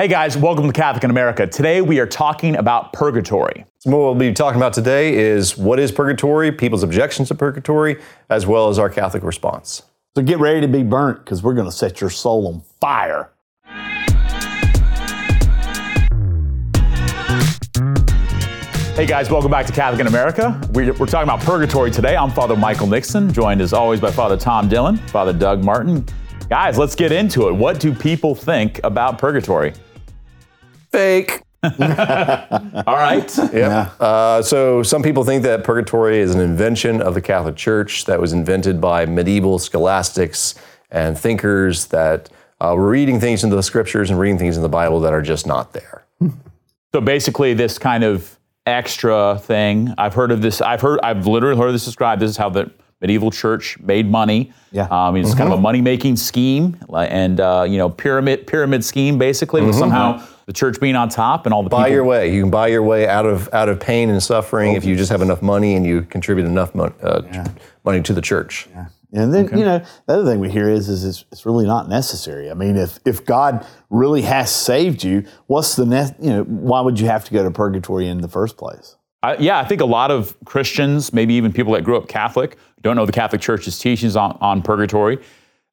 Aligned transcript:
Hey 0.00 0.06
guys, 0.06 0.36
welcome 0.36 0.64
to 0.68 0.72
Catholic 0.72 1.02
in 1.02 1.10
America. 1.10 1.44
Today 1.44 1.80
we 1.80 1.98
are 1.98 2.06
talking 2.06 2.54
about 2.54 2.92
purgatory. 2.92 3.64
So 3.80 3.90
what 3.90 3.98
we'll 3.98 4.14
be 4.14 4.32
talking 4.32 4.56
about 4.56 4.72
today 4.72 5.16
is 5.16 5.58
what 5.58 5.80
is 5.80 5.90
purgatory, 5.90 6.52
people's 6.52 6.84
objections 6.84 7.26
to 7.30 7.34
purgatory, 7.34 8.00
as 8.30 8.46
well 8.46 8.68
as 8.68 8.78
our 8.78 8.88
Catholic 8.88 9.24
response. 9.24 9.82
So 10.14 10.22
get 10.22 10.38
ready 10.38 10.60
to 10.60 10.68
be 10.68 10.84
burnt 10.84 11.24
because 11.24 11.42
we're 11.42 11.54
going 11.54 11.66
to 11.66 11.72
set 11.72 12.00
your 12.00 12.10
soul 12.10 12.46
on 12.46 12.60
fire. 12.80 13.32
Hey 18.94 19.06
guys, 19.06 19.28
welcome 19.28 19.50
back 19.50 19.66
to 19.66 19.72
Catholic 19.72 20.00
in 20.00 20.06
America. 20.06 20.60
We're, 20.74 20.92
we're 20.92 21.06
talking 21.06 21.28
about 21.28 21.40
purgatory 21.40 21.90
today. 21.90 22.16
I'm 22.16 22.30
Father 22.30 22.54
Michael 22.54 22.86
Nixon, 22.86 23.32
joined 23.32 23.60
as 23.60 23.72
always 23.72 24.00
by 24.00 24.12
Father 24.12 24.36
Tom 24.36 24.68
Dillon, 24.68 24.98
Father 25.08 25.32
Doug 25.32 25.64
Martin. 25.64 26.06
Guys, 26.48 26.78
let's 26.78 26.94
get 26.94 27.10
into 27.10 27.48
it. 27.48 27.52
What 27.52 27.80
do 27.80 27.92
people 27.92 28.36
think 28.36 28.80
about 28.84 29.18
purgatory? 29.18 29.74
Fake. 30.90 31.42
All 31.62 31.70
right. 31.70 33.38
Yeah. 33.52 33.90
Uh, 33.98 34.42
so 34.42 34.82
some 34.82 35.02
people 35.02 35.24
think 35.24 35.42
that 35.42 35.64
purgatory 35.64 36.20
is 36.20 36.34
an 36.34 36.40
invention 36.40 37.02
of 37.02 37.14
the 37.14 37.20
Catholic 37.20 37.56
Church 37.56 38.04
that 38.04 38.20
was 38.20 38.32
invented 38.32 38.80
by 38.80 39.06
medieval 39.06 39.58
scholastics 39.58 40.54
and 40.90 41.18
thinkers 41.18 41.86
that 41.86 42.30
uh, 42.60 42.74
were 42.76 42.88
reading 42.88 43.18
things 43.18 43.42
into 43.42 43.56
the 43.56 43.62
scriptures 43.62 44.10
and 44.10 44.18
reading 44.18 44.38
things 44.38 44.56
in 44.56 44.62
the 44.62 44.68
Bible 44.68 45.00
that 45.00 45.12
are 45.12 45.22
just 45.22 45.46
not 45.46 45.72
there. 45.72 46.04
So 46.94 47.00
basically, 47.00 47.54
this 47.54 47.76
kind 47.78 48.04
of 48.04 48.38
extra 48.66 49.38
thing. 49.42 49.94
I've 49.98 50.14
heard 50.14 50.30
of 50.30 50.42
this. 50.42 50.60
I've 50.60 50.80
heard. 50.80 51.00
I've 51.02 51.26
literally 51.26 51.58
heard 51.60 51.72
this 51.72 51.84
described. 51.84 52.22
This 52.22 52.30
is 52.30 52.36
how 52.36 52.48
the 52.48 52.70
medieval 53.00 53.30
church 53.30 53.78
made 53.80 54.10
money. 54.10 54.52
Yeah. 54.72 54.88
Um, 54.90 55.16
it's 55.16 55.34
kind 55.34 55.52
of 55.52 55.58
a 55.58 55.60
money 55.60 55.80
making 55.80 56.16
scheme, 56.16 56.78
and 56.94 57.40
uh, 57.40 57.66
you 57.68 57.78
know, 57.78 57.90
pyramid 57.90 58.46
pyramid 58.46 58.84
scheme 58.84 59.18
basically. 59.18 59.62
With 59.62 59.74
somehow 59.74 60.26
the 60.48 60.54
church 60.54 60.80
being 60.80 60.96
on 60.96 61.10
top 61.10 61.44
and 61.44 61.52
all 61.52 61.62
the 61.62 61.68
people. 61.68 61.78
Buy 61.78 61.84
people. 61.84 61.94
your 61.96 62.04
way. 62.04 62.34
You 62.34 62.40
can 62.40 62.50
buy 62.50 62.68
your 62.68 62.82
way 62.82 63.06
out 63.06 63.26
of 63.26 63.52
out 63.52 63.68
of 63.68 63.78
pain 63.78 64.08
and 64.08 64.20
suffering 64.22 64.72
if 64.72 64.84
you 64.84 64.96
just 64.96 65.10
have 65.10 65.20
enough 65.20 65.42
money 65.42 65.74
and 65.74 65.84
you 65.84 66.02
contribute 66.02 66.46
enough 66.46 66.74
mon- 66.74 66.94
uh, 67.02 67.46
money 67.84 68.00
to 68.00 68.14
the 68.14 68.22
church. 68.22 68.66
And 69.12 69.32
then, 69.32 69.48
you 69.58 69.64
know, 69.64 69.78
the 70.06 70.12
other 70.14 70.24
thing 70.24 70.40
we 70.40 70.50
hear 70.50 70.70
is, 70.70 70.88
is 70.88 71.04
it's, 71.04 71.24
it's 71.32 71.46
really 71.46 71.66
not 71.66 71.88
necessary. 71.88 72.50
I 72.50 72.54
mean, 72.54 72.76
if, 72.76 72.98
if 73.06 73.24
God 73.24 73.66
really 73.88 74.20
has 74.22 74.50
saved 74.50 75.02
you, 75.02 75.24
what's 75.46 75.76
the, 75.76 75.86
ne- 75.86 76.14
you 76.20 76.30
know, 76.30 76.44
why 76.44 76.82
would 76.82 77.00
you 77.00 77.06
have 77.06 77.24
to 77.24 77.32
go 77.32 77.42
to 77.42 77.50
purgatory 77.50 78.06
in 78.06 78.20
the 78.20 78.28
first 78.28 78.58
place? 78.58 78.96
I, 79.22 79.36
yeah, 79.36 79.58
I 79.58 79.64
think 79.64 79.80
a 79.80 79.86
lot 79.86 80.10
of 80.10 80.36
Christians, 80.44 81.14
maybe 81.14 81.32
even 81.34 81.54
people 81.54 81.72
that 81.72 81.84
grew 81.84 81.96
up 81.96 82.06
Catholic, 82.06 82.58
don't 82.82 82.96
know 82.96 83.06
the 83.06 83.12
Catholic 83.12 83.40
Church's 83.40 83.78
teachings 83.78 84.14
on, 84.14 84.36
on 84.42 84.60
purgatory. 84.60 85.18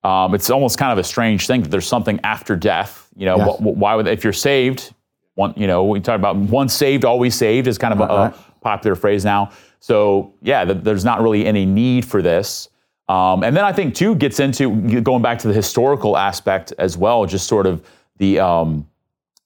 Um, 0.06 0.36
it's 0.36 0.50
almost 0.50 0.78
kind 0.78 0.92
of 0.92 0.98
a 1.00 1.04
strange 1.04 1.48
thing 1.48 1.62
that 1.64 1.70
there's 1.72 1.88
something 1.88 2.20
after 2.24 2.56
death. 2.56 3.10
You 3.16 3.26
know, 3.26 3.38
Yes. 3.38 3.58
wh- 3.58 3.78
why 3.82 3.96
would 3.96 4.08
if 4.08 4.24
you're 4.24 4.34
saved, 4.52 4.94
one, 5.36 5.54
you 5.58 5.68
know, 5.68 5.84
we 5.86 6.00
talk 6.00 6.16
about 6.16 6.36
once 6.36 6.74
saved, 6.74 7.04
always 7.06 7.34
saved 7.36 7.68
is 7.68 7.78
kind 7.78 7.94
of 7.94 8.00
a, 8.02 8.06
Right, 8.06 8.18
right. 8.32 8.34
popular 8.62 8.96
phrase 8.96 9.26
now. 9.26 9.50
So 9.80 10.32
yeah, 10.42 10.64
th- 10.66 10.84
there's 10.84 11.04
not 11.06 11.22
really 11.22 11.46
any 11.46 11.66
need 11.66 12.06
for 12.06 12.22
this. 12.22 12.70
Um, 13.08 13.44
and 13.44 13.56
then 13.56 13.64
I 13.64 13.72
think 13.72 13.96
too 13.96 14.16
gets 14.16 14.40
into 14.40 14.70
going 15.02 15.22
back 15.22 15.40
to 15.40 15.48
the 15.48 15.54
historical 15.54 16.18
aspect 16.18 16.74
as 16.78 16.98
well, 16.98 17.26
just 17.26 17.48
sort 17.48 17.66
of 17.68 17.82
the 18.18 18.40
um, 18.40 18.88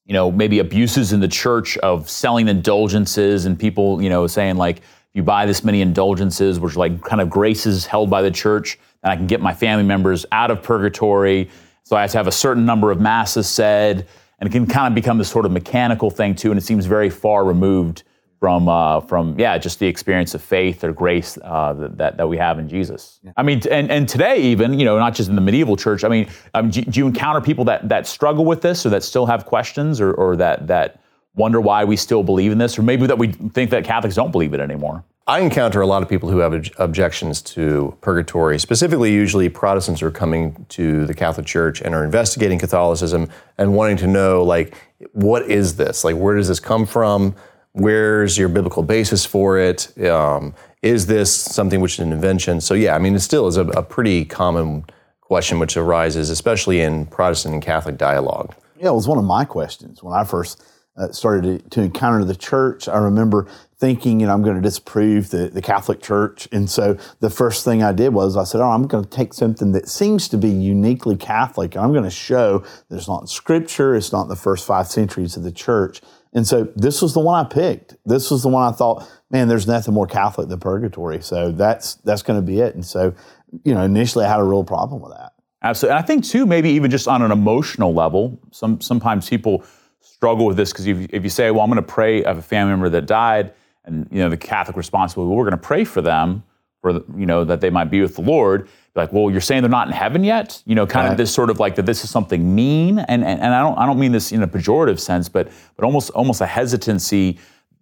you 0.06 0.14
know, 0.14 0.32
maybe 0.32 0.60
abuses 0.60 1.14
in 1.14 1.20
the 1.20 1.28
church 1.28 1.78
of 1.80 2.10
selling 2.10 2.48
indulgences 2.48 3.46
and 3.46 3.58
people, 3.60 4.02
you 4.02 4.10
know, 4.10 4.28
saying 4.28 4.56
like, 4.58 4.78
if 4.80 5.14
you 5.14 5.24
buy 5.24 5.46
this 5.46 5.64
many 5.64 5.82
indulgences, 5.82 6.60
which 6.60 6.76
are 6.76 6.80
like 6.80 7.02
kind 7.04 7.22
of 7.22 7.30
graces 7.30 7.86
held 7.86 8.10
by 8.10 8.22
the 8.22 8.32
church, 8.32 8.80
then 9.04 9.12
I 9.12 9.16
can 9.16 9.28
get 9.28 9.42
my 9.42 9.54
family 9.54 9.84
members 9.84 10.26
out 10.32 10.52
of 10.52 10.62
purgatory. 10.62 11.50
So 11.84 11.96
I 11.96 12.02
have 12.02 12.12
to 12.12 12.18
have 12.18 12.28
a 12.28 12.32
certain 12.32 12.66
number 12.66 12.92
of 12.92 13.00
masses 13.00 13.48
said, 13.48 14.08
and 14.40 14.48
it 14.48 14.52
can 14.52 14.68
kind 14.68 14.88
of 14.88 14.96
become 14.96 15.18
this 15.18 15.30
sort 15.30 15.46
of 15.46 15.52
mechanical 15.52 16.10
thing 16.10 16.36
too. 16.36 16.52
And 16.52 16.58
it 16.58 16.64
seems 16.64 16.86
very 16.86 17.10
far 17.10 17.44
removed 17.44 18.04
from 18.40 18.70
uh, 18.70 19.02
from 19.02 19.38
yeah, 19.38 19.58
just 19.58 19.80
the 19.80 19.88
experience 19.88 20.34
of 20.34 20.42
faith 20.42 20.84
or 20.84 20.94
grace 20.94 21.38
uh, 21.44 21.74
that 21.74 22.18
that 22.18 22.28
we 22.30 22.38
have 22.38 22.58
in 22.58 22.70
Jesus. 22.70 23.20
I 23.36 23.44
mean, 23.44 23.62
and 23.70 23.92
and 23.92 24.08
today 24.08 24.38
even 24.38 24.80
you 24.80 24.86
know 24.86 24.98
not 24.98 25.14
just 25.14 25.30
in 25.30 25.36
the 25.36 25.42
medieval 25.42 25.76
church. 25.76 26.04
I 26.04 26.08
mean, 26.08 26.30
um, 26.54 26.70
do, 26.70 26.82
do 26.82 27.00
you 27.00 27.08
encounter 27.08 27.42
people 27.42 27.66
that 27.66 27.90
that 27.90 28.08
struggle 28.08 28.46
with 28.46 28.62
this 28.62 28.86
or 28.86 28.90
that 28.90 29.04
still 29.04 29.26
have 29.26 29.46
questions 29.46 30.00
or 30.00 30.14
or 30.14 30.36
that 30.38 30.68
that 30.68 31.02
wonder 31.36 31.60
why 31.60 31.84
we 31.84 31.96
still 31.96 32.24
believe 32.24 32.52
in 32.52 32.58
this 32.58 32.80
or 32.80 32.82
maybe 32.82 33.06
that 33.08 33.18
we 33.18 33.28
think 33.32 33.72
that 33.72 33.84
Catholics 33.84 34.16
don't 34.16 34.32
believe 34.32 34.54
it 34.54 34.60
anymore? 34.60 35.04
I 35.30 35.42
encounter 35.42 35.80
a 35.82 35.86
lot 35.86 36.02
of 36.02 36.10
people 36.10 36.28
who 36.32 36.40
have 36.40 36.54
obj- 36.54 36.72
objections 36.80 37.44
to 37.44 37.96
purgatory. 38.02 38.58
Specifically, 38.58 39.14
usually 39.14 39.48
Protestants 39.48 40.02
are 40.02 40.10
coming 40.10 40.66
to 40.70 41.06
the 41.06 41.14
Catholic 41.14 41.46
Church 41.46 41.82
and 41.82 41.94
are 41.94 42.04
investigating 42.04 42.58
Catholicism 42.58 43.30
and 43.60 43.76
wanting 43.76 43.98
to 43.98 44.08
know, 44.08 44.42
like, 44.42 44.76
what 45.12 45.44
is 45.44 45.76
this? 45.76 46.04
Like, 46.04 46.16
where 46.16 46.36
does 46.36 46.48
this 46.48 46.60
come 46.60 46.84
from? 46.84 47.36
Where's 47.74 48.40
your 48.40 48.50
biblical 48.50 48.82
basis 48.82 49.24
for 49.24 49.60
it? 49.60 49.96
Um, 50.04 50.56
is 50.82 51.06
this 51.06 51.32
something 51.32 51.80
which 51.80 51.94
is 51.94 52.00
an 52.00 52.12
invention? 52.12 52.60
So, 52.60 52.74
yeah, 52.74 52.96
I 52.96 52.98
mean, 52.98 53.14
it 53.14 53.20
still 53.20 53.46
is 53.46 53.58
a, 53.58 53.68
a 53.68 53.84
pretty 53.84 54.26
common 54.26 54.84
question 55.22 55.60
which 55.60 55.78
arises, 55.78 56.32
especially 56.32 56.82
in 56.82 57.06
Protestant 57.06 57.54
and 57.54 57.62
Catholic 57.62 58.00
dialogue. 58.00 58.56
Yeah, 58.80 58.88
it 58.88 58.94
was 58.94 59.08
one 59.08 59.20
of 59.20 59.26
my 59.26 59.46
questions 59.46 60.02
when 60.02 60.16
I 60.16 60.24
first 60.24 60.64
uh, 60.98 61.12
started 61.12 61.62
to, 61.66 61.70
to 61.70 61.82
encounter 61.84 62.26
the 62.26 62.36
church. 62.36 62.88
I 62.88 62.98
remember 62.98 63.48
thinking, 63.80 64.20
you 64.20 64.28
know, 64.28 64.34
I'm 64.34 64.44
going 64.44 64.58
to 64.58 64.62
disprove 64.62 65.30
the, 65.30 65.48
the 65.48 65.62
Catholic 65.62 66.02
Church. 66.02 66.50
And 66.52 66.70
so 66.70 66.98
the 67.22 67.30
first 67.30 67.64
thing 67.64 67.82
I 67.82 67.94
did 67.94 68.14
was 68.14 68.36
I 68.36 68.44
said, 68.44 68.60
oh, 68.60 68.70
I'm 68.70 68.88
going 68.88 69.06
to 69.06 69.10
take 69.10 69.34
something 69.34 69.72
that 69.72 69.88
seems 69.88 70.28
to 70.30 70.38
be 70.38 70.50
uniquely 70.50 71.16
Catholic 71.16 71.76
and 71.76 71.84
I'm 71.84 71.92
going 71.94 72.04
to 72.04 72.10
show 72.10 72.60
that 72.90 72.98
it's 72.98 73.08
not 73.08 73.30
Scripture, 73.30 73.96
it's 73.96 74.12
not 74.12 74.28
the 74.28 74.36
first 74.36 74.68
five 74.68 74.88
centuries 74.88 75.38
of 75.38 75.44
the 75.44 75.52
church. 75.52 76.02
And 76.34 76.46
so 76.46 76.68
this 76.76 77.02
was 77.02 77.14
the 77.14 77.22
one 77.22 77.44
I 77.44 77.48
picked. 77.48 77.96
This 78.06 78.30
was 78.30 78.44
the 78.44 78.50
one 78.50 78.72
I 78.72 78.76
thought, 78.76 79.10
man, 79.32 79.48
there's 79.48 79.66
nothing 79.66 79.94
more 79.94 80.08
Catholic 80.08 80.50
than 80.50 80.60
purgatory. 80.60 81.22
So 81.22 81.52
that's 81.52 81.96
that's 81.96 82.22
going 82.22 82.40
to 82.40 82.46
be 82.46 82.60
it. 82.60 82.76
And 82.76 82.86
so, 82.86 83.16
you 83.64 83.74
know, 83.74 83.82
initially 83.82 84.26
I 84.26 84.30
had 84.30 84.40
a 84.40 84.44
real 84.44 84.64
problem 84.64 85.02
with 85.02 85.14
that. 85.14 85.34
Absolutely. 85.64 85.96
And 85.96 86.04
I 86.04 86.06
think 86.06 86.26
too, 86.26 86.46
maybe 86.46 86.70
even 86.72 86.92
just 86.92 87.08
on 87.08 87.22
an 87.22 87.32
emotional 87.32 87.94
level, 87.94 88.40
some 88.52 88.80
sometimes 88.82 89.28
people 89.30 89.64
struggle 90.02 90.46
with 90.46 90.58
this 90.58 90.72
because 90.72 90.86
if, 90.86 91.08
if 91.12 91.24
you 91.24 91.30
say, 91.30 91.50
"Well, 91.50 91.62
I'm 91.62 91.70
going 91.70 91.84
to 91.84 91.92
pray," 91.94 92.24
have 92.24 92.38
a 92.38 92.42
family 92.42 92.72
member 92.72 92.90
that 92.90 93.06
died, 93.06 93.54
and 93.90 94.08
you 94.12 94.20
know 94.20 94.30
the 94.30 94.38
Catholic 94.38 94.78
response 94.78 95.16
will, 95.16 95.28
"Well, 95.28 95.36
we're 95.36 95.46
going 95.46 95.52
to 95.52 95.58
pray 95.58 95.84
for 95.84 96.02
them 96.02 96.44
for 96.82 96.92
you 97.18 97.26
know 97.26 97.44
that 97.44 97.62
they 97.62 97.70
might 97.70 97.92
be 97.92 98.02
with 98.02 98.16
the 98.16 98.22
Lord." 98.22 98.70
Like, 98.96 99.14
well, 99.14 99.32
you're 99.32 99.42
saying 99.42 99.62
they're 99.62 99.70
not 99.70 99.88
in 99.88 99.94
heaven 99.94 100.24
yet. 100.24 100.62
You 100.66 100.76
know, 100.76 100.86
kind 100.86 101.08
of 101.08 101.18
this 101.18 101.34
sort 101.34 101.50
of 101.50 101.60
like 101.60 101.76
that. 101.76 101.86
This 101.86 102.04
is 102.04 102.10
something 102.10 102.54
mean, 102.56 103.00
and, 103.00 103.24
and 103.24 103.40
and 103.42 103.54
I 103.54 103.62
don't 103.62 103.78
I 103.78 103.86
don't 103.86 104.00
mean 104.00 104.12
this 104.12 104.32
in 104.32 104.44
a 104.44 104.48
pejorative 104.48 105.00
sense, 105.00 105.30
but 105.30 105.50
but 105.76 105.86
almost 105.86 106.10
almost 106.12 106.42
a 106.42 106.46
hesitancy 106.46 107.38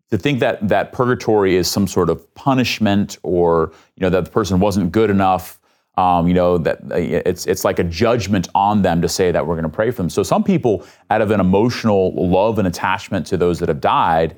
to 0.09 0.17
think 0.17 0.39
that 0.39 0.67
that 0.67 0.93
purgatory 0.93 1.55
is 1.55 1.69
some 1.69 1.87
sort 1.87 2.09
of 2.09 2.33
punishment 2.33 3.17
or 3.23 3.71
you 3.95 4.01
know 4.01 4.09
that 4.09 4.25
the 4.25 4.31
person 4.31 4.59
wasn't 4.59 4.91
good 4.91 5.09
enough 5.09 5.59
um, 5.97 6.27
you 6.27 6.33
know 6.33 6.57
that 6.57 6.79
uh, 6.91 6.95
it's 6.95 7.45
it's 7.45 7.65
like 7.65 7.79
a 7.79 7.83
judgment 7.83 8.47
on 8.55 8.81
them 8.81 9.01
to 9.01 9.09
say 9.09 9.31
that 9.31 9.45
we're 9.45 9.55
going 9.55 9.63
to 9.63 9.75
pray 9.75 9.91
for 9.91 9.97
them 9.97 10.09
so 10.09 10.23
some 10.23 10.43
people 10.43 10.85
out 11.09 11.21
of 11.21 11.31
an 11.31 11.39
emotional 11.39 12.13
love 12.15 12.59
and 12.59 12.67
attachment 12.67 13.25
to 13.27 13.37
those 13.37 13.59
that 13.59 13.69
have 13.69 13.81
died 13.81 14.37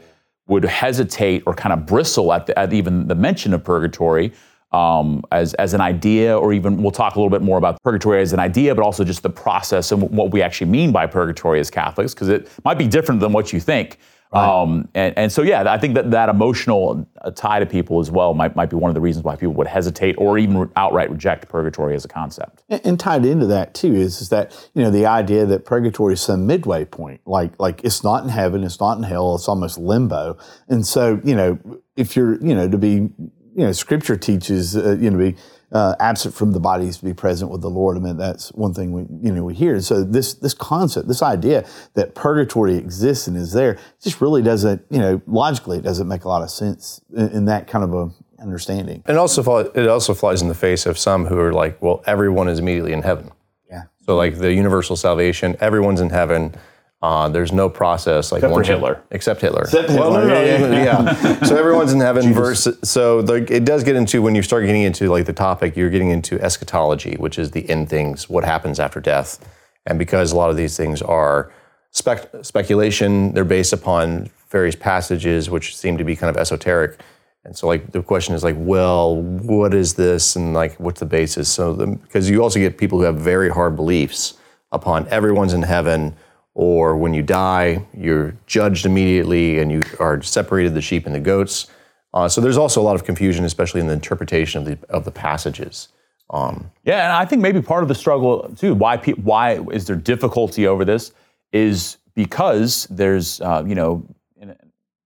would 0.49 0.65
hesitate 0.65 1.43
or 1.45 1.53
kind 1.53 1.71
of 1.71 1.85
bristle 1.85 2.33
at, 2.33 2.47
the, 2.47 2.57
at 2.57 2.73
even 2.73 3.07
the 3.07 3.15
mention 3.15 3.53
of 3.53 3.63
purgatory 3.63 4.33
um, 4.71 5.23
as, 5.31 5.53
as 5.55 5.73
an 5.73 5.81
idea, 5.81 6.37
or 6.37 6.53
even 6.53 6.81
we'll 6.81 6.91
talk 6.91 7.15
a 7.15 7.19
little 7.19 7.29
bit 7.29 7.41
more 7.41 7.57
about 7.57 7.81
purgatory 7.83 8.21
as 8.21 8.33
an 8.33 8.39
idea, 8.39 8.75
but 8.75 8.83
also 8.83 9.03
just 9.03 9.23
the 9.23 9.29
process 9.29 9.91
and 9.91 10.01
what 10.01 10.31
we 10.31 10.41
actually 10.41 10.69
mean 10.69 10.91
by 10.91 11.07
purgatory 11.07 11.59
as 11.59 11.71
Catholics, 11.71 12.13
because 12.13 12.29
it 12.29 12.49
might 12.63 12.77
be 12.77 12.87
different 12.87 13.19
than 13.19 13.31
what 13.31 13.53
you 13.53 13.59
think. 13.59 13.97
Um, 14.31 14.87
and, 14.93 15.17
and 15.17 15.31
so, 15.31 15.41
yeah, 15.41 15.71
I 15.71 15.79
think 15.79 15.95
that 15.95 16.11
that 16.11 16.29
emotional 16.29 17.07
uh, 17.21 17.31
tie 17.31 17.59
to 17.59 17.65
people 17.65 17.99
as 17.99 18.11
well 18.11 18.35
might, 18.35 18.55
might 18.55 18.69
be 18.69 18.75
one 18.75 18.89
of 18.89 18.93
the 18.95 19.01
reasons 19.01 19.25
why 19.25 19.35
people 19.35 19.55
would 19.55 19.65
hesitate 19.65 20.15
or 20.19 20.37
even 20.37 20.69
outright 20.75 21.09
reject 21.09 21.49
purgatory 21.49 21.95
as 21.95 22.05
a 22.05 22.07
concept. 22.07 22.63
And, 22.69 22.81
and 22.85 22.99
tied 22.99 23.25
into 23.25 23.47
that 23.47 23.73
too 23.73 23.95
is 23.95 24.21
is 24.21 24.29
that 24.29 24.69
you 24.75 24.83
know 24.83 24.91
the 24.91 25.07
idea 25.07 25.45
that 25.47 25.65
purgatory 25.65 26.13
is 26.13 26.21
some 26.21 26.45
midway 26.45 26.85
point, 26.85 27.21
like 27.25 27.53
like 27.59 27.83
it's 27.83 28.03
not 28.03 28.23
in 28.23 28.29
heaven, 28.29 28.63
it's 28.63 28.79
not 28.79 28.97
in 28.97 29.03
hell, 29.03 29.33
it's 29.33 29.47
almost 29.47 29.79
limbo. 29.79 30.37
And 30.67 30.85
so 30.85 31.19
you 31.23 31.35
know 31.35 31.57
if 31.95 32.15
you're 32.15 32.35
you 32.35 32.53
know 32.53 32.69
to 32.69 32.77
be 32.77 32.89
you 32.89 33.11
know 33.55 33.71
Scripture 33.71 34.15
teaches 34.15 34.77
uh, 34.77 34.95
you 34.99 35.09
know 35.09 35.17
to 35.17 35.31
be 35.31 35.37
uh, 35.71 35.95
absent 35.99 36.33
from 36.33 36.51
the 36.51 36.59
bodies 36.59 36.97
to 36.97 37.05
be 37.05 37.13
present 37.13 37.51
with 37.51 37.61
the 37.61 37.69
Lord. 37.69 37.97
I 37.97 37.99
mean 37.99 38.17
that's 38.17 38.49
one 38.53 38.73
thing 38.73 38.91
we 38.91 39.01
you 39.27 39.33
know 39.33 39.43
we 39.43 39.53
hear. 39.53 39.75
And 39.75 39.83
so 39.83 40.03
this 40.03 40.33
this 40.33 40.53
concept, 40.53 41.07
this 41.07 41.21
idea 41.21 41.67
that 41.93 42.15
purgatory 42.15 42.75
exists 42.75 43.27
and 43.27 43.37
is 43.37 43.53
there, 43.53 43.77
just 44.01 44.21
really 44.21 44.41
doesn't 44.41 44.83
you 44.89 44.99
know 44.99 45.21
logically 45.27 45.77
it 45.77 45.83
doesn't 45.83 46.07
make 46.07 46.23
a 46.23 46.27
lot 46.27 46.41
of 46.41 46.49
sense 46.49 47.01
in, 47.15 47.29
in 47.29 47.45
that 47.45 47.67
kind 47.67 47.83
of 47.83 47.93
a 47.93 48.11
understanding. 48.41 49.03
And 49.05 49.17
also, 49.17 49.57
it 49.73 49.87
also 49.87 50.13
flies 50.13 50.41
in 50.41 50.47
the 50.47 50.55
face 50.55 50.85
of 50.85 50.97
some 50.97 51.25
who 51.25 51.37
are 51.39 51.53
like, 51.53 51.81
well, 51.81 52.03
everyone 52.05 52.47
is 52.47 52.59
immediately 52.59 52.93
in 52.93 53.01
heaven. 53.01 53.31
Yeah. 53.69 53.83
So 54.05 54.15
like 54.15 54.37
the 54.37 54.53
universal 54.53 54.95
salvation, 54.95 55.55
everyone's 55.59 56.01
in 56.01 56.09
heaven. 56.09 56.55
Uh, 57.01 57.29
there's 57.29 57.53
no 57.53 57.69
process 57.69 58.31
like 58.31 58.43
Except 58.43 58.67
you- 58.67 58.73
Hitler. 58.73 59.01
Except 59.11 59.39
Hitler. 59.41 59.61
Except 59.61 59.89
Well, 59.89 60.11
no, 60.11 60.19
Hitler, 60.27 60.69
no, 60.69 60.77
yeah, 60.77 61.13
no, 61.13 61.29
yeah. 61.29 61.43
so 61.45 61.55
everyone's 61.55 61.93
in 61.93 62.01
heaven. 62.01 62.33
Versus, 62.33 62.77
so 62.83 63.21
the, 63.21 63.35
it 63.53 63.63
does 63.63 63.83
get 63.85 63.95
into 63.95 64.21
when 64.21 64.35
you 64.35 64.41
start 64.41 64.65
getting 64.65 64.81
into 64.81 65.07
like 65.09 65.25
the 65.25 65.33
topic, 65.33 65.77
you're 65.77 65.89
getting 65.89 66.09
into 66.09 66.39
eschatology, 66.41 67.15
which 67.17 67.39
is 67.39 67.51
the 67.51 67.69
end 67.69 67.89
things, 67.89 68.27
what 68.29 68.43
happens 68.43 68.79
after 68.81 68.99
death, 68.99 69.39
and 69.85 69.97
because 69.97 70.33
a 70.33 70.35
lot 70.35 70.49
of 70.49 70.57
these 70.57 70.75
things 70.75 71.01
are 71.01 71.53
spec- 71.91 72.29
speculation. 72.41 73.31
They're 73.33 73.45
based 73.45 73.71
upon 73.71 74.29
various 74.49 74.75
passages, 74.75 75.49
which 75.49 75.77
seem 75.77 75.97
to 75.97 76.03
be 76.03 76.17
kind 76.17 76.29
of 76.29 76.35
esoteric. 76.35 76.99
And 77.45 77.55
so, 77.57 77.67
like, 77.67 77.93
the 77.93 78.03
question 78.03 78.35
is 78.35 78.43
like, 78.43 78.57
well, 78.57 79.15
what 79.15 79.73
is 79.73 79.93
this, 79.93 80.35
and 80.35 80.53
like, 80.53 80.75
what's 80.81 80.99
the 80.99 81.05
basis? 81.05 81.47
So, 81.47 81.73
because 81.73 82.29
you 82.29 82.43
also 82.43 82.59
get 82.59 82.77
people 82.77 82.97
who 82.99 83.05
have 83.05 83.15
very 83.15 83.49
hard 83.49 83.77
beliefs 83.77 84.33
upon 84.73 85.07
everyone's 85.07 85.53
in 85.53 85.61
heaven, 85.63 86.13
or 86.59 86.97
when 86.97 87.13
you 87.13 87.23
die, 87.23 87.81
you're 87.97 88.35
judged 88.45 88.85
immediately, 88.85 89.59
and 89.59 89.71
you 89.71 89.81
are 89.97 90.21
separated 90.21 90.73
the 90.73 90.81
sheep 90.81 91.05
and 91.05 91.15
the 91.15 91.19
goats. 91.21 91.67
Uh, 92.13 92.27
so, 92.27 92.41
there's 92.41 92.57
also 92.57 92.81
a 92.81 92.83
lot 92.83 92.95
of 92.95 93.05
confusion, 93.05 93.45
especially 93.45 93.79
in 93.79 93.87
the 93.87 93.93
interpretation 93.93 94.59
of 94.61 94.65
the 94.65 94.77
of 94.89 95.05
the 95.05 95.11
passages. 95.11 95.87
Um, 96.31 96.69
yeah, 96.83 97.05
and 97.05 97.13
I 97.13 97.23
think 97.23 97.41
maybe 97.41 97.61
part 97.61 97.81
of 97.81 97.87
the 97.87 97.95
struggle 97.95 98.53
too, 98.57 98.75
why 98.75 98.97
pe- 98.97 99.13
why 99.13 99.61
is 99.71 99.87
there 99.87 99.95
difficulty 99.95 100.67
over 100.67 100.83
this, 100.83 101.13
is 101.53 101.95
because 102.13 102.87
there's 102.89 103.39
uh, 103.39 103.63
you 103.65 103.75
know, 103.75 104.05
in, 104.35 104.53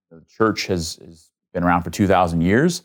the 0.09 0.23
church 0.27 0.65
has, 0.65 0.95
has 1.05 1.29
been 1.53 1.63
around 1.63 1.83
for 1.83 1.91
2,000 1.91 2.41
years. 2.41 2.81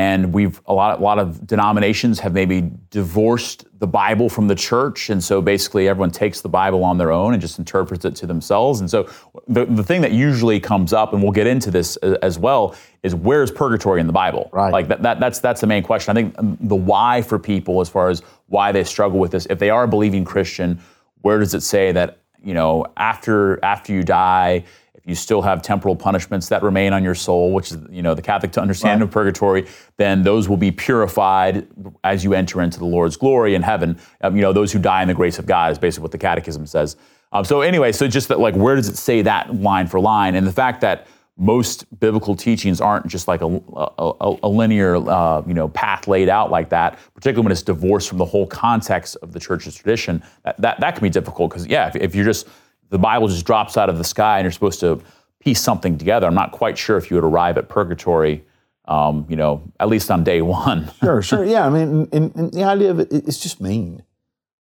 And 0.00 0.32
we've 0.32 0.62
a 0.64 0.72
lot, 0.72 0.98
a 0.98 1.02
lot 1.02 1.18
of 1.18 1.46
denominations 1.46 2.20
have 2.20 2.32
maybe 2.32 2.70
divorced 2.88 3.66
the 3.80 3.86
Bible 3.86 4.30
from 4.30 4.48
the 4.48 4.54
church, 4.54 5.10
and 5.10 5.22
so 5.22 5.42
basically 5.42 5.88
everyone 5.88 6.10
takes 6.10 6.40
the 6.40 6.48
Bible 6.48 6.84
on 6.84 6.96
their 6.96 7.12
own 7.12 7.34
and 7.34 7.42
just 7.42 7.58
interprets 7.58 8.06
it 8.06 8.16
to 8.16 8.26
themselves. 8.26 8.80
And 8.80 8.88
so 8.88 9.10
the, 9.46 9.66
the 9.66 9.84
thing 9.84 10.00
that 10.00 10.12
usually 10.12 10.58
comes 10.58 10.94
up, 10.94 11.12
and 11.12 11.22
we'll 11.22 11.32
get 11.32 11.46
into 11.46 11.70
this 11.70 11.96
as 11.98 12.38
well, 12.38 12.74
is 13.02 13.14
where's 13.14 13.50
purgatory 13.50 14.00
in 14.00 14.06
the 14.06 14.12
Bible? 14.14 14.48
Right. 14.54 14.72
Like 14.72 14.88
that, 14.88 15.02
that 15.02 15.20
that's 15.20 15.38
that's 15.38 15.60
the 15.60 15.66
main 15.66 15.82
question. 15.82 16.16
I 16.16 16.22
think 16.22 16.34
the 16.66 16.76
why 16.76 17.20
for 17.20 17.38
people, 17.38 17.82
as 17.82 17.90
far 17.90 18.08
as 18.08 18.22
why 18.46 18.72
they 18.72 18.84
struggle 18.84 19.18
with 19.18 19.32
this, 19.32 19.46
if 19.50 19.58
they 19.58 19.68
are 19.68 19.84
a 19.84 19.88
believing 19.88 20.24
Christian, 20.24 20.80
where 21.20 21.38
does 21.38 21.52
it 21.52 21.60
say 21.62 21.92
that 21.92 22.20
you 22.42 22.54
know 22.54 22.86
after 22.96 23.62
after 23.62 23.92
you 23.92 24.02
die? 24.02 24.64
If 25.02 25.08
you 25.08 25.14
still 25.14 25.42
have 25.42 25.62
temporal 25.62 25.96
punishments 25.96 26.48
that 26.48 26.62
remain 26.62 26.92
on 26.92 27.02
your 27.02 27.14
soul, 27.14 27.52
which 27.52 27.72
is 27.72 27.78
you 27.90 28.02
know 28.02 28.14
the 28.14 28.22
Catholic 28.22 28.56
understanding 28.58 29.00
right. 29.00 29.08
of 29.08 29.12
purgatory, 29.12 29.66
then 29.96 30.22
those 30.22 30.48
will 30.48 30.56
be 30.56 30.70
purified 30.70 31.66
as 32.04 32.22
you 32.24 32.34
enter 32.34 32.60
into 32.60 32.78
the 32.78 32.84
Lord's 32.84 33.16
glory 33.16 33.54
in 33.54 33.62
heaven. 33.62 33.98
Um, 34.20 34.36
you 34.36 34.42
know 34.42 34.52
those 34.52 34.72
who 34.72 34.78
die 34.78 35.02
in 35.02 35.08
the 35.08 35.14
grace 35.14 35.38
of 35.38 35.46
God 35.46 35.72
is 35.72 35.78
basically 35.78 36.02
what 36.02 36.12
the 36.12 36.18
Catechism 36.18 36.66
says. 36.66 36.96
Um, 37.32 37.44
so 37.44 37.60
anyway, 37.60 37.92
so 37.92 38.08
just 38.08 38.28
that 38.28 38.40
like 38.40 38.54
where 38.54 38.76
does 38.76 38.88
it 38.88 38.96
say 38.96 39.22
that 39.22 39.54
line 39.54 39.86
for 39.86 40.00
line, 40.00 40.34
and 40.34 40.46
the 40.46 40.52
fact 40.52 40.80
that 40.82 41.06
most 41.40 41.86
biblical 41.98 42.36
teachings 42.36 42.82
aren't 42.82 43.06
just 43.06 43.26
like 43.26 43.40
a, 43.40 43.46
a, 43.46 44.36
a 44.42 44.48
linear 44.48 44.96
uh, 44.96 45.42
you 45.46 45.54
know 45.54 45.68
path 45.68 46.06
laid 46.06 46.28
out 46.28 46.50
like 46.50 46.68
that 46.68 46.98
particularly 47.14 47.44
when 47.44 47.50
it's 47.50 47.62
divorced 47.62 48.10
from 48.10 48.18
the 48.18 48.24
whole 48.24 48.46
context 48.46 49.16
of 49.22 49.32
the 49.32 49.40
church's 49.40 49.74
tradition 49.74 50.22
that, 50.44 50.60
that, 50.60 50.78
that 50.80 50.94
can 50.94 51.02
be 51.02 51.08
difficult 51.08 51.50
because 51.50 51.66
yeah 51.66 51.88
if, 51.88 51.96
if, 51.96 52.14
you're 52.14 52.26
just 52.26 52.46
the 52.90 52.98
Bible 52.98 53.28
just 53.28 53.46
drops 53.46 53.76
out 53.76 53.88
of 53.88 53.98
the 53.98 54.04
sky 54.04 54.38
and 54.38 54.44
you're 54.44 54.52
supposed 54.52 54.80
to 54.80 55.00
piece 55.40 55.60
something 55.60 55.96
together. 55.96 56.26
I'm 56.26 56.34
not 56.34 56.52
quite 56.52 56.76
sure 56.76 56.96
if 56.96 57.10
you 57.10 57.16
would 57.16 57.24
arrive 57.24 57.56
at 57.56 57.68
purgatory, 57.68 58.44
um, 58.84 59.26
you 59.28 59.36
know, 59.36 59.62
at 59.80 59.88
least 59.88 60.10
on 60.10 60.22
day 60.22 60.42
one. 60.42 60.90
sure, 61.00 61.22
sure. 61.22 61.44
Yeah, 61.44 61.66
I 61.66 61.70
mean, 61.70 62.08
and, 62.12 62.34
and 62.34 62.52
the 62.52 62.64
idea 62.64 62.90
of 62.90 63.00
it, 63.00 63.08
it's 63.10 63.40
just 63.40 63.60
mean. 63.60 64.02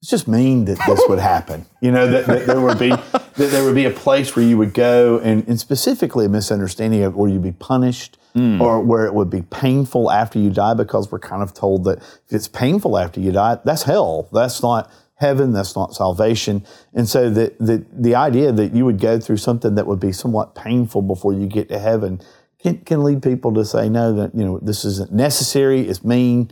It's 0.02 0.10
just 0.10 0.28
mean 0.28 0.66
that 0.66 0.80
this 0.86 1.02
would 1.08 1.20
happen. 1.20 1.66
You 1.80 1.92
know, 1.92 2.08
that, 2.08 2.26
that 2.26 2.46
there 2.46 2.60
would 2.60 2.78
be 2.78 2.90
that 2.90 3.32
there 3.38 3.64
would 3.64 3.76
be 3.76 3.86
a 3.86 3.92
place 3.92 4.36
where 4.36 4.44
you 4.44 4.58
would 4.58 4.74
go, 4.74 5.18
and, 5.20 5.48
and 5.48 5.58
specifically 5.58 6.26
a 6.26 6.30
misunderstanding 6.30 7.04
of 7.04 7.16
where 7.16 7.30
you'd 7.30 7.42
be 7.42 7.54
punished, 7.54 8.18
mm. 8.36 8.60
or 8.60 8.82
where 8.82 9.06
it 9.06 9.14
would 9.14 9.30
be 9.30 9.44
painful 9.44 10.12
after 10.12 10.40
you 10.40 10.50
die, 10.50 10.74
because 10.74 11.10
we're 11.10 11.20
kind 11.20 11.42
of 11.42 11.54
told 11.54 11.86
that 11.86 12.00
if 12.00 12.32
it's 12.32 12.50
painful 12.50 12.98
after 12.98 13.22
you 13.22 13.32
die, 13.32 13.60
that's 13.64 13.84
hell. 13.84 14.28
That's 14.34 14.62
not 14.62 14.92
heaven, 15.24 15.54
that's 15.54 15.76
not 15.76 15.96
salvation. 15.96 16.66
And 16.94 17.08
so 17.08 17.30
the, 17.30 17.54
the, 17.60 17.86
the 17.92 18.16
idea 18.16 18.52
that 18.52 18.76
you 18.76 18.84
would 18.84 19.00
go 19.00 19.20
through 19.20 19.38
something 19.38 19.76
that 19.76 19.88
would 19.88 20.00
be 20.00 20.12
somewhat 20.12 20.54
painful 20.54 21.02
before 21.02 21.34
you 21.34 21.48
get 21.48 21.70
to 21.70 21.80
heaven 21.80 22.22
can, 22.60 22.80
can 22.80 23.04
lead 23.04 23.24
people 23.24 23.54
to 23.54 23.64
say, 23.64 23.88
no, 23.88 24.14
that, 24.14 24.36
you 24.36 24.44
know, 24.44 24.60
this 24.62 24.84
isn't 24.84 25.14
necessary, 25.14 25.88
it's 25.88 26.04
mean. 26.04 26.52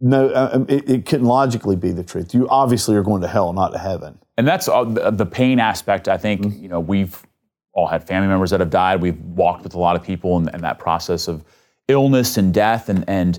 No, 0.00 0.28
uh, 0.28 0.50
um, 0.54 0.66
it, 0.68 0.88
it 0.88 1.06
couldn't 1.06 1.26
logically 1.26 1.76
be 1.76 1.92
the 1.92 2.02
truth. 2.02 2.34
You 2.34 2.48
obviously 2.48 2.96
are 2.96 3.02
going 3.02 3.20
to 3.22 3.28
hell, 3.28 3.52
not 3.52 3.72
to 3.72 3.78
heaven. 3.78 4.18
And 4.36 4.48
that's 4.48 4.66
uh, 4.66 4.84
the 4.84 5.26
pain 5.26 5.60
aspect. 5.60 6.08
I 6.08 6.16
think, 6.16 6.40
mm-hmm. 6.40 6.62
you 6.62 6.68
know, 6.68 6.80
we've 6.80 7.22
all 7.74 7.86
had 7.86 8.06
family 8.06 8.28
members 8.28 8.50
that 8.50 8.60
have 8.60 8.70
died. 8.70 9.02
We've 9.02 9.20
walked 9.20 9.62
with 9.62 9.74
a 9.74 9.78
lot 9.78 9.94
of 9.96 10.02
people 10.02 10.38
in, 10.38 10.48
in 10.54 10.62
that 10.62 10.78
process 10.78 11.28
of 11.28 11.44
illness 11.88 12.38
and 12.38 12.52
death 12.52 12.88
and, 12.88 13.04
and 13.06 13.38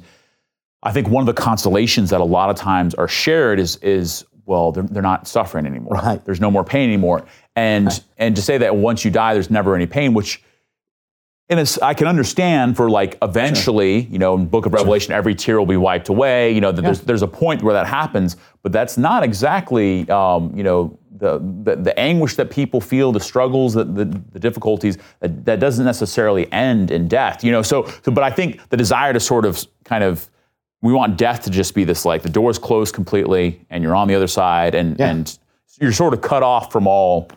I 0.85 0.91
think 0.91 1.09
one 1.09 1.23
of 1.23 1.25
the 1.25 1.41
consolations 1.41 2.11
that 2.11 2.21
a 2.21 2.25
lot 2.25 2.51
of 2.51 2.55
times 2.55 2.93
are 2.93 3.07
shared 3.07 3.59
is 3.59 3.77
is 3.77 4.23
well, 4.45 4.71
they're, 4.71 4.83
they're 4.83 5.01
not 5.01 5.27
suffering 5.27 5.65
anymore. 5.65 5.93
Right. 5.93 6.23
There's 6.23 6.41
no 6.41 6.51
more 6.51 6.63
pain 6.63 6.89
anymore. 6.89 7.25
And 7.55 7.87
right. 7.87 8.03
and 8.17 8.35
to 8.35 8.41
say 8.41 8.57
that 8.59 8.75
once 8.75 9.05
you 9.05 9.11
die, 9.11 9.33
there's 9.33 9.49
never 9.49 9.75
any 9.75 9.87
pain, 9.87 10.13
which 10.13 10.43
in 11.47 11.63
I 11.81 11.93
can 11.93 12.07
understand 12.07 12.75
for 12.75 12.89
like 12.89 13.17
eventually, 13.21 14.03
sure. 14.03 14.11
you 14.11 14.19
know, 14.19 14.35
in 14.35 14.47
Book 14.47 14.65
of 14.65 14.73
Revelation, 14.73 15.09
sure. 15.09 15.17
every 15.17 15.35
tear 15.35 15.59
will 15.59 15.65
be 15.65 15.77
wiped 15.77 16.09
away. 16.09 16.51
You 16.51 16.61
know, 16.61 16.71
yeah. 16.71 16.81
there's 16.81 17.01
there's 17.01 17.21
a 17.21 17.27
point 17.27 17.61
where 17.63 17.73
that 17.73 17.87
happens, 17.87 18.37
but 18.63 18.71
that's 18.71 18.97
not 18.97 19.23
exactly, 19.23 20.09
um, 20.09 20.55
you 20.55 20.63
know, 20.63 20.97
the, 21.17 21.39
the, 21.63 21.75
the 21.77 21.99
anguish 21.99 22.35
that 22.35 22.49
people 22.49 22.81
feel, 22.81 23.11
the 23.11 23.19
struggles, 23.19 23.73
the, 23.73 23.85
the, 23.85 24.05
the 24.33 24.39
difficulties. 24.39 24.97
That, 25.19 25.45
that 25.45 25.59
doesn't 25.59 25.85
necessarily 25.85 26.51
end 26.51 26.91
in 26.91 27.07
death. 27.07 27.43
You 27.43 27.51
know, 27.51 27.61
so, 27.61 27.85
so 28.03 28.11
but 28.11 28.23
I 28.23 28.31
think 28.31 28.67
the 28.69 28.77
desire 28.77 29.13
to 29.13 29.19
sort 29.19 29.45
of 29.45 29.63
kind 29.85 30.03
of 30.03 30.29
we 30.81 30.93
want 30.93 31.17
death 31.17 31.43
to 31.43 31.49
just 31.49 31.73
be 31.73 31.83
this 31.83 32.05
like 32.05 32.21
the 32.21 32.29
door's 32.29 32.59
closed 32.59 32.93
completely 32.93 33.65
and 33.69 33.83
you're 33.83 33.95
on 33.95 34.07
the 34.07 34.15
other 34.15 34.27
side 34.27 34.75
and 34.75 34.99
yeah. 34.99 35.09
and 35.09 35.39
you're 35.79 35.91
sort 35.91 36.13
of 36.13 36.21
cut 36.21 36.43
off 36.43 36.71
from 36.71 36.87
all 36.87 37.29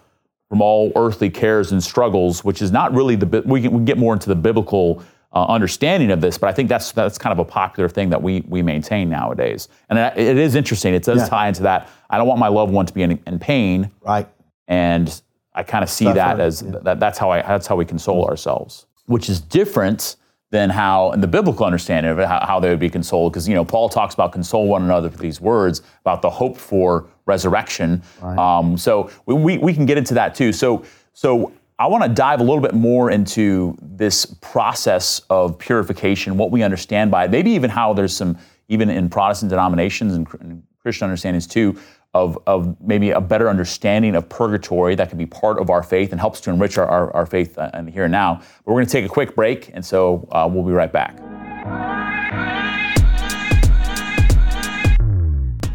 from 0.48 0.62
all 0.62 0.92
earthly 0.96 1.28
cares 1.28 1.72
and 1.72 1.82
struggles, 1.82 2.42
which 2.42 2.62
is 2.62 2.72
not 2.72 2.92
really 2.94 3.16
the 3.16 3.42
we 3.44 3.62
can, 3.62 3.72
we 3.72 3.84
get 3.84 3.98
more 3.98 4.14
into 4.14 4.28
the 4.28 4.34
biblical 4.34 5.02
uh, 5.32 5.44
understanding 5.46 6.10
of 6.10 6.20
this, 6.20 6.38
but 6.38 6.48
I 6.48 6.52
think 6.52 6.68
that's 6.68 6.92
that's 6.92 7.18
kind 7.18 7.32
of 7.32 7.38
a 7.38 7.44
popular 7.44 7.88
thing 7.88 8.10
that 8.10 8.22
we 8.22 8.42
we 8.48 8.62
maintain 8.62 9.10
nowadays, 9.10 9.68
and 9.90 9.98
it, 9.98 10.16
it 10.16 10.38
is 10.38 10.54
interesting. 10.54 10.94
It 10.94 11.02
does 11.02 11.18
yeah. 11.18 11.28
tie 11.28 11.48
into 11.48 11.62
that. 11.64 11.90
I 12.08 12.16
don't 12.16 12.26
want 12.26 12.40
my 12.40 12.48
loved 12.48 12.72
one 12.72 12.86
to 12.86 12.94
be 12.94 13.02
in, 13.02 13.22
in 13.26 13.38
pain, 13.38 13.90
right? 14.00 14.26
And 14.68 15.20
I 15.52 15.62
kind 15.62 15.82
of 15.82 15.90
see 15.90 16.10
that 16.10 16.40
as 16.40 16.62
yeah. 16.62 16.78
that, 16.82 17.00
that's 17.00 17.18
how 17.18 17.30
I 17.30 17.42
that's 17.42 17.66
how 17.66 17.76
we 17.76 17.84
console 17.84 18.24
ourselves, 18.24 18.86
which 19.06 19.28
is 19.28 19.40
different 19.40 20.16
than 20.50 20.70
how, 20.70 21.12
in 21.12 21.20
the 21.20 21.26
biblical 21.26 21.66
understanding 21.66 22.10
of 22.10 22.18
it, 22.18 22.26
how, 22.26 22.44
how 22.46 22.60
they 22.60 22.70
would 22.70 22.78
be 22.78 22.88
consoled. 22.88 23.32
Because, 23.32 23.46
you 23.46 23.54
know, 23.54 23.64
Paul 23.64 23.88
talks 23.88 24.14
about 24.14 24.32
console 24.32 24.66
one 24.66 24.82
another 24.82 25.08
with 25.08 25.18
these 25.18 25.40
words 25.40 25.82
about 26.00 26.22
the 26.22 26.30
hope 26.30 26.56
for 26.56 27.06
resurrection. 27.26 28.02
Right. 28.22 28.38
Um, 28.38 28.78
so 28.78 29.10
we, 29.26 29.34
we, 29.34 29.58
we, 29.58 29.74
can 29.74 29.84
get 29.84 29.98
into 29.98 30.14
that 30.14 30.34
too. 30.34 30.52
So, 30.52 30.84
so 31.12 31.52
I 31.78 31.86
want 31.86 32.02
to 32.04 32.08
dive 32.08 32.40
a 32.40 32.42
little 32.42 32.62
bit 32.62 32.74
more 32.74 33.10
into 33.10 33.76
this 33.82 34.24
process 34.24 35.20
of 35.28 35.58
purification, 35.58 36.38
what 36.38 36.50
we 36.50 36.62
understand 36.62 37.10
by 37.10 37.26
it, 37.26 37.30
maybe 37.30 37.50
even 37.50 37.68
how 37.70 37.92
there's 37.92 38.16
some, 38.16 38.38
even 38.68 38.88
in 38.88 39.10
Protestant 39.10 39.50
denominations 39.50 40.14
and, 40.14 40.26
and 40.40 40.62
Christian 40.80 41.04
understandings 41.04 41.46
too, 41.46 41.78
of, 42.18 42.38
of 42.46 42.80
maybe 42.80 43.10
a 43.10 43.20
better 43.20 43.48
understanding 43.48 44.16
of 44.16 44.28
purgatory 44.28 44.96
that 44.96 45.08
can 45.08 45.18
be 45.18 45.26
part 45.26 45.58
of 45.58 45.70
our 45.70 45.84
faith 45.84 46.10
and 46.10 46.20
helps 46.20 46.40
to 46.40 46.50
enrich 46.50 46.76
our, 46.76 46.86
our, 46.86 47.14
our 47.14 47.26
faith 47.26 47.56
uh, 47.56 47.70
in 47.74 47.84
the 47.86 47.90
here 47.92 48.04
and 48.04 48.12
now. 48.12 48.34
But 48.64 48.72
we're 48.72 48.74
going 48.74 48.86
to 48.86 48.92
take 48.92 49.04
a 49.04 49.08
quick 49.08 49.36
break, 49.36 49.70
and 49.72 49.84
so 49.84 50.28
uh, 50.32 50.48
we'll 50.50 50.64
be 50.64 50.72
right 50.72 50.92
back. 50.92 51.16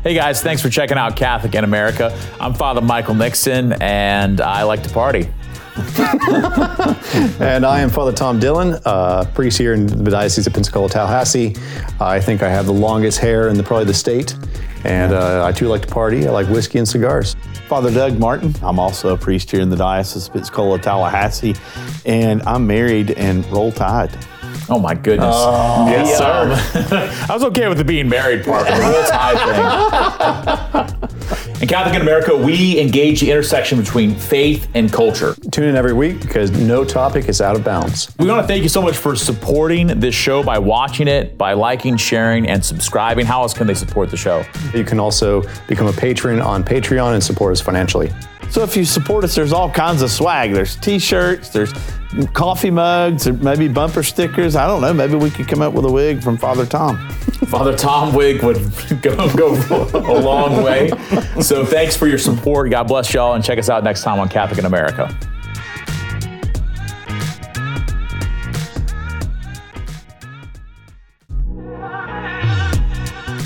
Hey 0.04 0.16
guys, 0.16 0.42
thanks 0.42 0.62
for 0.62 0.70
checking 0.70 0.98
out 0.98 1.16
Catholic 1.16 1.56
in 1.56 1.64
America. 1.64 2.14
I'm 2.38 2.54
Father 2.54 2.82
Michael 2.82 3.16
Nixon, 3.16 3.72
and 3.82 4.42
I 4.42 4.64
like 4.64 4.84
to 4.84 4.90
party. 4.90 5.30
and 7.40 7.66
I 7.66 7.80
am 7.80 7.90
Father 7.90 8.12
Tom 8.12 8.38
Dillon, 8.38 8.78
uh, 8.84 9.24
priest 9.34 9.58
here 9.58 9.74
in 9.74 9.88
the 9.88 10.12
Diocese 10.12 10.46
of 10.46 10.54
Pensacola, 10.54 10.90
Tallahassee. 10.90 11.56
I 12.02 12.20
think 12.20 12.44
I 12.44 12.50
have 12.50 12.66
the 12.66 12.74
longest 12.74 13.20
hair 13.20 13.48
in 13.48 13.56
the, 13.56 13.64
probably 13.64 13.86
the 13.86 13.94
state. 13.94 14.36
And 14.84 15.14
uh, 15.14 15.46
I 15.46 15.52
too 15.52 15.68
like 15.68 15.84
to 15.84 15.88
party. 15.88 16.28
I 16.28 16.32
like 16.32 16.48
whiskey 16.48 16.78
and 16.78 16.88
cigars. 16.88 17.36
Father 17.68 17.92
Doug 17.92 18.20
Martin. 18.20 18.54
I'm 18.62 18.80
also 18.80 19.14
a 19.14 19.18
priest 19.18 19.50
here 19.50 19.62
in 19.62 19.70
the 19.70 19.76
Diocese 19.76 20.28
of 20.28 20.34
Pensacola, 20.34 20.80
Tallahassee, 20.80 21.56
and 22.06 22.42
I'm 22.44 22.68
married 22.68 23.12
and 23.12 23.46
roll 23.52 23.72
tide. 23.72 24.12
Oh 24.70 24.80
my 24.80 24.94
goodness! 24.94 25.34
Oh, 25.36 25.86
yes, 25.88 26.18
sir. 26.18 27.26
I 27.30 27.34
was 27.34 27.44
okay 27.46 27.68
with 27.68 27.78
the 27.78 27.84
being 27.84 28.08
married 28.08 28.46
part, 28.46 28.66
the 28.66 28.74
roll 28.74 29.04
tide 29.06 29.38
thing. 30.90 31.00
In 31.62 31.68
Catholic 31.68 31.96
in 31.96 32.02
America, 32.02 32.36
we 32.36 32.80
engage 32.80 33.22
the 33.22 33.32
intersection 33.32 33.80
between 33.80 34.16
faith 34.16 34.68
and 34.74 34.92
culture. 34.92 35.34
Tune 35.52 35.70
in 35.70 35.76
every 35.76 35.94
week 35.94 36.20
because 36.22 36.52
no 36.52 36.84
topic 36.84 37.30
is 37.30 37.40
out 37.40 37.56
of 37.56 37.64
bounds. 37.64 38.14
We 38.20 38.28
want 38.28 38.42
to 38.42 38.48
thank 38.48 38.64
you 38.64 38.70
so 38.70 38.82
much 38.82 38.98
for 38.98 39.16
supporting 39.16 39.88
this 40.00 40.14
show 40.14 40.44
by 40.44 40.60
watching 40.60 41.08
it, 41.08 41.38
by 41.38 41.54
liking, 41.54 41.96
sharing, 41.96 42.50
and 42.50 42.64
subscribing. 42.64 43.26
How 43.26 43.42
else 43.44 43.54
can 43.54 43.66
they 43.66 43.74
support 43.76 44.12
the 44.12 44.18
show? 44.18 44.44
You 44.74 44.84
can 44.84 45.00
also 45.00 45.44
become 45.68 45.88
a 45.88 45.94
patron 45.94 46.42
on 46.42 46.64
Patreon 46.64 47.14
and 47.14 47.24
support 47.24 47.54
us 47.54 47.62
financially. 47.62 48.12
So 48.54 48.62
if 48.62 48.78
you 48.78 48.86
support 48.86 49.24
us, 49.24 49.34
there's 49.34 49.52
all 49.52 49.68
kinds 49.68 50.04
of 50.04 50.12
swag. 50.12 50.54
There's 50.54 50.76
T-shirts, 50.76 51.50
there's 51.50 51.74
coffee 52.34 52.70
mugs, 52.70 53.28
or 53.28 53.34
maybe 53.34 53.68
bumper 53.68 54.04
stickers. 54.04 54.56
I 54.56 54.68
don't 54.68 54.80
know. 54.80 54.94
Maybe 54.94 55.16
we 55.16 55.32
could 55.32 55.48
come 55.48 55.64
up 55.64 55.74
with 55.74 55.86
a 55.86 55.92
wig 55.92 56.22
from 56.22 56.38
Father 56.38 56.64
Tom. 56.64 57.10
Father 57.48 57.76
Tom 57.76 58.14
wig 58.14 58.44
would 58.44 58.58
go, 59.02 59.36
go 59.36 59.56
a 59.96 60.20
long 60.22 60.62
way. 60.64 60.92
So 61.42 61.66
thanks 61.66 61.98
for 61.98 62.06
your 62.06 62.20
support. 62.20 62.70
God 62.70 62.84
bless 62.84 63.12
y'all, 63.12 63.34
and 63.34 63.44
check 63.44 63.58
us 63.58 63.72
out 63.72 63.84
next 63.84 64.04
time 64.04 64.20
on 64.20 64.30
Catholic 64.30 64.60
in 64.60 64.66
America. 64.66 65.10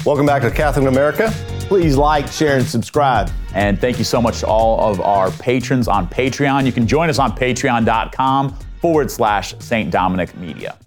Welcome 0.06 0.26
back 0.26 0.42
to 0.42 0.52
Catholic 0.52 0.82
in 0.82 0.90
America. 0.90 1.34
Please 1.68 1.98
like, 1.98 2.30
share, 2.30 2.60
and 2.60 2.66
subscribe. 2.66 3.30
And 3.54 3.78
thank 3.78 3.98
you 3.98 4.06
so 4.06 4.22
much 4.22 4.40
to 4.40 4.48
all 4.48 4.90
of 4.90 5.02
our 5.02 5.32
patrons 5.32 5.90
on 5.90 6.08
Patreon. 6.08 6.66
You 6.66 6.72
can 6.72 6.88
join 6.88 7.10
us 7.10 7.20
on 7.20 7.34
patreon.com 7.34 8.58
forward 8.80 9.12
slash 9.12 9.54
St. 9.60 9.92
Dominic 9.92 10.34
Media. 10.38 10.78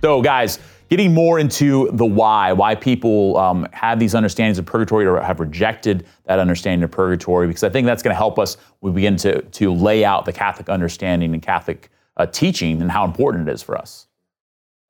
So, 0.00 0.22
guys, 0.22 0.58
getting 0.88 1.12
more 1.12 1.38
into 1.38 1.90
the 1.92 2.06
why, 2.06 2.50
why 2.54 2.74
people 2.74 3.36
um, 3.36 3.68
have 3.74 4.00
these 4.00 4.14
understandings 4.14 4.58
of 4.58 4.64
purgatory 4.64 5.04
or 5.04 5.20
have 5.20 5.38
rejected 5.38 6.06
that 6.24 6.38
understanding 6.38 6.82
of 6.82 6.90
purgatory, 6.90 7.46
because 7.46 7.62
I 7.62 7.68
think 7.68 7.84
that's 7.84 8.02
going 8.02 8.14
to 8.14 8.18
help 8.18 8.38
us. 8.38 8.56
We 8.80 8.90
begin 8.90 9.16
to, 9.16 9.42
to 9.42 9.70
lay 9.70 10.02
out 10.02 10.24
the 10.24 10.32
Catholic 10.32 10.70
understanding 10.70 11.34
and 11.34 11.42
Catholic 11.42 11.90
uh, 12.16 12.24
teaching 12.24 12.80
and 12.80 12.90
how 12.90 13.04
important 13.04 13.50
it 13.50 13.52
is 13.52 13.62
for 13.62 13.76
us. 13.76 14.06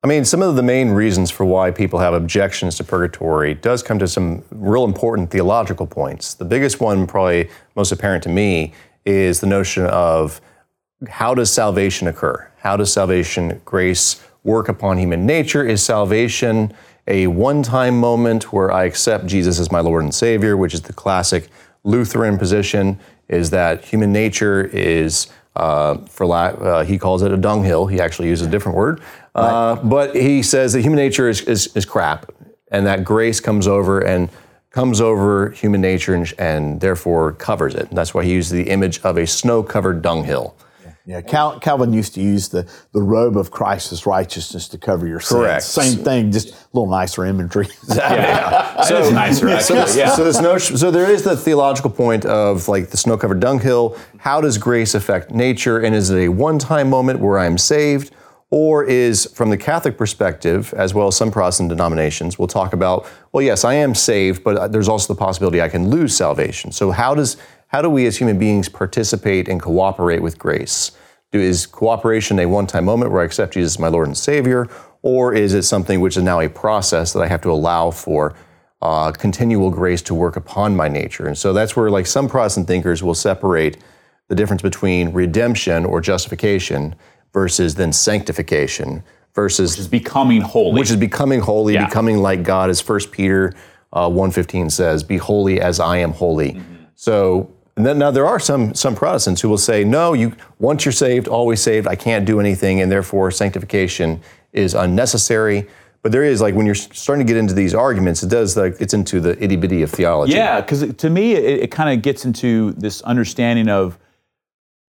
I 0.03 0.09
mean, 0.09 0.25
some 0.25 0.41
of 0.41 0.57
the 0.57 0.63
main 0.63 0.89
reasons 0.89 1.31
for 1.31 1.45
why 1.45 1.71
people 1.71 1.97
have 1.99 2.13
objections 2.13 2.75
to 2.75 2.83
purgatory 2.83 3.53
does 3.53 3.81
come 3.81 3.99
to 3.99 4.07
some 4.07 4.43
real 4.51 4.83
important 4.83 5.31
theological 5.31 5.87
points. 5.87 6.33
The 6.33 6.43
biggest 6.43 6.81
one, 6.81 7.07
probably 7.07 7.49
most 7.77 7.93
apparent 7.93 8.21
to 8.23 8.29
me, 8.29 8.73
is 9.05 9.39
the 9.39 9.47
notion 9.47 9.85
of 9.85 10.41
how 11.07 11.33
does 11.33 11.49
salvation 11.49 12.09
occur? 12.09 12.51
How 12.57 12.75
does 12.75 12.91
salvation, 12.91 13.61
grace, 13.63 14.21
work 14.43 14.67
upon 14.67 14.97
human 14.97 15.25
nature? 15.25 15.65
Is 15.65 15.81
salvation 15.81 16.73
a 17.07 17.27
one 17.27 17.63
time 17.63 17.97
moment 17.97 18.51
where 18.51 18.73
I 18.73 18.83
accept 18.83 19.25
Jesus 19.25 19.57
as 19.57 19.71
my 19.71 19.79
Lord 19.79 20.03
and 20.03 20.13
Savior, 20.13 20.57
which 20.57 20.73
is 20.73 20.81
the 20.81 20.91
classic 20.91 21.47
Lutheran 21.85 22.37
position? 22.37 22.99
Is 23.29 23.51
that 23.51 23.85
human 23.85 24.11
nature 24.11 24.65
is 24.65 25.27
uh, 25.55 25.97
for 26.07 26.25
lack, 26.25 26.59
uh, 26.59 26.83
he 26.83 26.97
calls 26.97 27.21
it 27.21 27.31
a 27.31 27.37
dunghill. 27.37 27.85
He 27.85 27.99
actually 27.99 28.27
uses 28.27 28.47
a 28.47 28.49
different 28.49 28.75
word. 28.75 29.01
Uh, 29.35 29.75
but 29.77 30.15
he 30.15 30.43
says 30.43 30.73
that 30.73 30.81
human 30.81 30.97
nature 30.97 31.27
is, 31.27 31.41
is, 31.41 31.75
is, 31.75 31.85
crap, 31.85 32.31
and 32.71 32.85
that 32.85 33.03
grace 33.03 33.39
comes 33.39 33.67
over 33.67 33.99
and 33.99 34.29
comes 34.69 35.01
over 35.01 35.49
human 35.51 35.81
nature 35.81 36.13
and, 36.13 36.33
and 36.37 36.81
therefore 36.81 37.33
covers 37.33 37.73
it. 37.73 37.89
And 37.89 37.97
that's 37.97 38.13
why 38.13 38.23
he 38.23 38.31
used 38.31 38.51
the 38.51 38.69
image 38.69 38.99
of 39.01 39.17
a 39.17 39.25
snow 39.25 39.63
covered 39.63 40.01
dunghill. 40.01 40.55
Yeah, 41.05 41.19
Cal- 41.19 41.59
Calvin 41.59 41.91
used 41.91 42.13
to 42.13 42.21
use 42.21 42.47
the, 42.47 42.69
the 42.93 43.01
robe 43.01 43.35
of 43.35 43.51
Christ's 43.51 44.05
righteousness 44.05 44.69
to 44.69 44.77
cover 44.77 45.05
your 45.05 45.19
sins. 45.19 45.41
Correct. 45.41 45.63
Same 45.63 46.01
thing, 46.01 46.31
just 46.31 46.51
a 46.51 46.55
little 46.71 46.89
nicer 46.89 47.25
imagery. 47.25 47.67
yeah, 47.89 48.81
so, 48.83 48.99
it's 48.99 49.11
nicer. 49.11 49.59
So, 49.59 49.75
yeah. 49.97 50.15
so, 50.15 50.23
this 50.23 50.39
notion, 50.39 50.77
so 50.77 50.91
there 50.91 51.11
is 51.11 51.23
the 51.23 51.35
theological 51.35 51.89
point 51.89 52.23
of 52.25 52.69
like 52.69 52.89
the 52.89 52.95
snow-covered 52.95 53.41
dunghill. 53.41 53.97
How 54.17 54.39
does 54.39 54.57
grace 54.57 54.95
affect 54.95 55.29
nature, 55.29 55.79
and 55.79 55.93
is 55.93 56.09
it 56.09 56.19
a 56.19 56.29
one-time 56.29 56.89
moment 56.89 57.19
where 57.19 57.37
I'm 57.37 57.57
saved, 57.57 58.15
or 58.53 58.83
is 58.83 59.25
from 59.33 59.49
the 59.49 59.57
Catholic 59.57 59.97
perspective, 59.97 60.75
as 60.77 60.93
well 60.93 61.07
as 61.07 61.15
some 61.17 61.31
Protestant 61.31 61.69
denominations, 61.69 62.37
we'll 62.37 62.47
talk 62.47 62.71
about. 62.71 63.07
Well, 63.31 63.41
yes, 63.41 63.65
I 63.65 63.73
am 63.73 63.95
saved, 63.95 64.43
but 64.43 64.71
there's 64.71 64.87
also 64.87 65.11
the 65.11 65.17
possibility 65.17 65.59
I 65.59 65.69
can 65.69 65.89
lose 65.89 66.15
salvation. 66.15 66.71
So 66.71 66.91
how 66.91 67.15
does 67.15 67.35
how 67.69 67.81
do 67.81 67.89
we 67.89 68.05
as 68.05 68.15
human 68.15 68.37
beings 68.37 68.69
participate 68.69 69.47
and 69.47 69.59
cooperate 69.59 70.21
with 70.21 70.37
grace? 70.37 70.91
Do, 71.31 71.39
is 71.39 71.65
cooperation 71.65 72.37
a 72.37 72.45
one 72.45 72.67
time 72.67 72.85
moment 72.85 73.11
where 73.11 73.23
I 73.23 73.25
accept 73.25 73.55
Jesus 73.55 73.73
as 73.73 73.79
my 73.79 73.87
Lord 73.87 74.05
and 74.05 74.15
Savior, 74.15 74.69
or 75.01 75.33
is 75.33 75.55
it 75.55 75.63
something 75.63 75.99
which 75.99 76.15
is 76.15 76.21
now 76.21 76.39
a 76.39 76.47
process 76.47 77.11
that 77.13 77.23
I 77.23 77.27
have 77.27 77.41
to 77.41 77.49
allow 77.49 77.89
for 77.89 78.35
uh, 78.83 79.13
continual 79.13 79.71
grace 79.71 80.03
to 80.03 80.13
work 80.13 80.35
upon 80.35 80.75
my 80.75 80.87
nature? 80.87 81.25
And 81.25 81.35
so 81.35 81.53
that's 81.53 81.75
where, 81.75 81.89
like, 81.89 82.05
some 82.05 82.29
Protestant 82.29 82.67
thinkers 82.67 83.01
will 83.01 83.15
separate 83.15 83.79
the 84.29 84.35
difference 84.35 84.61
between 84.61 85.11
redemption 85.11 85.85
or 85.85 86.01
justification 86.01 86.93
versus 87.33 87.75
then 87.75 87.91
sanctification 87.91 89.03
versus 89.33 89.71
which 89.71 89.79
is 89.79 89.87
becoming 89.87 90.41
holy. 90.41 90.79
Which 90.79 90.91
is 90.91 90.95
becoming 90.95 91.39
holy, 91.39 91.73
yeah. 91.73 91.87
becoming 91.87 92.19
like 92.19 92.43
God, 92.43 92.69
as 92.69 92.79
First 92.79 93.11
Peter 93.11 93.53
uh, 93.91 94.07
1.15 94.07 94.71
says, 94.71 95.03
be 95.03 95.17
holy 95.17 95.59
as 95.59 95.79
I 95.79 95.97
am 95.97 96.11
holy. 96.11 96.53
Mm-hmm. 96.53 96.75
So 96.95 97.53
and 97.75 97.85
then 97.85 97.97
now 97.97 98.11
there 98.11 98.25
are 98.25 98.39
some 98.39 98.75
some 98.75 98.95
Protestants 98.95 99.41
who 99.41 99.49
will 99.49 99.57
say, 99.57 99.83
no, 99.83 100.13
you 100.13 100.35
once 100.59 100.85
you're 100.85 100.91
saved, 100.91 101.27
always 101.27 101.61
saved. 101.61 101.87
I 101.87 101.95
can't 101.95 102.25
do 102.25 102.39
anything, 102.39 102.81
and 102.81 102.91
therefore 102.91 103.31
sanctification 103.31 104.21
is 104.51 104.75
unnecessary. 104.75 105.67
But 106.03 106.11
there 106.11 106.23
is 106.23 106.41
like 106.41 106.53
when 106.53 106.65
you're 106.65 106.75
starting 106.75 107.25
to 107.25 107.33
get 107.33 107.39
into 107.39 107.53
these 107.53 107.73
arguments, 107.73 108.21
it 108.21 108.29
does 108.29 108.55
like 108.55 108.75
it's 108.79 108.93
into 108.93 109.19
the 109.19 109.41
itty 109.43 109.55
bitty 109.55 109.81
of 109.81 109.89
theology. 109.89 110.33
Yeah, 110.33 110.61
because 110.61 110.93
to 110.93 111.09
me, 111.09 111.33
it, 111.33 111.63
it 111.63 111.71
kind 111.71 111.89
of 111.97 112.03
gets 112.03 112.25
into 112.25 112.73
this 112.73 113.01
understanding 113.03 113.69
of 113.69 113.97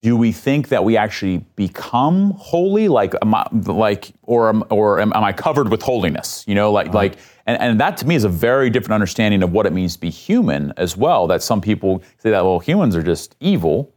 do 0.03 0.17
we 0.17 0.31
think 0.31 0.69
that 0.69 0.85
we 0.85 0.97
actually 0.97 1.39
become 1.57 2.31
holy 2.33 2.89
like 2.89 3.15
am 3.23 3.35
I, 3.35 3.47
like 3.53 4.13
or 4.23 4.49
am, 4.49 4.63
or 4.71 5.01
am, 5.01 5.13
am 5.15 5.25
I 5.25 5.33
covered 5.33 5.71
with 5.71 5.83
holiness 5.83 6.45
you 6.47 6.55
know 6.55 6.71
like 6.71 6.89
uh-huh. 6.89 6.99
like 6.99 7.19
and, 7.47 7.61
and 7.61 7.81
that 7.81 7.97
to 7.99 8.07
me 8.07 8.15
is 8.15 8.25
a 8.25 8.29
very 8.29 8.71
different 8.71 8.93
understanding 8.93 9.43
of 9.43 9.53
what 9.53 9.67
it 9.67 9.73
means 9.73 9.95
to 9.95 10.01
be 10.01 10.11
human 10.11 10.73
as 10.77 10.97
well 10.97 11.27
that 11.29 11.43
some 11.43 11.61
people 11.61 12.03
say 12.19 12.31
that 12.31 12.45
well 12.45 12.59
humans 12.59 12.95
are 12.95 13.03
just 13.03 13.37
evil 13.41 13.95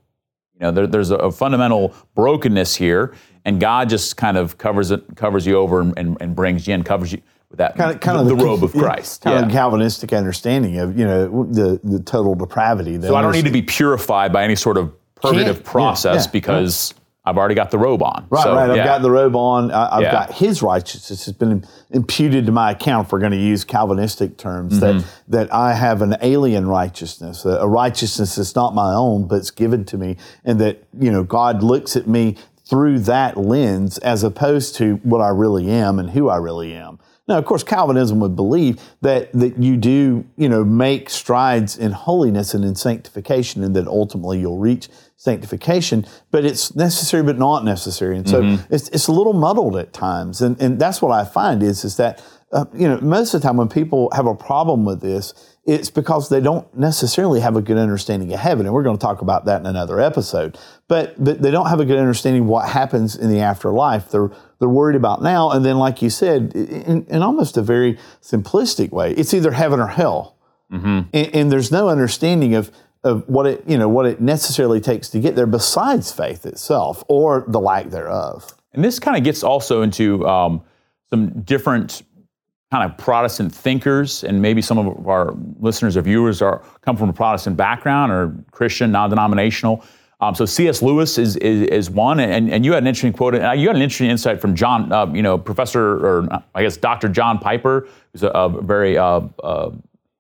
you 0.53 0.61
know 0.61 0.71
there, 0.71 0.87
there's 0.87 1.11
a, 1.11 1.15
a, 1.17 1.31
fundamental 1.31 1.93
brokenness 2.15 2.75
here 2.75 3.13
and 3.45 3.59
God 3.59 3.89
just 3.89 4.17
kind 4.17 4.37
of 4.37 4.57
covers 4.57 4.91
it 4.91 5.03
covers 5.15 5.45
you 5.45 5.57
over 5.57 5.81
and, 5.81 5.93
and, 5.97 6.17
and 6.21 6.35
brings 6.35 6.67
you 6.67 6.73
in 6.73 6.83
covers 6.83 7.11
you 7.11 7.21
with 7.49 7.57
that 7.57 7.75
kind 7.75 7.91
of, 7.91 7.99
kind 7.99 8.17
the, 8.17 8.31
of 8.31 8.37
the, 8.37 8.45
robe 8.45 8.63
of 8.63 8.71
Christ. 8.73 9.21
Kind 9.21 9.39
yeah. 9.39 9.45
of 9.45 9.51
Calvinistic 9.51 10.13
understanding 10.13 10.77
of 10.77 10.97
you 10.97 11.05
know 11.05 11.45
the 11.45 11.79
the 11.83 11.99
total 11.99 12.35
depravity. 12.35 13.01
So 13.01 13.15
I 13.15 13.21
don't 13.21 13.31
need 13.31 13.45
to 13.45 13.51
be 13.51 13.63
purified 13.63 14.31
by 14.31 14.43
any 14.43 14.55
sort 14.55 14.77
of 14.77 14.93
purgative 15.21 15.63
process 15.63 16.15
yeah, 16.15 16.21
yeah, 16.21 16.31
because 16.31 16.93
I've 17.25 17.37
already 17.37 17.55
got 17.55 17.69
the 17.69 17.77
robe 17.77 18.01
on. 18.01 18.25
Right, 18.29 18.43
so, 18.43 18.55
right. 18.55 18.69
I've 18.69 18.85
got 18.85 19.01
the 19.01 19.11
robe 19.11 19.35
on. 19.35 19.71
I, 19.71 20.01
have 20.01 20.11
got 20.11 20.33
His 20.33 20.61
righteousness 20.63 21.25
has 21.25 21.33
been 21.33 21.65
imputed 21.91 22.45
to 22.47 22.51
my 22.51 22.71
account. 22.71 23.07
If 23.07 23.11
we're 23.11 23.19
going 23.19 23.33
to 23.33 23.37
use 23.37 23.63
Calvinistic 23.63 24.37
terms, 24.37 24.79
mm-hmm. 24.79 24.99
that 24.99 25.05
that 25.27 25.53
I 25.53 25.73
have 25.73 26.01
an 26.01 26.15
alien 26.21 26.67
righteousness, 26.67 27.45
a, 27.45 27.49
a 27.49 27.67
righteousness 27.67 28.35
that's 28.35 28.55
not 28.55 28.73
my 28.73 28.93
own, 28.93 29.27
but 29.27 29.35
it's 29.35 29.51
given 29.51 29.85
to 29.85 29.97
me, 29.97 30.17
and 30.43 30.59
that 30.59 30.83
you 30.97 31.11
know 31.11 31.23
God 31.23 31.61
looks 31.61 31.95
at 31.95 32.07
me 32.07 32.35
through 32.65 32.99
that 32.99 33.37
lens 33.37 33.97
as 33.99 34.23
opposed 34.23 34.75
to 34.75 34.95
what 34.97 35.21
I 35.21 35.29
really 35.29 35.69
am 35.69 35.99
and 35.99 36.09
who 36.11 36.29
I 36.29 36.37
really 36.37 36.73
am. 36.73 36.99
Now, 37.27 37.37
of 37.37 37.45
course, 37.45 37.63
Calvinism 37.63 38.19
would 38.21 38.35
believe 38.35 38.81
that, 39.01 39.31
that 39.33 39.61
you 39.61 39.77
do, 39.77 40.25
you 40.35 40.49
know, 40.49 40.63
make 40.63 41.11
strides 41.11 41.77
in 41.77 41.91
holiness 41.91 42.55
and 42.55 42.65
in 42.65 42.73
sanctification 42.73 43.63
and 43.63 43.75
that 43.75 43.87
ultimately 43.87 44.39
you'll 44.39 44.57
reach 44.57 44.89
sanctification, 45.19 46.05
but 46.31 46.45
it's 46.45 46.73
necessary 46.75 47.21
but 47.21 47.37
not 47.37 47.65
necessary. 47.65 48.15
And 48.15 48.27
so 48.27 48.41
mm-hmm. 48.41 48.73
it's, 48.73 48.87
it's 48.89 49.07
a 49.07 49.11
little 49.11 49.33
muddled 49.33 49.75
at 49.75 49.91
times. 49.91 50.41
And, 50.41 50.59
and 50.61 50.79
that's 50.79 51.01
what 51.01 51.11
I 51.11 51.25
find 51.25 51.61
is, 51.61 51.83
is 51.83 51.97
that, 51.97 52.23
uh, 52.53 52.63
you 52.73 52.87
know, 52.87 53.01
most 53.01 53.33
of 53.33 53.41
the 53.41 53.47
time 53.47 53.57
when 53.57 53.67
people 53.67 54.09
have 54.15 54.25
a 54.25 54.33
problem 54.33 54.85
with 54.85 55.01
this, 55.01 55.57
it's 55.65 55.89
because 55.89 56.29
they 56.29 56.39
don't 56.39 56.73
necessarily 56.73 57.41
have 57.41 57.57
a 57.57 57.61
good 57.61 57.77
understanding 57.77 58.33
of 58.33 58.39
heaven. 58.39 58.65
And 58.65 58.73
we're 58.73 58.81
going 58.81 58.97
to 58.97 59.01
talk 59.01 59.21
about 59.21 59.43
that 59.43 59.59
in 59.59 59.67
another 59.67 59.99
episode. 59.99 60.57
But, 60.87 61.21
but 61.21 61.41
they 61.41 61.51
don't 61.51 61.67
have 61.67 61.81
a 61.81 61.85
good 61.85 61.99
understanding 61.99 62.43
of 62.43 62.47
what 62.47 62.69
happens 62.69 63.17
in 63.17 63.29
the 63.29 63.41
afterlife. 63.41 64.09
They're, 64.09 64.31
they're 64.59 64.69
worried 64.69 64.95
about 64.95 65.21
now. 65.21 65.51
And 65.51 65.65
then, 65.65 65.77
like 65.77 66.01
you 66.01 66.09
said, 66.09 66.53
in, 66.55 67.05
in 67.07 67.21
almost 67.21 67.57
a 67.57 67.61
very 67.61 67.99
simplistic 68.21 68.91
way, 68.91 69.11
it's 69.11 69.33
either 69.33 69.51
heaven 69.51 69.81
or 69.81 69.87
hell. 69.87 70.37
Mm-hmm. 70.71 71.09
And, 71.13 71.35
and 71.35 71.51
there's 71.51 71.73
no 71.73 71.89
understanding 71.89 72.55
of, 72.55 72.71
of 73.03 73.27
what 73.27 73.45
it 73.45 73.63
you 73.67 73.77
know 73.77 73.87
what 73.87 74.05
it 74.05 74.19
necessarily 74.19 74.81
takes 74.81 75.09
to 75.09 75.19
get 75.19 75.35
there 75.35 75.47
besides 75.47 76.11
faith 76.11 76.45
itself 76.45 77.03
or 77.07 77.45
the 77.47 77.59
lack 77.59 77.89
thereof 77.89 78.53
and 78.73 78.83
this 78.83 78.99
kind 78.99 79.17
of 79.17 79.23
gets 79.23 79.43
also 79.43 79.81
into 79.81 80.27
um, 80.27 80.61
some 81.09 81.41
different 81.41 82.03
kind 82.71 82.89
of 82.89 82.97
protestant 82.97 83.53
thinkers 83.53 84.23
and 84.23 84.41
maybe 84.41 84.61
some 84.61 84.77
of 84.77 85.07
our 85.07 85.33
listeners 85.59 85.95
or 85.95 86.01
viewers 86.01 86.41
are 86.41 86.61
come 86.81 86.97
from 86.97 87.09
a 87.09 87.13
protestant 87.13 87.55
background 87.55 88.11
or 88.11 88.35
christian 88.51 88.91
non-denominational 88.91 89.83
um, 90.21 90.35
so 90.35 90.45
C.S. 90.45 90.81
Lewis 90.81 91.17
is, 91.17 91.37
is, 91.37 91.61
is, 91.69 91.89
one, 91.89 92.19
and, 92.19 92.51
and 92.51 92.65
you 92.65 92.73
had 92.73 92.83
an 92.83 92.87
interesting 92.87 93.13
quote. 93.13 93.35
Uh, 93.35 93.53
you 93.53 93.67
had 93.67 93.77
an 93.77 93.81
interesting 93.81 94.09
insight 94.09 94.41
from 94.41 94.53
John, 94.53 94.91
uh, 94.91 95.05
you 95.13 95.21
know, 95.21 95.37
Professor 95.37 96.05
or 96.05 96.27
I 96.53 96.61
guess 96.63 96.75
Dr. 96.75 97.07
John 97.07 97.39
Piper, 97.39 97.87
who's 98.11 98.23
a, 98.23 98.27
a 98.27 98.61
very 98.61 98.97
uh, 98.97 99.21
uh, 99.41 99.71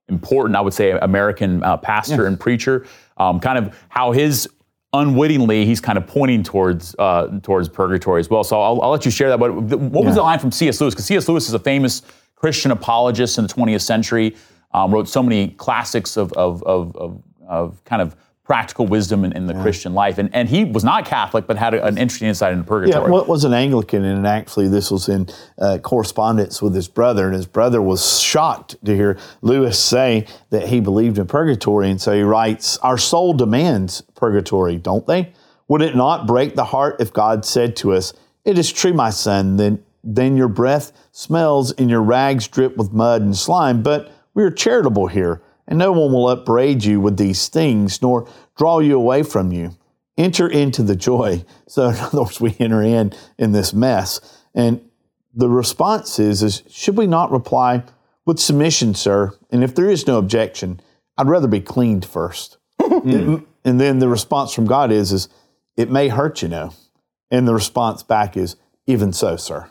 important, 0.09 0.55
I 0.55 0.61
would 0.61 0.73
say, 0.73 0.91
American 0.91 1.63
uh, 1.63 1.77
pastor 1.77 2.25
and 2.27 2.39
preacher. 2.39 2.85
Um, 3.17 3.39
kind 3.39 3.57
of 3.57 3.77
how 3.89 4.11
his 4.11 4.47
unwittingly 4.93 5.65
he's 5.65 5.79
kind 5.79 5.97
of 5.97 6.07
pointing 6.07 6.41
towards 6.41 6.95
uh, 6.97 7.39
towards 7.41 7.69
purgatory 7.69 8.19
as 8.19 8.29
well. 8.29 8.43
So 8.43 8.61
I'll, 8.61 8.81
I'll, 8.81 8.89
let 8.89 9.05
you 9.05 9.11
share 9.11 9.29
that. 9.29 9.39
But 9.39 9.53
what 9.53 10.03
was 10.03 10.05
yeah. 10.05 10.13
the 10.13 10.21
line 10.21 10.39
from 10.39 10.51
C.S. 10.51 10.81
Lewis? 10.81 10.93
Because 10.93 11.05
C.S. 11.05 11.27
Lewis 11.27 11.47
is 11.47 11.53
a 11.53 11.59
famous 11.59 12.01
Christian 12.35 12.71
apologist 12.71 13.37
in 13.37 13.45
the 13.45 13.53
20th 13.53 13.81
century. 13.81 14.35
Um, 14.71 14.93
wrote 14.93 15.09
so 15.09 15.23
many 15.23 15.49
classics 15.49 16.15
of, 16.15 16.31
of, 16.33 16.61
of, 16.63 16.95
of, 16.95 17.23
of 17.47 17.83
kind 17.85 18.03
of 18.03 18.15
practical 18.49 18.87
wisdom 18.87 19.23
in, 19.23 19.31
in 19.33 19.45
the 19.45 19.53
Christian 19.53 19.93
life. 19.93 20.17
And, 20.17 20.33
and 20.33 20.49
he 20.49 20.65
was 20.65 20.83
not 20.83 21.05
Catholic, 21.05 21.45
but 21.45 21.55
had 21.55 21.75
a, 21.75 21.85
an 21.85 21.99
interesting 21.99 22.27
insight 22.27 22.51
into 22.51 22.63
purgatory. 22.63 23.05
Yeah, 23.05 23.07
what 23.07 23.27
was 23.27 23.43
an 23.43 23.53
Anglican, 23.53 24.03
and 24.03 24.25
actually 24.25 24.67
this 24.67 24.89
was 24.89 25.07
in 25.07 25.27
uh, 25.59 25.77
correspondence 25.83 26.59
with 26.59 26.73
his 26.73 26.87
brother, 26.87 27.27
and 27.27 27.35
his 27.35 27.45
brother 27.45 27.79
was 27.79 28.19
shocked 28.19 28.75
to 28.83 28.95
hear 28.95 29.19
Lewis 29.43 29.77
say 29.77 30.25
that 30.49 30.67
he 30.67 30.79
believed 30.79 31.19
in 31.19 31.27
purgatory, 31.27 31.91
and 31.91 32.01
so 32.01 32.11
he 32.11 32.23
writes, 32.23 32.77
"Our 32.77 32.97
soul 32.97 33.33
demands 33.33 34.01
purgatory, 34.15 34.77
don't 34.77 35.05
they? 35.05 35.31
Would 35.67 35.83
it 35.83 35.95
not 35.95 36.25
break 36.25 36.55
the 36.55 36.65
heart 36.65 36.95
if 36.99 37.13
God 37.13 37.45
said 37.45 37.75
to 37.75 37.93
us, 37.93 38.13
"It 38.45 38.57
is 38.57 38.73
true, 38.73 38.93
my 38.93 39.11
son, 39.11 39.57
then 39.57 39.83
then 40.03 40.35
your 40.35 40.47
breath 40.47 40.91
smells 41.11 41.71
and 41.73 41.87
your 41.87 42.01
rags 42.01 42.47
drip 42.47 42.77
with 42.77 42.91
mud 42.91 43.21
and 43.21 43.37
slime, 43.37 43.83
but 43.83 44.11
we 44.33 44.41
are 44.41 44.49
charitable 44.49 45.05
here." 45.05 45.39
And 45.69 45.79
no 45.79 45.93
one 45.93 46.11
will 46.11 46.27
upbraid 46.27 46.83
you 46.83 46.99
with 46.99 47.15
these 47.15 47.47
things, 47.47 48.01
nor 48.01 48.27
draw 48.57 48.79
you 48.79 48.97
away 48.97 49.23
from 49.23 49.53
you 49.53 49.77
enter 50.19 50.47
into 50.47 50.83
the 50.83 50.95
joy. 50.95 51.43
So 51.69 51.87
in 51.89 51.95
other 51.97 52.23
words, 52.23 52.41
we 52.41 52.55
enter 52.59 52.81
in 52.81 53.13
in 53.37 53.51
this 53.51 53.75
mess. 53.75 54.19
And 54.55 54.81
the 55.35 55.47
response 55.47 56.17
is, 56.17 56.41
is 56.41 56.63
should 56.67 56.97
we 56.97 57.05
not 57.05 57.31
reply 57.31 57.83
with 58.25 58.39
submission, 58.39 58.95
sir? 58.95 59.37
And 59.51 59.63
if 59.63 59.75
there 59.75 59.87
is 59.87 60.07
no 60.07 60.17
objection, 60.17 60.79
I'd 61.15 61.27
rather 61.27 61.47
be 61.47 61.61
cleaned 61.61 62.05
first. 62.05 62.57
and, 62.79 63.45
and 63.63 63.79
then 63.79 63.99
the 63.99 64.07
response 64.07 64.51
from 64.51 64.65
God 64.65 64.91
is, 64.91 65.11
is 65.11 65.29
it 65.77 65.91
may 65.91 66.07
hurt, 66.07 66.41
you 66.41 66.47
know. 66.47 66.73
And 67.29 67.47
the 67.47 67.53
response 67.53 68.01
back 68.01 68.35
is, 68.35 68.55
even 68.87 69.13
so, 69.13 69.35
sir. 69.35 69.69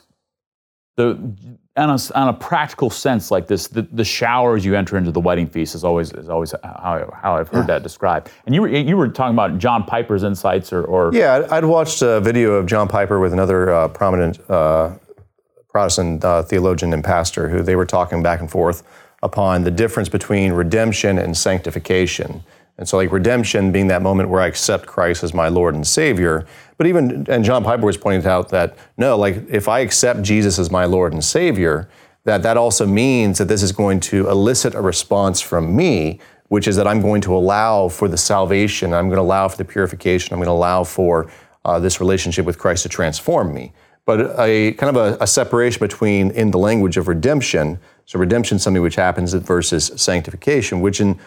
the 0.95 1.58
on 1.79 1.89
a, 1.89 1.99
on 2.17 2.27
a 2.29 2.33
practical 2.33 2.89
sense 2.89 3.31
like 3.31 3.47
this, 3.47 3.67
the, 3.67 3.83
the 3.91 4.03
shower 4.03 4.55
as 4.55 4.65
you 4.65 4.75
enter 4.75 4.97
into 4.97 5.11
the 5.11 5.19
wedding 5.19 5.47
feast 5.47 5.75
is 5.75 5.83
always 5.83 6.11
is 6.13 6.29
always 6.29 6.53
how, 6.63 7.09
how 7.21 7.35
I've 7.37 7.47
heard 7.49 7.67
that 7.67 7.83
described. 7.83 8.29
And 8.45 8.53
you 8.53 8.61
were 8.61 8.67
you 8.67 8.97
were 8.97 9.07
talking 9.07 9.33
about 9.35 9.57
John 9.57 9.83
Piper's 9.83 10.23
insights 10.23 10.73
or, 10.73 10.83
or 10.83 11.11
Yeah, 11.13 11.35
I'd- 11.35 11.45
I'd 11.49 11.65
watched 11.65 12.01
a 12.01 12.19
video 12.19 12.53
of 12.53 12.65
John 12.65 12.87
Piper 12.87 13.19
with 13.19 13.33
another 13.33 13.71
uh, 13.73 13.87
prominent 13.87 14.39
uh, 14.49 14.91
Protestant 15.69 16.23
uh, 16.25 16.43
theologian 16.43 16.93
and 16.93 17.03
pastor 17.03 17.47
who 17.49 17.61
they 17.61 17.75
were 17.75 17.85
talking 17.85 18.23
back 18.23 18.39
and 18.39 18.49
forth 18.49 18.83
upon 19.21 19.63
the 19.63 19.71
difference 19.71 20.09
between 20.09 20.51
redemption 20.53 21.17
and 21.19 21.35
sanctification. 21.37 22.43
And 22.79 22.87
so, 22.87 22.95
like 22.95 23.11
redemption 23.11 23.73
being 23.73 23.87
that 23.87 24.01
moment 24.01 24.29
where 24.29 24.39
I 24.39 24.47
accept 24.47 24.85
Christ 24.85 25.21
as 25.21 25.33
my 25.33 25.49
Lord 25.49 25.75
and 25.75 25.85
Savior. 25.85 26.47
But 26.77 26.87
even, 26.87 27.25
and 27.29 27.43
John 27.43 27.61
Piper 27.61 27.85
was 27.85 27.97
pointing 27.97 28.25
out 28.25 28.49
that 28.49 28.77
no, 28.97 29.17
like 29.17 29.43
if 29.49 29.67
I 29.67 29.79
accept 29.81 30.21
Jesus 30.21 30.57
as 30.57 30.71
my 30.71 30.85
Lord 30.85 31.11
and 31.11 31.21
Savior, 31.21 31.89
that 32.23 32.41
that 32.43 32.55
also 32.55 32.87
means 32.87 33.37
that 33.37 33.49
this 33.49 33.63
is 33.63 33.73
going 33.73 33.99
to 34.01 34.29
elicit 34.29 34.75
a 34.75 34.81
response 34.81 35.41
from 35.41 35.75
me, 35.75 36.21
which 36.47 36.69
is 36.69 36.77
that 36.77 36.87
I'm 36.87 37.01
going 37.01 37.19
to 37.21 37.35
allow 37.35 37.89
for 37.89 38.07
the 38.07 38.17
salvation, 38.17 38.93
I'm 38.93 39.09
going 39.09 39.17
to 39.17 39.23
allow 39.23 39.49
for 39.49 39.57
the 39.57 39.65
purification, 39.65 40.33
I'm 40.33 40.39
going 40.39 40.47
to 40.47 40.53
allow 40.53 40.85
for 40.85 41.29
uh, 41.65 41.79
this 41.79 41.99
relationship 41.99 42.45
with 42.45 42.57
Christ 42.57 42.83
to 42.83 42.89
transform 42.89 43.53
me. 43.53 43.73
But 44.05 44.39
a 44.39 44.71
kind 44.73 44.95
of 44.95 45.19
a, 45.19 45.23
a 45.23 45.27
separation 45.27 45.81
between 45.81 46.31
in 46.31 46.51
the 46.51 46.57
language 46.57 46.95
of 46.95 47.09
redemption. 47.09 47.77
So 48.05 48.17
redemption 48.17 48.55
is 48.55 48.63
something 48.63 48.81
which 48.81 48.95
happens 48.95 49.33
versus 49.33 49.91
sanctification, 49.97 50.79
which 50.79 51.01
in 51.01 51.19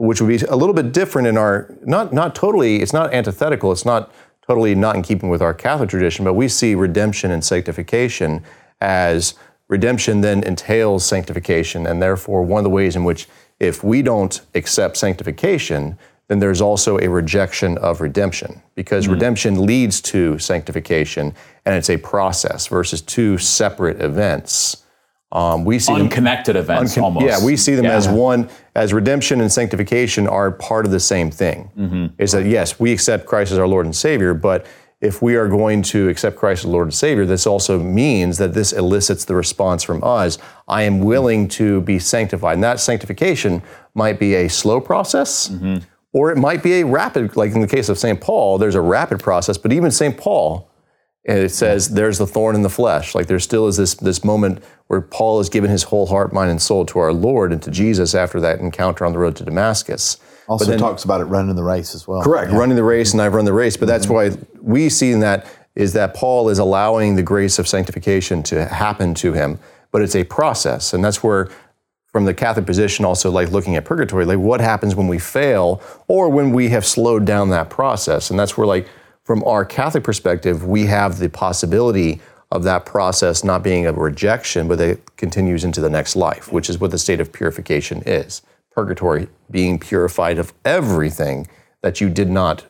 which 0.00 0.18
would 0.20 0.28
be 0.28 0.36
a 0.46 0.56
little 0.56 0.74
bit 0.74 0.92
different 0.92 1.28
in 1.28 1.36
our 1.36 1.72
not 1.84 2.12
not 2.12 2.34
totally. 2.34 2.76
It's 2.76 2.92
not 2.92 3.12
antithetical. 3.12 3.70
It's 3.70 3.84
not 3.84 4.10
totally 4.46 4.74
not 4.74 4.96
in 4.96 5.02
keeping 5.02 5.28
with 5.28 5.42
our 5.42 5.52
Catholic 5.52 5.90
tradition. 5.90 6.24
But 6.24 6.34
we 6.34 6.48
see 6.48 6.74
redemption 6.74 7.30
and 7.30 7.44
sanctification 7.44 8.42
as 8.80 9.34
redemption 9.68 10.22
then 10.22 10.42
entails 10.42 11.04
sanctification, 11.04 11.86
and 11.86 12.00
therefore 12.00 12.42
one 12.42 12.60
of 12.60 12.64
the 12.64 12.70
ways 12.70 12.96
in 12.96 13.04
which 13.04 13.28
if 13.60 13.84
we 13.84 14.00
don't 14.00 14.40
accept 14.54 14.96
sanctification, 14.96 15.98
then 16.28 16.38
there's 16.38 16.62
also 16.62 16.98
a 16.98 17.08
rejection 17.08 17.76
of 17.78 18.00
redemption 18.00 18.62
because 18.74 19.06
mm. 19.06 19.12
redemption 19.12 19.66
leads 19.66 20.00
to 20.00 20.38
sanctification, 20.38 21.34
and 21.66 21.74
it's 21.74 21.90
a 21.90 21.98
process 21.98 22.68
versus 22.68 23.02
two 23.02 23.36
separate 23.36 24.00
events. 24.00 24.82
Um, 25.32 25.64
we 25.64 25.78
see 25.78 25.92
them- 25.92 26.02
unconnected 26.02 26.56
events 26.56 26.96
Uncon- 26.96 27.02
almost. 27.02 27.26
Yeah, 27.26 27.44
we 27.44 27.56
see 27.56 27.74
them 27.76 27.84
Yeah. 27.84 27.96
as 27.96 28.08
one, 28.08 28.48
as 28.74 28.92
redemption 28.92 29.40
and 29.40 29.50
sanctification 29.50 30.26
are 30.26 30.50
part 30.50 30.84
of 30.86 30.90
the 30.90 31.00
same 31.00 31.30
thing. 31.30 31.70
Mm-hmm. 31.78 32.06
Is 32.18 32.32
that 32.32 32.46
yes, 32.46 32.80
we 32.80 32.92
accept 32.92 33.26
Christ 33.26 33.52
as 33.52 33.58
our 33.58 33.68
Lord 33.68 33.86
and 33.86 33.94
Savior, 33.94 34.34
but 34.34 34.66
if 35.00 35.22
we 35.22 35.36
are 35.36 35.48
going 35.48 35.82
to 35.82 36.08
accept 36.08 36.36
Christ 36.36 36.64
as 36.64 36.70
Lord 36.70 36.88
and 36.88 36.94
Savior, 36.94 37.24
this 37.26 37.46
also 37.46 37.78
means 37.78 38.38
that 38.38 38.54
this 38.54 38.72
elicits 38.72 39.24
the 39.24 39.34
response 39.34 39.82
from 39.82 40.02
us. 40.04 40.36
I 40.68 40.82
am 40.82 41.00
willing 41.00 41.48
to 41.48 41.80
be 41.82 41.98
sanctified. 41.98 42.54
And 42.54 42.64
that 42.64 42.80
sanctification 42.80 43.62
might 43.94 44.18
be 44.18 44.34
a 44.34 44.48
slow 44.48 44.80
process, 44.80 45.48
Mm-hmm. 45.48 45.76
or 46.12 46.32
it 46.32 46.38
might 46.38 46.62
be 46.62 46.80
a 46.80 46.84
rapid, 46.84 47.36
like 47.36 47.52
in 47.54 47.60
the 47.60 47.66
case 47.68 47.88
of 47.88 47.98
St. 47.98 48.20
Paul, 48.20 48.58
there's 48.58 48.74
a 48.74 48.80
rapid 48.80 49.20
process, 49.20 49.56
but 49.56 49.72
even 49.72 49.90
St. 49.92 50.16
Paul, 50.16 50.68
and 51.26 51.38
it 51.38 51.50
says 51.50 51.90
there's 51.90 52.18
the 52.18 52.26
thorn 52.26 52.54
in 52.54 52.62
the 52.62 52.70
flesh. 52.70 53.14
Like 53.14 53.26
there 53.26 53.38
still 53.38 53.68
is 53.68 53.76
this 53.76 53.94
this 53.94 54.24
moment 54.24 54.62
where 54.86 55.00
Paul 55.00 55.38
has 55.38 55.48
given 55.48 55.70
his 55.70 55.84
whole 55.84 56.06
heart, 56.06 56.32
mind, 56.32 56.50
and 56.50 56.60
soul 56.60 56.86
to 56.86 56.98
our 56.98 57.12
Lord 57.12 57.52
and 57.52 57.62
to 57.62 57.70
Jesus 57.70 58.14
after 58.14 58.40
that 58.40 58.60
encounter 58.60 59.04
on 59.04 59.12
the 59.12 59.18
road 59.18 59.36
to 59.36 59.44
Damascus. 59.44 60.16
Also 60.48 60.64
then- 60.64 60.78
talks 60.78 61.04
about 61.04 61.20
it 61.20 61.24
running 61.24 61.54
the 61.54 61.62
race 61.62 61.94
as 61.94 62.08
well. 62.08 62.22
Correct. 62.22 62.50
Running 62.50 62.76
the 62.76 62.84
race, 62.84 63.12
and 63.12 63.22
I've 63.22 63.34
run 63.34 63.44
the 63.44 63.52
race. 63.52 63.76
But 63.76 63.86
that's 63.86 64.06
mm-hmm. 64.06 64.36
why 64.40 64.46
we 64.60 64.88
see 64.88 65.12
in 65.12 65.20
that 65.20 65.46
is 65.76 65.92
that 65.92 66.14
Paul 66.14 66.48
is 66.48 66.58
allowing 66.58 67.14
the 67.16 67.22
grace 67.22 67.58
of 67.58 67.68
sanctification 67.68 68.42
to 68.44 68.66
happen 68.66 69.14
to 69.14 69.32
him, 69.32 69.60
but 69.92 70.02
it's 70.02 70.16
a 70.16 70.24
process, 70.24 70.92
and 70.92 71.04
that's 71.04 71.22
where. 71.22 71.48
From 72.12 72.24
the 72.24 72.34
Catholic 72.34 72.66
position, 72.66 73.04
also 73.04 73.30
like 73.30 73.52
looking 73.52 73.76
at 73.76 73.84
purgatory, 73.84 74.24
like 74.24 74.40
what 74.40 74.60
happens 74.60 74.96
when 74.96 75.06
we 75.06 75.20
fail 75.20 75.80
or 76.08 76.28
when 76.28 76.50
we 76.50 76.70
have 76.70 76.84
slowed 76.84 77.24
down 77.24 77.50
that 77.50 77.70
process. 77.70 78.30
And 78.30 78.36
that's 78.40 78.58
where, 78.58 78.66
like, 78.66 78.88
from 79.30 79.44
our 79.44 79.64
Catholic 79.64 80.02
perspective, 80.02 80.66
we 80.66 80.86
have 80.86 81.20
the 81.20 81.28
possibility 81.28 82.20
of 82.50 82.64
that 82.64 82.84
process 82.84 83.44
not 83.44 83.62
being 83.62 83.86
a 83.86 83.92
rejection, 83.92 84.66
but 84.66 84.76
that 84.78 84.88
it 84.88 85.16
continues 85.16 85.62
into 85.62 85.80
the 85.80 85.88
next 85.88 86.16
life, 86.16 86.50
which 86.50 86.68
is 86.68 86.80
what 86.80 86.90
the 86.90 86.98
state 86.98 87.20
of 87.20 87.32
purification 87.32 88.02
is. 88.06 88.42
Purgatory, 88.72 89.28
being 89.48 89.78
purified 89.78 90.40
of 90.40 90.52
everything 90.64 91.46
that 91.82 92.00
you 92.00 92.10
did 92.10 92.28
not, 92.28 92.64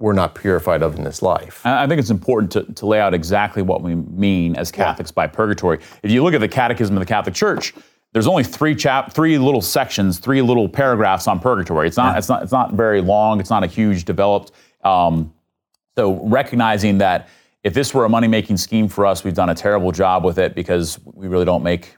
were 0.00 0.12
not 0.12 0.34
purified 0.34 0.82
of 0.82 0.96
in 0.96 1.04
this 1.04 1.22
life. 1.22 1.64
I 1.64 1.86
think 1.86 2.00
it's 2.00 2.10
important 2.10 2.50
to, 2.50 2.64
to 2.64 2.84
lay 2.84 2.98
out 2.98 3.14
exactly 3.14 3.62
what 3.62 3.80
we 3.80 3.94
mean 3.94 4.56
as 4.56 4.72
Catholics 4.72 5.12
by 5.12 5.28
purgatory. 5.28 5.78
If 6.02 6.10
you 6.10 6.24
look 6.24 6.34
at 6.34 6.40
the 6.40 6.48
Catechism 6.48 6.96
of 6.96 7.00
the 7.00 7.06
Catholic 7.06 7.36
Church, 7.36 7.74
there's 8.12 8.26
only 8.26 8.42
three 8.42 8.74
chap, 8.74 9.12
three 9.12 9.38
little 9.38 9.62
sections, 9.62 10.18
three 10.18 10.42
little 10.42 10.68
paragraphs 10.68 11.28
on 11.28 11.38
purgatory. 11.38 11.86
It's 11.86 11.96
not, 11.96 12.18
it's 12.18 12.28
not, 12.28 12.42
it's 12.42 12.50
not 12.50 12.72
very 12.72 13.00
long. 13.00 13.38
It's 13.38 13.50
not 13.50 13.62
a 13.62 13.68
huge 13.68 14.04
developed. 14.04 14.50
Um, 14.82 15.32
so 15.96 16.26
recognizing 16.26 16.98
that 16.98 17.28
if 17.64 17.74
this 17.74 17.94
were 17.94 18.04
a 18.04 18.08
money 18.08 18.28
making 18.28 18.56
scheme 18.56 18.88
for 18.88 19.06
us, 19.06 19.24
we've 19.24 19.34
done 19.34 19.50
a 19.50 19.54
terrible 19.54 19.92
job 19.92 20.24
with 20.24 20.38
it 20.38 20.54
because 20.54 20.98
we 21.04 21.28
really 21.28 21.44
don't 21.44 21.62
make 21.62 21.94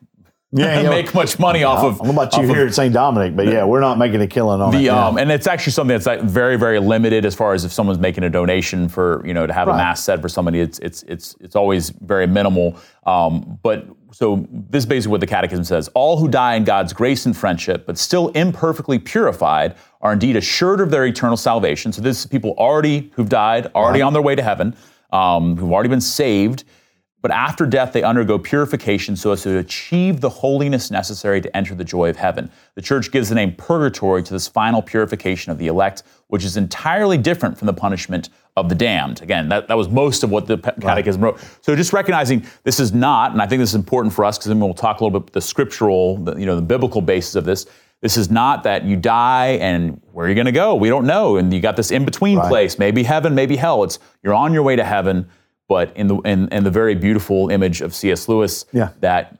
Yeah, 0.52 0.80
yeah. 0.82 0.90
make 0.90 1.14
much 1.14 1.38
money 1.38 1.64
off 1.64 1.82
of. 1.82 1.94
I 1.94 2.04
don't 2.04 2.14
know 2.14 2.22
about 2.22 2.36
you 2.36 2.46
here 2.46 2.66
at 2.66 2.74
St. 2.74 2.92
Dominic, 2.92 3.34
but 3.34 3.46
yeah, 3.46 3.64
we're 3.64 3.80
not 3.80 3.98
making 3.98 4.20
a 4.20 4.26
killing 4.26 4.60
on 4.60 4.74
it. 4.74 4.78
the, 4.78 4.84
yeah. 4.84 5.06
um, 5.06 5.16
and 5.16 5.30
it's 5.32 5.46
actually 5.46 5.72
something 5.72 5.94
that's 5.94 6.06
like 6.06 6.20
very, 6.20 6.56
very 6.56 6.80
limited 6.80 7.24
as 7.24 7.34
far 7.34 7.54
as 7.54 7.64
if 7.64 7.72
someone's 7.72 7.98
making 7.98 8.24
a 8.24 8.30
donation 8.30 8.88
for, 8.88 9.22
you 9.26 9.32
know, 9.32 9.46
to 9.46 9.52
have 9.52 9.68
a 9.68 9.76
mass 9.76 10.04
said 10.04 10.20
for 10.20 10.28
somebody, 10.28 10.60
it's 10.60 10.78
it's 10.80 11.02
it's 11.04 11.34
it's 11.40 11.56
always 11.56 11.90
very 11.90 12.26
minimal. 12.26 12.76
Um, 13.06 13.58
but 13.62 13.86
so 14.14 14.46
this 14.48 14.84
is 14.84 14.86
basically 14.86 15.10
what 15.10 15.20
the 15.20 15.26
Catechism 15.26 15.64
says: 15.64 15.88
All 15.88 16.16
who 16.16 16.28
die 16.28 16.54
in 16.54 16.62
God's 16.62 16.92
grace 16.92 17.26
and 17.26 17.36
friendship, 17.36 17.84
but 17.84 17.98
still 17.98 18.28
imperfectly 18.28 19.00
purified, 19.00 19.74
are 20.02 20.12
indeed 20.12 20.36
assured 20.36 20.80
of 20.80 20.90
their 20.90 21.04
eternal 21.04 21.36
salvation. 21.36 21.92
So 21.92 22.00
this 22.00 22.20
is 22.20 22.26
people 22.26 22.54
already 22.56 23.10
who've 23.14 23.28
died, 23.28 23.66
already 23.74 24.02
on 24.02 24.12
their 24.12 24.22
way 24.22 24.36
to 24.36 24.42
heaven, 24.42 24.76
um, 25.10 25.56
who've 25.56 25.72
already 25.72 25.88
been 25.88 26.00
saved. 26.00 26.62
But 27.22 27.32
after 27.32 27.66
death, 27.66 27.92
they 27.94 28.02
undergo 28.02 28.38
purification 28.38 29.16
so 29.16 29.32
as 29.32 29.42
to 29.44 29.56
achieve 29.58 30.20
the 30.20 30.28
holiness 30.28 30.90
necessary 30.90 31.40
to 31.40 31.56
enter 31.56 31.74
the 31.74 31.82
joy 31.82 32.10
of 32.10 32.16
heaven. 32.16 32.50
The 32.74 32.82
church 32.82 33.10
gives 33.10 33.30
the 33.30 33.34
name 33.34 33.54
purgatory 33.56 34.22
to 34.22 34.32
this 34.32 34.46
final 34.46 34.82
purification 34.82 35.50
of 35.50 35.58
the 35.58 35.66
elect, 35.66 36.02
which 36.28 36.44
is 36.44 36.56
entirely 36.56 37.16
different 37.16 37.58
from 37.58 37.66
the 37.66 37.72
punishment 37.72 38.28
of 38.56 38.68
the 38.68 38.74
damned. 38.74 39.20
Again, 39.22 39.48
that, 39.48 39.68
that 39.68 39.76
was 39.76 39.88
most 39.88 40.22
of 40.22 40.30
what 40.30 40.46
the 40.46 40.58
Catechism 40.58 41.22
wrote. 41.22 41.40
So 41.60 41.74
just 41.74 41.92
recognizing 41.92 42.46
this 42.62 42.78
is 42.78 42.92
not, 42.92 43.32
and 43.32 43.42
I 43.42 43.46
think 43.46 43.60
this 43.60 43.70
is 43.70 43.74
important 43.74 44.14
for 44.14 44.24
us 44.24 44.38
because 44.38 44.48
then 44.48 44.60
we'll 44.60 44.74
talk 44.74 45.00
a 45.00 45.04
little 45.04 45.18
bit 45.20 45.32
the 45.32 45.40
scriptural, 45.40 46.18
the, 46.18 46.36
you 46.36 46.46
know, 46.46 46.56
the 46.56 46.62
biblical 46.62 47.00
basis 47.00 47.34
of 47.34 47.44
this. 47.44 47.66
This 48.00 48.16
is 48.16 48.30
not 48.30 48.62
that 48.64 48.84
you 48.84 48.96
die 48.96 49.58
and 49.60 50.00
where 50.12 50.26
are 50.26 50.28
you 50.28 50.34
going 50.34 50.44
to 50.46 50.52
go? 50.52 50.74
We 50.74 50.88
don't 50.88 51.06
know. 51.06 51.36
And 51.36 51.52
you 51.52 51.60
got 51.60 51.74
this 51.76 51.90
in 51.90 52.04
between 52.04 52.38
place, 52.38 52.78
maybe 52.78 53.02
heaven, 53.02 53.34
maybe 53.34 53.56
hell. 53.56 53.82
It's 53.82 53.98
you're 54.22 54.34
on 54.34 54.52
your 54.52 54.62
way 54.62 54.76
to 54.76 54.84
heaven 54.84 55.28
but 55.68 55.96
in 55.96 56.06
the 56.08 56.16
in, 56.18 56.48
in 56.48 56.64
the 56.64 56.70
very 56.70 56.94
beautiful 56.94 57.48
image 57.50 57.80
of 57.80 57.94
C.S. 57.94 58.28
Lewis, 58.28 58.66
Yeah. 58.72 58.90
that 59.00 59.38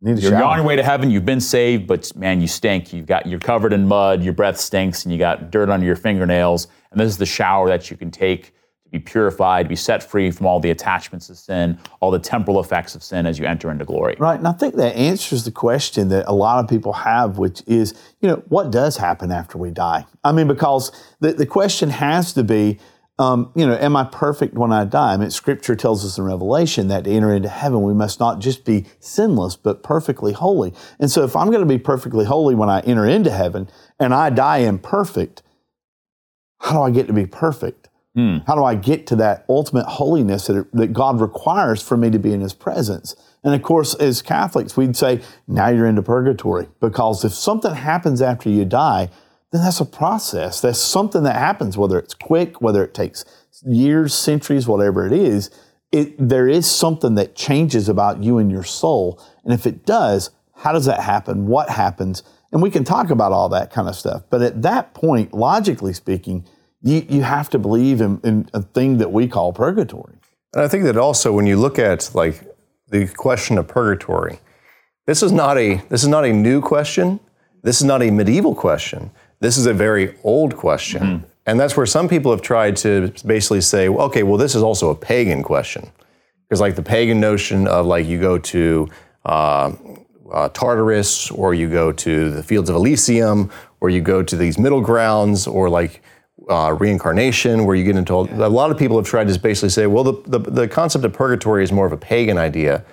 you're, 0.00 0.16
you're 0.16 0.30
shower. 0.32 0.44
on 0.44 0.58
your 0.58 0.66
way 0.66 0.76
to 0.76 0.82
heaven, 0.82 1.10
you've 1.10 1.26
been 1.26 1.40
saved, 1.40 1.86
but 1.86 2.14
man, 2.16 2.40
you 2.40 2.46
stink. 2.48 2.92
You've 2.92 3.06
got 3.06 3.26
you're 3.26 3.40
covered 3.40 3.72
in 3.72 3.86
mud, 3.86 4.22
your 4.22 4.32
breath 4.32 4.58
stinks, 4.58 5.04
and 5.04 5.12
you 5.12 5.18
got 5.18 5.50
dirt 5.50 5.68
under 5.68 5.84
your 5.84 5.96
fingernails. 5.96 6.68
And 6.90 7.00
this 7.00 7.08
is 7.08 7.18
the 7.18 7.26
shower 7.26 7.68
that 7.68 7.90
you 7.90 7.96
can 7.96 8.10
take 8.10 8.52
to 8.84 8.98
be 8.98 8.98
purified, 8.98 9.64
to 9.64 9.68
be 9.68 9.76
set 9.76 10.02
free 10.02 10.30
from 10.30 10.46
all 10.46 10.60
the 10.60 10.70
attachments 10.70 11.28
of 11.28 11.36
sin, 11.36 11.78
all 12.00 12.10
the 12.10 12.18
temporal 12.18 12.58
effects 12.58 12.94
of 12.94 13.02
sin 13.02 13.26
as 13.26 13.38
you 13.38 13.44
enter 13.44 13.70
into 13.70 13.84
glory. 13.84 14.16
Right. 14.18 14.38
And 14.38 14.48
I 14.48 14.52
think 14.52 14.76
that 14.76 14.96
answers 14.96 15.44
the 15.44 15.50
question 15.50 16.08
that 16.08 16.26
a 16.26 16.32
lot 16.32 16.64
of 16.64 16.70
people 16.70 16.94
have, 16.94 17.38
which 17.38 17.62
is, 17.66 17.94
you 18.20 18.28
know, 18.28 18.42
what 18.48 18.70
does 18.70 18.96
happen 18.96 19.30
after 19.30 19.58
we 19.58 19.70
die? 19.70 20.06
I 20.24 20.32
mean, 20.32 20.48
because 20.48 20.90
the, 21.20 21.32
the 21.32 21.46
question 21.46 21.90
has 21.90 22.32
to 22.32 22.42
be, 22.42 22.78
um, 23.18 23.52
you 23.56 23.66
know, 23.66 23.76
am 23.76 23.96
I 23.96 24.04
perfect 24.04 24.54
when 24.54 24.72
I 24.72 24.84
die? 24.84 25.14
I 25.14 25.16
mean, 25.16 25.30
Scripture 25.30 25.74
tells 25.74 26.04
us 26.04 26.18
in 26.18 26.24
Revelation 26.24 26.88
that 26.88 27.04
to 27.04 27.10
enter 27.10 27.34
into 27.34 27.48
heaven, 27.48 27.82
we 27.82 27.92
must 27.92 28.20
not 28.20 28.38
just 28.38 28.64
be 28.64 28.86
sinless, 29.00 29.56
but 29.56 29.82
perfectly 29.82 30.32
holy. 30.32 30.72
And 31.00 31.10
so, 31.10 31.24
if 31.24 31.34
I'm 31.34 31.48
going 31.48 31.60
to 31.60 31.66
be 31.66 31.78
perfectly 31.78 32.24
holy 32.24 32.54
when 32.54 32.68
I 32.68 32.80
enter 32.80 33.06
into 33.06 33.32
heaven 33.32 33.68
and 33.98 34.14
I 34.14 34.30
die 34.30 34.58
imperfect, 34.58 35.42
how 36.60 36.72
do 36.72 36.82
I 36.82 36.90
get 36.90 37.06
to 37.06 37.12
be 37.12 37.26
perfect? 37.26 37.88
Hmm. 38.14 38.38
How 38.46 38.54
do 38.54 38.64
I 38.64 38.74
get 38.74 39.06
to 39.08 39.16
that 39.16 39.44
ultimate 39.48 39.86
holiness 39.86 40.46
that, 40.46 40.70
that 40.72 40.92
God 40.92 41.20
requires 41.20 41.82
for 41.82 41.96
me 41.96 42.10
to 42.10 42.18
be 42.18 42.32
in 42.32 42.40
His 42.40 42.52
presence? 42.52 43.14
And 43.44 43.54
of 43.54 43.62
course, 43.62 43.94
as 43.94 44.22
Catholics, 44.22 44.76
we'd 44.76 44.96
say, 44.96 45.20
now 45.46 45.68
you're 45.68 45.86
into 45.86 46.02
purgatory. 46.02 46.68
Because 46.80 47.24
if 47.24 47.32
something 47.32 47.74
happens 47.74 48.20
after 48.20 48.48
you 48.50 48.64
die, 48.64 49.08
then 49.52 49.62
that's 49.62 49.80
a 49.80 49.84
process. 49.84 50.60
That's 50.60 50.78
something 50.78 51.22
that 51.22 51.36
happens, 51.36 51.78
whether 51.78 51.98
it's 51.98 52.14
quick, 52.14 52.60
whether 52.60 52.82
it 52.84 52.92
takes 52.92 53.24
years, 53.64 54.14
centuries, 54.14 54.66
whatever 54.66 55.06
it 55.06 55.12
is. 55.12 55.50
It, 55.92 56.16
there 56.18 56.48
is 56.48 56.70
something 56.70 57.14
that 57.14 57.34
changes 57.34 57.88
about 57.88 58.22
you 58.22 58.38
and 58.38 58.50
your 58.50 58.64
soul. 58.64 59.22
And 59.44 59.54
if 59.54 59.66
it 59.66 59.86
does, 59.86 60.30
how 60.56 60.72
does 60.72 60.84
that 60.84 61.00
happen? 61.00 61.46
What 61.46 61.70
happens? 61.70 62.22
And 62.52 62.62
we 62.62 62.70
can 62.70 62.84
talk 62.84 63.10
about 63.10 63.32
all 63.32 63.48
that 63.50 63.70
kind 63.70 63.88
of 63.88 63.94
stuff. 63.94 64.22
But 64.30 64.42
at 64.42 64.62
that 64.62 64.94
point, 64.94 65.34
logically 65.34 65.92
speaking, 65.92 66.46
you, 66.80 67.04
you 67.08 67.22
have 67.22 67.50
to 67.50 67.58
believe 67.58 68.00
in, 68.00 68.20
in 68.24 68.48
a 68.54 68.62
thing 68.62 68.98
that 68.98 69.12
we 69.12 69.28
call 69.28 69.52
purgatory. 69.52 70.14
And 70.54 70.62
I 70.62 70.68
think 70.68 70.84
that 70.84 70.96
also 70.96 71.32
when 71.32 71.46
you 71.46 71.56
look 71.56 71.78
at 71.78 72.10
like 72.14 72.42
the 72.88 73.06
question 73.08 73.58
of 73.58 73.68
purgatory, 73.68 74.40
this 75.06 75.22
is 75.22 75.32
not 75.32 75.58
a 75.58 75.82
this 75.88 76.02
is 76.02 76.08
not 76.08 76.24
a 76.24 76.32
new 76.32 76.60
question. 76.60 77.20
This 77.62 77.80
is 77.80 77.84
not 77.84 78.02
a 78.02 78.10
medieval 78.10 78.54
question. 78.54 79.10
This 79.40 79.56
is 79.56 79.66
a 79.66 79.74
very 79.74 80.14
old 80.24 80.56
question. 80.56 81.02
Mm-hmm. 81.02 81.24
And 81.46 81.58
that's 81.58 81.76
where 81.76 81.86
some 81.86 82.08
people 82.08 82.30
have 82.30 82.42
tried 82.42 82.76
to 82.78 83.12
basically 83.24 83.62
say, 83.62 83.88
well, 83.88 84.06
okay, 84.06 84.22
well, 84.22 84.36
this 84.36 84.54
is 84.54 84.62
also 84.62 84.90
a 84.90 84.94
pagan 84.94 85.42
question. 85.42 85.90
Because, 86.42 86.60
like, 86.60 86.76
the 86.76 86.82
pagan 86.82 87.20
notion 87.20 87.66
of, 87.66 87.86
like, 87.86 88.06
you 88.06 88.20
go 88.20 88.38
to 88.38 88.88
uh, 89.24 89.72
uh, 90.32 90.48
Tartarus, 90.50 91.30
or 91.30 91.54
you 91.54 91.68
go 91.68 91.92
to 91.92 92.30
the 92.30 92.42
fields 92.42 92.68
of 92.70 92.76
Elysium, 92.76 93.50
or 93.80 93.90
you 93.90 94.00
go 94.00 94.22
to 94.22 94.36
these 94.36 94.58
middle 94.58 94.80
grounds, 94.80 95.46
or 95.46 95.68
like 95.68 96.02
uh, 96.48 96.76
reincarnation, 96.78 97.64
where 97.64 97.76
you 97.76 97.84
get 97.84 97.96
into 97.96 98.12
all, 98.12 98.28
a 98.30 98.48
lot 98.48 98.70
of 98.70 98.78
people 98.78 98.96
have 98.96 99.06
tried 99.06 99.28
to 99.28 99.38
basically 99.38 99.68
say, 99.68 99.86
well, 99.86 100.04
the, 100.04 100.38
the, 100.38 100.38
the 100.38 100.68
concept 100.68 101.04
of 101.04 101.12
purgatory 101.12 101.62
is 101.62 101.72
more 101.72 101.86
of 101.86 101.92
a 101.92 101.96
pagan 101.96 102.38
idea. 102.38 102.84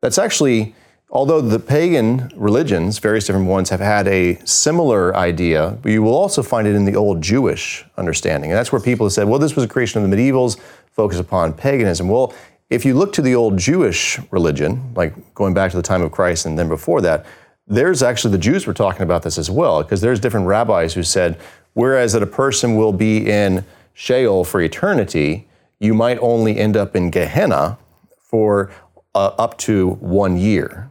That's 0.00 0.18
actually 0.18 0.74
although 1.10 1.40
the 1.40 1.58
pagan 1.58 2.30
religions, 2.34 2.98
various 2.98 3.26
different 3.26 3.46
ones, 3.46 3.70
have 3.70 3.80
had 3.80 4.08
a 4.08 4.36
similar 4.44 5.16
idea, 5.16 5.78
but 5.82 5.92
you 5.92 6.02
will 6.02 6.14
also 6.14 6.42
find 6.42 6.66
it 6.66 6.74
in 6.74 6.84
the 6.84 6.96
old 6.96 7.22
Jewish 7.22 7.84
understanding. 7.96 8.50
And 8.50 8.58
that's 8.58 8.72
where 8.72 8.80
people 8.80 9.06
have 9.06 9.12
said, 9.12 9.28
well, 9.28 9.38
this 9.38 9.54
was 9.54 9.64
a 9.64 9.68
creation 9.68 10.02
of 10.02 10.10
the 10.10 10.16
medievals, 10.16 10.58
focus 10.92 11.18
upon 11.18 11.52
paganism. 11.52 12.08
Well, 12.08 12.34
if 12.68 12.84
you 12.84 12.94
look 12.94 13.12
to 13.14 13.22
the 13.22 13.34
old 13.34 13.58
Jewish 13.58 14.18
religion, 14.30 14.92
like 14.94 15.34
going 15.34 15.54
back 15.54 15.70
to 15.70 15.76
the 15.76 15.82
time 15.82 16.02
of 16.02 16.10
Christ 16.10 16.46
and 16.46 16.58
then 16.58 16.68
before 16.68 17.00
that, 17.02 17.24
there's 17.66 18.02
actually 18.02 18.32
the 18.32 18.38
Jews 18.38 18.66
were 18.66 18.74
talking 18.74 19.02
about 19.02 19.22
this 19.22 19.38
as 19.38 19.50
well, 19.50 19.82
because 19.82 20.00
there's 20.00 20.20
different 20.20 20.46
rabbis 20.46 20.94
who 20.94 21.02
said, 21.02 21.38
whereas 21.74 22.12
that 22.12 22.22
a 22.22 22.26
person 22.26 22.76
will 22.76 22.92
be 22.92 23.28
in 23.28 23.64
Sheol 23.94 24.44
for 24.44 24.60
eternity, 24.60 25.48
you 25.78 25.94
might 25.94 26.18
only 26.20 26.58
end 26.58 26.76
up 26.76 26.94
in 26.94 27.10
Gehenna 27.10 27.78
for 28.20 28.70
uh, 29.14 29.32
up 29.38 29.58
to 29.58 29.90
one 30.00 30.36
year. 30.36 30.90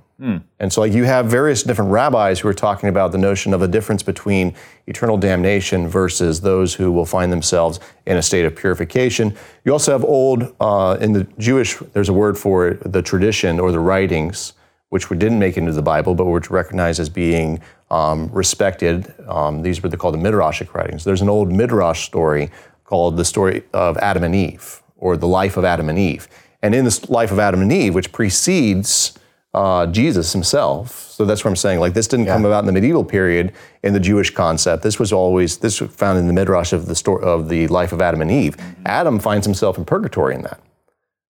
And 0.59 0.71
so, 0.71 0.79
like, 0.79 0.93
you 0.93 1.03
have 1.03 1.25
various 1.25 1.61
different 1.63 1.91
rabbis 1.91 2.39
who 2.39 2.47
are 2.47 2.53
talking 2.53 2.87
about 2.87 3.11
the 3.11 3.17
notion 3.17 3.53
of 3.53 3.61
a 3.61 3.67
difference 3.67 4.01
between 4.01 4.55
eternal 4.87 5.17
damnation 5.17 5.89
versus 5.89 6.39
those 6.39 6.73
who 6.73 6.91
will 6.91 7.05
find 7.05 7.31
themselves 7.31 7.81
in 8.05 8.15
a 8.15 8.21
state 8.21 8.45
of 8.45 8.55
purification. 8.55 9.35
You 9.65 9.73
also 9.73 9.91
have 9.91 10.05
old, 10.05 10.55
uh, 10.61 10.97
in 11.01 11.11
the 11.11 11.27
Jewish, 11.37 11.77
there's 11.93 12.07
a 12.07 12.13
word 12.13 12.37
for 12.37 12.69
it, 12.69 12.91
the 12.91 13.01
tradition 13.01 13.59
or 13.59 13.73
the 13.73 13.79
writings, 13.79 14.53
which 14.89 15.09
we 15.09 15.17
didn't 15.17 15.39
make 15.39 15.57
into 15.57 15.73
the 15.73 15.81
Bible, 15.81 16.15
but 16.15 16.25
were 16.25 16.41
recognized 16.49 17.01
as 17.01 17.09
being 17.09 17.59
um, 17.91 18.29
respected. 18.31 19.13
Um, 19.27 19.61
these 19.61 19.83
were 19.83 19.89
called 19.89 20.13
the 20.13 20.19
Midrashic 20.19 20.73
writings. 20.73 21.03
There's 21.03 21.21
an 21.21 21.29
old 21.29 21.51
Midrash 21.51 22.05
story 22.05 22.51
called 22.85 23.17
the 23.17 23.25
story 23.25 23.63
of 23.73 23.97
Adam 23.97 24.23
and 24.23 24.33
Eve, 24.33 24.81
or 24.95 25.17
the 25.17 25.27
life 25.27 25.57
of 25.57 25.65
Adam 25.65 25.89
and 25.89 25.99
Eve. 25.99 26.29
And 26.61 26.73
in 26.73 26.85
this 26.85 27.09
life 27.09 27.31
of 27.31 27.39
Adam 27.39 27.61
and 27.61 27.71
Eve, 27.71 27.93
which 27.93 28.13
precedes 28.13 29.19
uh, 29.55 29.87
Jesus 29.87 30.33
himself. 30.33 31.09
So 31.09 31.23
that's 31.23 31.45
what 31.45 31.49
I'm 31.49 31.55
saying. 31.55 31.79
Like 31.79 31.93
this 31.93 32.07
didn't 32.07 32.25
come 32.25 32.43
about 32.43 32.59
in 32.59 32.65
the 32.65 32.73
medieval 32.73 33.05
period 33.05 33.53
in 33.83 33.93
the 33.93 33.99
Jewish 34.01 34.29
concept. 34.31 34.83
This 34.83 34.99
was 34.99 35.13
always 35.13 35.57
this 35.59 35.79
was 35.79 35.89
found 35.91 36.19
in 36.19 36.27
the 36.27 36.33
midrash 36.33 36.73
of 36.73 36.87
the 36.87 36.95
story 36.95 37.23
of 37.23 37.47
the 37.47 37.67
life 37.67 37.93
of 37.93 38.01
Adam 38.01 38.21
and 38.21 38.29
Eve. 38.29 38.57
Adam 38.85 39.17
finds 39.17 39.45
himself 39.45 39.77
in 39.77 39.85
purgatory 39.85 40.35
in 40.35 40.41
that. 40.41 40.59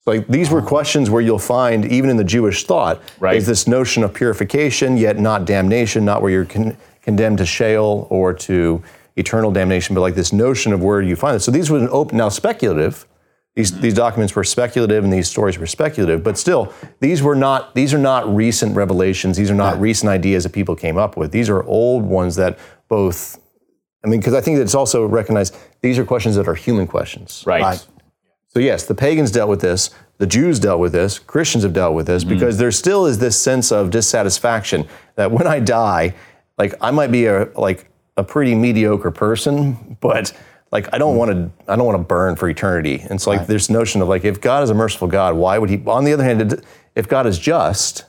So 0.03 0.11
like 0.11 0.27
these 0.27 0.49
were 0.49 0.61
questions 0.63 1.09
where 1.11 1.21
you'll 1.21 1.37
find 1.37 1.85
even 1.85 2.09
in 2.09 2.17
the 2.17 2.23
Jewish 2.23 2.65
thought 2.65 2.99
Right. 3.19 3.35
is 3.37 3.45
this 3.45 3.67
notion 3.67 4.03
of 4.03 4.13
purification 4.13 4.97
yet 4.97 5.19
not 5.19 5.45
damnation, 5.45 6.03
not 6.03 6.23
where 6.23 6.31
you're 6.31 6.45
con- 6.45 6.77
condemned 7.03 7.37
to 7.37 7.45
Sheol 7.45 8.07
or 8.09 8.33
to 8.33 8.81
eternal 9.17 9.51
damnation, 9.51 9.93
but 9.93 10.01
like 10.01 10.15
this 10.15 10.33
notion 10.33 10.73
of 10.73 10.83
where 10.83 11.01
you 11.01 11.15
find 11.15 11.35
it. 11.35 11.41
So 11.41 11.51
these 11.51 11.69
were 11.69 11.77
an 11.77 11.89
open 11.91 12.17
now 12.17 12.29
speculative. 12.29 13.05
These, 13.55 13.79
these 13.79 13.93
documents 13.93 14.35
were 14.35 14.43
speculative 14.43 15.05
and 15.05 15.13
these 15.13 15.29
stories 15.29 15.57
were 15.57 15.65
speculative, 15.65 16.23
but 16.23 16.37
still, 16.37 16.73
these 16.99 17.23
were 17.23 17.35
not 17.35 17.73
these 17.73 17.93
are 17.93 17.97
not 17.99 18.33
recent 18.35 18.75
revelations. 18.75 19.37
These 19.37 19.49
are 19.49 19.55
not 19.55 19.79
recent 19.79 20.09
ideas 20.09 20.43
that 20.43 20.51
people 20.51 20.75
came 20.75 20.97
up 20.97 21.15
with. 21.15 21.31
These 21.31 21.49
are 21.49 21.63
old 21.63 22.03
ones 22.03 22.35
that 22.35 22.59
both. 22.89 23.39
I 24.03 24.07
mean, 24.07 24.19
because 24.19 24.33
I 24.33 24.41
think 24.41 24.57
that 24.57 24.63
it's 24.63 24.75
also 24.75 25.05
recognized 25.05 25.55
these 25.81 25.97
are 25.97 26.05
questions 26.05 26.35
that 26.35 26.47
are 26.47 26.53
human 26.53 26.85
questions. 26.85 27.43
Right. 27.47 27.61
Right. 27.61 27.87
So 28.49 28.59
yes, 28.59 28.85
the 28.85 28.95
pagans 28.95 29.31
dealt 29.31 29.49
with 29.49 29.61
this, 29.61 29.89
the 30.17 30.27
Jews 30.27 30.59
dealt 30.59 30.79
with 30.79 30.91
this, 30.91 31.17
Christians 31.17 31.63
have 31.63 31.73
dealt 31.73 31.93
with 31.93 32.07
this 32.07 32.23
mm. 32.23 32.29
because 32.29 32.57
there 32.57 32.71
still 32.71 33.05
is 33.05 33.19
this 33.19 33.41
sense 33.41 33.71
of 33.71 33.89
dissatisfaction 33.89 34.87
that 35.15 35.31
when 35.31 35.47
I 35.47 35.59
die, 35.59 36.13
like 36.57 36.73
I 36.81 36.91
might 36.91 37.11
be 37.11 37.25
a 37.25 37.49
like 37.55 37.89
a 38.17 38.23
pretty 38.23 38.55
mediocre 38.55 39.11
person, 39.11 39.97
but 39.99 40.33
like 40.71 40.87
I 40.93 40.97
don't 40.97 41.15
want 41.15 41.31
to 41.31 41.51
I 41.71 41.75
don't 41.75 41.85
want 41.85 41.97
to 41.97 42.03
burn 42.03 42.35
for 42.35 42.49
eternity. 42.49 43.05
And 43.09 43.21
so 43.21 43.29
like 43.31 43.47
this 43.47 43.69
notion 43.69 44.01
of 44.01 44.07
like 44.07 44.25
if 44.25 44.41
God 44.41 44.63
is 44.63 44.69
a 44.69 44.73
merciful 44.73 45.07
God, 45.07 45.35
why 45.35 45.57
would 45.57 45.69
he 45.69 45.81
on 45.85 46.03
the 46.05 46.13
other 46.13 46.23
hand 46.23 46.61
if 46.95 47.07
God 47.07 47.27
is 47.27 47.37
just, 47.39 48.05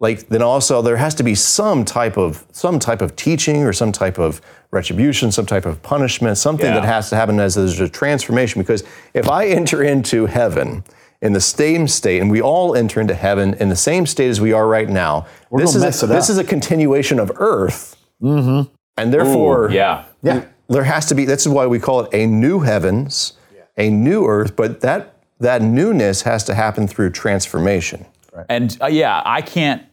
like 0.00 0.28
then 0.28 0.42
also 0.42 0.80
there 0.82 0.96
has 0.96 1.14
to 1.16 1.22
be 1.22 1.34
some 1.34 1.84
type 1.84 2.16
of 2.16 2.46
some 2.52 2.78
type 2.78 3.02
of 3.02 3.16
teaching 3.16 3.64
or 3.64 3.72
some 3.72 3.90
type 3.92 4.18
of 4.18 4.40
retribution 4.70 5.32
some 5.32 5.46
type 5.46 5.64
of 5.66 5.82
punishment 5.82 6.36
something 6.38 6.66
Yeah. 6.66 6.74
that 6.74 6.84
has 6.84 7.08
to 7.10 7.16
happen 7.16 7.40
as 7.40 7.54
there's 7.54 7.80
a 7.80 7.88
transformation 7.88 8.60
because 8.60 8.84
if 9.14 9.28
i 9.28 9.46
enter 9.46 9.82
into 9.82 10.26
heaven 10.26 10.84
in 11.22 11.32
the 11.32 11.40
same 11.40 11.88
state 11.88 12.20
and 12.20 12.30
we 12.30 12.40
all 12.42 12.76
enter 12.76 13.00
into 13.00 13.14
heaven 13.14 13.54
in 13.54 13.70
the 13.70 13.76
same 13.76 14.04
state 14.06 14.28
as 14.28 14.40
we 14.40 14.52
are 14.52 14.68
right 14.68 14.88
now 14.88 15.26
this 15.50 15.72
gonna 15.74 15.86
is 15.88 16.02
a, 16.02 16.06
this 16.06 16.28
is 16.30 16.36
a 16.38 16.44
continuation 16.44 17.18
of 17.18 17.32
earth 17.36 17.96
and 18.20 18.68
therefore 19.12 19.70
Yeah. 19.70 20.04
Yeah. 20.22 20.44
There 20.68 20.84
has 20.84 21.06
to 21.06 21.14
be 21.14 21.24
this 21.24 21.46
is 21.46 21.48
why 21.48 21.66
we 21.66 21.78
call 21.78 22.00
it 22.00 22.10
a 22.12 22.26
new 22.26 22.60
heavens 22.60 23.34
a 23.76 23.90
new 23.90 24.26
earth 24.26 24.56
but 24.56 24.80
that 24.80 25.14
that 25.40 25.62
newness 25.62 26.22
has 26.22 26.42
to 26.44 26.54
happen 26.54 26.86
through 26.88 27.10
transformation 27.10 28.04
And 28.48 28.76
uh, 28.80 28.86
yeah, 28.86 29.22
I 29.24 29.42
can't 29.42 29.84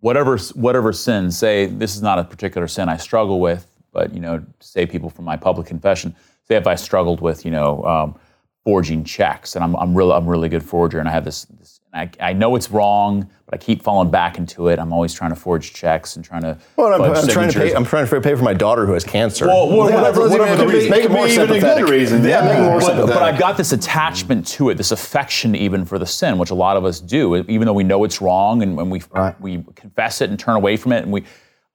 whatever 0.00 0.38
whatever 0.54 0.92
sin. 0.92 1.30
Say 1.30 1.66
this 1.66 1.94
is 1.94 2.02
not 2.02 2.18
a 2.18 2.24
particular 2.24 2.68
sin 2.68 2.88
I 2.88 2.96
struggle 2.96 3.40
with, 3.40 3.66
but 3.92 4.14
you 4.14 4.20
know, 4.20 4.44
say 4.60 4.86
people 4.86 5.10
from 5.10 5.24
my 5.24 5.36
public 5.36 5.66
confession. 5.66 6.14
Say 6.44 6.56
if 6.56 6.66
I 6.66 6.74
struggled 6.74 7.20
with 7.20 7.44
you 7.44 7.50
know 7.50 7.84
um, 7.84 8.18
forging 8.64 9.04
checks, 9.04 9.56
and 9.56 9.64
I'm 9.64 9.74
I'm 9.76 9.94
really 9.94 10.12
I'm 10.12 10.26
a 10.26 10.30
really 10.30 10.48
good 10.48 10.62
forger, 10.62 10.98
and 10.98 11.08
I 11.08 11.12
have 11.12 11.24
this. 11.24 11.44
this 11.46 11.80
I, 11.94 12.08
I 12.20 12.32
know 12.32 12.56
it's 12.56 12.70
wrong, 12.70 13.28
but 13.44 13.52
I 13.54 13.58
keep 13.58 13.82
falling 13.82 14.10
back 14.10 14.38
into 14.38 14.68
it. 14.68 14.78
I'm 14.78 14.94
always 14.94 15.12
trying 15.12 15.28
to 15.28 15.36
forge 15.36 15.74
checks 15.74 16.16
and 16.16 16.24
trying 16.24 16.40
to. 16.40 16.56
Well, 16.76 16.94
I'm, 16.94 17.02
I'm 17.14 17.28
trying 17.28 17.50
to 17.50 17.58
pay. 17.58 17.74
I'm 17.74 17.84
trying 17.84 18.06
to 18.06 18.20
pay 18.22 18.34
for 18.34 18.42
my 18.44 18.54
daughter 18.54 18.86
who 18.86 18.94
has 18.94 19.04
cancer. 19.04 19.46
Well, 19.46 19.68
well, 19.68 19.90
Yeah, 19.90 19.96
whatever, 19.96 20.20
let's- 20.22 20.30
whatever 20.38 20.56
the 20.56 20.62
it 20.62 20.72
reason. 20.72 20.92
it 20.94 21.08
be 21.08 21.32
even 21.34 21.56
a 21.56 21.60
good 21.60 21.90
reason. 21.90 22.24
Yeah, 22.24 22.46
make 22.46 22.56
it 22.58 22.62
more 22.62 22.78
but, 22.78 22.86
sympathetic. 22.86 23.14
but 23.14 23.22
I've 23.22 23.38
got 23.38 23.58
this 23.58 23.72
attachment 23.72 24.46
to 24.48 24.70
it, 24.70 24.76
this 24.76 24.90
affection 24.90 25.54
even 25.54 25.84
for 25.84 25.98
the 25.98 26.06
sin, 26.06 26.38
which 26.38 26.48
a 26.48 26.54
lot 26.54 26.78
of 26.78 26.86
us 26.86 26.98
do, 26.98 27.36
even 27.36 27.66
though 27.66 27.74
we 27.74 27.84
know 27.84 28.04
it's 28.04 28.22
wrong 28.22 28.62
and 28.62 28.74
when 28.74 28.88
we 28.88 29.02
Right. 29.10 29.38
we 29.38 29.62
confess 29.76 30.22
it 30.22 30.30
and 30.30 30.38
turn 30.38 30.56
away 30.56 30.78
from 30.78 30.92
it, 30.92 31.02
and 31.02 31.12
we, 31.12 31.24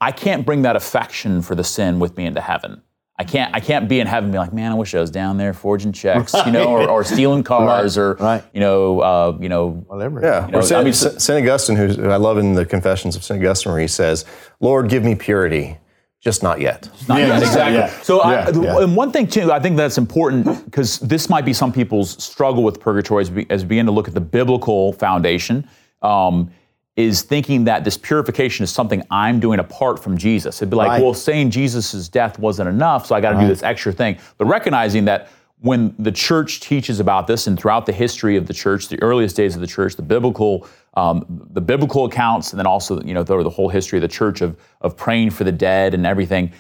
I 0.01 0.11
can't 0.11 0.47
bring 0.47 0.63
that 0.63 0.75
affection 0.75 1.43
for 1.43 1.53
the 1.53 1.63
sin 1.63 1.99
with 1.99 2.17
me 2.17 2.25
into 2.25 2.41
heaven. 2.41 2.81
I 3.19 3.23
can't 3.23 3.53
I 3.55 3.59
can't 3.59 3.89
be 3.89 3.99
in 3.99 4.05
heaven 4.07 4.25
and 4.25 4.31
be 4.33 4.37
like, 4.37 4.53
man, 4.53 4.71
I 4.71 4.75
wish 4.75 4.93
I 4.93 4.99
was 4.99 5.09
down 5.09 5.37
there 5.37 5.53
forging 5.53 5.91
checks, 5.91 6.33
you 6.45 6.51
know, 6.51 6.65
or, 6.65 6.87
or 6.87 7.03
stealing 7.03 7.43
cars, 7.53 7.97
or 7.97 8.13
Right. 8.15 8.43
you 8.53 8.59
know, 8.59 8.99
uh, 8.99 9.37
you 9.39 9.49
know, 9.49 9.69
Whatever. 9.87 10.21
Yeah, 10.21 10.47
know, 10.51 10.59
or 10.59 10.61
Saint, 10.61 10.81
I 10.81 10.83
mean, 10.83 10.93
Saint 10.93 11.43
Augustine, 11.43 11.75
who's, 11.75 11.95
who 11.95 12.09
I 12.09 12.17
love 12.17 12.37
in 12.37 12.53
the 12.53 12.65
Confessions 12.65 13.15
of 13.15 13.23
Saint 13.23 13.39
Augustine, 13.41 13.71
where 13.71 13.81
he 13.81 13.87
says, 13.87 14.23
"Lord, 14.59 14.87
give 14.89 15.03
me 15.03 15.15
purity, 15.15 15.77
just 16.21 16.43
not 16.43 16.61
yet. 16.61 16.89
Not 17.07 17.19
Yeah, 17.19 17.27
yet, 17.27 17.41
exactly. 17.41 17.75
yeah, 17.77 18.01
So, 18.03 18.19
I, 18.21 18.49
yeah, 18.49 18.61
yeah. 18.61 18.79
and 18.81 18.95
one 18.95 19.11
thing 19.11 19.25
too, 19.27 19.51
I 19.51 19.59
think 19.59 19.77
that's 19.77 19.97
important 19.97 20.65
because 20.65 20.99
this 20.99 21.27
might 21.29 21.45
be 21.45 21.53
some 21.53 21.71
people's 21.73 22.21
struggle 22.23 22.63
with 22.63 22.79
purgatory 22.79 23.21
as 23.23 23.31
we, 23.31 23.47
as 23.49 23.63
we 23.63 23.69
begin 23.69 23.85
to 23.87 23.91
look 23.91 24.07
at 24.07 24.13
the 24.13 24.21
biblical 24.21 24.93
foundation. 24.93 25.67
Um, 26.03 26.51
is 26.97 27.21
thinking 27.21 27.63
that 27.65 27.83
this 27.83 27.95
purification 27.95 28.63
is 28.63 28.71
something 28.71 29.03
I'm 29.11 29.39
doing 29.39 29.59
apart 29.59 30.03
from 30.03 30.17
Jesus. 30.17 30.57
It'd 30.57 30.71
be 30.71 30.75
like, 30.75 30.89
Right. 30.89 31.01
well, 31.01 31.13
saying 31.13 31.51
Jesus' 31.51 32.09
death 32.09 32.39
wasn't 32.39 32.67
enough, 32.69 33.05
so 33.05 33.15
I 33.15 33.21
got 33.21 33.33
to 33.33 33.39
do 33.39 33.47
this 33.47 33.61
extra 33.63 33.93
thing. 33.93 34.17
But 34.39 34.47
recognizing 34.47 35.05
that 35.05 35.29
when 35.59 35.93
the 35.99 36.11
church 36.11 36.59
teaches 36.59 36.99
about 36.99 37.27
this, 37.27 37.47
and 37.47 37.57
throughout 37.57 37.85
the 37.85 37.93
history 37.93 38.35
of 38.35 38.47
the 38.47 38.53
church, 38.53 38.89
the 38.89 39.01
earliest 39.01 39.35
days 39.35 39.53
of 39.55 39.61
the 39.61 39.67
church, 39.67 39.95
the 39.95 40.01
biblical, 40.01 40.67
um, 40.95 41.23
the 41.53 41.61
biblical 41.61 42.05
accounts, 42.05 42.51
and 42.51 42.59
then 42.59 42.67
also 42.67 42.99
you 43.03 43.13
know 43.13 43.23
the, 43.23 43.43
the 43.43 43.49
whole 43.49 43.69
history 43.69 43.97
of 43.97 44.01
the 44.01 44.07
church 44.07 44.41
of 44.41 44.55
of 44.81 44.97
praying 44.97 45.29
for 45.31 45.43
the 45.43 45.51
dead 45.51 45.93
and 45.93 46.05
everything, 46.05 46.51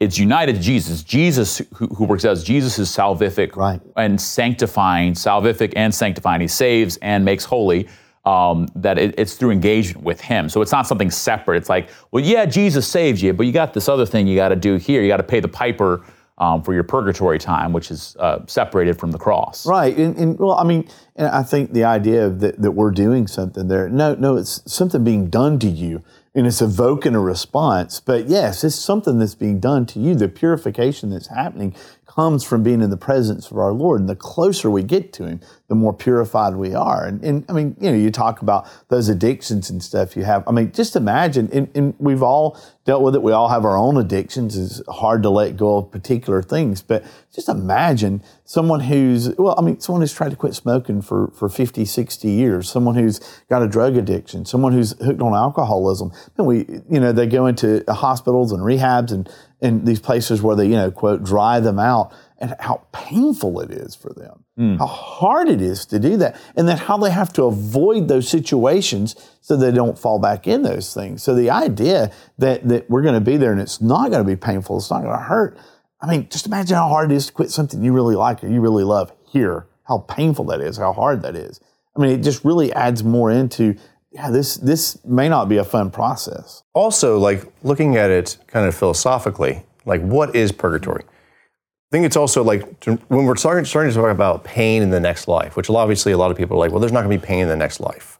it's 0.00 0.18
united 0.18 0.56
to 0.56 0.60
Jesus. 0.62 1.02
Jesus 1.02 1.58
who, 1.74 1.86
who 1.88 2.04
works 2.04 2.24
out 2.24 2.38
Jesus 2.38 2.78
is 2.78 2.88
salvific 2.88 3.54
Right. 3.56 3.80
and 3.96 4.20
sanctifying, 4.20 5.14
salvific 5.14 5.72
and 5.76 5.92
sanctifying. 5.94 6.40
He 6.40 6.48
saves 6.48 6.96
and 6.98 7.24
makes 7.24 7.44
holy. 7.44 7.88
Um, 8.26 8.66
that 8.74 8.98
it, 8.98 9.14
it's 9.16 9.34
through 9.34 9.52
engagement 9.52 10.04
with 10.04 10.20
Him. 10.20 10.48
So 10.48 10.60
it's 10.60 10.72
not 10.72 10.88
something 10.88 11.12
separate. 11.12 11.58
It's 11.58 11.68
like, 11.68 11.90
well, 12.10 12.24
yeah, 12.24 12.44
Jesus 12.44 12.84
saved 12.86 13.20
you, 13.20 13.32
but 13.32 13.46
you 13.46 13.52
got 13.52 13.72
this 13.72 13.88
other 13.88 14.04
thing 14.04 14.26
you 14.26 14.34
got 14.34 14.48
to 14.48 14.56
do 14.56 14.74
here. 14.74 15.00
You 15.00 15.06
got 15.06 15.18
to 15.18 15.22
pay 15.22 15.38
the 15.38 15.46
piper 15.48 16.04
um, 16.38 16.62
for 16.62 16.74
your 16.74 16.82
purgatory 16.82 17.38
time, 17.38 17.72
which 17.72 17.90
is 17.90 18.16
uh, 18.18 18.44
separated 18.46 18.98
from 18.98 19.10
the 19.10 19.18
cross. 19.18 19.66
Right, 19.66 19.96
and, 19.96 20.16
and 20.16 20.38
well, 20.38 20.52
I 20.52 20.64
mean, 20.64 20.88
and 21.14 21.28
I 21.28 21.42
think 21.42 21.72
the 21.72 21.84
idea 21.84 22.28
that, 22.28 22.60
that 22.60 22.72
we're 22.72 22.90
doing 22.90 23.26
something 23.26 23.68
there. 23.68 23.88
No, 23.88 24.14
no, 24.14 24.36
it's 24.36 24.60
something 24.70 25.02
being 25.02 25.30
done 25.30 25.58
to 25.60 25.68
you, 25.68 26.02
and 26.34 26.46
it's 26.46 26.60
evoking 26.60 27.14
a 27.14 27.20
response. 27.20 28.00
But 28.00 28.28
yes, 28.28 28.64
it's 28.64 28.76
something 28.76 29.18
that's 29.18 29.34
being 29.34 29.60
done 29.60 29.86
to 29.86 30.00
you. 30.00 30.14
The 30.14 30.28
purification 30.28 31.10
that's 31.10 31.28
happening 31.28 31.74
comes 32.16 32.42
from 32.42 32.62
being 32.62 32.80
in 32.80 32.88
the 32.88 32.96
presence 32.96 33.50
of 33.50 33.58
our 33.58 33.74
Lord, 33.74 34.00
and 34.00 34.08
the 34.08 34.16
closer 34.16 34.70
we 34.70 34.82
get 34.82 35.12
to 35.12 35.26
Him, 35.26 35.40
the 35.68 35.74
more 35.74 35.92
purified 35.92 36.56
we 36.56 36.74
are. 36.74 37.04
And, 37.04 37.22
and 37.22 37.44
I 37.46 37.52
mean, 37.52 37.76
you 37.78 37.90
know, 37.90 37.96
you 37.96 38.10
talk 38.10 38.40
about 38.40 38.66
those 38.88 39.10
addictions 39.10 39.68
and 39.68 39.82
stuff 39.82 40.16
you 40.16 40.24
have. 40.24 40.42
I 40.48 40.52
mean, 40.52 40.72
just 40.72 40.96
imagine, 40.96 41.50
and, 41.52 41.68
and 41.74 41.94
we've 41.98 42.22
all 42.22 42.58
dealt 42.86 43.02
with 43.02 43.14
it. 43.16 43.22
We 43.22 43.32
all 43.32 43.48
have 43.48 43.66
our 43.66 43.76
own 43.76 43.98
addictions. 43.98 44.56
It's 44.56 44.80
hard 44.88 45.22
to 45.24 45.30
let 45.30 45.58
go 45.58 45.76
of 45.76 45.90
particular 45.90 46.40
things, 46.40 46.80
but 46.80 47.04
just 47.34 47.50
imagine 47.50 48.22
someone 48.44 48.80
who's, 48.80 49.36
well, 49.36 49.54
I 49.58 49.60
mean, 49.60 49.78
someone 49.80 50.00
who's 50.00 50.14
tried 50.14 50.30
to 50.30 50.36
quit 50.36 50.54
smoking 50.54 51.02
for, 51.02 51.30
for 51.34 51.50
50, 51.50 51.84
60 51.84 52.28
years, 52.30 52.70
someone 52.70 52.94
who's 52.94 53.20
got 53.50 53.62
a 53.62 53.68
drug 53.68 53.96
addiction, 53.98 54.46
someone 54.46 54.72
who's 54.72 54.92
hooked 55.04 55.20
on 55.20 55.34
alcoholism. 55.34 56.12
And 56.38 56.46
we, 56.46 56.58
you 56.88 57.00
know, 57.00 57.12
they 57.12 57.26
go 57.26 57.46
into 57.46 57.84
hospitals 57.88 58.52
and 58.52 58.62
rehabs 58.62 59.12
and, 59.12 59.28
and 59.66 59.86
these 59.86 60.00
places 60.00 60.40
where 60.40 60.56
they, 60.56 60.66
you 60.66 60.76
know, 60.76 60.90
quote, 60.90 61.24
dry 61.24 61.60
them 61.60 61.78
out 61.78 62.12
and 62.38 62.54
how 62.60 62.86
painful 62.92 63.60
it 63.60 63.70
is 63.70 63.94
for 63.94 64.12
them, 64.12 64.44
hmm. 64.56 64.76
how 64.76 64.86
hard 64.86 65.48
it 65.48 65.60
is 65.60 65.86
to 65.86 65.98
do 65.98 66.16
that, 66.18 66.40
and 66.54 66.68
then 66.68 66.76
how 66.76 66.96
they 66.96 67.10
have 67.10 67.32
to 67.32 67.44
avoid 67.44 68.08
those 68.08 68.28
situations 68.28 69.16
so 69.40 69.56
they 69.56 69.72
don't 69.72 69.98
fall 69.98 70.18
back 70.18 70.46
in 70.46 70.62
those 70.62 70.92
things. 70.92 71.22
So 71.22 71.34
the 71.34 71.50
idea 71.50 72.12
that 72.38 72.66
that 72.68 72.88
we're 72.90 73.02
going 73.02 73.14
to 73.14 73.20
be 73.20 73.36
there 73.36 73.52
and 73.52 73.60
it's 73.60 73.80
not 73.80 74.10
going 74.10 74.22
to 74.22 74.28
be 74.28 74.36
painful, 74.36 74.78
it's 74.78 74.90
not 74.90 75.02
going 75.02 75.16
to 75.16 75.24
hurt. 75.24 75.58
I 76.00 76.06
mean, 76.06 76.28
just 76.28 76.46
imagine 76.46 76.76
how 76.76 76.88
hard 76.88 77.10
it 77.10 77.14
is 77.14 77.26
to 77.26 77.32
quit 77.32 77.50
something 77.50 77.82
you 77.82 77.92
really 77.92 78.16
like 78.16 78.44
or 78.44 78.48
you 78.48 78.60
really 78.60 78.84
love 78.84 79.12
here. 79.26 79.66
How 79.84 79.98
painful 79.98 80.44
that 80.46 80.60
is, 80.60 80.76
how 80.76 80.92
hard 80.92 81.22
that 81.22 81.36
is. 81.36 81.60
I 81.96 82.00
mean, 82.00 82.10
it 82.10 82.22
just 82.22 82.44
really 82.44 82.72
adds 82.72 83.02
more 83.02 83.30
into 83.30 83.76
yeah, 84.16 84.30
this 84.30 84.56
this 84.56 84.98
may 85.04 85.28
not 85.28 85.46
be 85.46 85.58
a 85.58 85.64
fun 85.64 85.90
process. 85.90 86.62
also 86.72 87.18
like 87.18 87.44
looking 87.62 87.96
at 87.96 88.10
it 88.10 88.38
kind 88.46 88.66
of 88.66 88.74
philosophically 88.74 89.62
like 89.84 90.00
what 90.00 90.34
is 90.34 90.52
purgatory 90.52 91.02
i 91.04 91.90
think 91.92 92.06
it's 92.06 92.16
also 92.16 92.42
like 92.42 92.80
to, 92.80 92.94
when 93.08 93.26
we're 93.26 93.36
starting, 93.36 93.66
starting 93.66 93.92
to 93.92 93.98
talk 93.98 94.10
about 94.10 94.42
pain 94.42 94.82
in 94.82 94.88
the 94.90 95.00
next 95.00 95.28
life 95.28 95.54
which 95.54 95.68
obviously 95.68 96.12
a 96.12 96.18
lot 96.18 96.30
of 96.30 96.36
people 96.36 96.56
are 96.56 96.60
like 96.60 96.70
well 96.70 96.80
there's 96.80 96.92
not 96.92 97.02
going 97.02 97.14
to 97.14 97.22
be 97.22 97.26
pain 97.26 97.40
in 97.40 97.48
the 97.48 97.56
next 97.56 97.78
life 97.78 98.18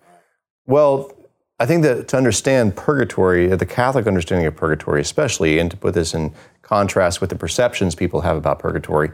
well 0.67 1.11
i 1.59 1.65
think 1.65 1.83
that 1.83 2.09
to 2.09 2.17
understand 2.17 2.77
purgatory 2.77 3.47
the 3.49 3.67
catholic 3.67 4.07
understanding 4.07 4.47
of 4.47 4.55
purgatory 4.55 5.01
especially 5.01 5.59
and 5.59 5.71
to 5.71 5.79
put 5.79 5.95
this 5.95 6.13
in 6.13 6.31
contrast 6.61 7.23
with 7.23 7.31
the 7.31 7.37
perceptions 7.37 7.95
people 7.95 8.21
have 8.21 8.37
about 8.37 8.59
purgatory 8.59 9.11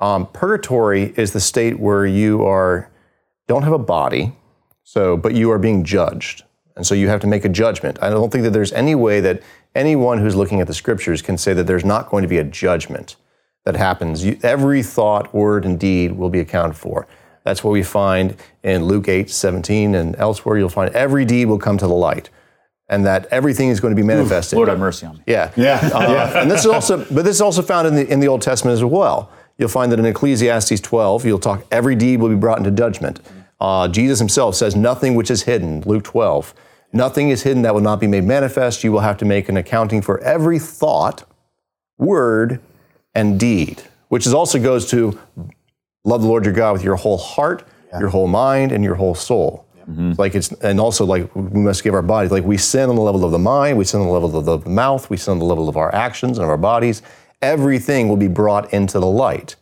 um, 0.00 0.26
purgatory 0.26 1.14
is 1.16 1.32
the 1.32 1.40
state 1.40 1.78
where 1.78 2.04
you 2.04 2.44
are 2.44 2.90
don't 3.46 3.62
have 3.62 3.72
a 3.72 3.78
body 3.78 4.32
so, 4.86 5.16
but 5.16 5.34
you 5.34 5.50
are 5.50 5.58
being 5.58 5.82
judged. 5.82 6.44
And 6.76 6.86
so 6.86 6.94
you 6.94 7.08
have 7.08 7.20
to 7.22 7.26
make 7.26 7.44
a 7.44 7.48
judgment. 7.48 7.98
I 8.00 8.08
don't 8.08 8.30
think 8.30 8.44
that 8.44 8.52
there's 8.52 8.72
any 8.72 8.94
way 8.94 9.18
that 9.18 9.42
anyone 9.74 10.18
who's 10.18 10.36
looking 10.36 10.60
at 10.60 10.68
the 10.68 10.74
scriptures 10.74 11.22
can 11.22 11.36
say 11.36 11.52
that 11.54 11.64
there's 11.64 11.84
not 11.84 12.08
going 12.08 12.22
to 12.22 12.28
be 12.28 12.38
a 12.38 12.44
judgment 12.44 13.16
that 13.64 13.74
happens. 13.74 14.24
You, 14.24 14.38
every 14.44 14.84
thought, 14.84 15.34
word, 15.34 15.64
and 15.64 15.78
deed 15.80 16.12
will 16.12 16.30
be 16.30 16.38
accounted 16.38 16.76
for. 16.76 17.08
That's 17.42 17.64
what 17.64 17.72
we 17.72 17.82
find 17.82 18.36
in 18.62 18.84
Luke 18.84 19.08
8, 19.08 19.28
17, 19.28 19.96
and 19.96 20.14
elsewhere. 20.16 20.56
You'll 20.56 20.68
find 20.68 20.94
every 20.94 21.24
deed 21.24 21.46
will 21.46 21.58
come 21.58 21.78
to 21.78 21.86
the 21.88 21.92
light, 21.92 22.30
and 22.88 23.04
that 23.06 23.26
everything 23.32 23.70
is 23.70 23.80
going 23.80 23.90
to 23.90 24.00
be 24.00 24.06
manifested. 24.06 24.56
Lord 24.56 24.68
have 24.68 24.78
mercy 24.78 25.04
on 25.06 25.16
me. 25.16 25.22
Yeah. 25.26 25.50
Yeah, 25.56 25.80
Uh, 25.92 26.32
and 26.36 26.48
this 26.48 26.60
is 26.60 26.66
also, 26.66 26.98
but 26.98 27.24
this 27.24 27.34
is 27.34 27.40
also 27.40 27.62
found 27.62 27.88
in 27.88 27.96
the 27.96 28.06
in 28.08 28.20
the 28.20 28.28
Old 28.28 28.42
Testament 28.42 28.74
as 28.74 28.84
well. 28.84 29.32
You'll 29.58 29.68
find 29.68 29.90
that 29.90 29.98
in 29.98 30.06
Ecclesiastes 30.06 30.80
12, 30.80 31.24
you'll 31.24 31.40
talk 31.40 31.64
every 31.72 31.96
deed 31.96 32.20
will 32.20 32.28
be 32.28 32.36
brought 32.36 32.58
into 32.58 32.70
judgment. 32.70 33.20
Uh, 33.60 33.88
Jesus 33.88 34.18
himself 34.18 34.54
says, 34.54 34.76
"Nothing 34.76 35.14
which 35.14 35.30
is 35.30 35.42
hidden." 35.44 35.82
Luke 35.86 36.04
12, 36.04 36.54
nothing 36.92 37.30
is 37.30 37.42
hidden 37.42 37.62
that 37.62 37.74
will 37.74 37.80
not 37.80 38.00
be 38.00 38.06
made 38.06 38.24
manifest. 38.24 38.84
You 38.84 38.92
will 38.92 39.00
have 39.00 39.16
to 39.18 39.24
make 39.24 39.48
an 39.48 39.56
accounting 39.56 40.02
for 40.02 40.18
every 40.20 40.58
thought, 40.58 41.24
word, 41.98 42.60
and 43.14 43.40
deed. 43.40 43.82
Which 44.08 44.26
is 44.26 44.34
also 44.34 44.58
goes 44.58 44.88
to 44.90 45.18
love 46.04 46.22
the 46.22 46.28
Lord 46.28 46.44
your 46.44 46.54
God 46.54 46.72
with 46.74 46.84
your 46.84 46.96
whole 46.96 47.18
heart, 47.18 47.66
your 48.00 48.10
whole 48.10 48.28
mind, 48.28 48.72
and 48.72 48.84
your 48.84 48.94
whole 48.94 49.14
soul. 49.14 49.64
Like 50.18 50.34
it's, 50.34 50.50
and 50.52 50.80
also 50.80 51.04
like 51.06 51.34
we 51.34 51.60
must 51.60 51.82
give 51.84 51.94
our 51.94 52.02
bodies. 52.02 52.30
Like 52.32 52.44
we 52.44 52.56
sin 52.58 52.90
on 52.90 52.96
the 52.96 53.02
level 53.02 53.24
of 53.24 53.32
the 53.32 53.38
mind, 53.38 53.78
we 53.78 53.84
sin 53.84 54.00
on 54.00 54.06
the 54.06 54.12
level 54.12 54.36
of 54.36 54.44
the, 54.44 54.58
the 54.58 54.68
mouth, 54.70 55.08
we 55.08 55.16
sin 55.16 55.32
on 55.32 55.38
the 55.38 55.44
level 55.44 55.68
of 55.68 55.76
our 55.76 55.94
actions 55.94 56.38
and 56.38 56.44
of 56.44 56.50
our 56.50 56.56
bodies. 56.58 57.02
Everything 57.40 58.08
will 58.08 58.16
be 58.16 58.28
brought 58.28 58.72
into 58.72 58.98
the 58.98 59.06
light. 59.06 59.56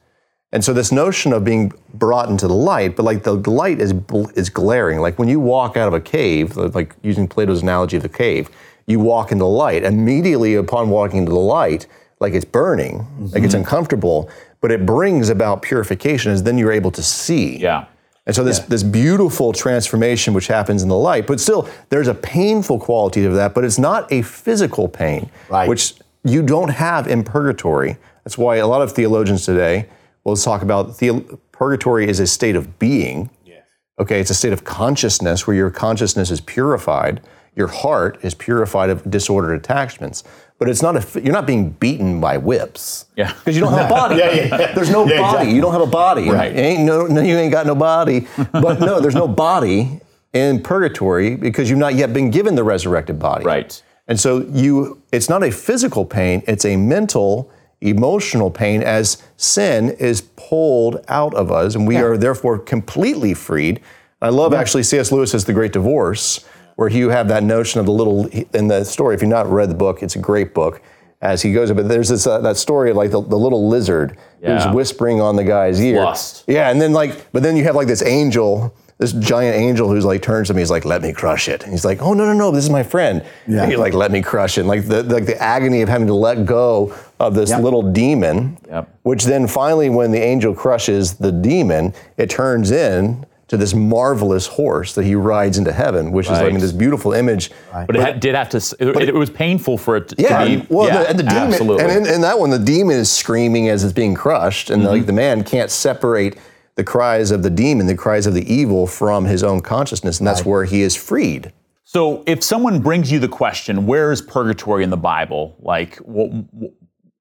And 0.54 0.64
so 0.64 0.72
this 0.72 0.92
notion 0.92 1.32
of 1.32 1.42
being 1.42 1.72
brought 1.94 2.28
into 2.28 2.46
the 2.46 2.54
light, 2.54 2.94
but 2.94 3.02
like 3.02 3.24
the 3.24 3.34
light 3.34 3.80
is 3.80 3.92
is 4.36 4.48
glaring. 4.48 5.00
Like 5.00 5.18
when 5.18 5.28
you 5.28 5.40
walk 5.40 5.76
out 5.76 5.88
of 5.88 5.94
a 5.94 6.00
cave, 6.00 6.56
uh, 6.56 6.68
like 6.68 6.94
using 7.02 7.26
Plato's 7.26 7.60
analogy 7.62 7.96
of 7.96 8.04
the 8.04 8.08
cave, 8.08 8.48
you 8.86 9.00
walk 9.00 9.32
into 9.32 9.42
the 9.42 9.48
light. 9.48 9.82
Immediately 9.82 10.54
upon 10.54 10.90
walking 10.90 11.18
into 11.18 11.32
the 11.32 11.38
light, 11.38 11.88
like 12.20 12.34
it's 12.34 12.44
burning, 12.44 12.98
like 13.32 13.42
it's 13.42 13.52
mm-hmm. 13.52 13.64
uncomfortable, 13.64 14.30
but 14.60 14.70
it 14.70 14.86
brings 14.86 15.28
about 15.28 15.60
purification 15.60 16.30
as 16.30 16.44
then 16.44 16.56
you're 16.56 16.72
able 16.72 16.92
to 16.92 17.02
see. 17.02 17.56
Yeah. 17.58 17.86
And 18.24 18.36
so 18.36 18.44
this 18.44 18.60
this 18.60 18.84
beautiful 18.84 19.52
transformation 19.52 20.34
which 20.34 20.46
happens 20.46 20.84
in 20.84 20.88
the 20.88 20.96
light, 20.96 21.26
but 21.26 21.40
still 21.40 21.68
there's 21.88 22.06
a 22.06 22.14
painful 22.14 22.78
quality 22.78 23.22
to 23.22 23.30
that, 23.30 23.54
but 23.54 23.64
it's 23.64 23.80
not 23.80 24.10
a 24.12 24.22
physical 24.22 24.88
pain, 24.88 25.30
Right. 25.48 25.68
which 25.68 25.94
you 26.22 26.42
don't 26.44 26.70
have 26.70 27.08
in 27.08 27.24
purgatory. 27.24 27.96
That's 28.22 28.38
why 28.38 28.56
a 28.58 28.68
lot 28.68 28.82
of 28.82 28.92
theologians 28.92 29.44
today 29.44 29.88
will 30.24 30.36
talk 30.36 30.62
about 30.62 30.98
the, 30.98 31.38
purgatory 31.52 32.08
is 32.08 32.18
a 32.20 32.26
state 32.26 32.56
of 32.56 32.78
being. 32.78 33.30
Yes. 33.44 33.62
Okay, 33.98 34.20
it's 34.20 34.30
a 34.30 34.34
state 34.34 34.52
of 34.52 34.64
consciousness 34.64 35.46
where 35.46 35.54
your 35.56 35.70
consciousness 35.70 36.30
is 36.30 36.40
purified, 36.40 37.20
your 37.54 37.68
heart 37.68 38.18
is 38.22 38.34
purified 38.34 38.90
of 38.90 39.08
disordered 39.08 39.56
attachments. 39.56 40.24
But 40.58 40.68
it's 40.68 40.82
not 40.82 40.96
a, 40.96 41.20
you're 41.22 41.32
not 41.32 41.46
being 41.46 41.70
beaten 41.70 42.20
by 42.20 42.36
whips. 42.38 43.06
Yeah. 43.16 43.32
Because 43.34 43.56
you 43.56 43.62
don't 43.62 43.72
have 43.72 43.86
a 43.86 43.94
body. 43.94 44.16
Yeah, 44.18 44.32
yeah, 44.32 44.58
yeah. 44.58 44.72
There's 44.72 44.90
no 44.90 45.04
Yeah, 45.06 45.20
body. 45.20 45.32
exactly. 45.34 45.54
You 45.54 45.60
don't 45.60 45.72
have 45.72 45.80
a 45.82 45.86
body. 45.86 46.30
Right. 46.30 46.52
You 46.52 46.58
ain't 46.60 46.82
no, 46.84 47.06
no, 47.06 47.20
you 47.20 47.36
ain't 47.36 47.52
got 47.52 47.66
no 47.66 47.74
body. 47.74 48.26
But 48.52 48.78
no, 48.80 49.00
there's 49.00 49.14
no 49.16 49.26
body 49.28 50.00
in 50.32 50.62
purgatory 50.62 51.36
because 51.36 51.68
you've 51.70 51.78
not 51.78 51.94
yet 51.94 52.12
been 52.12 52.30
given 52.30 52.54
the 52.54 52.64
resurrected 52.64 53.18
body. 53.18 53.44
Right. 53.44 53.80
And 54.06 54.18
so 54.18 54.42
you 54.50 55.02
it's 55.12 55.28
not 55.28 55.42
a 55.42 55.50
physical 55.50 56.04
pain, 56.04 56.42
it's 56.46 56.64
a 56.64 56.76
mental, 56.76 57.50
emotional 57.88 58.50
pain 58.50 58.82
as 58.82 59.22
sin 59.36 59.90
is 59.90 60.22
pulled 60.36 61.04
out 61.08 61.34
of 61.34 61.52
us 61.52 61.74
and 61.74 61.86
we 61.86 61.96
are 61.96 62.16
therefore 62.16 62.58
completely 62.58 63.34
freed. 63.34 63.80
I 64.22 64.30
love 64.30 64.54
actually 64.54 64.84
C.S. 64.84 65.12
Lewis's 65.12 65.44
The 65.44 65.52
Great 65.52 65.72
Divorce, 65.72 66.44
where 66.76 66.88
you 66.88 67.10
have 67.10 67.28
that 67.28 67.42
notion 67.42 67.78
of 67.80 67.86
the 67.86 67.92
little 67.92 68.26
in 68.54 68.68
the 68.68 68.84
story. 68.84 69.14
If 69.14 69.20
you've 69.20 69.28
not 69.30 69.50
read 69.50 69.68
the 69.70 69.74
book, 69.74 70.02
it's 70.02 70.16
a 70.16 70.20
great 70.20 70.54
book. 70.54 70.80
As 71.20 71.40
he 71.40 71.52
goes, 71.54 71.72
but 71.72 71.88
there's 71.88 72.08
this 72.10 72.26
uh, 72.26 72.38
that 72.40 72.56
story 72.58 72.90
of 72.90 72.96
like 72.98 73.10
the, 73.10 73.20
the 73.22 73.36
little 73.38 73.68
lizard 73.68 74.16
Yeah. 74.42 74.62
who's 74.62 74.74
whispering 74.74 75.20
on 75.22 75.36
the 75.36 75.44
guy's 75.44 75.80
ear. 75.80 75.96
Lust. 76.04 76.44
Yeah, 76.46 76.70
and 76.70 76.80
then 76.82 76.92
like, 76.92 77.30
but 77.32 77.42
then 77.42 77.56
you 77.56 77.64
have 77.64 77.74
like 77.74 77.86
this 77.86 78.02
angel, 78.02 78.74
this 78.98 79.12
giant 79.12 79.56
angel 79.56 79.88
who's 79.88 80.04
like 80.04 80.22
turns 80.22 80.48
to 80.48 80.54
me, 80.54 80.60
he's 80.60 80.70
like, 80.70 80.84
"Let 80.84 81.02
me 81.02 81.12
crush 81.12 81.48
it." 81.48 81.62
And 81.64 81.72
he's 81.72 81.84
like, 81.84 82.00
"Oh 82.00 82.14
no, 82.14 82.24
no, 82.26 82.32
no, 82.32 82.50
this 82.50 82.64
is 82.64 82.70
my 82.70 82.82
friend." 82.84 83.24
Yeah. 83.46 83.62
And 83.62 83.70
he's 83.70 83.78
like, 83.80 83.92
"Let 83.94 84.12
me 84.12 84.22
crush 84.22 84.56
it." 84.56 84.60
And 84.62 84.68
like 84.68 84.86
the 84.86 85.02
like 85.02 85.26
the 85.26 85.40
agony 85.42 85.82
of 85.82 85.88
having 85.88 86.06
to 86.06 86.14
let 86.14 86.44
go 86.46 86.94
of 87.18 87.34
this 87.34 87.50
Yep. 87.50 87.60
little 87.62 87.82
demon, 87.82 88.56
Yep. 88.68 88.88
which 89.02 89.24
then 89.24 89.46
finally, 89.48 89.90
when 89.90 90.10
the 90.12 90.22
angel 90.22 90.54
crushes 90.54 91.14
the 91.14 91.32
demon, 91.32 91.92
it 92.16 92.30
turns 92.30 92.70
in 92.70 93.20
to 93.22 93.26
to 93.46 93.56
this 93.58 93.74
marvelous 93.74 94.46
horse 94.46 94.94
that 94.94 95.04
he 95.04 95.14
rides 95.14 95.58
into 95.58 95.70
heaven, 95.70 96.12
which 96.12 96.26
is 96.30 96.38
I 96.38 96.48
mean 96.48 96.60
this 96.60 96.72
beautiful 96.72 97.12
image. 97.12 97.50
But 97.86 97.94
it 97.94 98.00
had, 98.00 98.18
did 98.20 98.34
have 98.34 98.48
to. 98.50 98.56
s- 98.56 98.72
It, 98.80 98.96
it, 98.96 99.14
was 99.14 99.28
painful 99.28 99.76
for 99.76 99.96
it 99.98 100.08
to, 100.08 100.16
Yeah, 100.18 100.38
to 100.40 100.46
be. 100.46 100.54
and- 100.54 100.66
well, 100.70 100.86
yeah, 100.88 101.02
the, 101.02 101.10
and 101.10 101.18
the 101.18 101.22
demon, 101.24 101.42
absolutely. 101.52 101.84
and 101.84 102.06
in, 102.06 102.14
in 102.14 102.20
that 102.22 102.38
one, 102.38 102.48
the 102.48 102.58
demon 102.58 102.96
is 102.96 103.10
screaming 103.12 103.68
as 103.68 103.84
it's 103.84 103.92
being 103.92 104.14
crushed, 104.14 104.70
and 104.70 104.80
Mm-hmm. 104.82 104.90
like 104.92 105.06
the 105.06 105.12
man 105.12 105.44
can't 105.44 105.70
separate 105.70 106.38
the 106.76 106.84
cries 106.84 107.30
of 107.30 107.42
the 107.42 107.50
demon, 107.50 107.86
the 107.86 107.96
cries 107.96 108.26
of 108.26 108.34
the 108.34 108.52
evil, 108.52 108.86
from 108.86 109.24
his 109.24 109.42
own 109.42 109.60
consciousness, 109.60 110.18
and 110.18 110.26
that's 110.26 110.44
where 110.44 110.64
he 110.64 110.82
is 110.82 110.96
freed. 110.96 111.52
So, 111.84 112.24
if 112.26 112.42
someone 112.42 112.80
brings 112.80 113.12
you 113.12 113.18
the 113.18 113.28
question, 113.28 113.86
"Where 113.86 114.10
is 114.10 114.20
purgatory 114.20 114.82
in 114.82 114.90
the 114.90 114.96
Bible?" 114.96 115.54
Like, 115.60 115.98
wh- 115.98 116.44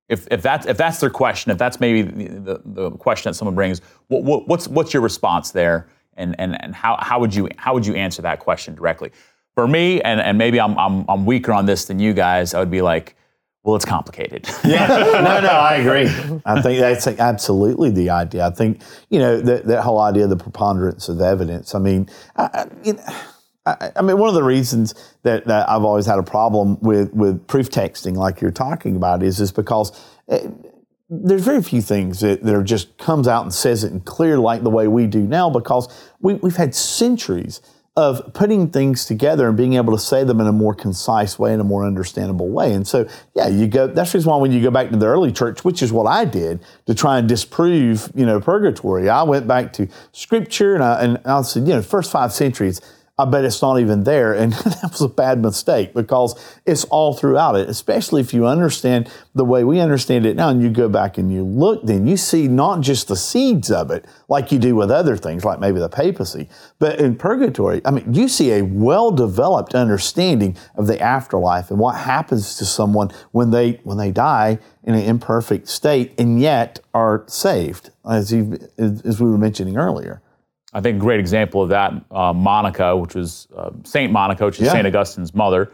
if 0.09 0.27
if 0.31 0.41
that's 0.41 0.65
if 0.65 0.77
that's 0.77 0.99
their 0.99 1.09
question, 1.09 1.51
if 1.51 1.57
that's 1.57 1.79
maybe 1.79 2.01
the, 2.01 2.39
the, 2.39 2.61
the 2.65 2.91
question 2.91 3.29
that 3.29 3.35
someone 3.35 3.55
brings, 3.55 3.81
what, 4.07 4.23
what, 4.23 4.47
what's 4.47 4.67
what's 4.67 4.93
your 4.93 5.03
response 5.03 5.51
there, 5.51 5.87
and 6.17 6.35
and 6.39 6.61
and 6.63 6.73
how 6.73 6.97
how 6.99 7.19
would 7.19 7.35
you 7.35 7.49
how 7.57 7.73
would 7.73 7.85
you 7.85 7.95
answer 7.95 8.21
that 8.21 8.39
question 8.39 8.73
directly? 8.73 9.11
For 9.53 9.67
me, 9.67 10.01
and 10.01 10.19
and 10.19 10.37
maybe 10.37 10.59
I'm 10.59 10.77
I'm 10.79 11.05
I'm 11.07 11.25
weaker 11.25 11.53
on 11.53 11.65
this 11.65 11.85
than 11.85 11.99
you 11.99 12.13
guys. 12.13 12.53
I 12.53 12.59
would 12.59 12.71
be 12.71 12.81
like, 12.81 13.15
well, 13.63 13.75
it's 13.75 13.85
complicated. 13.85 14.47
Yeah, 14.63 14.87
no, 14.87 15.39
no, 15.41 15.49
I 15.49 15.75
agree. 15.75 16.07
I 16.45 16.61
think 16.61 16.79
that's 16.79 17.05
absolutely 17.07 17.89
the 17.91 18.09
idea. 18.09 18.47
I 18.47 18.49
think 18.49 18.81
you 19.09 19.19
know 19.19 19.39
that 19.41 19.65
that 19.65 19.83
whole 19.83 19.99
idea 19.99 20.23
of 20.23 20.29
the 20.29 20.37
preponderance 20.37 21.09
of 21.09 21.21
evidence. 21.21 21.75
I 21.75 21.79
mean, 21.79 22.09
I, 22.35 22.67
I, 23.65 23.91
I, 23.97 24.01
mean, 24.01 24.17
one 24.17 24.29
of 24.29 24.35
the 24.35 24.43
reasons 24.43 24.93
that, 25.23 25.45
that 25.45 25.69
I've 25.69 25.83
always 25.83 26.05
had 26.05 26.17
a 26.17 26.23
problem 26.23 26.79
with 26.81 27.13
with 27.13 27.45
proof 27.47 27.69
texting, 27.69 28.15
like 28.15 28.41
you're 28.41 28.51
talking 28.51 28.95
about, 28.95 29.23
is 29.23 29.39
is 29.39 29.51
because. 29.51 29.91
eh, 30.29 30.47
there's 31.15 31.43
very 31.43 31.61
few 31.61 31.81
things 31.81 32.21
that, 32.21 32.41
that 32.41 32.63
just 32.63 32.97
comes 32.97 33.27
out 33.27 33.43
and 33.43 33.53
says 33.53 33.83
it 33.83 33.91
in 33.91 33.99
clear 33.99 34.39
like 34.39 34.63
the 34.63 34.69
way 34.69 34.87
we 34.87 35.05
do 35.05 35.21
now 35.21 35.47
because 35.47 35.87
we, 36.21 36.33
we've 36.35 36.55
had 36.55 36.73
centuries 36.73 37.61
of 37.95 38.33
putting 38.33 38.69
things 38.69 39.05
together 39.05 39.47
and 39.47 39.55
being 39.55 39.73
able 39.73 39.93
to 39.93 39.99
say 39.99 40.23
them 40.23 40.41
in 40.41 40.47
a 40.47 40.51
more 40.51 40.73
concise 40.73 41.37
way, 41.37 41.53
in 41.53 41.59
a 41.59 41.63
more 41.63 41.85
understandable 41.85 42.49
way. 42.49 42.73
And 42.73 42.87
so, 42.87 43.07
yeah, 43.35 43.47
you 43.47 43.67
go. 43.67 43.85
That's 43.85 44.11
the 44.11 44.17
reason 44.17 44.31
why 44.31 44.37
when 44.37 44.51
you 44.51 44.61
go 44.61 44.71
back 44.71 44.89
to 44.89 44.97
the 44.97 45.05
early 45.05 45.31
church, 45.31 45.63
which 45.63 45.83
is 45.83 45.93
what 45.93 46.07
I 46.07 46.25
did 46.25 46.59
to 46.87 46.95
try 46.95 47.19
and 47.19 47.29
disprove, 47.29 48.11
you 48.15 48.25
know, 48.25 48.41
purgatory, 48.41 49.09
I 49.09 49.21
went 49.23 49.47
back 49.47 49.73
to 49.73 49.87
Scripture 50.11 50.73
and 50.73 50.83
I 50.83 51.03
and 51.03 51.19
I 51.25 51.43
said, 51.43 51.67
you 51.67 51.75
know, 51.75 51.81
first 51.83 52.11
five 52.11 52.33
centuries. 52.33 52.81
I 53.15 53.25
bet 53.25 53.45
it's 53.45 53.61
not 53.61 53.79
even 53.79 54.05
there. 54.05 54.33
And 54.33 54.53
that 54.53 54.89
was 54.89 55.01
a 55.01 55.07
bad 55.07 55.39
mistake 55.39 55.93
because 55.93 56.33
it's 56.65 56.83
all 56.85 57.13
throughout 57.13 57.55
it, 57.55 57.69
especially 57.69 58.21
if 58.21 58.33
you 58.33 58.47
understand 58.47 59.11
the 59.35 59.45
way 59.45 59.63
we 59.63 59.79
understand 59.79 60.25
it 60.25 60.35
now 60.35 60.49
and 60.49 60.63
you 60.63 60.69
go 60.71 60.89
back 60.89 61.19
and 61.19 61.31
you 61.31 61.43
look, 61.43 61.85
then 61.85 62.07
you 62.07 62.17
see 62.17 62.47
not 62.47 62.81
just 62.81 63.07
the 63.07 63.15
seeds 63.15 63.69
of 63.69 63.91
it, 63.91 64.05
like 64.29 64.51
you 64.51 64.57
do 64.57 64.75
with 64.75 64.89
other 64.89 65.15
things, 65.15 65.45
like 65.45 65.59
maybe 65.59 65.79
the 65.79 65.89
papacy, 65.89 66.49
but 66.79 66.99
in 66.99 67.15
purgatory, 67.15 67.81
I 67.85 67.91
mean, 67.91 68.11
you 68.11 68.27
see 68.27 68.51
a 68.53 68.63
well 68.63 69.11
developed 69.11 69.75
understanding 69.75 70.57
of 70.75 70.87
the 70.87 70.99
afterlife 70.99 71.69
and 71.69 71.77
what 71.77 71.95
happens 71.95 72.55
to 72.55 72.65
someone 72.65 73.11
when 73.31 73.51
they 73.51 73.73
when 73.83 73.97
they 73.97 74.11
die 74.11 74.57
in 74.83 74.95
an 74.95 75.03
imperfect 75.03 75.67
state 75.67 76.13
and 76.17 76.41
yet 76.41 76.79
are 76.95 77.23
saved, 77.27 77.91
as, 78.09 78.33
you, 78.33 78.57
as 78.77 79.21
we 79.21 79.29
were 79.29 79.37
mentioning 79.37 79.77
earlier. 79.77 80.21
I 80.73 80.81
think 80.81 80.97
a 80.97 80.99
great 80.99 81.19
example 81.19 81.61
of 81.61 81.69
that, 81.69 81.93
uh, 82.11 82.33
Monica, 82.33 82.95
which 82.97 83.15
was 83.15 83.47
uh, 83.55 83.69
Saint 83.83 84.11
Monica, 84.11 84.45
which 84.45 84.59
is 84.59 84.65
Yeah. 84.65 84.71
Saint 84.73 84.87
Augustine's 84.87 85.33
mother. 85.33 85.71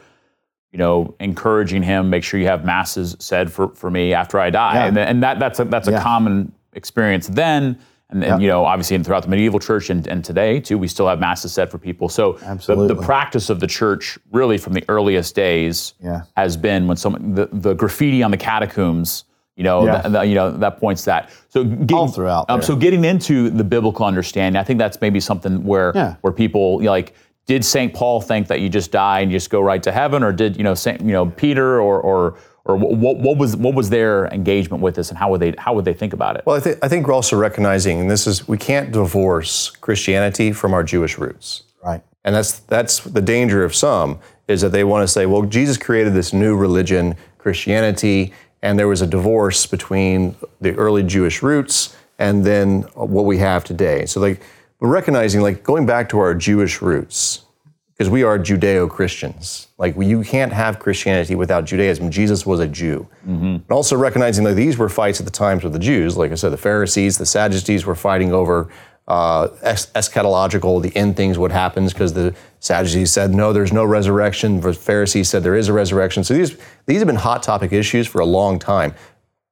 You 0.71 0.77
know, 0.77 1.15
encouraging 1.19 1.81
him, 1.81 2.11
make 2.11 2.23
sure 2.23 2.39
you 2.39 2.45
have 2.45 2.63
masses 2.63 3.15
said 3.19 3.51
for, 3.51 3.69
for 3.69 3.89
me 3.89 4.13
after 4.13 4.39
I 4.39 4.51
die, 4.51 4.75
Yeah. 4.75 4.85
and, 4.87 4.97
and 4.99 5.23
that 5.23 5.39
that's 5.39 5.59
a, 5.59 5.65
that's 5.65 5.87
a 5.87 5.91
Yeah. 5.93 6.03
common 6.03 6.51
experience 6.73 7.27
then, 7.27 7.79
and, 8.11 8.23
and 8.23 8.39
you 8.41 8.47
know, 8.47 8.65
obviously 8.65 8.95
and 8.95 9.03
throughout 9.03 9.23
the 9.23 9.29
medieval 9.29 9.59
church 9.59 9.89
and, 9.89 10.05
and 10.07 10.23
today 10.23 10.59
too, 10.59 10.77
we 10.77 10.87
still 10.87 11.07
have 11.07 11.19
masses 11.19 11.51
said 11.53 11.71
for 11.71 11.79
people. 11.79 12.07
So 12.07 12.33
the, 12.67 12.75
the 12.75 12.95
practice 13.01 13.49
of 13.49 13.59
the 13.59 13.65
church, 13.67 14.19
really 14.31 14.59
from 14.59 14.73
the 14.73 14.83
earliest 14.89 15.33
days, 15.33 15.95
has 16.37 16.55
been 16.55 16.85
when 16.87 16.97
someone 16.97 17.33
the, 17.33 17.49
the 17.51 17.73
graffiti 17.73 18.21
on 18.21 18.29
the 18.29 18.37
catacombs. 18.37 19.23
You 19.59 19.65
know, 19.65 19.85
Yeah. 19.85 20.01
th- 20.01 20.13
th- 20.13 20.29
you 20.29 20.35
know 20.35 20.51
that 20.51 20.79
points 20.79 21.03
that. 21.03 21.29
So 21.49 21.65
getting, 21.65 21.97
All 21.97 22.07
throughout 22.07 22.45
Um, 22.49 22.61
so 22.61 22.77
getting 22.77 23.03
into 23.03 23.49
the 23.49 23.63
biblical 23.65 24.05
understanding, 24.05 24.57
I 24.57 24.63
think 24.63 24.79
that's 24.79 25.01
maybe 25.01 25.19
something 25.19 25.65
where 25.65 25.91
Yeah. 25.93 26.15
where 26.21 26.31
people 26.31 26.79
you 26.79 26.85
know, 26.85 26.91
like 26.91 27.13
did 27.45 27.65
St. 27.65 27.93
Paul 27.93 28.21
think 28.21 28.47
that 28.47 28.61
you 28.61 28.69
just 28.69 28.91
die 28.91 29.19
and 29.19 29.29
you 29.31 29.35
just 29.37 29.49
go 29.49 29.59
right 29.59 29.83
to 29.83 29.91
heaven, 29.91 30.23
or 30.23 30.31
did 30.31 30.55
you 30.55 30.63
know 30.63 30.73
Saint 30.75 31.01
you 31.01 31.11
know 31.11 31.25
Peter 31.25 31.81
or 31.81 31.99
or 31.99 32.35
or 32.63 32.77
what, 32.77 33.17
what 33.17 33.37
was 33.37 33.57
what 33.57 33.75
was 33.75 33.89
their 33.89 34.27
engagement 34.27 34.81
with 34.81 34.95
this, 34.95 35.09
and 35.09 35.17
how 35.17 35.29
would 35.29 35.41
they 35.41 35.53
how 35.57 35.73
would 35.73 35.83
they 35.83 35.93
think 35.93 36.13
about 36.13 36.37
it? 36.37 36.43
Well, 36.45 36.55
I, 36.55 36.61
think 36.61 36.77
I 36.81 36.87
think 36.87 37.05
we're 37.07 37.13
also 37.13 37.35
recognizing, 37.35 37.99
and 37.99 38.09
this 38.09 38.27
is, 38.27 38.47
we 38.47 38.57
can't 38.57 38.91
divorce 38.93 39.71
Christianity 39.81 40.53
from 40.53 40.73
our 40.73 40.83
Jewish 40.83 41.17
roots. 41.17 41.63
Right. 41.83 42.01
And 42.23 42.33
that's 42.35 42.59
that's 42.59 42.99
the 43.03 43.21
danger 43.21 43.65
of 43.65 43.75
some 43.75 44.19
is 44.47 44.61
that 44.61 44.71
they 44.71 44.83
want 44.83 45.03
to 45.03 45.07
say, 45.07 45.25
well, 45.25 45.41
Jesus 45.43 45.77
created 45.77 46.13
this 46.13 46.31
new 46.33 46.55
religion, 46.55 47.15
Christianity, 47.39 48.33
and 48.61 48.77
there 48.77 48.87
was 48.87 49.01
a 49.01 49.07
divorce 49.07 49.65
between 49.65 50.35
the 50.61 50.75
early 50.75 51.03
Jewish 51.03 51.41
roots 51.41 51.95
and 52.17 52.45
then 52.45 52.81
what 52.93 53.25
we 53.25 53.37
have 53.37 53.63
today. 53.63 54.05
So 54.05 54.19
like 54.19 54.41
we're 54.79 54.89
recognizing 54.89 55.41
like 55.41 55.63
going 55.63 55.85
back 55.85 56.09
to 56.09 56.19
our 56.19 56.33
Jewish 56.33 56.81
roots 56.81 57.45
because 57.93 58.09
we 58.09 58.23
are 58.23 58.39
Judeo-Christians. 58.39 59.67
Like 59.77 59.95
we, 59.97 60.05
you 60.05 60.23
can't 60.23 60.53
have 60.53 60.79
Christianity 60.79 61.35
without 61.35 61.65
Judaism. 61.65 62.09
Jesus 62.11 62.45
was 62.45 62.61
a 62.61 62.67
Jew. 62.67 63.07
Mm-hmm. 63.27 63.45
And 63.45 63.71
also 63.71 63.97
recognizing 63.97 64.45
that 64.45 64.53
these 64.53 64.77
were 64.77 64.87
fights 64.87 65.19
at 65.19 65.25
the 65.25 65.31
times 65.31 65.65
with 65.65 65.73
the 65.73 65.79
Jews. 65.79 66.15
Like 66.15 66.31
I 66.31 66.35
said, 66.35 66.53
the 66.53 66.57
Pharisees, 66.57 67.17
the 67.17 67.25
Sadducees 67.25 67.85
were 67.85 67.95
fighting 67.95 68.31
over 68.31 68.69
uh, 69.09 69.47
eschatological, 69.63 70.81
the 70.81 70.95
end 70.95 71.17
things, 71.17 71.37
what 71.37 71.51
happens, 71.51 71.91
because 71.91 72.13
the 72.13 72.35
Sadducees 72.59 73.11
said, 73.11 73.31
no, 73.31 73.51
there's 73.51 73.73
no 73.73 73.83
resurrection. 73.83 74.61
The 74.61 74.73
Pharisees 74.73 75.29
said 75.29 75.43
there 75.43 75.55
is 75.55 75.67
a 75.67 75.73
resurrection. 75.73 76.23
So 76.23 76.35
these, 76.35 76.57
these 76.85 76.99
have 76.99 77.07
been 77.07 77.15
hot 77.15 77.41
topic 77.41 77.73
issues 77.73 78.05
for 78.07 78.21
a 78.21 78.25
long 78.25 78.59
time. 78.59 78.93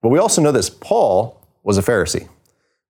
But 0.02 0.10
we 0.10 0.20
also 0.20 0.42
know 0.42 0.52
this 0.52 0.70
Paul 0.70 1.42
was 1.64 1.78
a 1.78 1.82
Pharisee. 1.82 2.30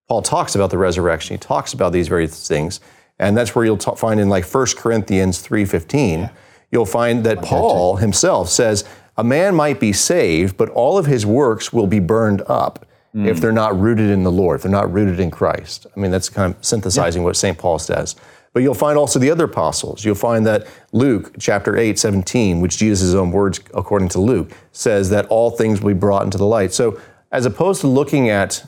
Paul 0.08 0.22
talks 0.22 0.54
about 0.54 0.70
the 0.70 0.78
resurrection. 0.78 1.34
He 1.34 1.38
talks 1.38 1.72
about 1.72 1.92
these 1.92 2.08
various 2.08 2.46
things, 2.46 2.80
and 3.18 3.36
that's 3.36 3.54
where 3.54 3.64
you'll 3.64 3.76
ta- 3.76 3.94
find 3.94 4.20
in 4.20 4.28
like 4.28 4.44
1 4.44 4.66
Corinthians 4.76 5.42
3:15, 5.42 6.30
you'll 6.70 6.86
find 6.86 7.24
that 7.24 7.42
Paul 7.42 7.96
himself 7.96 8.48
says 8.48 8.84
a 9.16 9.24
man 9.24 9.54
might 9.54 9.80
be 9.80 9.92
saved, 9.92 10.56
but 10.56 10.68
all 10.70 10.96
of 10.96 11.06
his 11.06 11.26
works 11.26 11.72
will 11.72 11.86
be 11.86 11.98
burned 11.98 12.42
up 12.46 12.86
if 13.26 13.36
mm. 13.36 13.40
they're 13.40 13.52
not 13.52 13.78
rooted 13.78 14.10
in 14.10 14.22
the 14.22 14.32
Lord, 14.32 14.56
if 14.56 14.62
they're 14.62 14.70
not 14.70 14.92
rooted 14.92 15.20
in 15.20 15.30
Christ. 15.30 15.86
I 15.94 16.00
mean, 16.00 16.10
that's 16.10 16.28
kind 16.28 16.54
of 16.54 16.64
synthesizing 16.64 17.22
what 17.22 17.36
St. 17.36 17.56
Paul 17.56 17.78
says. 17.78 18.16
But 18.52 18.62
you'll 18.62 18.74
find 18.74 18.98
also 18.98 19.18
the 19.18 19.30
other 19.30 19.44
apostles. 19.44 20.04
You'll 20.04 20.14
find 20.14 20.46
that 20.46 20.66
Luke 20.92 21.34
chapter 21.38 21.76
8, 21.76 21.98
17, 21.98 22.60
which 22.60 22.78
Jesus' 22.78 23.14
own 23.14 23.30
words, 23.30 23.60
according 23.74 24.08
to 24.10 24.20
Luke, 24.20 24.52
says 24.72 25.10
that 25.10 25.26
all 25.26 25.50
things 25.50 25.80
will 25.80 25.94
be 25.94 25.98
brought 25.98 26.24
into 26.24 26.38
the 26.38 26.46
light. 26.46 26.72
So 26.72 27.00
as 27.30 27.46
opposed 27.46 27.82
to 27.82 27.88
looking 27.88 28.30
at 28.30 28.64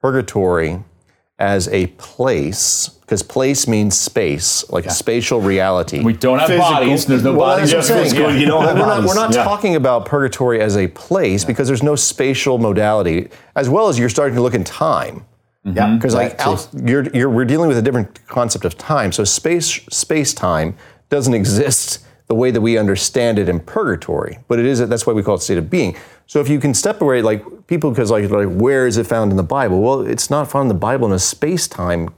purgatory 0.00 0.84
as 1.38 1.68
a 1.68 1.86
place, 1.98 2.88
because 3.02 3.22
place 3.22 3.68
means 3.68 3.96
space, 3.96 4.68
like 4.70 4.86
a 4.86 4.90
spatial 4.90 5.40
reality. 5.40 6.02
we 6.02 6.14
don't 6.14 6.38
have 6.38 6.48
Physical. 6.48 6.70
bodies. 6.70 7.04
There's 7.06 7.22
no 7.22 7.32
Well, 7.32 7.56
bodies. 7.56 7.70
that's 7.70 7.90
what 7.90 7.98
I'm 7.98 8.04
saying. 8.08 8.14
physical, 8.14 8.34
you 8.40 8.46
don't 8.46 8.64
have 8.64 8.78
we're 8.78 8.86
not, 8.86 9.04
we're 9.04 9.14
not 9.14 9.34
Yeah. 9.34 9.44
talking 9.44 9.76
about 9.76 10.06
purgatory 10.06 10.60
as 10.62 10.76
a 10.78 10.88
place 10.88 11.44
because 11.44 11.68
there's 11.68 11.82
no 11.82 11.94
spatial 11.94 12.56
modality, 12.58 13.28
as 13.54 13.68
well 13.68 13.88
as 13.88 13.98
you're 13.98 14.08
starting 14.08 14.34
to 14.36 14.42
look 14.42 14.54
in 14.54 14.64
time. 14.64 15.26
Mm-hmm. 15.66 15.76
Yeah. 15.76 15.94
Because 15.96 16.14
like 16.14 16.40
out, 16.40 16.66
you're, 16.84 17.04
you're, 17.10 17.28
we're 17.28 17.44
dealing 17.44 17.68
with 17.68 17.76
a 17.76 17.82
different 17.82 18.26
concept 18.28 18.64
of 18.64 18.78
time. 18.78 19.12
So 19.12 19.22
space 19.24 19.66
space 19.90 20.32
time 20.32 20.74
doesn't 21.10 21.34
exist 21.34 21.98
the 22.28 22.34
way 22.34 22.50
that 22.50 22.60
we 22.60 22.76
understand 22.76 23.38
it 23.38 23.48
in 23.48 23.60
purgatory, 23.60 24.38
but 24.48 24.58
it 24.58 24.66
is 24.66 24.80
that's 24.88 25.06
why 25.06 25.12
we 25.12 25.22
call 25.22 25.36
it 25.36 25.42
state 25.42 25.58
of 25.58 25.70
being. 25.70 25.96
So 26.26 26.40
if 26.40 26.48
you 26.48 26.58
can 26.58 26.74
separate 26.74 27.24
like 27.24 27.66
people 27.68 27.90
because 27.90 28.10
like 28.10 28.28
like 28.30 28.48
where 28.48 28.86
is 28.86 28.96
it 28.96 29.06
found 29.06 29.30
in 29.30 29.36
the 29.36 29.42
Bible? 29.44 29.80
Well, 29.80 30.00
it's 30.06 30.28
not 30.30 30.50
found 30.50 30.62
in 30.64 30.68
the 30.68 30.80
Bible 30.80 31.06
in 31.06 31.12
a 31.12 31.18
space 31.20 31.68
time, 31.68 32.08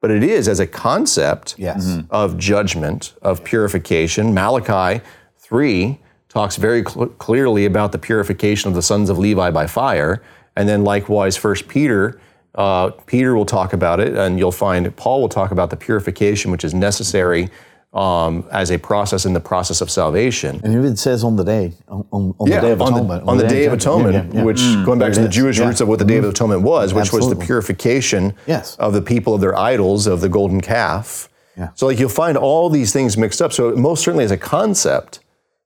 but 0.00 0.10
it 0.10 0.22
is 0.22 0.48
as 0.48 0.58
a 0.58 0.66
concept 0.66 1.54
Yes. 1.58 1.98
of 2.10 2.38
judgment, 2.38 3.12
of 3.20 3.44
purification. 3.44 4.32
Malachi 4.32 5.02
3 5.38 5.98
talks 6.30 6.56
very 6.56 6.82
cl- 6.82 7.08
clearly 7.18 7.66
about 7.66 7.92
the 7.92 7.98
purification 7.98 8.68
of 8.68 8.74
the 8.74 8.80
sons 8.82 9.10
of 9.10 9.18
Levi 9.18 9.50
by 9.50 9.66
fire. 9.66 10.22
And 10.56 10.66
then 10.66 10.82
likewise, 10.82 11.36
First 11.36 11.68
Peter, 11.68 12.18
uh, 12.54 12.90
Peter 13.06 13.34
will 13.34 13.44
talk 13.46 13.72
about 13.74 14.00
it, 14.00 14.14
and 14.16 14.38
you'll 14.38 14.50
find 14.52 14.94
Paul 14.96 15.20
will 15.20 15.28
talk 15.28 15.50
about 15.50 15.68
the 15.70 15.76
purification 15.76 16.50
which 16.50 16.64
is 16.64 16.72
necessary 16.74 17.50
um, 17.92 18.46
as 18.50 18.70
a 18.70 18.78
process 18.78 19.26
in 19.26 19.34
the 19.34 19.40
process 19.40 19.80
of 19.80 19.90
salvation. 19.90 20.60
And 20.64 20.84
it 20.84 20.98
says 20.98 21.24
on 21.24 21.36
the 21.36 21.44
day, 21.44 21.72
on, 21.88 22.06
on, 22.10 22.34
on 22.38 22.48
the 22.48 22.60
day 22.60 22.70
of 22.70 22.80
on 22.80 22.92
atonement. 22.94 23.24
the, 23.24 23.30
on 23.30 23.36
the 23.36 23.46
Day 23.46 23.66
of 23.66 23.78
judgment. 23.78 23.82
Atonement, 23.82 24.14
Yeah, 24.14 24.30
yeah, 24.32 24.38
yeah. 24.38 24.44
which 24.44 24.60
mm. 24.60 24.86
going 24.86 24.98
back 24.98 25.12
to 25.12 25.20
the 25.20 25.28
is. 25.28 25.34
Jewish 25.34 25.58
Yeah. 25.58 25.66
roots 25.66 25.80
of 25.82 25.88
what 25.88 25.98
the 25.98 26.04
Day 26.06 26.16
of 26.16 26.24
mm-hmm. 26.24 26.30
Atonement 26.30 26.62
was, 26.62 26.94
which 26.94 27.12
was 27.12 27.28
the 27.28 27.36
purification 27.36 28.34
Yes. 28.46 28.76
of 28.76 28.94
the 28.94 29.02
people 29.02 29.34
of 29.34 29.40
their 29.40 29.58
idols, 29.58 30.06
of 30.06 30.22
the 30.22 30.28
golden 30.28 30.60
calf. 30.62 31.28
Yeah. 31.56 31.68
So 31.74 31.86
like 31.86 31.98
you'll 31.98 32.08
find 32.08 32.38
all 32.38 32.70
these 32.70 32.92
things 32.92 33.18
mixed 33.18 33.42
up. 33.42 33.52
So 33.52 33.72
most 33.76 34.02
certainly 34.02 34.24
as 34.24 34.30
a 34.30 34.38
concept, 34.38 35.20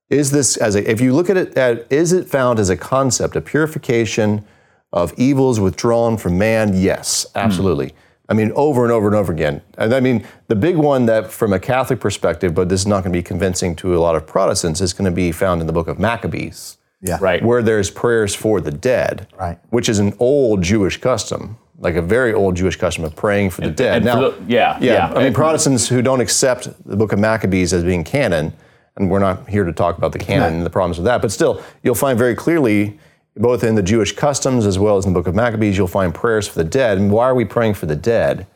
is 0.09 0.31
this 0.31 0.57
as 0.57 0.75
a 0.75 0.89
if 0.89 0.99
you 0.99 1.13
look 1.13 1.29
at 1.29 1.37
it 1.37 1.57
at 1.57 1.89
is 1.89 2.11
it 2.11 2.27
found 2.27 2.59
as 2.59 2.69
a 2.69 2.75
concept, 2.77 3.37
a 3.37 3.41
purification 3.41 4.45
of 4.91 5.13
evils 5.17 5.61
withdrawn 5.61 6.17
from 6.17 6.37
man? 6.37 6.75
Yes, 6.75 7.25
hmm. 7.31 7.39
absolutely. 7.39 7.93
I 8.29 8.33
mean, 8.33 8.51
over 8.55 8.83
and 8.83 8.91
over 8.91 9.07
and 9.07 9.15
over 9.15 9.31
again. 9.31 9.61
And 9.77 9.93
I 9.93 9.99
mean, 10.01 10.25
the 10.47 10.55
big 10.55 10.75
one 10.75 11.05
that, 11.05 11.31
from 11.31 11.53
a 11.53 11.59
Catholic 11.59 11.99
perspective, 11.99 12.53
but 12.53 12.67
this 12.67 12.81
is 12.81 12.87
not 12.87 13.03
going 13.03 13.13
to 13.13 13.17
be 13.19 13.23
convincing 13.23 13.75
to 13.77 13.95
a 13.95 13.99
lot 13.99 14.15
of 14.15 14.27
Protestants, 14.27 14.81
is 14.81 14.91
going 14.93 15.05
to 15.09 15.15
be 15.15 15.31
found 15.31 15.61
in 15.61 15.67
the 15.67 15.73
book 15.73 15.87
of 15.87 15.97
Maccabees, 15.97 16.77
Yeah. 17.01 17.17
Right. 17.21 17.41
where 17.43 17.61
there's 17.61 17.89
prayers 17.89 18.35
for 18.35 18.59
the 18.59 18.71
dead, 18.71 19.27
Right. 19.39 19.57
which 19.69 19.87
is 19.87 19.99
an 19.99 20.13
old 20.19 20.61
Jewish 20.61 20.99
custom, 20.99 21.57
like 21.79 21.95
a 21.95 22.01
very 22.01 22.33
old 22.33 22.55
Jewish 22.55 22.75
custom 22.75 23.05
of 23.05 23.15
praying 23.15 23.51
for 23.51 23.61
the 23.61 23.71
dead. 23.71 23.97
and 24.01 24.09
for 24.09 24.15
now, 24.15 24.21
the- 24.31 24.35
yeah, 24.47 24.77
yeah, 24.81 24.93
yeah. 24.93 25.05
I 25.05 25.13
mean, 25.19 25.25
And- 25.27 25.35
Protestants 25.35 25.87
who 25.87 26.01
don't 26.01 26.19
accept 26.21 26.67
the 26.85 26.97
book 26.97 27.13
of 27.13 27.19
Maccabees 27.19 27.71
as 27.71 27.83
being 27.85 28.03
canon, 28.03 28.51
and 28.97 29.09
we're 29.09 29.19
not 29.19 29.47
here 29.47 29.63
to 29.63 29.71
talk 29.71 29.97
about 29.97 30.11
the 30.11 30.19
canon 30.19 30.55
and 30.55 30.65
the 30.65 30.69
problems 30.69 30.97
with 30.97 31.05
that, 31.05 31.21
but 31.21 31.31
still, 31.31 31.61
you'll 31.81 31.95
find 31.95 32.19
very 32.19 32.35
clearly, 32.35 32.99
both 33.39 33.63
in 33.63 33.75
the 33.75 33.81
Jewish 33.83 34.13
customs 34.15 34.65
as 34.65 34.77
well 34.79 34.97
as 34.97 35.05
in 35.05 35.13
the 35.13 35.19
book 35.19 35.27
of 35.27 35.35
Maccabees, 35.35 35.77
you'll 35.77 35.87
find 35.87 36.13
prayers 36.13 36.47
for 36.47 36.55
the 36.55 36.63
dead. 36.69 36.97
And 36.97 37.11
why 37.11 37.25
are 37.25 37.35
we 37.35 37.45
praying 37.45 37.75
for 37.75 37.85
the 37.85 37.95
dead? 37.95 38.47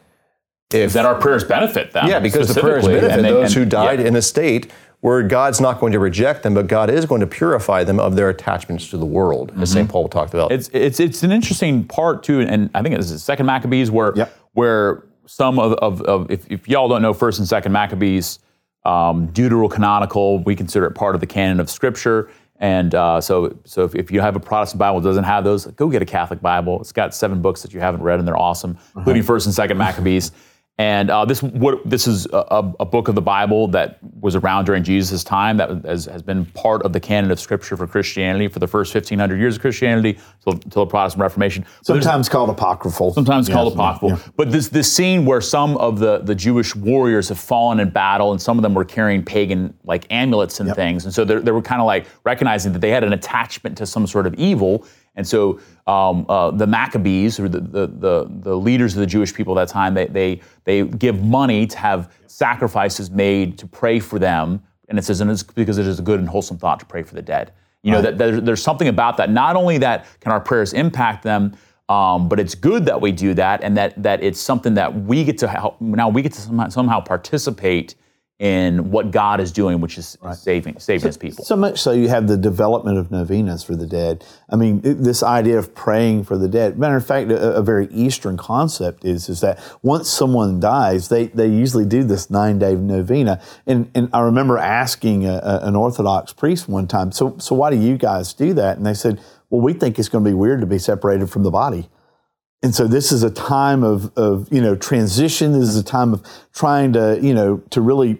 If 0.73 0.93
that 0.93 1.05
our 1.05 1.15
prayers 1.15 1.43
benefit 1.43 1.91
them. 1.91 2.07
yeah, 2.07 2.19
because 2.19 2.53
the 2.53 2.61
prayers 2.61 2.85
benefit 2.87 3.11
and 3.11 3.25
they- 3.25 3.29
those 3.31 3.55
and- 3.55 3.63
who 3.63 3.69
died 3.69 3.99
yeah. 3.99 4.07
in 4.07 4.15
a 4.15 4.21
state 4.21 4.71
where 5.01 5.21
God's 5.23 5.59
not 5.59 5.79
going 5.79 5.91
to 5.93 5.99
reject 5.99 6.43
them, 6.43 6.53
but 6.53 6.67
God 6.67 6.89
is 6.89 7.05
going 7.05 7.21
to 7.21 7.27
purify 7.27 7.83
them 7.83 7.99
of 7.99 8.15
their 8.15 8.29
attachments 8.29 8.89
to 8.91 8.97
the 8.97 9.05
world, 9.05 9.51
as 9.59 9.71
St. 9.71 9.89
Paul 9.89 10.07
talked 10.07 10.33
about. 10.33 10.51
It's 10.51 10.69
it's 10.73 10.99
it's 10.99 11.23
an 11.23 11.31
interesting 11.31 11.83
part 11.83 12.21
too, 12.23 12.39
and 12.41 12.69
I 12.75 12.83
think 12.83 12.95
it's 12.95 13.09
the 13.11 13.17
second 13.19 13.47
Maccabees 13.47 13.89
where 13.91 14.13
Yep. 14.15 14.37
where 14.53 15.03
some 15.25 15.57
of, 15.59 15.73
of, 15.73 16.01
of 16.03 16.29
if, 16.29 16.49
if 16.51 16.69
y'all 16.69 16.87
don't 16.87 17.01
know 17.01 17.13
first 17.13 17.39
and 17.39 17.47
second 17.47 17.71
Maccabees, 17.71 18.39
um, 18.85 19.27
deuterocanonical, 19.29 20.43
we 20.45 20.55
consider 20.55 20.85
it 20.85 20.91
part 20.91 21.15
of 21.15 21.21
the 21.21 21.27
canon 21.27 21.59
of 21.59 21.69
Scripture. 21.69 22.29
And 22.61 22.93
uh, 22.93 23.19
so, 23.19 23.57
so 23.65 23.83
if, 23.85 23.95
if 23.95 24.11
you 24.11 24.21
have 24.21 24.35
a 24.35 24.39
Protestant 24.39 24.77
Bible 24.77 25.01
that 25.01 25.09
doesn't 25.09 25.23
have 25.23 25.43
those, 25.43 25.65
go 25.65 25.89
get 25.89 26.03
a 26.03 26.05
Catholic 26.05 26.41
Bible. 26.41 26.79
It's 26.79 26.91
got 26.91 27.13
seven 27.15 27.41
books 27.41 27.63
that 27.63 27.73
you 27.73 27.79
haven't 27.79 28.03
read, 28.03 28.19
and 28.19 28.27
they're 28.27 28.37
awesome, 28.37 28.77
including 28.95 29.23
First 29.23 29.47
and 29.47 29.55
Second 29.55 29.79
Maccabees. 29.79 30.31
And 30.77 31.11
uh, 31.11 31.25
this 31.25 31.43
what 31.43 31.87
this 31.87 32.07
is 32.07 32.25
a, 32.33 32.73
a 32.79 32.85
book 32.85 33.07
of 33.07 33.13
the 33.13 33.21
Bible 33.21 33.67
that 33.67 33.99
was 34.19 34.35
around 34.35 34.65
during 34.65 34.83
Jesus' 34.83 35.23
time 35.23 35.57
that 35.57 35.85
has, 35.85 36.05
has 36.05 36.23
been 36.23 36.45
part 36.47 36.81
of 36.83 36.91
the 36.91 36.99
canon 36.99 37.29
of 37.29 37.39
Scripture 37.39 37.77
for 37.77 37.85
Christianity 37.85 38.47
for 38.47 38.57
the 38.57 38.65
first 38.67 38.91
1,500 38.95 39.37
years 39.39 39.57
of 39.57 39.61
Christianity 39.61 40.17
until, 40.47 40.85
the 40.85 40.89
Protestant 40.89 41.21
Reformation. 41.21 41.65
So 41.83 41.93
Sometimes 41.93 42.29
called 42.29 42.49
apocryphal. 42.49 43.13
sometimes 43.13 43.47
Yes, 43.47 43.55
called 43.55 43.73
apocryphal. 43.73 44.09
yeah. 44.17 44.31
But 44.35 44.51
this 44.51 44.69
this 44.69 44.91
scene 44.91 45.23
where 45.23 45.41
some 45.41 45.77
of 45.77 45.99
the 45.99 46.19
the 46.19 46.33
Jewish 46.33 46.75
warriors 46.75 47.29
have 47.29 47.39
fallen 47.39 47.79
in 47.79 47.91
battle, 47.91 48.31
and 48.31 48.41
some 48.41 48.57
of 48.57 48.63
them 48.63 48.73
were 48.73 48.85
carrying 48.85 49.23
pagan 49.23 49.75
like 49.83 50.07
amulets 50.09 50.59
and 50.61 50.73
things, 50.75 51.05
and 51.05 51.13
so 51.13 51.23
they 51.25 51.51
were 51.51 51.61
kind 51.61 51.81
of 51.81 51.85
like 51.85 52.07
recognizing 52.23 52.71
that 52.73 52.79
they 52.79 52.89
had 52.89 53.03
an 53.03 53.13
attachment 53.13 53.77
to 53.77 53.85
some 53.85 54.07
sort 54.07 54.25
of 54.25 54.33
evil, 54.35 54.87
and 55.15 55.27
so 55.27 55.59
um, 55.87 56.25
uh, 56.29 56.51
the 56.51 56.67
Maccabees, 56.67 57.39
or 57.39 57.49
the, 57.49 57.59
the 57.59 57.87
the 57.87 58.27
the 58.29 58.55
leaders 58.55 58.93
of 58.93 58.99
the 58.99 59.05
Jewish 59.05 59.33
people 59.33 59.57
at 59.59 59.67
that 59.67 59.73
time, 59.73 59.93
they 59.93 60.07
they 60.07 60.41
they 60.63 60.83
give 60.83 61.23
money 61.23 61.67
to 61.67 61.77
have 61.77 62.13
sacrifices 62.27 63.11
made 63.11 63.57
to 63.57 63.67
pray 63.67 63.99
for 63.99 64.19
them, 64.19 64.63
and 64.87 64.97
it 64.97 65.03
says, 65.03 65.21
and 65.21 65.29
it's 65.29 65.43
because 65.43 65.77
it 65.77 65.87
is 65.87 65.99
a 65.99 66.01
good 66.01 66.19
and 66.19 66.29
wholesome 66.29 66.57
thought 66.57 66.79
to 66.79 66.85
pray 66.85 67.03
for 67.03 67.15
the 67.15 67.21
dead. 67.21 67.51
You 67.83 67.91
know 67.91 68.01
that 68.01 68.17
there's, 68.17 68.41
there's 68.43 68.61
something 68.61 68.87
about 68.87 69.17
that. 69.17 69.29
Not 69.31 69.55
only 69.55 69.79
that 69.79 70.05
can 70.19 70.31
our 70.31 70.39
prayers 70.39 70.71
impact 70.73 71.23
them, 71.23 71.57
um, 71.89 72.29
but 72.29 72.39
it's 72.39 72.55
good 72.55 72.85
that 72.85 73.01
we 73.01 73.11
do 73.11 73.33
that, 73.33 73.63
and 73.63 73.75
that 73.75 74.01
that 74.01 74.23
it's 74.23 74.39
something 74.39 74.75
that 74.75 74.93
we 74.93 75.23
get 75.23 75.37
to 75.39 75.47
help. 75.47 75.81
Now 75.81 76.07
we 76.07 76.21
get 76.21 76.33
to 76.33 76.41
somehow, 76.41 76.69
somehow 76.69 77.01
participate 77.01 77.95
in 78.41 78.89
what 78.89 79.11
God 79.11 79.39
is 79.39 79.51
doing, 79.51 79.81
which 79.81 79.99
is 79.99 80.17
saving 80.33 80.79
saving 80.79 81.05
His 81.05 81.15
people. 81.15 81.45
So 81.45 81.55
much 81.55 81.79
so 81.79 81.91
you 81.91 82.09
have 82.09 82.27
the 82.27 82.35
development 82.37 82.97
of 82.97 83.11
novenas 83.11 83.63
for 83.63 83.75
the 83.75 83.85
dead. 83.85 84.25
I 84.49 84.55
mean, 84.55 84.81
this 84.81 85.21
idea 85.21 85.59
of 85.59 85.75
praying 85.75 86.23
for 86.23 86.39
the 86.39 86.47
dead. 86.47 86.79
Matter 86.79 86.95
of 86.95 87.05
fact, 87.05 87.29
a, 87.29 87.57
a 87.57 87.61
very 87.61 87.85
Eastern 87.91 88.37
concept 88.37 89.05
is 89.05 89.29
is 89.29 89.41
that 89.41 89.59
once 89.83 90.09
someone 90.09 90.59
dies, 90.59 91.09
they, 91.09 91.27
they 91.27 91.45
usually 91.45 91.85
do 91.85 92.03
this 92.03 92.31
nine 92.31 92.57
day 92.57 92.73
novena. 92.73 93.39
And 93.67 93.91
and 93.93 94.09
I 94.11 94.21
remember 94.21 94.57
asking 94.57 95.27
a, 95.27 95.33
a- 95.43 95.59
an 95.67 95.75
Orthodox 95.75 96.33
priest 96.33 96.67
one 96.67 96.87
time, 96.87 97.11
so 97.11 97.37
so 97.37 97.53
why 97.53 97.69
do 97.69 97.77
you 97.77 97.95
guys 97.95 98.33
do 98.33 98.55
that? 98.55 98.77
And 98.77 98.85
they 98.87 98.95
said, 98.95 99.19
well, 99.51 99.61
we 99.61 99.73
think 99.73 99.99
it's 99.99 100.09
going 100.09 100.23
to 100.25 100.29
be 100.29 100.33
weird 100.33 100.61
to 100.61 100.67
be 100.67 100.79
separated 100.79 101.29
from 101.29 101.43
the 101.43 101.51
body. 101.51 101.89
And 102.63 102.75
so 102.75 102.87
this 102.87 103.11
is 103.11 103.23
a 103.23 103.31
time 103.31 103.83
of, 103.83 104.15
of 104.17 104.47
you 104.51 104.61
know 104.61 104.75
transition. 104.75 105.53
This 105.53 105.69
is 105.69 105.77
a 105.77 105.83
time 105.83 106.13
of 106.13 106.25
trying 106.53 106.93
to 106.93 107.19
you 107.21 107.33
know 107.33 107.57
to 107.71 107.81
really 107.81 108.19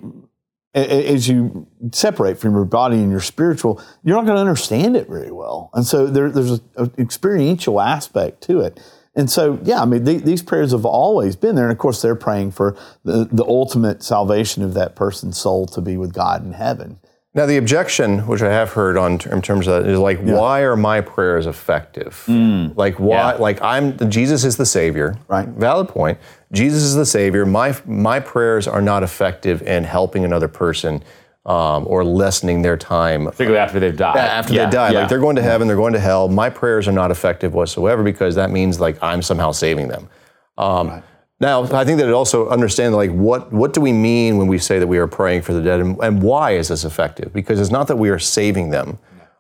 as 0.74 1.28
you 1.28 1.68
separate 1.92 2.38
from 2.38 2.54
your 2.54 2.66
body 2.66 2.98
and 2.98 3.12
your 3.12 3.20
spiritual, 3.20 3.82
you're 4.04 4.16
not 4.16 4.26
going 4.26 4.36
to 4.36 4.42
understand 4.42 4.96
it 4.96 5.08
very 5.08 5.32
well. 5.32 5.70
And 5.74 5.86
so 5.86 6.08
there, 6.08 6.30
there's 6.30 6.62
an 6.78 6.94
experiential 6.98 7.82
aspect 7.82 8.42
to 8.44 8.62
it. 8.62 8.80
And 9.14 9.30
so, 9.30 9.60
yeah, 9.64 9.82
I 9.82 9.86
mean, 9.86 10.06
the- 10.06 10.20
these 10.20 10.42
prayers 10.42 10.72
have 10.72 10.86
always 10.86 11.36
been 11.36 11.56
there. 11.56 11.66
And 11.66 11.74
of 11.74 11.78
course, 11.78 12.02
they're 12.02 12.16
praying 12.16 12.52
for 12.52 12.78
the, 13.04 13.28
the 13.30 13.44
ultimate 13.44 14.02
salvation 14.02 14.64
of 14.64 14.74
that 14.76 14.96
person's 14.96 15.38
soul 15.38 15.66
to 15.68 15.82
be 15.82 15.98
with 15.98 16.14
God 16.14 16.46
in 16.46 16.54
heaven. 16.54 17.00
Now, 17.34 17.46
the 17.46 17.56
objection, 17.56 18.28
which 18.28 18.42
I 18.42 18.52
have 18.52 18.74
heard 18.74 18.98
on 18.98 19.14
in 19.32 19.42
terms 19.42 19.66
of 19.68 19.84
that, 19.84 19.90
is 19.90 19.98
like, 19.98 20.20
why 20.20 20.62
are 20.62 20.76
my 20.76 21.00
prayers 21.00 21.46
effective? 21.48 22.26
Like, 22.28 23.00
why? 23.00 23.34
Yeah. 23.34 23.38
Like, 23.40 23.62
I'm 23.62 23.98
Jesus 24.10 24.44
is 24.44 24.58
the 24.58 24.66
Savior. 24.66 25.18
Right. 25.30 25.48
Valid 25.48 25.88
point. 25.88 26.18
Jesus 26.52 26.84
is 26.84 26.96
the 26.96 27.06
Savior. 27.06 27.46
My 27.46 27.74
my 27.86 28.20
prayers 28.20 28.68
are 28.68 28.82
not 28.82 29.02
effective 29.04 29.62
in 29.62 29.86
helping 29.86 30.26
another 30.26 30.50
person 30.50 31.04
um, 31.46 31.88
or 31.88 32.04
lessening 32.04 32.62
their 32.64 32.76
time 32.78 33.26
Particularly 33.26 33.58
after 33.60 33.80
they've 33.80 33.96
died. 33.96 34.18
after 34.18 34.54
Yeah, 34.54 34.66
they 34.66 34.72
die. 34.72 34.92
yeah. 34.92 35.00
Like, 35.00 35.10
they're 35.10 35.20
going 35.20 35.38
to 35.38 35.42
heaven. 35.42 35.68
They're 35.68 35.78
going 35.78 35.94
to 35.94 36.00
hell. 36.00 36.28
My 36.28 36.50
prayers 36.50 36.86
are 36.88 36.92
not 36.92 37.12
effective 37.12 37.54
whatsoever 37.54 38.04
because 38.04 38.36
that 38.36 38.52
means 38.52 38.82
like 38.82 39.02
I'm 39.02 39.22
somehow 39.22 39.52
saving 39.54 39.88
them. 39.88 40.10
Um, 40.58 41.02
Now, 41.42 41.64
I 41.64 41.84
think 41.84 41.98
that 41.98 42.08
it 42.08 42.14
also 42.14 42.48
understand 42.50 42.94
like 42.94 43.10
what 43.10 43.52
what 43.52 43.74
do 43.74 43.82
we 43.82 43.92
mean 43.92 44.38
when 44.38 44.46
we 44.46 44.60
say 44.60 44.78
that 44.78 44.86
we 44.86 45.00
are 45.00 45.08
praying 45.08 45.42
for 45.42 45.54
the 45.54 45.62
dead, 45.62 45.80
and, 45.80 45.98
and 46.00 46.22
why 46.22 46.52
is 46.52 46.68
this 46.68 46.86
effective? 46.86 47.34
Because 47.34 47.60
it's 47.60 47.72
not 47.72 47.88
that 47.88 47.96
we 47.96 48.12
are 48.12 48.20
saving 48.20 48.70
them, 48.70 49.00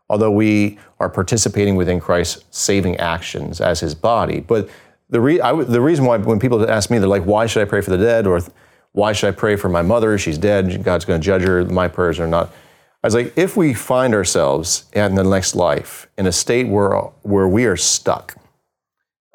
although 0.10 0.32
we 0.32 0.80
are 1.00 1.10
participating 1.10 1.76
within 1.76 2.00
Christ's 2.00 2.44
saving 2.50 2.98
actions 2.98 3.62
as 3.62 3.82
His 3.82 3.94
body. 3.94 4.40
But 4.40 4.68
the 5.12 5.22
re- 5.22 5.38
the 5.38 5.80
reason 5.80 6.06
why 6.06 6.18
when 6.18 6.40
people 6.40 6.68
ask 6.68 6.90
me, 6.90 6.98
they're 6.98 7.08
like, 7.08 7.26
"Why 7.26 7.46
should 7.46 7.62
I 7.62 7.66
pray 7.66 7.82
for 7.82 7.92
the 7.92 8.04
dead?" 8.04 8.26
or 8.26 8.42
"Why 8.94 9.14
should 9.14 9.28
I 9.28 9.38
pray 9.38 9.56
for 9.56 9.70
my 9.70 9.84
mother? 9.84 10.18
She's 10.18 10.40
dead. 10.40 10.84
God's 10.84 11.06
going 11.06 11.22
to 11.22 11.24
judge 11.24 11.44
her. 11.44 11.64
My 11.66 11.88
prayers 11.88 12.20
are 12.20 12.28
not." 12.28 12.50
I 13.04 13.08
was 13.08 13.16
like, 13.16 13.36
if 13.36 13.58
we 13.58 13.74
find 13.74 14.14
ourselves 14.14 14.86
in 14.94 15.16
the 15.16 15.24
next 15.24 15.56
life 15.56 16.08
in 16.18 16.26
a 16.26 16.32
state 16.32 16.68
where 16.68 16.92
where 17.22 17.48
we 17.48 17.66
are 17.66 17.78
stuck, 17.78 18.36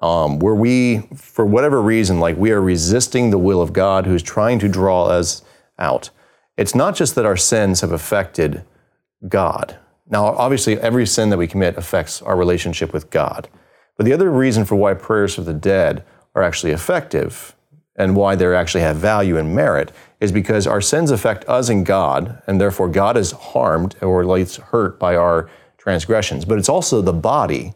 um, 0.01 0.39
where 0.39 0.55
we, 0.55 0.99
for 1.15 1.47
whatever 1.47 1.81
reason, 1.81 2.21
like 2.21 2.37
we 2.37 2.51
are 2.51 2.61
resisting 2.61 3.31
the 3.31 3.39
will 3.39 3.63
of 3.63 3.73
God 3.73 4.07
who's 4.07 4.23
trying 4.23 4.59
to 4.59 4.69
draw 4.69 5.05
us 5.05 5.43
out. 5.79 6.11
It's 6.57 6.75
not 6.75 6.95
just 6.95 7.15
that 7.15 7.27
our 7.27 7.37
sins 7.37 7.81
have 7.81 7.93
affected 7.93 8.65
God. 9.29 9.79
Now, 10.09 10.27
obviously, 10.27 10.79
every 10.79 11.07
sin 11.07 11.31
that 11.31 11.39
we 11.39 11.49
commit 11.49 11.77
affects 11.77 12.23
our 12.23 12.37
relationship 12.37 12.93
with 12.93 13.11
God. 13.11 13.49
But 13.97 14.07
the 14.07 14.13
other 14.13 14.31
reason 14.31 14.65
for 14.65 14.77
why 14.77 14.95
prayers 14.95 15.35
for 15.35 15.43
the 15.43 15.55
dead 15.55 16.05
are 16.35 16.43
actually 16.43 16.73
effective 16.73 17.57
and 17.97 18.15
why 18.15 18.37
they 18.37 18.55
actually 18.55 18.83
have 18.83 18.97
value 18.97 19.39
and 19.39 19.55
merit 19.55 19.91
is 20.21 20.31
because 20.31 20.67
our 20.67 20.81
sins 20.81 21.11
affect 21.11 21.45
us 21.49 21.69
and 21.69 21.85
God, 21.85 22.43
and 22.47 22.61
therefore 22.61 22.89
God 22.89 23.17
is 23.17 23.33
harmed 23.33 23.97
or 24.03 24.21
at 24.21 24.29
least 24.29 24.57
hurt 24.59 24.99
by 24.99 25.17
our 25.17 25.51
transgressions. 25.79 26.45
But 26.45 26.59
it's 26.59 26.69
also 26.69 27.01
the 27.01 27.13
body. 27.13 27.75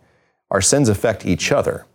Our 0.50 0.60
sins 0.60 0.88
affect 0.88 1.24
each 1.24 1.50
other. 1.50 1.86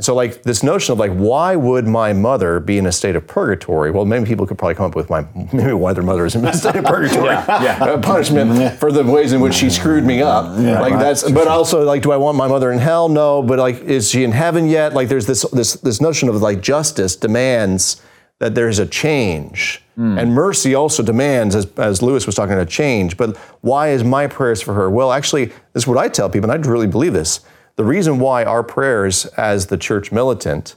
So, 0.00 0.12
like 0.12 0.42
this 0.42 0.64
notion 0.64 0.92
of 0.92 0.98
like, 0.98 1.12
why 1.12 1.54
would 1.54 1.86
my 1.86 2.12
mother 2.12 2.58
be 2.58 2.78
in 2.78 2.86
a 2.86 2.90
state 2.90 3.14
of 3.14 3.28
purgatory? 3.28 3.92
Well, 3.92 4.04
maybe 4.04 4.26
people 4.26 4.44
could 4.44 4.58
probably 4.58 4.74
come 4.74 4.86
up 4.86 4.96
with 4.96 5.08
my 5.08 5.24
maybe 5.52 5.72
why 5.72 5.92
their 5.92 6.02
mother 6.02 6.26
is 6.26 6.34
in 6.34 6.44
a 6.44 6.52
state 6.52 6.74
of 6.74 6.84
purgatory, 6.96 7.26
yeah. 7.26 7.78
Uh, 7.80 8.00
punishment 8.00 8.78
for 8.80 8.90
the 8.90 9.04
ways 9.04 9.32
in 9.32 9.40
which 9.40 9.54
she 9.54 9.70
screwed 9.70 10.04
me 10.04 10.20
up. 10.20 10.58
like 10.58 10.94
that's, 10.94 11.30
but 11.30 11.46
also 11.46 11.84
like, 11.84 12.02
do 12.02 12.10
I 12.10 12.16
want 12.16 12.36
my 12.36 12.48
mother 12.48 12.72
in 12.72 12.80
hell? 12.80 13.08
No, 13.08 13.40
but 13.40 13.60
like, 13.60 13.76
is 13.82 14.10
she 14.10 14.24
in 14.24 14.32
heaven 14.32 14.66
yet? 14.66 14.94
Like, 14.94 15.08
there's 15.08 15.26
this 15.26 15.42
this 15.52 15.74
this 15.74 16.00
notion 16.00 16.28
of 16.28 16.34
like 16.42 16.60
justice 16.60 17.14
demands 17.14 18.02
that 18.40 18.54
there's 18.54 18.80
a 18.80 18.86
change. 18.86 19.80
And 19.96 20.34
mercy 20.34 20.74
also 20.74 21.04
demands, 21.04 21.54
as, 21.54 21.66
as 21.76 22.02
Lewis 22.02 22.26
was 22.26 22.34
talking, 22.34 22.52
about, 22.54 22.66
a 22.66 22.70
change. 22.70 23.16
But 23.16 23.36
why 23.60 23.90
is 23.90 24.02
my 24.02 24.26
prayers 24.26 24.60
for 24.60 24.74
her? 24.74 24.90
Well, 24.90 25.12
actually, 25.12 25.46
this 25.72 25.84
is 25.84 25.86
what 25.86 25.98
I 25.98 26.08
tell 26.08 26.28
people, 26.28 26.50
and 26.50 26.66
I 26.66 26.68
really 26.68 26.88
believe 26.88 27.12
this. 27.12 27.40
The 27.76 27.84
reason 27.84 28.18
why 28.18 28.44
our 28.44 28.62
prayers 28.62 29.26
as 29.36 29.66
the 29.66 29.76
church 29.76 30.12
militant 30.12 30.76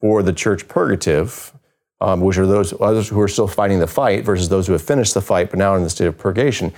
or 0.00 0.22
the 0.22 0.32
church 0.32 0.68
purgative, 0.68 1.52
um, 2.00 2.20
which 2.20 2.36
are 2.36 2.46
those 2.46 2.74
others 2.80 3.08
who 3.08 3.20
are 3.20 3.28
still 3.28 3.48
fighting 3.48 3.78
the 3.78 3.86
fight 3.86 4.24
versus 4.24 4.48
those 4.48 4.66
who 4.66 4.72
have 4.74 4.82
finished 4.82 5.14
the 5.14 5.22
fight 5.22 5.50
but 5.50 5.58
now 5.58 5.70
are 5.72 5.76
in 5.78 5.82
the 5.82 5.90
state 5.90 6.06
of 6.06 6.18
purgation, 6.18 6.72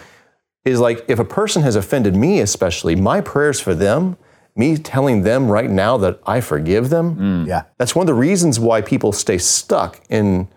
is 0.65 0.79
like 0.79 1.05
if 1.09 1.19
a 1.19 1.25
person 1.25 1.63
has 1.63 1.75
offended 1.77 2.15
me, 2.15 2.41
especially, 2.41 2.95
my 2.95 3.21
prayers 3.21 3.59
for 3.59 3.75
them, 3.75 4.17
me 4.55 4.77
telling 4.77 5.23
them 5.23 5.49
right 5.51 5.71
now 5.71 5.97
that 5.97 6.21
I 6.27 6.41
forgive 6.41 6.91
them, 6.91 7.47
Yeah. 7.47 7.63
that's 7.79 7.95
one 7.95 8.03
of 8.05 8.07
the 8.09 8.15
reasons 8.15 8.61
why 8.61 8.81
people 8.81 9.13
stay 9.13 9.39
stuck 9.39 10.01
in 10.09 10.49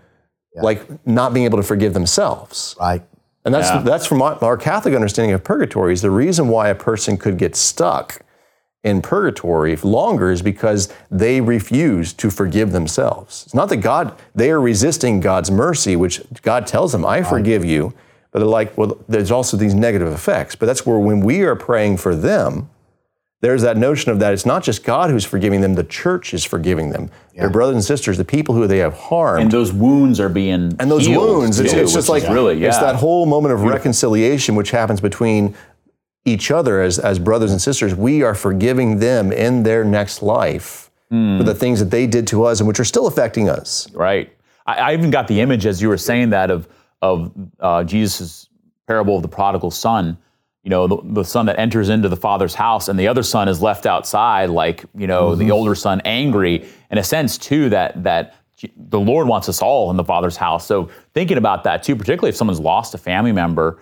like 0.55 0.83
not 1.07 1.33
being 1.33 1.45
able 1.45 1.57
to 1.57 1.63
forgive 1.63 1.93
themselves. 1.93 2.75
Right. 2.79 3.01
And 3.45 3.53
that's 3.53 3.69
Yeah. 3.69 3.81
that's 3.83 4.05
from 4.05 4.21
our, 4.21 4.37
our 4.43 4.57
Catholic 4.57 4.93
understanding 4.93 5.33
of 5.33 5.43
purgatory 5.43 5.93
is 5.93 6.01
the 6.01 6.11
reason 6.11 6.49
why 6.49 6.67
a 6.69 6.75
person 6.75 7.17
could 7.17 7.37
get 7.37 7.55
stuck 7.55 8.21
in 8.83 9.01
purgatory 9.01 9.75
longer 9.77 10.31
is 10.31 10.41
because 10.41 10.91
they 11.09 11.39
refuse 11.39 12.13
to 12.13 12.31
forgive 12.31 12.71
themselves. 12.71 13.43
It's 13.45 13.53
not 13.53 13.69
that 13.69 13.77
God, 13.77 14.17
they 14.33 14.49
are 14.51 14.59
resisting 14.59 15.19
God's 15.19 15.51
mercy, 15.51 15.95
which 15.95 16.21
God 16.41 16.65
tells 16.65 16.91
them, 16.91 17.05
I 17.05 17.21
forgive 17.21 17.63
you. 17.63 17.93
But 18.31 18.39
they're 18.39 18.47
like, 18.47 18.77
well, 18.77 18.97
there's 19.09 19.29
also 19.29 19.57
these 19.57 19.75
negative 19.75 20.07
effects. 20.07 20.55
But 20.55 20.65
that's 20.65 20.85
where 20.85 20.97
when 20.97 21.19
we 21.19 21.41
are 21.41 21.55
praying 21.55 21.97
for 21.97 22.15
them, 22.15 22.69
there's 23.41 23.63
that 23.63 23.75
notion 23.75 24.11
of 24.11 24.19
that 24.19 24.33
it's 24.33 24.45
not 24.45 24.63
just 24.63 24.83
God 24.83 25.09
who's 25.09 25.25
forgiving 25.25 25.61
them, 25.61 25.73
the 25.73 25.83
church 25.83 26.33
is 26.33 26.45
forgiving 26.45 26.91
them. 26.91 27.09
Their 27.35 27.49
brothers 27.49 27.75
and 27.75 27.83
sisters, 27.83 28.17
the 28.17 28.25
people 28.25 28.53
who 28.53 28.67
they 28.67 28.77
have 28.77 28.93
harmed. 28.93 29.41
And 29.41 29.51
those 29.51 29.73
wounds 29.73 30.19
are 30.19 30.29
being 30.29 30.59
healed. 30.59 30.75
And 30.79 30.91
those 30.91 31.09
wounds, 31.09 31.59
it's, 31.59 31.73
too, 31.73 31.79
it's 31.79 31.93
just 31.93 32.07
like 32.07 32.23
really, 32.23 32.59
yeah. 32.59 32.67
it's 32.67 32.77
that 32.77 32.95
whole 32.95 33.25
moment 33.25 33.53
of 33.53 33.63
reconciliation 33.63 34.53
which 34.53 34.69
happens 34.69 35.01
between 35.01 35.55
each 36.25 36.51
other 36.51 36.81
as, 36.81 36.99
as 36.99 37.19
brothers 37.19 37.51
and 37.51 37.61
sisters. 37.61 37.95
We 37.95 38.21
are 38.23 38.35
forgiving 38.35 38.99
them 38.99 39.31
in 39.31 39.63
their 39.63 39.83
next 39.83 40.21
life 40.21 40.89
Hmm. 41.11 41.37
for 41.37 41.43
the 41.43 41.53
things 41.53 41.79
that 41.79 41.91
they 41.91 42.07
did 42.07 42.25
to 42.27 42.45
us 42.45 42.61
and 42.61 42.67
which 42.69 42.79
are 42.79 42.85
still 42.85 43.05
affecting 43.05 43.49
us. 43.49 43.91
Right. 43.93 44.33
I, 44.65 44.75
I 44.75 44.93
even 44.93 45.11
got 45.11 45.27
the 45.27 45.41
image 45.41 45.65
as 45.65 45.81
you 45.81 45.89
were 45.89 45.97
saying 45.97 46.29
that 46.29 46.49
of 46.49 46.69
of 47.01 47.33
uh, 47.59 47.83
Jesus' 47.83 48.47
parable 48.87 49.17
of 49.17 49.21
the 49.21 49.27
prodigal 49.27 49.71
son. 49.71 50.17
You 50.63 50.69
know, 50.69 50.87
the, 50.87 50.97
the 51.03 51.23
son 51.25 51.47
that 51.47 51.59
enters 51.59 51.89
into 51.89 52.07
the 52.07 52.15
father's 52.15 52.53
house, 52.53 52.87
and 52.87 52.97
the 52.97 53.09
other 53.09 53.23
son 53.23 53.49
is 53.49 53.61
left 53.61 53.85
outside, 53.85 54.51
like 54.51 54.85
you 54.95 55.07
know, 55.07 55.35
the 55.35 55.51
older 55.51 55.75
son, 55.75 56.01
angry. 56.05 56.65
In 56.91 56.97
a 56.97 57.03
sense, 57.03 57.37
too, 57.37 57.67
that 57.71 58.01
that 58.03 58.35
the 58.77 58.99
Lord 58.99 59.27
wants 59.27 59.49
us 59.49 59.61
all 59.61 59.91
in 59.91 59.97
the 59.97 60.05
Father's 60.05 60.37
house. 60.37 60.65
So 60.65 60.89
thinking 61.13 61.37
about 61.37 61.65
that 61.65 61.83
too, 61.83 61.97
particularly 61.97 62.29
if 62.29 62.37
someone's 62.37 62.59
lost 62.61 62.93
a 62.93 62.97
family 62.97 63.33
member, 63.33 63.81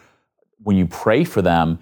when 0.64 0.78
you 0.78 0.88
pray 0.88 1.24
for 1.26 1.44
them, 1.44 1.78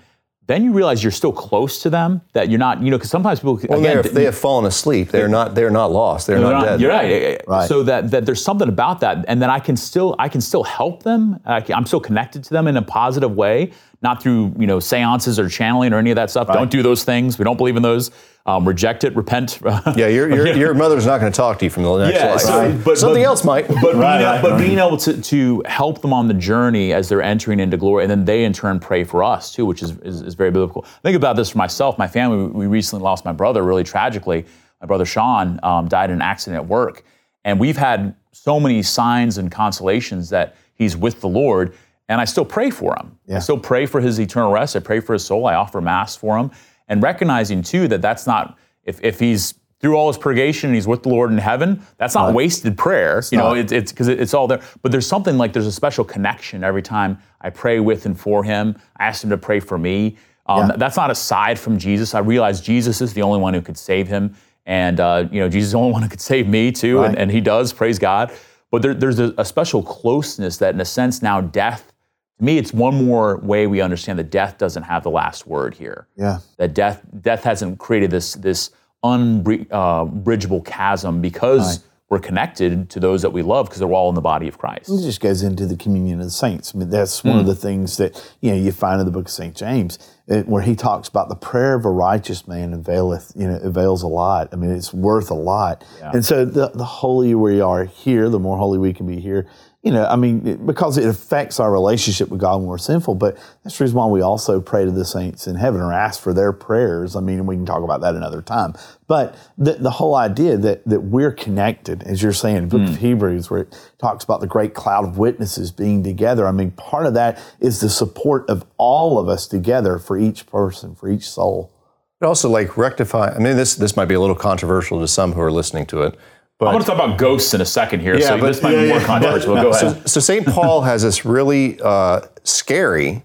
then 0.47 0.63
you 0.63 0.71
realize 0.71 1.03
you're 1.03 1.11
still 1.11 1.33
close 1.33 1.81
to 1.83 1.89
them. 1.89 2.21
That 2.33 2.49
you're 2.49 2.57
not, 2.57 2.81
you 2.81 2.89
know, 2.89 2.97
because 2.97 3.09
sometimes 3.09 3.39
people 3.39 3.59
Well, 3.69 3.79
again, 3.79 4.01
they, 4.01 4.09
they 4.09 4.23
have 4.23 4.37
fallen 4.37 4.65
asleep. 4.65 5.09
They're 5.09 5.27
not. 5.27 5.55
They're 5.55 5.69
not 5.69 5.91
lost. 5.91 6.25
They're 6.25 6.39
not, 6.39 6.51
not- 6.51 6.65
dead. 6.65 6.81
You're 6.81 6.89
right. 6.91 7.41
Right. 7.47 7.67
So 7.67 7.83
that 7.83 8.11
that 8.11 8.25
there's 8.25 8.41
something 8.43 8.69
about 8.69 9.01
that, 9.01 9.25
and 9.27 9.41
then 9.41 9.49
I 9.49 9.59
can 9.59 9.75
still 9.75 10.15
I 10.17 10.29
can 10.29 10.41
still 10.41 10.63
help 10.63 11.03
them. 11.03 11.39
I 11.45 11.61
can, 11.61 11.75
I'm 11.75 11.85
still 11.85 11.99
connected 11.99 12.43
to 12.45 12.49
them 12.51 12.67
in 12.67 12.77
a 12.77 12.81
positive 12.81 13.35
way, 13.35 13.71
not 14.01 14.23
through 14.23 14.53
you 14.57 14.67
know 14.67 14.79
seances 14.79 15.37
or 15.37 15.49
channeling 15.49 15.93
or 15.93 15.97
any 15.97 16.11
of 16.11 16.15
that 16.15 16.29
stuff. 16.29 16.47
Don't 16.47 16.71
do 16.71 16.81
those 16.81 17.03
things. 17.03 17.37
We 17.37 17.43
don't 17.43 17.57
believe 17.57 17.75
in 17.75 17.83
those. 17.83 18.09
Um, 18.47 18.65
reject 18.65 19.03
it. 19.03 19.13
Repent. 19.15 19.59
Yeah, 19.97 20.07
your, 20.07 20.29
your, 20.33 20.47
your 20.55 20.73
mother's 20.73 21.05
not 21.05 21.19
going 21.19 21.31
to 21.31 21.35
talk 21.35 21.59
to 21.59 21.65
you 21.65 21.69
from 21.69 21.83
the 21.83 21.97
next 21.97 22.17
Yeah, 22.17 22.31
life. 22.31 22.41
so- 22.41 22.81
but- 22.85 22.97
Something 22.97 23.21
but- 23.23 23.27
else 23.27 23.43
might. 23.43 23.67
But, 23.67 23.81
being, 23.81 23.97
Right, 23.97 24.23
right, 24.23 24.41
but 24.41 24.51
right. 24.51 24.59
being 24.65 24.79
able 24.79 24.95
to, 24.97 25.21
to 25.21 25.61
help 25.65 26.01
them 26.01 26.13
on 26.13 26.29
the 26.29 26.33
journey 26.33 26.93
as 26.93 27.09
they're 27.09 27.21
entering 27.21 27.59
into 27.59 27.75
glory, 27.75 28.05
and 28.05 28.09
then 28.11 28.23
they 28.23 28.45
in 28.45 28.53
turn 28.53 28.79
pray 28.79 29.03
for 29.03 29.21
us 29.21 29.51
too, 29.53 29.65
which 29.65 29.83
is, 29.83 29.97
is, 29.99 30.21
is 30.21 30.33
very 30.35 30.49
biblical. 30.51 30.83
Think 31.03 31.17
about 31.17 31.35
this 31.35 31.49
for 31.49 31.57
myself. 31.57 31.97
My 31.97 32.07
family, 32.07 32.47
we 32.47 32.67
recently 32.67 33.03
lost 33.03 33.25
my 33.25 33.33
brother 33.33 33.63
really 33.63 33.83
tragically. 33.83 34.45
My 34.79 34.87
brother 34.87 35.05
Sean 35.05 35.59
um, 35.63 35.87
died 35.89 36.09
in 36.09 36.15
an 36.17 36.21
accident 36.21 36.63
at 36.63 36.67
work. 36.69 37.03
And 37.43 37.59
we've 37.59 37.77
had 37.77 38.15
so 38.31 38.59
many 38.61 38.81
signs 38.81 39.37
and 39.37 39.51
consolations 39.51 40.29
that 40.29 40.55
he's 40.75 40.95
with 40.95 41.19
the 41.19 41.27
Lord, 41.29 41.73
and 42.07 42.21
I 42.21 42.25
still 42.25 42.45
pray 42.45 42.69
for 42.69 42.95
him. 42.95 43.17
I 43.27 43.33
Yeah. 43.33 43.39
still 43.39 43.57
pray 43.59 43.85
for 43.85 43.99
his 43.99 44.19
eternal 44.19 44.51
rest. 44.53 44.75
I 44.75 44.79
pray 44.79 45.01
for 45.01 45.11
his 45.13 45.25
soul. 45.25 45.47
I 45.47 45.55
offer 45.55 45.81
Mass 45.81 46.15
for 46.15 46.37
him. 46.37 46.51
And 46.87 47.01
recognizing 47.03 47.61
too 47.63 47.87
that 47.89 48.01
that's 48.01 48.25
not, 48.27 48.57
if, 48.83 49.03
if 49.03 49.19
he's 49.19 49.55
through 49.79 49.95
all 49.95 50.07
his 50.07 50.17
purgation 50.17 50.69
and 50.69 50.75
he's 50.75 50.87
with 50.87 51.03
the 51.03 51.09
Lord 51.09 51.31
in 51.31 51.37
heaven, 51.37 51.81
that's 51.97 52.15
not 52.15 52.33
wasted 52.33 52.77
prayer. 52.77 53.21
you 53.31 53.37
know, 53.37 53.53
it, 53.53 53.71
it's 53.71 53.91
because 53.91 54.07
it's 54.07 54.33
all 54.33 54.47
there. 54.47 54.61
But 54.81 54.91
there's 54.91 55.05
something 55.05 55.37
like 55.37 55.53
there's 55.53 55.67
a 55.67 55.71
special 55.71 56.03
connection 56.03 56.63
every 56.63 56.81
time 56.81 57.19
I 57.41 57.49
pray 57.51 57.79
with 57.79 58.05
and 58.07 58.19
for 58.19 58.43
him. 58.43 58.75
I 58.97 59.05
ask 59.05 59.23
him 59.23 59.29
to 59.29 59.37
pray 59.37 59.59
for 59.59 59.77
me. 59.77 60.17
Um, 60.47 60.69
Yeah. 60.69 60.75
That's 60.77 60.97
not 60.97 61.11
aside 61.11 61.59
from 61.59 61.77
Jesus. 61.77 62.15
I 62.15 62.19
realize 62.19 62.59
Jesus 62.61 63.01
is 63.01 63.13
the 63.13 63.21
only 63.21 63.39
one 63.39 63.53
who 63.53 63.61
could 63.61 63.77
save 63.77 64.07
him, 64.07 64.33
and 64.65 64.99
uh, 64.99 65.25
you 65.31 65.41
know 65.41 65.49
Jesus 65.49 65.67
is 65.67 65.71
the 65.73 65.77
only 65.77 65.91
one 65.97 66.01
who 66.03 66.09
could 66.09 66.21
save 66.21 66.47
me 66.47 66.71
too, 66.71 67.03
and, 67.03 67.17
and 67.17 67.29
he 67.31 67.41
does. 67.41 67.73
Praise 67.73 67.99
God. 67.99 68.31
But 68.71 68.81
there, 68.81 68.93
there's 68.93 69.19
a, 69.19 69.33
a 69.37 69.45
special 69.45 69.83
closeness 69.83 70.57
that, 70.57 70.73
in 70.73 70.81
a 70.81 70.85
sense, 70.85 71.21
now 71.21 71.39
death. 71.41 71.93
To 72.39 72.43
me, 72.43 72.57
it's 72.57 72.71
one 72.71 73.05
more 73.05 73.37
way 73.37 73.65
we 73.67 73.81
understand 73.81 74.19
that 74.19 74.29
death 74.29 74.57
doesn't 74.57 74.83
have 74.83 75.03
the 75.03 75.09
last 75.09 75.47
word 75.47 75.73
here 75.73 76.07
Yeah. 76.15 76.39
that 76.57 76.73
death 76.73 77.01
death 77.21 77.43
hasn't 77.43 77.79
created 77.79 78.11
this 78.11 78.33
this 78.33 78.71
unbridgeable 79.03 80.61
uh, 80.61 80.69
chasm 80.69 81.21
because 81.21 81.83
we're 82.09 82.19
connected 82.19 82.89
to 82.89 83.01
those 83.01 83.21
that 83.21 83.31
we 83.31 83.41
love 83.41 83.65
because 83.65 83.79
they're 83.79 83.91
all 83.91 84.07
in 84.07 84.15
the 84.15 84.21
body 84.21 84.47
of 84.47 84.57
Christ. 84.57 84.89
It 84.89 85.01
just 85.01 85.19
goes 85.19 85.43
into 85.43 85.65
the 85.65 85.75
communion 85.75 86.19
of 86.19 86.25
the 86.25 86.31
saints. 86.31 86.73
I 86.73 86.77
mean, 86.77 86.89
that's 86.89 87.21
one 87.21 87.35
of 87.35 87.41
hmm. 87.41 87.49
the 87.49 87.55
things 87.55 87.97
that 87.97 88.33
you 88.39 88.51
know 88.51 88.57
you 88.57 88.71
find 88.71 89.01
in 89.01 89.05
the 89.05 89.11
book 89.11 89.25
of 89.25 89.31
Saint 89.31 89.57
James, 89.57 89.99
it, 90.27 90.47
where 90.47 90.61
he 90.61 90.73
talks 90.73 91.09
about 91.09 91.27
the 91.27 91.35
prayer 91.35 91.75
of 91.75 91.83
a 91.83 91.89
righteous 91.89 92.47
man 92.47 92.73
availeth, 92.73 93.33
you 93.35 93.45
know, 93.45 93.57
avails 93.57 94.03
a 94.03 94.07
lot. 94.07 94.47
I 94.53 94.55
mean, 94.55 94.71
it's 94.71 94.93
worth 94.93 95.29
a 95.31 95.35
lot. 95.35 95.83
And 96.13 96.23
so, 96.23 96.45
the 96.45 96.69
the 96.69 96.85
holier 96.85 97.37
we 97.37 97.59
are 97.59 97.83
here, 97.83 98.29
the 98.29 98.39
more 98.39 98.57
holy 98.57 98.79
we 98.79 98.93
can 98.93 99.05
be 99.05 99.19
here. 99.19 99.49
You 99.87 99.93
know, 99.93 100.05
I 100.05 100.17
mean, 100.17 100.45
it- 100.45 100.65
because 100.65 100.97
it 100.97 101.07
affects 101.07 101.61
our 101.61 101.71
relationship 101.71 102.27
with 102.27 102.41
God 102.41 102.57
when 102.57 102.65
we're 102.65 102.77
sinful. 102.77 103.15
But 103.15 103.37
that's 103.63 103.77
the 103.77 103.85
reason 103.85 103.95
why 103.95 104.07
we 104.07 104.19
also 104.19 104.59
pray 104.59 104.83
to 104.83 104.91
the 104.91 105.05
saints 105.05 105.47
in 105.47 105.55
heaven 105.55 105.79
or 105.79 105.93
ask 105.93 106.19
for 106.19 106.33
their 106.33 106.51
prayers. 106.51 107.15
I 107.15 107.21
mean, 107.21 107.45
we 107.45 107.55
can 107.55 107.65
talk 107.65 107.83
about 107.83 108.01
that 108.01 108.13
another 108.13 108.41
time. 108.41 108.73
But 109.07 109.35
the, 109.57 109.75
the 109.75 109.91
whole 109.91 110.15
idea 110.15 110.57
that 110.57 110.83
that 110.85 111.03
we're 111.03 111.31
connected, 111.31 112.03
as 112.03 112.21
you're 112.21 112.33
saying, 112.33 112.57
in 112.57 112.67
the 112.67 112.77
book 112.77 112.89
of 112.89 112.95
hmm. 112.95 113.05
Hebrews, 113.05 113.49
where 113.49 113.61
it 113.61 113.79
talks 113.97 114.25
about 114.25 114.41
the 114.41 114.47
great 114.47 114.73
cloud 114.73 115.05
of 115.05 115.17
witnesses 115.17 115.71
being 115.71 116.03
together. 116.03 116.45
I 116.45 116.51
mean, 116.51 116.71
part 116.71 117.05
of 117.05 117.13
that 117.13 117.41
is 117.61 117.79
the 117.79 117.89
support 117.89 118.49
of 118.49 118.65
all 118.75 119.17
of 119.17 119.29
us 119.29 119.47
together 119.47 119.99
for 119.99 120.17
each 120.17 120.47
person, 120.47 120.95
for 120.95 121.07
each 121.09 121.29
soul. 121.29 121.71
But 122.19 122.27
also, 122.27 122.49
like 122.49 122.75
rectify. 122.75 123.33
I 123.33 123.39
mean, 123.39 123.55
this 123.55 123.75
this 123.75 123.95
might 123.95 124.09
be 124.09 124.15
a 124.15 124.19
little 124.19 124.35
controversial 124.35 124.99
to 124.99 125.07
some 125.07 125.31
who 125.31 125.39
are 125.39 125.51
listening 125.51 125.85
to 125.85 126.01
it. 126.01 126.19
But 126.59 126.67
I'm 126.67 126.73
going 126.73 126.83
to 126.83 126.87
talk 126.89 126.95
about 127.03 127.17
ghosts 127.19 127.53
in 127.53 127.61
a 127.61 127.65
second 127.65 127.99
here, 127.99 128.17
Yeah, 128.17 128.29
so 128.29 128.39
but- 128.39 128.47
this 128.47 128.63
might 128.63 128.71
be 128.71 128.87
more 128.89 128.97
yeah. 128.97 129.03
controversial. 129.05 129.55
Go 129.55 129.69
ahead. 129.69 129.95
So, 129.97 130.01
so 130.05 130.19
St. 130.19 130.45
Paul 130.47 130.81
has 130.81 131.03
this 131.03 131.23
really 131.25 131.79
uh, 131.81 132.21
scary 132.43 133.23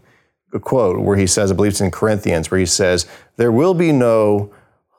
quote 0.61 1.01
where 1.01 1.17
he 1.17 1.27
says, 1.27 1.51
I 1.51 1.55
believe 1.55 1.73
it's 1.73 1.81
in 1.81 1.91
Corinthians, 1.91 2.51
where 2.51 2.61
he 2.61 2.67
says, 2.67 3.07
There 3.37 3.51
will 3.51 3.73
be 3.73 3.91
no 3.91 4.53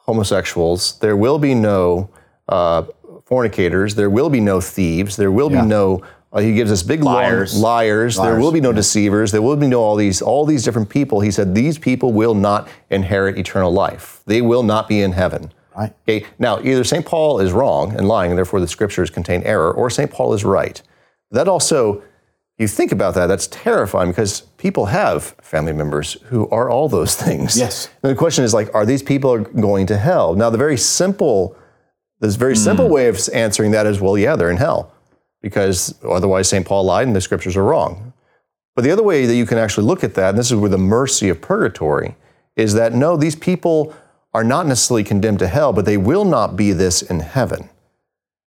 homosexuals, 0.08 0.98
there 1.00 1.16
will 1.16 1.40
be 1.40 1.54
no 1.56 2.10
uh, 2.50 2.84
fornicators, 3.26 3.96
there 3.96 4.10
will 4.10 4.30
be 4.30 4.40
no 4.40 4.60
thieves, 4.62 5.16
there 5.16 5.32
will 5.32 5.52
Yeah. 5.52 5.62
be 5.62 5.68
no. 5.68 6.02
Uh, 6.32 6.40
he 6.40 6.56
gives 6.56 6.72
us 6.72 6.82
big 6.82 7.04
long- 7.04 7.14
Liars. 7.14 7.56
liars. 7.60 8.16
There 8.18 8.40
will 8.40 8.52
be 8.52 8.60
no 8.60 8.74
deceivers. 8.74 9.32
There 9.32 9.44
will 9.44 9.56
be 9.56 9.68
no 9.68 9.80
all 9.80 9.96
these 9.96 10.20
all 10.20 10.46
these 10.48 10.64
different 10.64 10.90
people. 10.90 11.20
He 11.22 11.30
said 11.30 11.54
these 11.54 11.78
people 11.78 12.12
will 12.12 12.34
not 12.34 12.68
inherit 12.90 13.38
eternal 13.38 13.72
life. 13.72 14.22
They 14.26 14.42
will 14.42 14.64
not 14.64 14.88
be 14.88 15.00
in 15.04 15.12
heaven. 15.12 15.52
Right. 15.76 15.94
Okay. 16.08 16.26
Now, 16.40 16.60
either 16.62 16.84
St. 16.84 17.06
Paul 17.06 17.40
is 17.40 17.52
wrong 17.52 17.96
and 17.96 18.08
lying, 18.08 18.32
and 18.32 18.38
therefore 18.38 18.60
the 18.60 18.68
scriptures 18.68 19.10
contain 19.10 19.44
error, 19.44 19.72
or 19.72 19.90
St. 19.90 20.12
Paul 20.12 20.34
is 20.34 20.44
right. 20.44 20.82
That 21.32 21.48
also, 21.48 22.04
you 22.58 22.68
think 22.68 22.92
about 22.92 23.16
that, 23.16 23.28
that's 23.28 23.48
terrifying 23.48 24.12
because 24.12 24.42
people 24.58 24.88
have 24.88 25.24
family 25.42 25.74
members 25.74 26.14
who 26.26 26.48
are 26.50 26.70
all 26.70 26.88
those 26.88 27.16
things. 27.24 27.58
Yes. 27.58 27.90
And 28.04 28.12
the 28.12 28.16
question 28.16 28.44
is 28.44 28.54
like, 28.54 28.74
are 28.74 28.86
these 28.86 29.04
people 29.04 29.40
going 29.40 29.88
to 29.88 29.98
hell? 29.98 30.36
Now, 30.36 30.50
the 30.50 30.58
very 30.58 30.78
simple, 30.78 31.56
this 32.20 32.36
very 32.36 32.56
simple 32.56 32.88
hmm. 32.88 32.94
way 32.94 33.08
of 33.08 33.20
answering 33.34 33.72
that 33.72 33.86
is, 33.86 34.00
well, 34.00 34.18
yeah, 34.18 34.36
they're 34.36 34.52
in 34.52 34.58
hell 34.58 34.94
because 35.42 35.94
otherwise 36.08 36.48
St. 36.48 36.66
Paul 36.66 36.86
lied 36.86 37.06
and 37.06 37.16
the 37.16 37.22
scriptures 37.22 37.58
are 37.58 37.64
wrong. 37.64 38.14
But 38.76 38.84
the 38.84 38.92
other 38.92 39.04
way 39.04 39.26
that 39.26 39.36
you 39.36 39.46
can 39.46 39.58
actually 39.58 39.86
look 39.86 40.04
at 40.04 40.16
that, 40.16 40.30
and 40.30 40.38
this 40.38 40.50
is 40.50 40.56
where 40.56 40.70
the 40.70 40.78
mercy 40.78 41.30
of 41.30 41.42
purgatory, 41.42 42.16
is 42.56 42.74
that 42.74 42.94
no, 42.94 43.18
these 43.18 43.36
people 43.36 43.94
are 44.34 44.44
not 44.44 44.66
necessarily 44.66 45.04
condemned 45.04 45.40
to 45.40 45.48
hell, 45.48 45.74
but 45.74 45.86
they 45.86 45.98
will 45.98 46.26
not 46.26 46.56
be 46.56 46.72
this 46.72 47.02
in 47.02 47.20
heaven. 47.20 47.70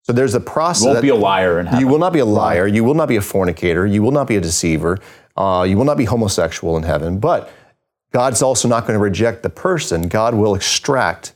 So 0.03 0.13
there's 0.13 0.35
a 0.35 0.41
process. 0.41 0.83
You 0.83 0.89
won't 0.89 0.97
that- 0.97 1.03
be 1.03 1.09
a 1.09 1.15
liar 1.15 1.61
in 1.61 1.67
heaven. 1.67 1.81
you 1.81 1.89
will 1.89 1.99
not 1.99 2.13
be 2.13 2.19
a 2.19 2.25
liar. 2.25 2.67
You 2.67 2.85
will 2.85 2.95
not 2.95 3.09
be 3.09 3.17
a 3.17 3.21
fornicator. 3.21 3.87
You 3.87 4.03
will 4.03 4.11
not 4.11 4.27
be 4.27 4.37
a 4.37 4.41
deceiver. 4.41 4.99
Uh, 5.37 5.65
you 5.69 5.77
will 5.77 5.85
not 5.85 5.97
be 5.97 6.05
homosexual 6.05 6.77
in 6.77 6.83
heaven. 6.83 7.19
But 7.19 7.51
God's 8.13 8.43
also 8.43 8.69
not 8.69 8.87
going 8.87 8.99
to 8.99 9.03
reject 9.03 9.43
the 9.43 9.51
person. 9.51 10.09
God 10.09 10.35
will 10.35 10.55
extract 10.55 11.35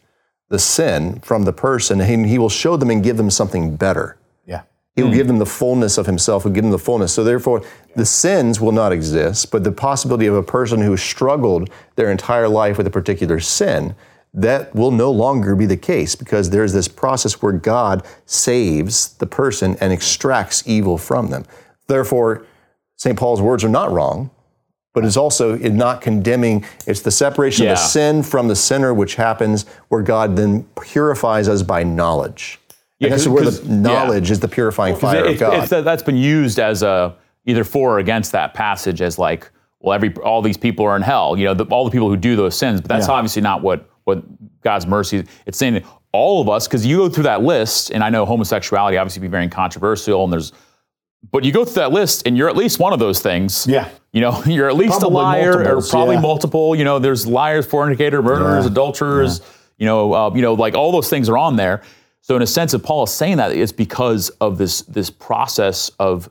the 0.49 0.59
sin 0.59 1.21
from 1.21 1.45
the 1.45 1.53
person, 1.53 2.01
and 2.01 2.27
He 2.27 2.39
will 2.39 2.49
show 2.49 2.77
them 2.77 2.91
and 2.91 3.03
give 3.03 3.17
them 3.17 3.31
something 3.31 3.77
better. 3.77 4.17
Yeah. 4.45 4.63
He 4.95 5.03
will 5.03 5.13
give 5.13 5.27
them 5.27 5.39
the 5.39 5.47
fullness 5.47 5.99
of 5.99 6.07
himself, 6.07 6.43
he 6.43 6.49
will 6.49 6.55
give 6.55 6.65
them 6.65 6.71
the 6.71 6.79
fullness. 6.79 7.13
So 7.13 7.25
therefore, 7.25 7.63
the 7.97 8.07
sins 8.07 8.61
will 8.61 8.73
not 8.73 8.93
exist, 8.93 9.51
but 9.51 9.65
the 9.65 9.73
possibility 9.73 10.27
of 10.27 10.35
a 10.35 10.43
person 10.43 10.81
who 10.81 10.97
struggled 10.97 11.69
their 11.97 12.11
entire 12.11 12.49
life 12.49 12.79
with 12.79 12.87
a 12.87 12.91
particular 12.91 13.41
sin, 13.41 13.95
that 14.37 14.75
will 14.75 14.91
no 14.91 15.11
longer 15.11 15.57
be 15.57 15.65
the 15.67 15.77
case 15.79 16.15
because 16.15 16.51
there's 16.51 16.73
this 16.75 16.89
process 16.89 17.41
where 17.43 17.53
God 17.53 18.05
saves 18.27 19.15
the 19.15 19.27
person 19.27 19.77
and 19.81 19.93
extracts 19.93 20.63
evil 20.67 20.99
from 20.99 21.31
them. 21.31 21.45
Therefore, 21.89 22.45
St. 22.97 23.19
Paul's 23.19 23.41
words 23.41 23.65
are 23.65 23.69
not 23.71 23.91
wrong, 23.91 24.31
but 24.93 25.05
it's 25.05 25.17
also 25.17 25.57
in 25.57 25.77
not 25.77 26.01
condemning. 26.03 26.65
It's 26.87 27.01
the 27.01 27.11
separation 27.11 27.67
of 27.67 27.71
the 27.71 27.77
sin 27.77 28.23
from 28.23 28.49
the 28.49 28.57
sinner, 28.57 28.93
which 28.95 29.15
happens 29.15 29.65
where 29.89 30.03
God 30.03 30.37
then 30.37 30.65
purifies 30.81 31.49
us 31.49 31.63
by 31.63 31.83
knowledge. 31.83 32.61
Yeah, 32.99 33.07
and 33.07 33.15
this 33.15 33.23
is 33.23 33.29
where 33.29 33.45
the 33.45 33.69
knowledge 33.69 34.31
is 34.31 34.41
the 34.41 34.49
purifying 34.49 34.97
fire 34.97 35.25
It- 35.25 35.33
of 35.35 35.39
God. 35.41 35.55
it's 35.61 35.71
that- 35.71 35.85
that's 35.85 36.03
been 36.03 36.17
used 36.17 36.59
as 36.59 36.83
a 36.83 37.15
either 37.47 37.65
for 37.65 37.93
or 37.97 37.99
against 38.01 38.33
that 38.33 38.53
passage 38.55 39.01
as 39.01 39.19
like, 39.19 39.51
well, 39.81 39.95
every 39.95 40.15
all 40.17 40.43
these 40.43 40.57
people 40.57 40.85
are 40.87 40.97
in 40.97 41.03
hell. 41.03 41.37
You 41.39 41.45
know, 41.47 41.55
the, 41.55 41.65
all 41.67 41.85
the 41.85 41.91
people 41.91 42.09
who 42.09 42.17
do 42.17 42.35
those 42.37 42.57
sins, 42.57 42.81
but 42.81 42.89
that's 42.89 43.07
Yeah. 43.09 43.15
obviously 43.15 43.43
not 43.43 43.63
what 43.63 43.89
what 44.07 44.23
God's 44.63 44.87
mercy. 44.87 45.25
It's 45.47 45.59
saying 45.59 45.85
all 46.13 46.41
of 46.41 46.49
us, 46.49 46.67
because 46.67 46.87
you 46.87 46.99
go 46.99 47.09
through 47.09 47.25
that 47.25 47.43
list, 47.43 47.91
and 47.91 48.03
I 48.03 48.09
know 48.09 48.25
homosexuality 48.25 48.97
obviously 48.97 49.21
be 49.21 49.29
very 49.29 49.49
controversial, 49.49 50.25
and 50.25 50.33
there's, 50.33 50.53
but 51.33 51.43
you 51.45 51.53
go 51.53 51.65
through 51.65 51.83
that 51.83 51.93
list, 51.93 52.27
and 52.27 52.39
you're 52.39 52.49
at 52.49 52.57
least 52.57 52.79
one 52.79 52.93
of 52.93 53.01
those 53.01 53.21
things. 53.21 53.67
Yeah. 53.67 53.91
You 54.13 54.21
know, 54.21 54.43
you're 54.47 54.69
at 54.69 54.77
least 54.77 55.01
Probably 55.01 55.19
a 55.19 55.23
liar, 55.23 55.77
or 55.77 55.83
probably 55.83 56.15
yeah. 56.15 56.21
multiple. 56.21 56.77
You 56.77 56.85
know, 56.85 57.01
there's 57.01 57.27
liars, 57.27 57.67
fornicator, 57.67 58.23
murderers, 58.23 58.65
Yeah. 58.65 58.71
adulterers. 58.71 59.41
You 59.77 59.87
know, 59.87 60.15
uh, 60.15 60.35
you 60.35 60.41
know, 60.41 60.55
like 60.55 60.75
all 60.75 60.93
those 60.93 61.11
things 61.11 61.29
are 61.29 61.37
on 61.37 61.57
there. 61.57 61.83
So 62.23 62.37
in 62.37 62.43
a 62.43 62.47
sense, 62.47 62.75
if 62.75 62.83
Paul 62.83 63.05
is 63.05 63.11
saying 63.13 63.37
that, 63.39 63.53
it's 63.53 63.73
because 63.73 64.31
of 64.41 64.57
this 64.57 64.83
this 64.83 65.11
process 65.11 65.91
of 65.99 66.31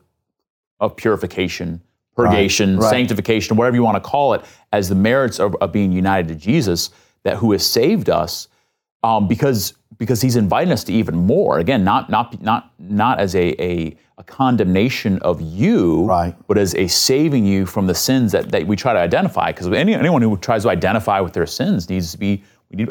of 0.79 0.95
purification, 0.95 1.81
purgation, 2.15 2.77
right. 2.77 2.89
sanctification, 2.89 3.57
whatever 3.57 3.75
you 3.75 3.83
want 3.83 4.01
to 4.01 4.09
call 4.09 4.33
it, 4.33 4.43
as 4.71 4.87
the 4.87 4.95
merits 4.95 5.39
of, 5.39 5.55
of 5.55 5.71
being 5.73 5.91
united 5.91 6.27
to 6.29 6.35
Jesus, 6.35 6.89
that 7.25 7.35
who 7.37 7.51
has 7.51 7.65
saved 7.65 8.09
us, 8.09 8.47
um, 9.03 9.27
because 9.27 9.73
because 9.97 10.21
He's 10.21 10.35
inviting 10.37 10.71
us 10.71 10.83
to 10.85 10.93
even 10.93 11.15
more. 11.15 11.59
Again, 11.59 11.83
not 11.83 12.09
not 12.09 12.41
not 12.41 12.71
not 12.79 13.19
as 13.19 13.35
a 13.35 13.47
a, 13.61 13.97
a 14.17 14.23
condemnation 14.23 15.19
of 15.19 15.41
you, 15.41 16.05
Right. 16.05 16.33
but 16.47 16.57
as 16.57 16.73
a 16.75 16.87
saving 16.87 17.45
you 17.45 17.65
from 17.65 17.87
the 17.87 17.95
sins 17.95 18.31
that, 18.31 18.49
that 18.51 18.65
we 18.65 18.75
try 18.77 18.93
to 18.93 18.99
identify. 18.99 19.51
Because 19.51 19.67
any, 19.67 19.93
anyone 19.93 20.21
who 20.21 20.37
tries 20.37 20.63
to 20.63 20.69
identify 20.69 21.19
with 21.19 21.33
their 21.33 21.47
sins 21.47 21.89
needs 21.89 22.11
to 22.13 22.17
be. 22.17 22.43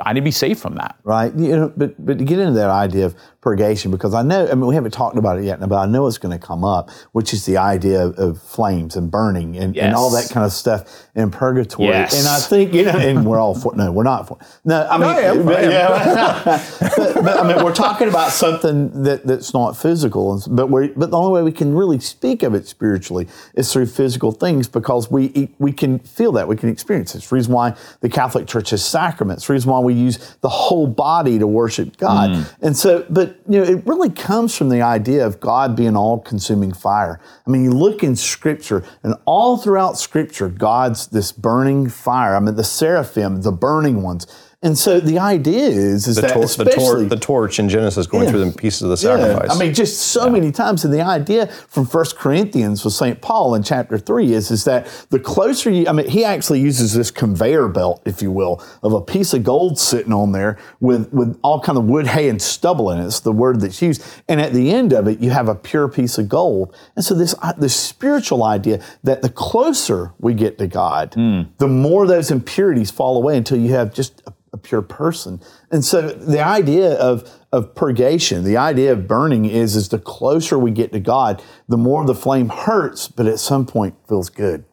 I 0.05 0.13
need 0.13 0.21
to 0.21 0.25
be 0.25 0.31
safe 0.31 0.59
from 0.59 0.75
that. 0.77 0.97
right? 1.05 1.35
You 1.35 1.57
know, 1.57 1.73
but 1.77 1.95
but 2.05 2.19
to 2.19 2.25
get 2.25 2.39
into 2.39 2.55
that 2.55 2.71
idea 2.71 3.07
of 3.07 3.15
purgation, 3.41 3.91
because 3.91 4.15
I 4.15 4.23
know, 4.23 4.49
I 4.51 4.55
mean, 4.55 4.67
we 4.67 4.75
haven't 4.75 4.93
talked 4.93 5.19
about 5.19 5.39
it 5.39 5.45
yet, 5.45 5.61
but 5.61 5.77
I 5.77 5.85
know 5.87 6.07
it's 6.07 6.17
going 6.17 6.39
to 6.39 6.45
come 6.45 6.65
up, 6.65 6.91
which 7.13 7.35
is 7.35 7.45
the 7.45 7.59
idea 7.59 8.07
of, 8.07 8.19
of 8.19 8.43
flames 8.43 8.97
and 8.97 9.11
burning 9.11 9.57
and, 9.59 9.77
and 9.77 9.95
all 9.95 10.11
that 10.13 10.31
kind 10.31 10.47
of 10.47 10.53
stuff 10.53 11.07
in 11.15 11.31
purgatory. 11.31 11.89
Yes. 11.89 12.19
And 12.19 12.27
I 12.27 12.39
think, 12.39 12.73
you 12.73 12.85
know, 12.85 12.99
and 12.99 13.27
we're 13.27 13.39
all 13.39 13.55
for, 13.55 13.77
no, 13.77 13.93
we're 13.93 14.03
not 14.03 14.27
for, 14.27 14.39
no, 14.65 14.87
I 14.91 14.97
mean, 14.97 15.09
I 15.09 15.21
am, 15.21 15.45
but, 15.45 15.59
I 15.59 15.69
yeah, 15.71 16.43
but, 16.97 17.15
but, 17.23 17.39
I 17.39 17.47
mean, 17.47 17.63
we're 17.63 17.75
talking 17.75 18.09
about 18.09 18.31
something 18.33 19.03
that, 19.03 19.27
that's 19.27 19.53
not 19.53 19.77
physical, 19.77 20.43
but 20.49 20.71
we 20.71 20.89
but 20.89 21.11
the 21.11 21.19
only 21.19 21.33
way 21.33 21.43
we 21.43 21.53
can 21.53 21.75
really 21.75 22.01
speak 22.01 22.43
of 22.43 22.55
it 22.55 22.67
spiritually 22.67 23.29
is 23.55 23.73
through 23.73 23.87
physical 23.87 24.33
things 24.33 24.69
because 24.69 25.11
we 25.11 25.51
we 25.59 25.73
can 25.73 25.99
feel 25.99 26.33
that, 26.33 26.49
we 26.49 26.57
can 26.57 26.69
experience 26.71 27.15
it. 27.15 27.19
It's 27.19 27.29
the 27.29 27.35
reason 27.35 27.53
why 27.53 27.75
the 28.01 28.09
Catholic 28.09 28.47
Church 28.47 28.71
has 28.71 28.85
sacraments. 28.85 29.47
The 29.47 29.53
reason 29.53 29.71
why 29.71 29.74
we 29.83 29.95
use 29.95 30.37
the 30.41 30.49
whole 30.49 30.87
body 30.87 31.39
to 31.39 31.47
worship 31.47 31.97
God. 31.97 32.31
Mm. 32.31 32.55
And 32.61 32.77
so, 32.77 33.05
but 33.11 33.39
you 33.49 33.59
know, 33.61 33.65
it 33.65 33.87
really 33.87 34.11
comes 34.11 34.57
from 34.57 34.69
the 34.69 34.83
idea 34.83 35.27
of 35.27 35.41
God 35.41 35.75
being 35.75 35.97
all-consuming 35.97 36.73
fire. 36.73 37.21
I 37.47 37.51
mean, 37.51 37.65
you 37.65 37.73
look 37.73 38.03
in 38.03 38.17
Scripture, 38.17 38.85
and 39.03 39.15
all 39.25 39.57
throughout 39.57 39.99
Scripture, 39.99 40.49
God's 40.49 41.09
this 41.09 41.33
burning 41.33 41.89
fire. 41.89 42.37
I 42.37 42.41
mean, 42.41 42.55
the 42.55 42.65
seraphim, 42.65 43.43
the 43.43 43.53
burning 43.53 44.03
ones. 44.03 44.27
And 44.65 44.79
so 44.79 44.99
the 44.99 45.19
idea 45.19 45.69
is, 45.69 46.09
is 46.09 46.17
The, 46.17 46.23
that 46.23 46.33
tor- 46.33 46.47
the, 46.47 46.65
tor- 46.65 47.03
the 47.05 47.17
torch 47.17 47.59
in 47.59 47.69
Genesis 47.69 48.07
going 48.07 48.25
Yeah. 48.25 48.31
through 48.31 48.45
the 48.47 48.53
pieces 48.53 48.81
of 48.83 48.89
the 48.89 49.07
yeah, 49.07 49.19
sacrifice. 49.19 49.55
I 49.55 49.59
mean, 49.63 49.75
just 49.75 50.01
so 50.01 50.31
many 50.31 50.51
times. 50.51 50.87
And 50.87 50.95
the 50.95 51.03
idea 51.03 51.49
from 51.49 51.85
First 51.85 52.17
Corinthians 52.17 52.83
with 52.83 52.95
St. 52.95 53.21
Paul 53.21 53.55
in 53.55 53.63
chapter 53.63 53.99
three 53.99 54.33
is, 54.33 54.51
is 54.51 54.65
that 54.65 54.87
the 55.11 55.19
closer 55.21 55.69
you, 55.71 55.87
I 55.87 55.93
mean, 55.93 56.09
he 56.09 56.25
actually 56.25 56.61
uses 56.61 56.95
this 56.95 57.11
conveyor 57.11 57.69
belt, 57.69 58.01
if 58.07 58.23
you 58.23 58.33
will, 58.33 58.65
of 58.83 58.95
a 58.95 59.03
piece 59.03 59.35
of 59.35 59.45
gold 59.45 59.79
sitting 59.79 60.15
on 60.15 60.33
there 60.33 60.57
with, 60.81 61.13
with 61.13 61.39
all 61.43 61.61
kind 61.61 61.77
of 61.77 61.85
wood, 61.85 62.07
hay, 62.07 62.31
and 62.31 62.41
stubble 62.41 62.91
in 62.91 62.99
it. 63.01 63.05
It's 63.05 63.21
the 63.21 63.33
word 63.33 63.61
that's 63.61 63.83
used. 63.83 64.03
And 64.31 64.41
at 64.41 64.55
the 64.55 64.71
end 64.73 64.95
of 64.95 65.07
it, 65.09 65.21
you 65.21 65.29
have 65.29 65.49
a 65.49 65.55
pure 65.55 65.89
piece 65.89 66.17
of 66.17 66.31
gold. 66.31 66.75
And 66.97 67.05
so 67.05 67.15
this, 67.15 67.35
uh, 67.43 67.53
this 67.59 67.77
spiritual 67.77 68.43
idea 68.43 68.81
that 69.03 69.21
the 69.21 69.29
closer 69.29 70.13
we 70.19 70.33
get 70.33 70.57
to 70.57 70.67
God, 70.67 71.13
the 71.59 71.69
more 71.69 72.07
those 72.07 72.31
impurities 72.31 72.91
fall 72.91 73.19
away 73.19 73.37
until 73.37 73.59
you 73.59 73.75
have 73.75 73.93
just 73.93 74.23
a 74.55 74.57
pure 74.57 74.81
person. 74.81 75.41
And 75.71 75.85
so 75.85 76.01
the 76.01 76.43
idea 76.43 76.95
of 76.95 77.31
of 77.53 77.75
purgation, 77.75 78.45
the 78.45 78.57
idea 78.57 78.93
of 78.93 79.07
burning 79.07 79.45
is 79.45 79.77
is 79.77 79.91
the 79.91 79.99
closer 79.99 80.59
we 80.59 80.71
get 80.71 80.93
to 80.93 81.01
God, 81.01 81.43
the 81.69 81.77
more 81.77 82.05
the 82.07 82.15
flame 82.15 82.49
hurts, 82.49 83.09
but 83.09 83.27
at 83.27 83.39
some 83.39 83.67
point 83.67 83.95
feels 84.09 84.31
good. 84.31 84.65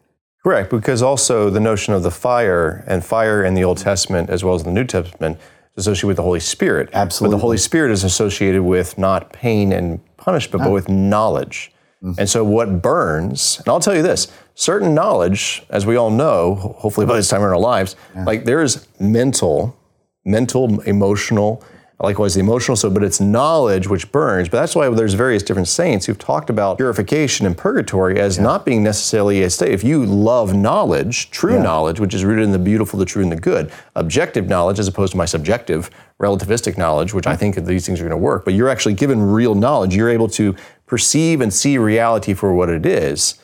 Correct, 0.42 0.70
because 0.70 1.02
also 1.02 1.50
the 1.50 1.60
notion 1.60 1.94
of 1.94 2.02
the 2.02 2.10
fire 2.10 2.84
and 2.86 3.04
fire 3.04 3.44
in 3.44 3.54
the 3.54 3.62
Old 3.62 3.78
Testament 3.78 4.30
as 4.30 4.42
well 4.42 4.54
as 4.54 4.64
the 4.64 4.72
New 4.72 4.84
Testament 4.84 5.38
is 5.76 5.86
associated 5.86 6.08
with 6.08 6.16
the 6.16 6.22
Holy 6.22 6.40
Spirit. 6.40 6.88
Absolutely. 6.92 7.34
But 7.34 7.38
the 7.38 7.42
Holy 7.42 7.58
Spirit 7.58 7.92
is 7.92 8.04
associated 8.04 8.62
with 8.62 8.98
not 8.98 9.32
pain 9.32 9.72
and 9.72 10.00
punishment, 10.16 10.62
but 10.62 10.70
ah. 10.70 10.74
with 10.74 10.88
knowledge. 10.88 11.72
Mm-hmm. 12.02 12.20
And 12.20 12.28
so 12.28 12.44
what 12.44 12.82
burns, 12.82 13.58
and 13.58 13.68
I'll 13.68 13.80
tell 13.80 13.94
you 13.94 14.02
this, 14.02 14.32
certain 14.54 14.94
knowledge, 14.94 15.62
as 15.70 15.86
we 15.86 15.96
all 15.96 16.10
know, 16.10 16.54
hopefully 16.78 17.06
by 17.06 17.16
this 17.16 17.28
time 17.28 17.40
in 17.40 17.48
our 17.48 17.58
lives, 17.58 17.96
like 18.26 18.44
there 18.44 18.62
is 18.62 18.86
mental, 19.00 19.76
mental, 20.24 20.80
emotional, 20.82 21.64
likewise 22.02 22.34
the 22.34 22.40
emotional 22.40 22.76
so 22.76 22.90
but 22.90 23.02
it's 23.02 23.20
knowledge 23.20 23.88
which 23.88 24.10
burns. 24.12 24.48
But 24.48 24.60
that's 24.60 24.74
why 24.74 24.88
there's 24.90 25.14
various 25.14 25.42
different 25.42 25.68
saints 25.68 26.06
who've 26.06 26.18
talked 26.18 26.50
about 26.50 26.76
purification 26.76 27.46
and 27.46 27.56
purgatory 27.56 28.18
as 28.18 28.38
not 28.38 28.64
being 28.64 28.82
necessarily 28.82 29.42
a 29.42 29.50
state. 29.50 29.70
If 29.70 29.84
you 29.84 30.04
love 30.04 30.52
knowledge 30.54 31.30
true 31.30 31.62
knowledge 31.62 32.00
which 32.00 32.14
is 32.14 32.24
rooted 32.24 32.44
in 32.44 32.52
the 32.52 32.58
beautiful 32.58 32.98
the 32.98 33.04
true 33.04 33.22
and 33.22 33.30
the 33.30 33.36
good 33.36 33.70
objective 33.94 34.48
knowledge 34.48 34.78
as 34.78 34.88
opposed 34.88 35.12
to 35.12 35.16
my 35.16 35.24
subjective 35.24 35.90
relativistic 36.20 36.76
knowledge 36.76 37.14
which 37.14 37.26
i 37.26 37.36
think 37.36 37.56
these 37.56 37.86
things 37.86 38.00
are 38.00 38.04
going 38.04 38.10
to 38.10 38.16
work 38.16 38.44
but 38.44 38.54
you're 38.54 38.68
actually 38.68 38.94
given 38.94 39.22
real 39.22 39.54
knowledge. 39.54 39.94
You're 39.94 40.10
able 40.10 40.28
to 40.30 40.54
perceive 40.86 41.40
and 41.40 41.52
see 41.52 41.78
reality 41.78 42.34
for 42.34 42.52
what 42.54 42.68
it 42.68 42.84
is 42.84 43.41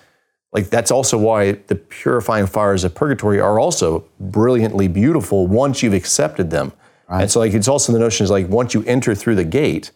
like 0.52 0.70
that's 0.70 0.90
also 0.90 1.18
why 1.18 1.52
the 1.52 1.74
purifying 1.74 2.46
fires 2.46 2.84
of 2.84 2.94
purgatory 2.94 3.40
are 3.40 3.58
also 3.58 4.04
brilliantly 4.18 4.88
beautiful 4.88 5.46
once 5.46 5.82
you've 5.82 5.94
accepted 5.94 6.50
them. 6.50 6.72
And 7.10 7.30
so 7.30 7.40
like 7.40 7.54
it's 7.54 7.68
also 7.68 7.92
the 7.92 7.98
notion 7.98 8.24
is 8.24 8.30
like 8.30 8.48
once 8.48 8.74
you 8.74 8.82
enter 8.84 9.14
through 9.14 9.36
the 9.36 9.44
gate, 9.44 9.92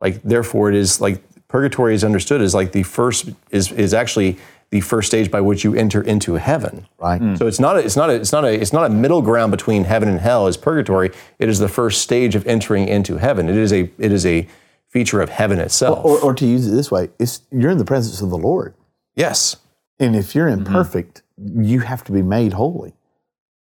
like 0.00 0.22
therefore 0.22 0.68
it 0.68 0.76
is 0.76 1.00
like 1.00 1.22
purgatory 1.48 1.94
is 1.94 2.04
understood 2.04 2.40
as 2.40 2.54
like 2.54 2.72
the 2.72 2.82
first 2.84 3.30
is 3.50 3.72
is 3.72 3.92
actually 3.92 4.38
the 4.70 4.80
first 4.80 5.08
stage 5.08 5.30
by 5.30 5.40
which 5.40 5.64
you 5.64 5.74
enter 5.74 6.00
into 6.02 6.34
heaven. 6.34 6.86
Right. 6.98 7.20
Hmm. 7.20 7.34
So 7.36 7.46
it's 7.46 7.60
not 7.60 7.76
a, 7.76 7.80
it's 7.80 7.94
not 7.94 8.10
a, 8.10 8.14
it's 8.14 8.32
not 8.32 8.44
a 8.44 8.52
it's 8.60 8.72
not 8.72 8.86
a 8.86 8.94
middle 8.94 9.22
ground 9.22 9.50
between 9.50 9.84
heaven 9.84 10.08
and 10.08 10.18
hell 10.18 10.46
is 10.46 10.56
purgatory. 10.56 11.10
It 11.38 11.48
is 11.48 11.58
the 11.58 11.68
first 11.68 12.00
stage 12.00 12.34
of 12.34 12.46
entering 12.46 12.88
into 12.88 13.18
heaven. 13.18 13.48
It 13.48 13.56
is 13.56 13.72
a 13.72 13.90
it 13.98 14.12
is 14.12 14.24
a 14.24 14.48
feature 14.88 15.20
of 15.20 15.30
heaven 15.30 15.58
itself. 15.58 16.04
Or, 16.04 16.18
or 16.20 16.34
to 16.34 16.46
use 16.46 16.66
it 16.66 16.70
this 16.70 16.90
way, 16.90 17.10
it's 17.18 17.42
you're 17.50 17.70
in 17.70 17.78
the 17.78 17.84
presence 17.84 18.20
of 18.20 18.30
the 18.30 18.38
Lord. 18.38 18.74
yes. 19.14 19.56
And 20.02 20.16
if 20.16 20.34
you're 20.34 20.48
Mm-hmm. 20.48 20.66
imperfect, 20.66 21.22
you 21.38 21.80
have 21.80 22.02
to 22.04 22.12
be 22.12 22.22
made 22.22 22.52
holy. 22.52 22.94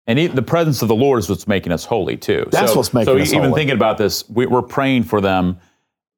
And 0.07 0.19
the 0.19 0.41
presence 0.43 0.81
of 0.83 0.87
the 0.87 0.95
Lord 0.95 1.19
is 1.19 1.29
what's 1.29 1.47
making 1.47 1.71
us 1.71 1.83
holy 1.85 2.15
too. 2.15 2.45
That's 2.51 2.71
so, 2.73 2.77
what's 2.77 2.93
making 2.93 3.15
so 3.15 3.19
us 3.19 3.31
even 3.33 3.45
holy. 3.49 3.59
thinking 3.61 3.75
about 3.75 3.97
this, 3.97 4.29
we, 4.29 4.45
we're 4.45 4.61
praying 4.61 5.03
for 5.03 5.19
them, 5.19 5.57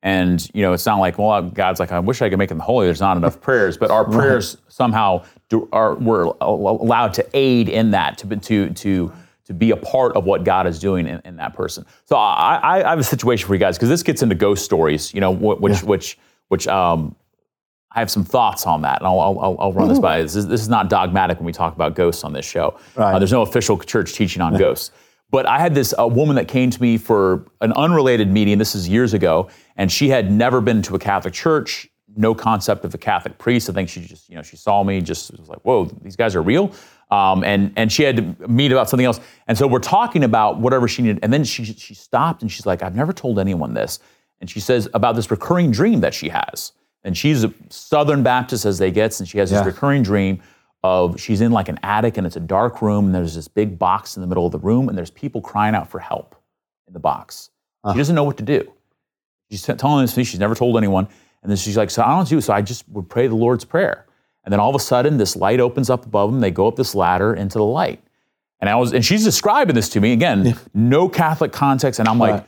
and 0.03 0.45
you 0.53 0.61
know, 0.61 0.73
it's 0.73 0.85
not 0.85 0.99
like, 0.99 1.17
well, 1.17 1.41
God's 1.41 1.79
like, 1.79 1.93
I 1.93 1.99
wish 1.99 2.21
I 2.21 2.29
could 2.29 2.37
make 2.37 2.49
them 2.49 2.59
holy. 2.59 2.85
There's 2.85 2.99
not 2.99 3.15
enough 3.15 3.39
prayers, 3.39 3.77
but 3.77 3.89
our 3.89 4.03
prayers 4.11 4.57
somehow 4.67 5.23
do, 5.47 5.69
are 5.71 5.95
we're 5.95 6.25
allowed 6.41 7.13
to 7.13 7.25
aid 7.33 7.69
in 7.69 7.91
that 7.91 8.17
to 8.17 8.27
be- 8.27 8.35
to 8.37 8.69
to 8.71 9.11
to 9.45 9.53
be 9.53 9.71
a 9.71 9.77
part 9.77 10.17
of 10.17 10.25
what 10.25 10.43
God 10.43 10.67
is 10.67 10.77
doing 10.79 11.07
in, 11.07 11.21
in 11.23 11.37
that 11.37 11.53
person. 11.53 11.85
So 12.03 12.17
I, 12.17 12.81
I, 12.83 12.89
have 12.89 12.99
a 12.99 13.03
situation 13.03 13.47
for 13.47 13.53
you 13.53 13.59
guys 13.61 13.77
because 13.77 13.87
this 13.87 14.03
gets 14.03 14.21
into 14.21 14.35
ghost 14.35 14.65
stories, 14.65 15.13
you 15.13 15.21
know, 15.21 15.33
wh- 15.33 15.61
which 15.61 15.81
which 15.83 16.17
which 16.49 16.67
um, 16.67 17.15
I 17.91 17.99
have 17.99 18.11
some 18.11 18.23
thoughts 18.25 18.67
on 18.67 18.81
that, 18.81 18.99
and 18.99 19.07
I'll, 19.07 19.19
I'll, 19.19 19.57
I'll- 19.59 19.73
run 19.73 19.87
this 19.87 19.99
by. 19.99 20.21
This 20.21 20.35
is, 20.35 20.47
this 20.47 20.61
is 20.61 20.69
not 20.69 20.89
dogmatic 20.89 21.37
when 21.39 21.45
we 21.45 21.53
talk 21.53 21.73
about 21.73 21.95
ghosts 21.95 22.23
on 22.23 22.33
this 22.33 22.45
show. 22.45 22.77
Right. 22.95 23.13
Uh, 23.13 23.19
there's 23.19 23.31
no 23.31 23.41
official 23.41 23.77
church 23.79 24.13
teaching 24.13 24.41
on 24.41 24.57
ghosts. 24.57 24.91
But 25.29 25.45
I 25.45 25.59
had 25.59 25.73
this 25.75 25.93
a 25.97 26.07
woman 26.07 26.35
that 26.37 26.47
came 26.47 26.69
to 26.69 26.81
me 26.81 26.97
for 26.97 27.45
an 27.61 27.73
unrelated 27.73 28.29
meeting. 28.31 28.57
This 28.57 28.75
is 28.75 28.87
years 28.87 29.13
ago, 29.13 29.49
and 29.75 29.91
she 29.91 30.09
had 30.09 30.31
never 30.31 30.61
been 30.61 30.81
to 30.83 30.95
a 30.95 30.99
Catholic 30.99 31.33
church. 31.33 31.89
No 32.15 32.33
concept 32.33 32.85
of 32.85 32.93
a 32.93 32.97
Catholic 32.97 33.37
priest. 33.37 33.69
I 33.69 33.73
think 33.73 33.89
she 33.89 34.01
just, 34.01 34.29
you 34.29 34.35
know, 34.35 34.41
she 34.41 34.55
saw 34.55 34.83
me, 34.83 35.01
just 35.01 35.37
was 35.37 35.49
like, 35.49 35.59
"Whoa, 35.63 35.85
these 36.01 36.15
guys 36.15 36.33
are 36.35 36.41
real." 36.41 36.71
Um, 37.11 37.43
and 37.43 37.73
and 37.75 37.91
she 37.91 38.03
had 38.03 38.15
to 38.17 38.47
meet 38.47 38.71
about 38.71 38.89
something 38.89 39.05
else. 39.05 39.19
And 39.47 39.57
so 39.57 39.67
we're 39.67 39.79
talking 39.79 40.23
about 40.23 40.59
whatever 40.59 40.87
she 40.87 41.01
needed. 41.01 41.19
And 41.23 41.31
then 41.31 41.43
she 41.43 41.65
she 41.65 41.93
stopped 41.93 42.41
and 42.41 42.49
she's 42.51 42.65
like, 42.65 42.81
"I've 42.81 42.95
never 42.95 43.11
told 43.11 43.37
anyone 43.37 43.73
this." 43.73 43.99
And 44.39 44.49
she 44.49 44.59
says 44.61 44.87
about 44.93 45.15
this 45.15 45.29
recurring 45.29 45.71
dream 45.71 45.99
that 46.01 46.13
she 46.13 46.29
has. 46.29 46.71
And 47.07 47.17
she's 47.17 47.45
a 47.45 47.53
Southern 47.69 48.21
Baptist 48.21 48.65
as 48.65 48.79
they 48.79 48.91
get, 48.91 49.17
and 49.19 49.27
she 49.27 49.37
has 49.37 49.49
this 49.49 49.61
Yeah. 49.61 49.65
recurring 49.65 50.03
dream 50.03 50.41
of 50.83 51.17
she's 51.17 51.39
in 51.39 51.53
like 51.53 51.69
an 51.69 51.79
attic 51.81 52.17
and 52.17 52.27
it's 52.27 52.35
a 52.35 52.41
dark 52.41 52.81
room, 52.81 53.05
and 53.05 53.15
there's 53.15 53.33
this 53.33 53.47
big 53.47 53.79
box 53.79 54.17
in 54.17 54.21
the 54.21 54.27
middle 54.27 54.45
of 54.45 54.51
the 54.51 54.59
room, 54.59 54.89
and 54.89 54.97
there's 54.97 55.09
people 55.09 55.39
crying 55.39 55.73
out 55.73 55.89
for 55.89 55.99
help 55.99 56.35
in 56.85 56.91
the 56.91 56.99
box. 56.99 57.49
She 57.85 57.89
uh-huh. 57.89 57.97
doesn't 57.97 58.13
know 58.13 58.25
what 58.25 58.35
to 58.37 58.43
do. 58.43 58.69
She's 59.49 59.63
telling 59.63 60.03
this 60.03 60.15
to 60.15 60.19
me, 60.19 60.25
she's 60.25 60.41
never 60.41 60.53
told 60.53 60.75
anyone. 60.75 61.07
And 61.41 61.49
then 61.49 61.55
she's 61.55 61.77
like, 61.77 61.89
So 61.89 62.03
I 62.03 62.09
don't 62.09 62.27
do, 62.27 62.41
so 62.41 62.51
I 62.51 62.61
just 62.61 62.87
would 62.89 63.07
pray 63.07 63.27
the 63.27 63.35
Lord's 63.35 63.63
Prayer. 63.63 64.05
And 64.43 64.51
then 64.51 64.59
all 64.59 64.69
of 64.69 64.75
a 64.75 64.79
sudden, 64.79 65.15
this 65.15 65.37
light 65.37 65.61
opens 65.61 65.89
up 65.89 66.05
above 66.05 66.29
them. 66.31 66.41
They 66.41 66.51
go 66.51 66.67
up 66.67 66.75
this 66.75 66.93
ladder 66.93 67.33
into 67.33 67.57
the 67.57 67.63
light. 67.63 68.03
And 68.59 68.69
I 68.69 68.75
was, 68.75 68.91
and 68.91 69.05
she's 69.05 69.23
describing 69.23 69.75
this 69.75 69.87
to 69.89 70.01
me 70.01 70.11
again, 70.11 70.57
no 70.73 71.07
Catholic 71.07 71.53
context. 71.53 72.01
And 72.01 72.09
I'm 72.09 72.19
like, 72.19 72.33
Right. 72.33 72.45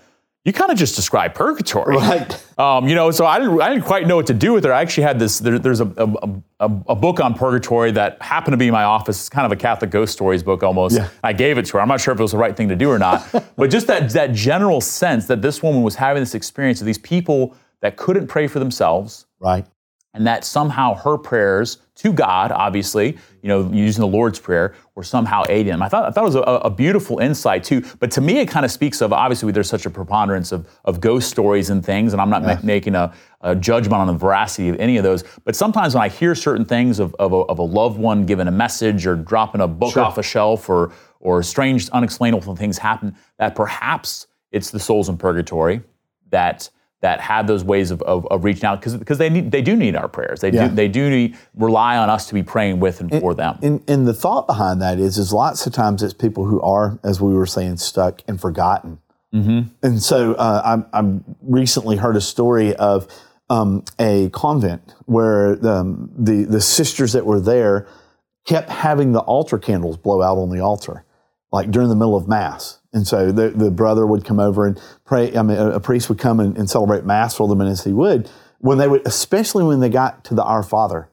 You 0.49 0.53
kind 0.53 0.71
of 0.71 0.79
just 0.79 0.95
described 0.95 1.35
purgatory. 1.35 1.95
Right. 1.95 2.59
Um, 2.59 2.87
you 2.87 2.95
know, 2.95 3.11
so 3.11 3.23
I 3.23 3.37
didn't, 3.37 3.61
I 3.61 3.69
didn't 3.69 3.83
quite 3.83 4.07
know 4.07 4.15
what 4.15 4.25
to 4.27 4.33
do 4.33 4.51
with 4.51 4.65
it. 4.65 4.71
I 4.71 4.81
actually 4.81 5.03
had 5.03 5.19
this, 5.19 5.37
there, 5.37 5.59
there's 5.59 5.79
a, 5.79 5.85
a, 5.95 6.41
a, 6.59 6.71
a 6.87 6.95
book 6.95 7.19
on 7.19 7.35
purgatory 7.35 7.91
that 7.91 8.19
happened 8.19 8.53
to 8.53 8.57
be 8.57 8.65
in 8.65 8.73
my 8.73 8.83
office. 8.83 9.19
It's 9.19 9.29
kind 9.29 9.45
of 9.45 9.51
a 9.51 9.55
Catholic 9.55 9.91
ghost 9.91 10.11
stories 10.11 10.41
book 10.41 10.63
almost. 10.63 10.95
Yeah. 10.95 11.07
I 11.23 11.33
gave 11.33 11.59
it 11.59 11.67
to 11.67 11.73
her. 11.73 11.81
I'm 11.81 11.87
not 11.87 12.01
sure 12.01 12.15
if 12.15 12.19
it 12.19 12.23
was 12.23 12.31
the 12.31 12.39
right 12.39 12.57
thing 12.57 12.67
to 12.69 12.75
do 12.75 12.89
or 12.89 12.97
not. 12.97 13.23
but 13.55 13.69
just 13.69 13.85
that, 13.85 14.09
that 14.13 14.33
general 14.33 14.81
sense 14.81 15.27
that 15.27 15.43
this 15.43 15.61
woman 15.61 15.83
was 15.83 15.93
having 15.93 16.23
this 16.23 16.33
experience 16.33 16.81
of 16.81 16.87
these 16.87 16.97
people 16.97 17.55
that 17.81 17.95
couldn't 17.95 18.25
pray 18.25 18.47
for 18.47 18.57
themselves 18.57 19.27
Right. 19.39 19.65
And 20.13 20.25
that 20.25 20.43
somehow 20.43 20.95
her 20.95 21.17
prayers 21.17 21.77
to 21.95 22.11
God, 22.11 22.51
obviously, 22.51 23.17
you 23.41 23.47
know, 23.47 23.71
using 23.71 24.01
the 24.01 24.07
Lord's 24.07 24.39
Prayer, 24.39 24.73
were 24.95 25.03
somehow 25.03 25.43
aiding 25.49 25.71
them. 25.71 25.83
I 25.83 25.89
thought, 25.89 26.05
I 26.05 26.11
thought 26.11 26.23
it 26.23 26.33
was 26.33 26.35
a, 26.35 26.39
a 26.39 26.69
beautiful 26.69 27.19
insight 27.19 27.63
too. 27.63 27.83
But 27.99 28.09
to 28.11 28.21
me, 28.21 28.39
it 28.39 28.47
kind 28.47 28.65
of 28.65 28.71
speaks 28.71 29.01
of 29.01 29.13
obviously 29.13 29.51
there's 29.51 29.69
such 29.69 29.85
a 29.85 29.89
preponderance 29.89 30.51
of, 30.51 30.67
of 30.85 30.99
ghost 30.99 31.29
stories 31.29 31.69
and 31.69 31.85
things, 31.85 32.13
and 32.13 32.21
I'm 32.21 32.29
not 32.29 32.43
ma- 32.43 32.57
making 32.63 32.95
a, 32.95 33.13
a 33.41 33.55
judgment 33.55 33.95
on 33.95 34.07
the 34.07 34.13
veracity 34.13 34.69
of 34.69 34.79
any 34.79 34.97
of 34.97 35.03
those. 35.03 35.23
But 35.43 35.55
sometimes 35.55 35.93
when 35.93 36.03
I 36.03 36.09
hear 36.09 36.33
certain 36.33 36.65
things 36.65 36.99
of, 36.99 37.13
of, 37.19 37.31
a, 37.31 37.35
of 37.35 37.59
a 37.59 37.63
loved 37.63 37.99
one 37.99 38.25
giving 38.25 38.47
a 38.47 38.51
message 38.51 39.05
or 39.05 39.15
dropping 39.15 39.61
a 39.61 39.67
book 39.67 39.95
off 39.95 40.17
a 40.17 40.23
shelf 40.23 40.69
or 40.69 40.91
or 41.21 41.43
strange, 41.43 41.89
unexplainable 41.89 42.55
things 42.55 42.77
happen, 42.77 43.13
that 43.37 43.53
perhaps 43.53 44.27
it's 44.51 44.71
the 44.71 44.79
souls 44.79 45.09
in 45.09 45.17
purgatory 45.17 45.81
that 46.31 46.69
that 47.01 47.21
have 47.21 47.47
those 47.47 47.63
ways 47.63 47.91
of, 47.91 48.01
of, 48.01 48.27
of 48.27 48.43
reaching 48.43 48.65
out 48.65 48.79
because 48.79 48.97
because 48.97 49.17
they 49.17 49.29
need 49.29 49.51
they 49.51 49.61
do 49.61 49.75
need 49.75 49.95
our 49.95 50.07
prayers. 50.07 50.41
They 50.41 50.51
Yeah. 50.51 50.67
do 50.67 50.75
they 50.75 50.87
do 50.87 51.09
need, 51.09 51.37
rely 51.55 51.97
on 51.97 52.09
us 52.09 52.27
to 52.27 52.33
be 52.33 52.43
praying 52.43 52.79
with 52.79 52.99
and 52.99 53.09
for 53.21 53.33
them. 53.33 53.57
And, 53.61 53.81
and 53.87 54.05
the 54.07 54.13
thought 54.13 54.47
behind 54.47 54.81
that 54.81 54.99
is, 54.99 55.17
is 55.17 55.31
lots 55.31 55.65
of 55.65 55.73
times 55.73 56.03
it's 56.03 56.13
people 56.13 56.45
who 56.45 56.59
are, 56.61 56.99
as 57.03 57.21
we 57.21 57.33
were 57.33 57.45
saying, 57.45 57.77
stuck 57.77 58.21
and 58.27 58.39
forgotten. 58.39 58.99
Mm-hmm. 59.33 59.69
And 59.83 60.01
so 60.01 60.33
uh, 60.33 60.83
I, 60.93 60.99
I 60.99 61.19
recently 61.41 61.97
heard 61.97 62.15
a 62.17 62.21
story 62.21 62.75
of 62.75 63.07
um, 63.49 63.83
a 63.99 64.29
convent 64.31 64.93
where 65.05 65.53
um, 65.65 66.11
the 66.17 66.43
the 66.43 66.61
sisters 66.61 67.13
that 67.13 67.25
were 67.25 67.39
there 67.39 67.87
kept 68.45 68.69
having 68.69 69.11
the 69.13 69.19
altar 69.21 69.57
candles 69.57 69.97
blow 69.97 70.21
out 70.21 70.37
on 70.37 70.49
the 70.49 70.59
altar, 70.59 71.05
like 71.51 71.71
during 71.71 71.89
the 71.89 71.95
middle 71.95 72.15
of 72.15 72.27
mass. 72.27 72.78
And 72.91 73.07
so 73.07 73.31
the, 73.31 73.49
the 73.49 73.69
brother 73.69 74.05
would 74.07 74.25
come 74.25 74.39
over 74.39 74.65
and 74.65 74.81
pray. 75.05 75.35
I 75.35 75.43
mean, 75.43 75.57
a, 75.57 75.71
a 75.71 75.79
priest 75.79 76.09
would 76.09 76.17
come 76.17 76.39
and, 76.39 76.57
and 76.57 76.69
celebrate 76.69 77.05
mass 77.05 77.35
for 77.35 77.47
them, 77.47 77.61
and 77.61 77.69
as 77.69 77.83
he 77.83 77.93
would, 77.93 78.29
when 78.59 78.77
they 78.77 78.87
would, 78.87 79.05
especially 79.05 79.63
when 79.63 79.79
they 79.79 79.89
got 79.89 80.23
to 80.25 80.35
the 80.35 80.43
Our 80.43 80.63
Father, 80.63 81.09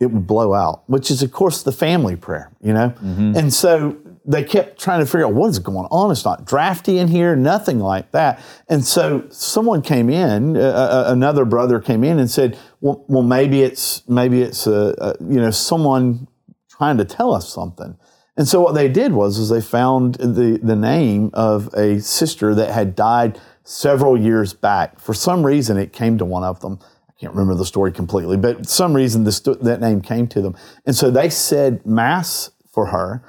it 0.00 0.10
would 0.10 0.26
blow 0.26 0.54
out, 0.54 0.82
which 0.88 1.10
is, 1.10 1.22
of 1.22 1.30
course, 1.30 1.62
the 1.62 1.72
family 1.72 2.16
prayer, 2.16 2.50
you 2.62 2.72
know? 2.72 2.94
And 3.36 3.52
so 3.52 3.96
they 4.24 4.42
kept 4.44 4.80
trying 4.80 5.00
to 5.00 5.06
figure 5.06 5.26
out 5.26 5.34
what 5.34 5.50
is 5.50 5.58
going 5.58 5.86
on. 5.90 6.10
It's 6.10 6.24
not 6.24 6.46
drafty 6.46 6.98
in 6.98 7.08
here, 7.08 7.36
nothing 7.36 7.80
like 7.80 8.10
that. 8.12 8.40
And 8.68 8.84
so 8.84 9.24
someone 9.28 9.82
came 9.82 10.08
in, 10.08 10.56
uh, 10.56 10.60
uh, 10.60 11.04
another 11.08 11.44
brother 11.44 11.80
came 11.80 12.02
in 12.02 12.18
and 12.18 12.30
said, 12.30 12.58
well, 12.80 13.04
well 13.08 13.22
maybe 13.22 13.62
it's, 13.62 14.02
maybe 14.08 14.40
it's, 14.40 14.66
uh, 14.66 14.94
uh, 14.98 15.12
you 15.20 15.38
know, 15.38 15.50
someone 15.50 16.26
trying 16.70 16.96
to 16.96 17.04
tell 17.04 17.34
us 17.34 17.52
something. 17.52 17.98
And 18.40 18.48
so 18.48 18.62
what 18.62 18.74
they 18.74 18.88
did 18.88 19.12
was 19.12 19.36
is 19.36 19.50
they 19.50 19.60
found 19.60 20.14
the, 20.14 20.58
the 20.62 20.74
name 20.74 21.28
of 21.34 21.68
a 21.74 22.00
sister 22.00 22.54
that 22.54 22.70
had 22.70 22.96
died 22.96 23.38
several 23.64 24.18
years 24.18 24.54
back. 24.54 24.98
For 24.98 25.12
some 25.12 25.44
reason, 25.44 25.76
it 25.76 25.92
came 25.92 26.16
to 26.16 26.24
one 26.24 26.42
of 26.42 26.60
them. 26.60 26.78
I 27.06 27.12
can't 27.20 27.34
remember 27.34 27.54
the 27.54 27.66
story 27.66 27.92
completely, 27.92 28.38
but 28.38 28.66
some 28.66 28.96
reason 28.96 29.24
this, 29.24 29.40
that 29.40 29.82
name 29.82 30.00
came 30.00 30.26
to 30.28 30.40
them. 30.40 30.56
And 30.86 30.96
so 30.96 31.10
they 31.10 31.28
said 31.28 31.84
mass 31.84 32.50
for 32.72 32.86
her 32.86 33.22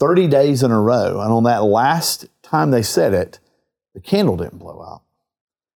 30 0.00 0.28
days 0.28 0.62
in 0.62 0.70
a 0.70 0.82
row. 0.82 1.22
And 1.22 1.32
on 1.32 1.44
that 1.44 1.64
last 1.64 2.26
time 2.42 2.72
they 2.72 2.82
said 2.82 3.14
it, 3.14 3.40
the 3.94 4.02
candle 4.02 4.36
didn't 4.36 4.58
blow 4.58 4.82
out. 4.82 5.00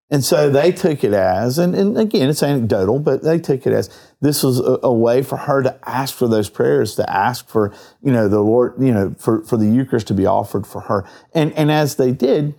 And 0.09 0.25
so 0.25 0.49
they 0.51 0.71
took 0.71 1.03
it 1.03 1.13
as, 1.13 1.59
and, 1.59 1.75
and 1.75 1.99
again, 1.99 2.29
it's 2.29 2.43
anecdotal, 2.43 3.01
but 3.01 3.25
they 3.25 3.41
took 3.41 3.67
it 3.67 3.73
as 3.73 3.91
this 4.21 4.45
was 4.45 4.61
a, 4.61 4.79
a 4.85 4.93
way 4.93 5.21
for 5.23 5.37
her 5.37 5.63
to 5.65 5.77
ask 5.89 6.15
for 6.15 6.29
those 6.29 6.49
prayers, 6.49 6.95
to 6.95 7.11
ask 7.11 7.49
for, 7.49 7.73
you 8.03 8.13
know, 8.13 8.29
the 8.29 8.41
Lord, 8.41 8.75
you 8.79 8.93
know, 8.93 9.15
for, 9.19 9.43
for 9.43 9.57
the 9.57 9.67
Eucharist 9.67 10.07
to 10.07 10.15
be 10.15 10.25
offered 10.25 10.65
for 10.65 10.83
her. 10.83 11.05
And, 11.35 11.53
and 11.55 11.73
as 11.73 11.97
they 11.97 12.13
did, 12.13 12.55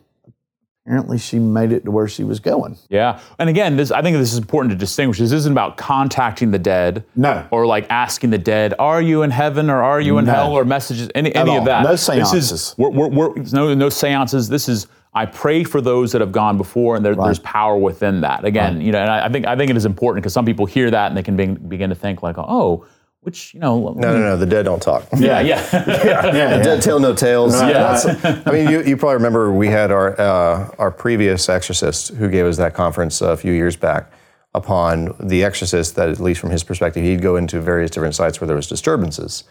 apparently 0.86 1.18
she 1.18 1.40
made 1.40 1.72
it 1.72 1.86
to 1.86 1.92
where 1.92 2.10
she 2.10 2.26
was 2.26 2.42
going. 2.42 2.78
Yeah, 2.90 3.20
and 3.40 3.50
again, 3.50 3.76
this 3.78 3.92
I 3.92 4.02
think 4.02 4.18
this 4.18 4.32
is 4.32 4.38
important 4.38 4.72
to 4.72 4.78
distinguish. 4.78 5.18
This 5.20 5.32
isn't 5.34 5.52
about 5.52 5.76
contacting 5.78 6.52
the 6.52 6.60
dead, 6.60 7.04
No. 7.16 7.46
or 7.52 7.66
like 7.66 7.88
asking 7.90 8.30
the 8.30 8.38
dead, 8.38 8.74
"Are 8.80 9.02
you 9.02 9.24
in 9.24 9.32
heaven 9.32 9.70
or 9.70 9.84
are 9.84 10.00
you 10.00 10.18
in 10.18 10.26
No. 10.26 10.32
hell?" 10.32 10.52
or 10.54 10.64
messages, 10.64 11.10
any, 11.14 11.36
any 11.36 11.52
all. 11.52 11.60
of 11.60 11.66
that. 11.66 11.84
No 11.84 11.96
seances. 11.98 12.32
This 12.32 12.52
is 12.52 12.76
we're, 12.78 12.90
we're, 12.90 13.10
we're, 13.10 13.34
no 13.52 13.74
no 13.74 13.90
seances. 13.90 14.48
This 14.48 14.70
is 14.70 14.88
I 15.18 15.26
pray 15.26 15.64
for 15.64 15.82
those 15.82 16.12
that 16.12 16.22
have 16.22 16.32
gone 16.32 16.58
before, 16.58 16.96
and 16.96 17.04
there, 17.04 17.16
there's 17.16 17.40
power 17.40 17.76
within 17.76 18.22
that. 18.22 18.46
Again, 18.46 18.82
you 18.82 18.92
know, 18.92 19.00
and 19.00 19.10
I, 19.10 19.26
I 19.26 19.30
think 19.30 19.48
I 19.48 19.56
think 19.56 19.72
it 19.72 19.78
is 19.78 19.86
important 19.86 20.24
because 20.24 20.34
some 20.34 20.46
people 20.46 20.66
hear 20.68 20.92
that 20.92 21.08
and 21.08 21.18
they 21.18 21.24
can 21.24 21.36
be, 21.36 21.48
begin 21.48 21.90
to 21.90 21.96
think 21.96 22.22
like, 22.22 22.38
"Oh, 22.38 22.86
which 23.22 23.54
you 23.54 23.60
know, 23.60 23.78
No, 23.78 24.14
no, 24.14 24.20
no. 24.20 24.38
The 24.38 24.46
dead 24.46 24.64
don't 24.64 24.82
talk. 24.82 25.06
yeah, 25.18 25.42
yeah, 25.42 25.60
Yeah, 25.74 26.58
The 26.58 26.64
dead 26.64 26.82
tell 26.82 27.00
no 27.00 27.14
tales. 27.14 27.60
Yeah. 27.60 28.44
I 28.46 28.52
mean, 28.52 28.70
you, 28.70 28.84
you 28.84 28.96
probably 28.96 29.16
remember 29.16 29.52
we 29.52 29.68
had 29.68 29.92
our 29.92 30.20
uh, 30.20 30.70
our 30.78 30.92
previous 30.92 31.50
exorcist 31.50 32.10
who 32.10 32.30
gave 32.30 32.46
us 32.46 32.58
that 32.58 32.74
conference 32.74 33.20
a 33.22 33.36
few 33.36 33.52
years 33.52 33.76
back 33.76 34.12
upon 34.54 35.16
the 35.20 35.44
exorcist 35.44 35.96
that, 35.96 36.10
at 36.10 36.20
least 36.20 36.40
from 36.40 36.52
his 36.52 36.64
perspective, 36.64 37.04
he'd 37.04 37.22
go 37.22 37.36
into 37.36 37.60
various 37.60 37.92
different 37.92 38.16
sites 38.16 38.40
where 38.40 38.48
there 38.48 38.56
was 38.56 38.68
disturbances, 38.68 39.44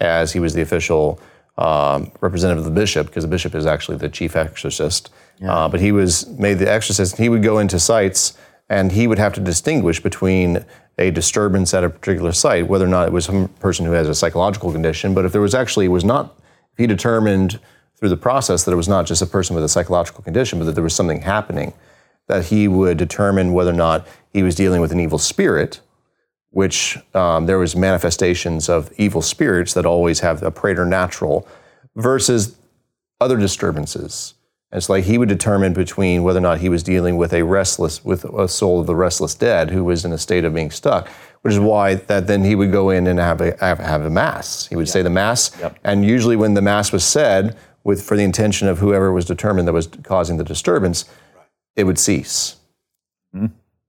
as 0.00 0.32
he 0.32 0.38
was 0.38 0.54
the 0.54 0.62
official 0.62 1.18
um, 1.56 2.10
representative 2.20 2.66
of 2.66 2.72
the 2.72 2.80
bishop, 2.80 3.06
because 3.06 3.24
the 3.24 3.28
bishop 3.28 3.54
is 3.54 3.66
actually 3.66 3.96
the 3.96 4.08
chief 4.08 4.36
exorcist. 4.36 5.10
Uh, 5.46 5.68
but 5.68 5.80
he 5.80 5.92
was 5.92 6.26
made 6.28 6.58
the 6.58 6.70
exorcist. 6.70 7.16
He 7.16 7.28
would 7.28 7.42
go 7.42 7.58
into 7.58 7.78
sites 7.78 8.36
and 8.68 8.92
he 8.92 9.06
would 9.06 9.18
have 9.18 9.32
to 9.34 9.40
distinguish 9.40 10.00
between 10.00 10.64
a 10.98 11.10
disturbance 11.10 11.74
at 11.74 11.84
a 11.84 11.90
particular 11.90 12.32
site, 12.32 12.68
whether 12.68 12.84
or 12.84 12.88
not 12.88 13.08
it 13.08 13.12
was 13.12 13.24
some 13.24 13.48
person 13.60 13.84
who 13.84 13.92
has 13.92 14.08
a 14.08 14.14
psychological 14.14 14.72
condition. 14.72 15.12
But 15.12 15.24
if 15.24 15.32
there 15.32 15.40
was 15.40 15.54
actually 15.54 15.86
it 15.86 15.88
was 15.88 16.04
not, 16.04 16.36
if 16.72 16.78
he 16.78 16.86
determined 16.86 17.58
through 17.96 18.08
the 18.08 18.16
process 18.16 18.64
that 18.64 18.72
it 18.72 18.76
was 18.76 18.88
not 18.88 19.06
just 19.06 19.22
a 19.22 19.26
person 19.26 19.54
with 19.54 19.64
a 19.64 19.68
psychological 19.68 20.22
condition, 20.22 20.58
but 20.58 20.66
that 20.66 20.72
there 20.72 20.84
was 20.84 20.94
something 20.94 21.22
happening, 21.22 21.72
that 22.26 22.46
he 22.46 22.68
would 22.68 22.96
determine 22.96 23.52
whether 23.52 23.70
or 23.70 23.74
not 23.74 24.06
he 24.32 24.42
was 24.42 24.54
dealing 24.54 24.80
with 24.80 24.92
an 24.92 25.00
evil 25.00 25.18
spirit, 25.18 25.80
which 26.54 26.96
um, 27.14 27.46
there 27.46 27.58
was 27.58 27.74
manifestations 27.74 28.68
of 28.68 28.92
evil 28.96 29.20
spirits 29.20 29.74
that 29.74 29.84
always 29.84 30.20
have 30.20 30.42
a 30.42 30.52
preternatural, 30.52 31.46
versus 31.96 32.56
other 33.20 33.36
disturbances. 33.36 34.34
And 34.70 34.78
it's 34.78 34.88
like 34.88 35.04
he 35.04 35.18
would 35.18 35.28
determine 35.28 35.72
between 35.72 36.22
whether 36.22 36.38
or 36.38 36.42
not 36.42 36.58
he 36.58 36.68
was 36.68 36.84
dealing 36.84 37.16
with 37.16 37.32
a 37.32 37.42
restless, 37.42 38.04
with 38.04 38.24
a 38.24 38.48
soul 38.48 38.80
of 38.80 38.86
the 38.86 38.94
restless 38.94 39.34
dead 39.34 39.70
who 39.70 39.82
was 39.82 40.04
in 40.04 40.12
a 40.12 40.18
state 40.18 40.44
of 40.44 40.54
being 40.54 40.70
stuck, 40.70 41.08
which 41.42 41.54
is 41.54 41.60
why 41.60 41.96
that 41.96 42.28
then 42.28 42.44
he 42.44 42.54
would 42.54 42.70
go 42.70 42.90
in 42.90 43.08
and 43.08 43.18
have 43.18 43.40
a 43.40 43.56
have, 43.58 43.78
have 43.78 44.04
a 44.04 44.10
mass. 44.10 44.66
He 44.66 44.76
would 44.76 44.88
say 44.88 45.02
the 45.02 45.10
mass, 45.10 45.50
and 45.82 46.04
usually 46.04 46.36
when 46.36 46.54
the 46.54 46.62
mass 46.62 46.92
was 46.92 47.04
said 47.04 47.56
with 47.82 48.00
for 48.00 48.16
the 48.16 48.22
intention 48.22 48.68
of 48.68 48.78
whoever 48.78 49.12
was 49.12 49.24
determined 49.24 49.66
that 49.66 49.72
was 49.72 49.88
causing 50.04 50.36
the 50.36 50.44
disturbance, 50.44 51.04
it 51.74 51.84
would 51.84 51.98
cease. 51.98 52.56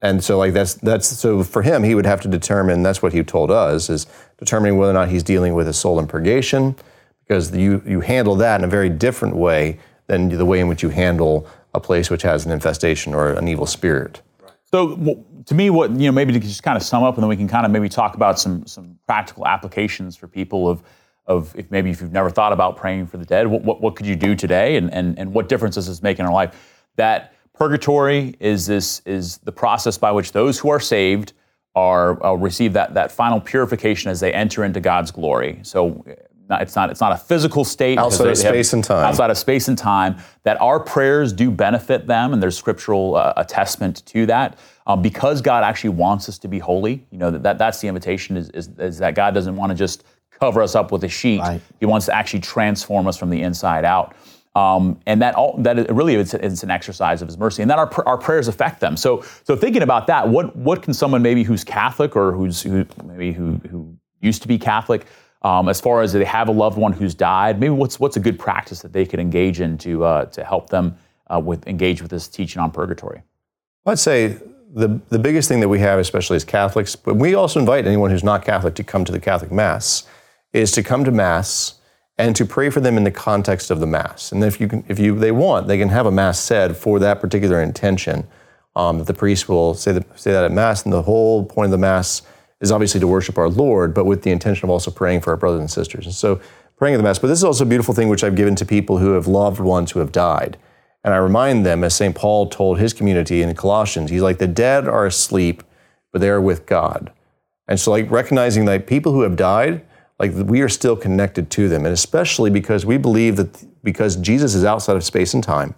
And 0.06 0.24
so 0.24 0.38
like 0.38 0.54
that's 0.54 0.76
that's 0.76 1.08
so 1.08 1.44
for 1.44 1.64
him 1.64 1.82
he 1.84 1.96
would 1.96 2.06
have 2.06 2.22
to 2.22 2.28
determine 2.28 2.84
that's 2.84 3.02
what 3.02 3.12
he 3.12 3.24
told 3.24 3.50
us 3.50 3.90
is 3.90 4.06
determining 4.38 4.78
whether 4.78 4.92
or 4.92 4.94
not 4.94 5.10
he's 5.10 5.24
dealing 5.24 5.56
with 5.56 5.68
a 5.68 5.74
soul 5.74 6.00
in 6.00 6.06
purgation 6.06 6.76
because 7.22 7.56
you 7.56 7.82
you 7.88 8.02
handle 8.02 8.36
that 8.36 8.62
in 8.62 8.66
a 8.66 8.68
very 8.68 8.90
different 8.90 9.36
way 9.36 9.80
than 10.06 10.30
the 10.30 10.46
way 10.46 10.60
in 10.60 10.68
which 10.68 10.84
you 10.84 10.90
handle 10.90 11.48
a 11.74 11.80
place 11.80 12.12
which 12.12 12.22
has 12.22 12.46
an 12.46 12.52
infestation 12.52 13.16
or 13.16 13.34
an 13.34 13.48
evil 13.48 13.66
spirit. 13.66 14.22
So 14.66 15.24
to 15.48 15.56
me, 15.56 15.72
what 15.72 15.90
you 15.92 16.06
know, 16.08 16.12
maybe 16.12 16.34
to 16.34 16.40
just 16.40 16.62
kind 16.62 16.78
of 16.78 16.84
sum 16.84 17.04
up, 17.04 17.16
and 17.16 17.24
then 17.24 17.30
we 17.30 17.38
can 17.38 17.48
kind 17.48 17.66
of 17.66 17.72
maybe 17.72 17.90
talk 17.90 18.14
about 18.16 18.40
some 18.40 18.66
some 18.68 19.00
practical 19.08 19.48
applications 19.48 20.16
for 20.16 20.28
people 20.28 20.70
of 20.70 20.84
of 21.26 21.56
if 21.58 21.72
maybe 21.72 21.90
if 21.90 22.02
you've 22.02 22.12
never 22.12 22.30
thought 22.30 22.54
about 22.54 22.78
praying 22.78 23.08
for 23.08 23.18
the 23.18 23.26
dead, 23.26 23.48
what 23.48 23.64
what, 23.64 23.82
what 23.82 23.96
could 23.96 24.06
you 24.06 24.16
do 24.16 24.36
today, 24.36 24.78
and, 24.78 24.94
and 24.94 25.18
and 25.18 25.34
what 25.34 25.50
difference 25.50 25.76
does 25.76 25.88
this 25.88 26.04
make 26.04 26.20
in 26.20 26.26
our 26.26 26.34
life? 26.34 26.84
That 26.96 27.35
purgatory 27.56 28.36
is 28.40 28.66
this 28.68 29.02
is 29.06 29.38
the 29.40 29.52
process 29.52 29.98
by 29.98 30.12
which 30.12 30.32
those 30.32 30.60
who 30.60 30.70
are 30.70 30.80
saved 30.80 31.34
are 31.76 32.24
uh, 32.26 32.34
receive 32.34 32.74
that 32.74 32.94
that 32.94 33.12
final 33.12 33.40
purification 33.42 34.12
as 34.12 34.20
they 34.20 34.34
enter 34.34 34.64
into 34.64 34.80
God's 34.80 35.12
glory. 35.12 35.60
So. 35.64 36.06
it's 36.52 36.76
not. 36.76 36.92
It's 36.92 37.02
not 37.02 37.12
a 37.12 37.18
physical 37.18 37.66
state. 37.66 37.98
Outside 37.98 38.28
of 38.28 38.36
they- 38.38 38.42
they 38.42 38.48
have- 38.48 38.54
space 38.56 38.74
and 38.74 38.84
time. 38.84 39.06
Outside 39.06 39.32
of 39.32 39.38
space 39.38 39.68
and 39.68 39.78
time. 39.78 40.18
That 40.44 40.62
our 40.62 40.80
prayers 40.80 41.34
do 41.34 41.50
benefit 41.50 42.06
them, 42.06 42.34
and 42.34 42.42
there's 42.44 42.56
scriptural 42.56 43.16
uh, 43.16 43.34
attestment 43.36 44.06
to 44.08 44.26
that. 44.28 44.60
Um, 44.88 45.02
because 45.02 45.42
God 45.42 45.64
actually 45.64 45.90
wants 45.90 46.30
us 46.30 46.38
to 46.38 46.48
be 46.48 46.60
holy. 46.60 47.04
You 47.10 47.18
know 47.18 47.32
that, 47.32 47.42
that 47.42 47.58
that's 47.58 47.82
the 47.82 47.88
invitation. 47.88 48.38
Is, 48.38 48.50
is, 48.52 48.70
is 48.78 49.00
that 49.00 49.16
God 49.16 49.34
doesn't 49.34 49.56
want 49.56 49.72
to 49.72 49.76
just 49.76 50.04
cover 50.40 50.62
us 50.62 50.76
up 50.76 50.92
with 50.92 51.04
a 51.04 51.10
sheet. 51.10 51.40
Right. 51.40 51.62
He 51.80 51.88
wants 51.88 52.06
to 52.08 52.16
actually 52.16 52.42
transform 52.42 53.08
us 53.08 53.18
from 53.18 53.32
the 53.32 53.42
inside 53.42 53.84
out. 53.84 54.16
Um, 54.56 55.02
and 55.06 55.22
that 55.22 55.36
all 55.36 55.58
that 55.64 55.94
really 55.94 56.16
is 56.16 56.34
it's 56.34 56.64
an 56.64 56.72
exercise 56.72 57.22
of 57.22 57.28
His 57.28 57.38
mercy, 57.38 57.62
and 57.62 57.70
that 57.70 57.78
our, 57.78 57.92
our 58.08 58.18
prayers 58.18 58.48
affect 58.48 58.80
them. 58.80 58.96
So, 58.96 59.22
so 59.44 59.56
thinking 59.56 59.82
about 59.82 60.08
that, 60.08 60.30
what 60.30 60.56
what 60.56 60.82
can 60.82 60.94
someone 60.94 61.22
maybe 61.22 61.44
who's 61.44 61.64
Catholic 61.64 62.16
or 62.16 62.32
who's 62.32 62.62
who 62.62 62.86
maybe 63.04 63.34
who 63.34 63.60
who 63.70 63.98
used 64.22 64.42
to 64.44 64.48
be 64.48 64.58
Catholic, 64.58 65.08
um, 65.42 65.68
as 65.68 65.82
far 65.82 66.02
as 66.02 66.14
they 66.14 66.24
have 66.24 66.48
a 66.48 66.54
loved 66.54 66.78
one 66.78 66.94
who's 66.94 67.14
died, 67.14 67.60
maybe 67.60 67.72
what's 67.72 68.00
what's 68.00 68.16
a 68.16 68.20
good 68.22 68.40
practice 68.40 68.82
that 68.82 68.94
they 68.94 69.06
could 69.06 69.20
engage 69.20 69.60
in 69.60 69.78
to 69.80 70.06
uh, 70.06 70.26
to 70.28 70.44
help 70.46 70.70
them 70.70 70.98
uh, 71.28 71.40
with 71.40 71.68
engage 71.68 72.02
with 72.02 72.12
this 72.12 72.30
teaching 72.30 72.62
on 72.62 72.72
purgatory. 72.72 73.24
I'd 73.86 74.00
say 74.00 74.38
the, 74.74 75.00
the 75.10 75.20
biggest 75.20 75.48
thing 75.48 75.60
that 75.60 75.70
we 75.70 75.80
have, 75.80 76.00
especially 76.00 76.38
as 76.38 76.44
Catholics, 76.44 76.96
but 76.96 77.16
we 77.16 77.36
also 77.36 77.60
invite 77.60 77.86
anyone 77.86 78.10
who's 78.10 78.24
not 78.24 78.44
Catholic 78.44 78.76
to 78.76 78.84
come 78.84 79.06
to 79.06 79.12
the 79.12 79.20
Catholic 79.20 79.52
Mass, 79.52 80.08
is 80.54 80.72
to 80.72 80.82
come 80.82 81.04
to 81.06 81.12
Mass 81.12 81.76
and 82.18 82.36
to 82.36 82.46
pray 82.46 82.70
for 82.70 82.80
them 82.80 82.98
in 82.98 83.04
the 83.04 83.12
context 83.12 83.72
of 83.72 83.80
the 83.80 83.88
Mass. 83.88 84.32
And 84.32 84.44
if 84.44 84.60
you 84.60 84.68
can, 84.68 84.84
if 84.88 85.00
you 85.00 85.18
they 85.18 85.32
want, 85.32 85.68
they 85.68 85.78
can 85.78 85.90
have 85.90 86.06
a 86.06 86.12
Mass 86.12 86.40
said 86.40 86.78
for 86.78 87.00
that 87.00 87.20
particular 87.20 87.62
intention. 87.62 88.28
Um, 88.78 88.98
that 88.98 89.08
the 89.08 89.14
priest 89.14 89.48
will 89.48 89.74
say 89.74 89.94
that, 89.94 90.20
say 90.20 90.34
that 90.34 90.44
at 90.44 90.52
Mass, 90.52 90.84
and 90.84 90.92
the 90.92 91.04
whole 91.04 91.46
point 91.46 91.68
of 91.68 91.72
the 91.72 91.78
Mass 91.78 92.24
is 92.60 92.74
obviously 92.74 93.00
to 93.00 93.08
worship 93.08 93.38
our 93.38 93.48
Lord, 93.48 93.94
but 93.94 94.06
with 94.06 94.24
the 94.24 94.32
intention 94.32 94.66
of 94.66 94.70
also 94.70 94.92
praying 94.92 95.22
for 95.22 95.32
our 95.32 95.38
brothers 95.38 95.62
and 95.62 95.72
sisters. 95.72 96.06
And 96.06 96.14
so 96.14 96.42
praying 96.78 96.96
at 96.96 96.98
the 96.98 97.04
Mass. 97.04 97.20
But 97.20 97.28
this 97.28 97.40
is 97.40 97.44
also 97.44 97.64
a 97.64 97.68
beautiful 97.68 97.94
thing 97.94 98.10
which 98.10 98.24
I've 98.24 98.36
given 98.36 98.56
to 98.56 98.66
people 98.66 98.98
who 98.98 99.12
have 99.12 99.28
loved 99.28 99.60
ones 99.60 99.92
who 99.92 100.00
have 100.00 100.12
died. 100.12 100.58
And 101.04 101.14
I 101.14 101.18
remind 101.18 101.66
them, 101.66 101.84
as 101.84 101.96
St. 101.96 102.16
Paul 102.16 102.50
told 102.50 102.80
his 102.80 102.92
community 102.92 103.42
in 103.42 103.54
Colossians, 103.56 104.10
he's 104.10 104.22
like, 104.22 104.40
the 104.40 104.48
dead 104.48 104.88
are 104.88 105.06
asleep, 105.06 105.64
but 106.12 106.20
they 106.20 106.30
are 106.30 106.42
with 106.42 106.66
God. 106.66 107.12
And 107.68 107.80
so, 107.80 107.92
like, 107.92 108.10
recognizing 108.10 108.66
that 108.66 108.88
people 108.88 109.12
who 109.14 109.22
have 109.22 109.36
died, 109.36 109.86
like, 110.20 110.32
we 110.34 110.62
are 110.62 110.70
still 110.70 110.96
connected 110.96 111.50
to 111.52 111.68
them. 111.68 111.86
And 111.86 111.94
especially 111.94 112.50
because 112.50 112.86
we 112.86 112.98
believe 112.98 113.36
that 113.36 113.66
because 113.84 114.16
Jesus 114.16 114.56
is 114.56 114.64
outside 114.64 114.96
of 114.96 115.04
space 115.04 115.34
and 115.34 115.44
time, 115.44 115.76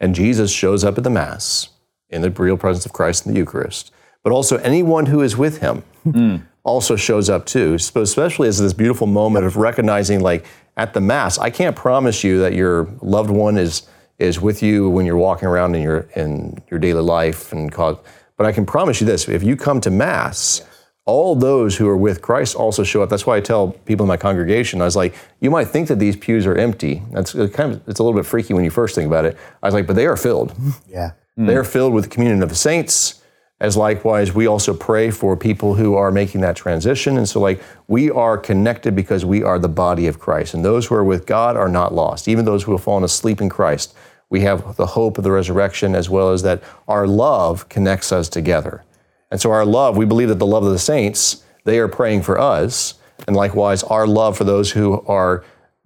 and 0.00 0.14
Jesus 0.14 0.50
shows 0.50 0.84
up 0.84 0.96
at 0.96 1.04
the 1.04 1.10
Mass 1.10 1.70
in 2.08 2.22
the 2.22 2.30
real 2.30 2.56
presence 2.56 2.86
of 2.86 2.92
Christ 2.92 3.26
in 3.26 3.32
the 3.32 3.38
Eucharist, 3.38 3.92
but 4.22 4.32
also 4.32 4.56
anyone 4.58 5.06
who 5.06 5.20
is 5.20 5.36
with 5.36 5.60
him 5.60 5.82
mm. 6.06 6.42
also 6.64 6.96
shows 6.96 7.28
up 7.28 7.44
too. 7.46 7.78
So 7.78 8.00
especially 8.00 8.48
as 8.48 8.58
this 8.58 8.72
beautiful 8.72 9.06
moment 9.06 9.44
of 9.44 9.56
recognizing, 9.56 10.20
like, 10.20 10.46
at 10.76 10.94
the 10.94 11.00
Mass, 11.00 11.38
I 11.38 11.50
can't 11.50 11.74
promise 11.74 12.22
you 12.22 12.38
that 12.38 12.54
your 12.54 12.88
loved 13.02 13.30
one 13.30 13.58
is 13.58 13.82
is 14.18 14.40
with 14.40 14.64
you 14.64 14.88
when 14.88 15.06
you're 15.06 15.16
walking 15.16 15.46
around 15.46 15.74
in 15.74 15.82
your 15.82 16.08
in 16.14 16.60
your 16.70 16.80
daily 16.80 17.02
life 17.02 17.52
and 17.52 17.70
cause. 17.70 17.96
But 18.36 18.46
I 18.46 18.52
can 18.52 18.64
promise 18.64 19.00
you 19.00 19.06
this: 19.06 19.28
if 19.28 19.42
you 19.42 19.56
come 19.56 19.80
to 19.80 19.90
Mass, 19.90 20.62
all 21.08 21.34
those 21.34 21.74
who 21.74 21.88
are 21.88 21.96
with 21.96 22.20
Christ 22.20 22.54
also 22.54 22.84
show 22.84 23.02
up. 23.02 23.08
That's 23.08 23.26
why 23.26 23.38
I 23.38 23.40
tell 23.40 23.70
people 23.86 24.04
in 24.04 24.08
my 24.08 24.18
congregation, 24.18 24.82
I 24.82 24.84
was 24.84 24.94
like, 24.94 25.14
you 25.40 25.50
might 25.50 25.64
think 25.68 25.88
that 25.88 25.98
these 25.98 26.16
pews 26.16 26.46
are 26.46 26.54
empty. 26.54 27.02
That's 27.12 27.32
kind 27.32 27.72
of 27.72 27.88
it's 27.88 27.98
a 27.98 28.02
little 28.02 28.18
bit 28.18 28.26
freaky 28.26 28.52
when 28.52 28.62
you 28.62 28.70
first 28.70 28.94
think 28.94 29.06
about 29.06 29.24
it. 29.24 29.36
I 29.62 29.66
was 29.66 29.74
like, 29.74 29.86
but 29.86 29.96
they 29.96 30.06
are 30.06 30.16
filled. 30.16 30.54
Yeah, 30.88 31.12
mm. 31.38 31.46
they 31.46 31.56
are 31.56 31.64
filled 31.64 31.94
with 31.94 32.04
the 32.04 32.10
communion 32.10 32.42
of 32.42 32.50
the 32.50 32.54
saints. 32.54 33.22
As 33.60 33.76
likewise, 33.76 34.32
we 34.32 34.46
also 34.46 34.72
pray 34.72 35.10
for 35.10 35.36
people 35.36 35.74
who 35.74 35.94
are 35.94 36.12
making 36.12 36.42
that 36.42 36.54
transition. 36.54 37.18
And 37.18 37.28
so, 37.28 37.40
like, 37.40 37.60
we 37.88 38.10
are 38.10 38.38
connected 38.38 38.94
because 38.94 39.24
we 39.24 39.42
are 39.42 39.58
the 39.58 39.68
body 39.68 40.06
of 40.06 40.20
Christ. 40.20 40.54
And 40.54 40.64
those 40.64 40.86
who 40.86 40.94
are 40.94 41.02
with 41.02 41.26
God 41.26 41.56
are 41.56 41.68
not 41.68 41.92
lost. 41.92 42.28
Even 42.28 42.44
those 42.44 42.62
who 42.62 42.72
have 42.72 42.84
fallen 42.84 43.02
asleep 43.02 43.40
in 43.40 43.48
Christ 43.48 43.94
we 44.30 44.40
have 44.40 44.76
the 44.76 44.86
hope 44.86 45.18
of 45.18 45.24
the 45.24 45.30
resurrection 45.30 45.94
as 45.94 46.10
well 46.10 46.32
as 46.32 46.42
that 46.42 46.62
our 46.86 47.06
love 47.06 47.68
connects 47.68 48.12
us 48.12 48.28
together. 48.28 48.84
And 49.30 49.40
so, 49.40 49.50
our 49.50 49.64
love, 49.64 49.96
we 49.96 50.04
believe 50.04 50.28
that 50.28 50.38
the 50.38 50.46
love 50.46 50.64
of 50.64 50.72
the 50.72 50.78
saints, 50.78 51.44
they 51.64 51.78
are 51.78 51.88
praying 51.88 52.22
for 52.22 52.38
us. 52.38 52.94
And 53.26 53.36
likewise, 53.36 53.82
our 53.82 54.06
love 54.06 54.36
for 54.36 54.44
those 54.44 54.70
who 54.70 55.02
are 55.06 55.44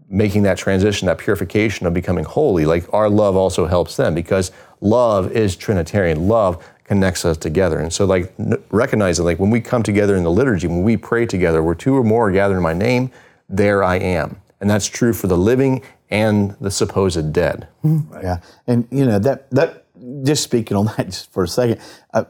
making 0.08 0.42
that 0.42 0.58
transition, 0.58 1.06
that 1.06 1.18
purification 1.18 1.86
of 1.86 1.94
becoming 1.94 2.24
holy, 2.24 2.66
like 2.66 2.92
our 2.92 3.08
love 3.08 3.34
also 3.34 3.66
helps 3.66 3.96
them 3.96 4.14
because 4.14 4.52
love 4.80 5.32
is 5.32 5.56
Trinitarian. 5.56 6.28
Love 6.28 6.64
connects 6.84 7.24
us 7.24 7.38
together. 7.38 7.78
And 7.78 7.92
so, 7.92 8.04
like, 8.04 8.32
recognizing, 8.70 9.24
like, 9.24 9.38
when 9.38 9.50
we 9.50 9.60
come 9.60 9.82
together 9.82 10.14
in 10.14 10.24
the 10.24 10.30
liturgy, 10.30 10.66
when 10.66 10.82
we 10.82 10.96
pray 10.96 11.24
together, 11.24 11.62
where 11.62 11.74
two 11.74 11.96
or 11.96 12.04
more 12.04 12.28
are 12.28 12.32
gathered 12.32 12.56
in 12.56 12.62
my 12.62 12.74
name, 12.74 13.10
there 13.48 13.82
I 13.82 13.96
am. 13.96 14.40
And 14.60 14.68
that's 14.68 14.86
true 14.86 15.12
for 15.12 15.26
the 15.26 15.36
living 15.36 15.82
and 16.10 16.54
the 16.60 16.70
supposed 16.70 17.32
dead. 17.32 17.66
Yeah, 17.82 18.40
and 18.66 18.86
you 18.90 19.06
know 19.06 19.18
that 19.18 19.50
that 19.50 19.86
just 20.22 20.44
speaking 20.44 20.76
on 20.76 20.86
that 20.86 21.06
just 21.06 21.32
for 21.32 21.44
a 21.44 21.48
second, 21.48 21.80
uh, 22.12 22.24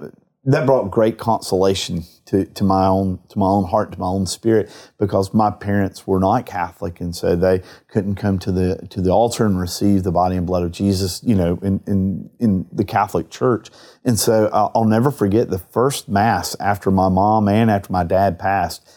that 0.45 0.67
brought 0.67 0.91
great 0.91 1.19
consolation 1.19 2.03
to, 2.27 2.45
to 2.47 2.65
my 2.65 2.87
own 2.87 3.21
to 3.29 3.39
my 3.39 3.47
own 3.47 3.65
heart 3.65 3.93
to 3.93 4.01
my 4.01 4.07
own 4.07 4.27
spirit 4.27 4.71
because 4.99 5.33
my 5.33 5.51
parents 5.51 6.07
were 6.07 6.19
not 6.19 6.47
Catholic 6.47 7.01
and 7.01 7.15
so 7.15 7.37
they 7.37 7.63
couldn't 7.89 8.17
come 8.17 8.39
to 8.41 8.51
the 8.51 8.87
to 8.91 9.01
the 9.01 9.11
altar 9.11 9.47
and 9.47 9.61
receive 9.61 10.03
the 10.03 10.11
body 10.11 10.37
and 10.37 10.47
blood 10.47 10.65
of 10.65 10.73
Jesus, 10.73 11.23
you 11.23 11.37
know, 11.37 11.59
in 11.63 11.81
in, 11.87 12.31
in 12.41 12.67
the 12.73 12.85
Catholic 12.85 13.31
Church. 13.31 13.69
And 14.05 14.19
so 14.19 14.51
I'll, 14.53 14.73
I'll 14.75 14.85
never 14.85 15.13
forget 15.13 15.49
the 15.49 15.59
first 15.59 16.09
mass 16.09 16.57
after 16.59 16.91
my 16.91 17.09
mom 17.09 17.49
and 17.49 17.71
after 17.71 17.93
my 17.93 18.03
dad 18.03 18.39
passed 18.39 18.89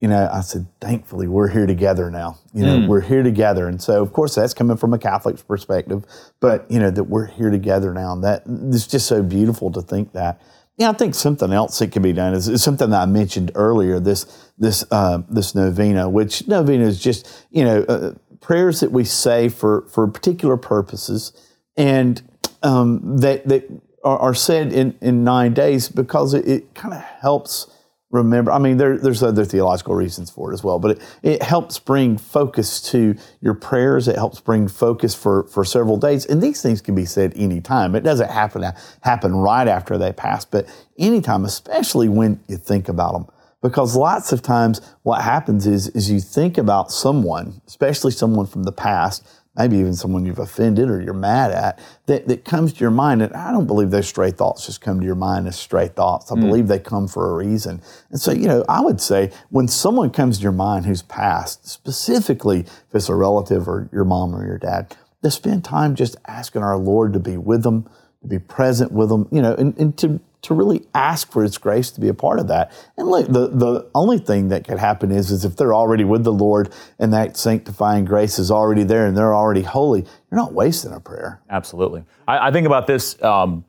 you 0.00 0.08
know, 0.08 0.28
I 0.30 0.42
said, 0.42 0.66
thankfully, 0.82 1.28
we're 1.28 1.48
here 1.48 1.64
together 1.66 2.10
now. 2.10 2.38
You 2.52 2.66
know, 2.66 2.76
mm. 2.76 2.88
we're 2.88 3.00
here 3.00 3.22
together. 3.22 3.68
And 3.68 3.80
so, 3.80 4.02
of 4.02 4.12
course, 4.12 4.34
that's 4.34 4.52
coming 4.52 4.76
from 4.76 4.92
a 4.92 4.98
Catholic 4.98 5.36
perspective, 5.48 6.04
but, 6.40 6.70
you 6.70 6.78
know, 6.78 6.90
that 6.90 7.04
we're 7.04 7.24
here 7.24 7.48
together 7.48 7.94
now. 7.94 8.12
And 8.12 8.22
that 8.22 8.42
it's 8.46 8.86
just 8.86 9.06
so 9.06 9.22
beautiful 9.22 9.72
to 9.72 9.80
think 9.80 10.12
that. 10.12 10.42
Yeah, 10.76 10.90
I 10.90 10.92
think 10.92 11.14
something 11.14 11.52
else 11.52 11.78
that 11.78 11.92
can 11.92 12.02
be 12.02 12.12
done 12.12 12.34
is, 12.34 12.48
is 12.48 12.62
something 12.62 12.90
that 12.90 13.02
I 13.02 13.06
mentioned 13.06 13.52
earlier. 13.54 14.00
This 14.00 14.50
this 14.58 14.84
uh, 14.90 15.22
this 15.28 15.54
novena, 15.54 16.08
which 16.08 16.48
novena 16.48 16.84
is 16.84 17.00
just 17.00 17.46
you 17.50 17.64
know 17.64 17.82
uh, 17.84 18.14
prayers 18.40 18.80
that 18.80 18.90
we 18.90 19.04
say 19.04 19.48
for 19.48 19.82
for 19.82 20.06
particular 20.08 20.56
purposes, 20.56 21.32
and 21.76 22.20
um, 22.62 23.18
that 23.18 23.46
that 23.46 23.70
are, 24.02 24.18
are, 24.18 24.34
said 24.34 24.72
in 24.72 24.98
in 25.00 25.22
nine 25.22 25.54
days 25.54 25.88
because 25.88 26.34
it, 26.34 26.46
it 26.48 26.74
kind 26.74 26.92
of 26.92 27.00
helps 27.00 27.68
remember. 28.14 28.52
I 28.52 28.58
mean, 28.58 28.76
there, 28.76 28.96
there's 28.96 29.22
other 29.22 29.44
theological 29.44 29.94
reasons 29.94 30.30
for 30.30 30.50
it 30.50 30.54
as 30.54 30.62
well, 30.62 30.78
but 30.78 30.92
it, 30.92 31.02
it 31.22 31.42
helps 31.42 31.78
bring 31.78 32.16
focus 32.16 32.80
to 32.92 33.16
your 33.40 33.54
prayers. 33.54 34.08
It 34.08 34.16
helps 34.16 34.40
bring 34.40 34.68
focus 34.68 35.14
for, 35.14 35.44
for 35.48 35.64
several 35.64 35.96
days. 35.96 36.24
And 36.24 36.40
these 36.40 36.62
things 36.62 36.80
can 36.80 36.94
be 36.94 37.04
said 37.04 37.32
anytime. 37.36 37.94
It 37.94 38.04
doesn't 38.04 38.30
happen 38.30 38.64
happen 39.02 39.34
right 39.34 39.68
after 39.68 39.98
they 39.98 40.12
pass, 40.12 40.44
but 40.44 40.66
anytime, 40.96 41.44
especially 41.44 42.08
when 42.08 42.42
you 42.48 42.56
think 42.56 42.88
about 42.88 43.12
them. 43.12 43.26
Because 43.60 43.96
lots 43.96 44.30
of 44.30 44.42
times 44.42 44.80
what 45.04 45.22
happens 45.22 45.66
is, 45.66 45.88
is 45.88 46.10
you 46.10 46.20
think 46.20 46.58
about 46.58 46.92
someone, 46.92 47.62
especially 47.66 48.12
someone 48.12 48.46
from 48.46 48.64
the 48.64 48.72
past, 48.72 49.26
maybe 49.56 49.76
even 49.76 49.94
someone 49.94 50.26
you've 50.26 50.38
offended 50.38 50.90
or 50.90 51.00
you're 51.00 51.14
mad 51.14 51.50
at, 51.52 51.78
that, 52.06 52.26
that 52.28 52.44
comes 52.44 52.72
to 52.72 52.80
your 52.80 52.90
mind. 52.90 53.22
And 53.22 53.32
I 53.34 53.52
don't 53.52 53.66
believe 53.66 53.90
those 53.90 54.08
stray 54.08 54.30
thoughts 54.30 54.66
just 54.66 54.80
come 54.80 55.00
to 55.00 55.06
your 55.06 55.14
mind 55.14 55.46
as 55.46 55.56
stray 55.56 55.88
thoughts. 55.88 56.32
I 56.32 56.34
mm. 56.34 56.40
believe 56.42 56.68
they 56.68 56.78
come 56.78 57.06
for 57.06 57.30
a 57.30 57.46
reason. 57.46 57.80
And 58.10 58.20
so, 58.20 58.32
you 58.32 58.48
know, 58.48 58.64
I 58.68 58.80
would 58.80 59.00
say 59.00 59.30
when 59.50 59.68
someone 59.68 60.10
comes 60.10 60.38
to 60.38 60.42
your 60.42 60.52
mind 60.52 60.86
who's 60.86 61.02
passed, 61.02 61.68
specifically 61.68 62.60
if 62.60 62.94
it's 62.94 63.08
a 63.08 63.14
relative 63.14 63.68
or 63.68 63.88
your 63.92 64.04
mom 64.04 64.34
or 64.34 64.46
your 64.46 64.58
dad, 64.58 64.96
to 65.22 65.30
spend 65.30 65.64
time 65.64 65.94
just 65.94 66.16
asking 66.26 66.62
our 66.62 66.76
Lord 66.76 67.12
to 67.14 67.20
be 67.20 67.36
with 67.36 67.62
them, 67.62 67.88
to 68.22 68.28
be 68.28 68.38
present 68.38 68.92
with 68.92 69.08
them, 69.08 69.28
you 69.30 69.40
know, 69.40 69.54
and, 69.54 69.76
and 69.78 69.96
to 69.98 70.20
to 70.44 70.54
really 70.54 70.86
ask 70.94 71.30
for 71.30 71.42
His 71.42 71.58
grace 71.58 71.90
to 71.92 72.00
be 72.00 72.08
a 72.08 72.14
part 72.14 72.38
of 72.38 72.48
that. 72.48 72.72
And 72.96 73.08
look, 73.08 73.26
the, 73.26 73.48
the 73.48 73.90
only 73.94 74.18
thing 74.18 74.48
that 74.48 74.66
could 74.66 74.78
happen 74.78 75.10
is, 75.10 75.30
is 75.30 75.44
if 75.44 75.56
they're 75.56 75.74
already 75.74 76.04
with 76.04 76.24
the 76.24 76.32
Lord 76.32 76.72
and 76.98 77.12
that 77.12 77.36
sanctifying 77.36 78.04
grace 78.04 78.38
is 78.38 78.50
already 78.50 78.84
there 78.84 79.06
and 79.06 79.16
they're 79.16 79.34
already 79.34 79.62
holy, 79.62 80.00
you're 80.00 80.40
not 80.40 80.52
wasting 80.52 80.92
a 80.92 81.00
prayer. 81.00 81.42
Absolutely. 81.50 82.04
I, 82.28 82.48
I 82.48 82.50
think 82.52 82.66
about 82.66 82.86
this. 82.86 83.20
Um, 83.22 83.64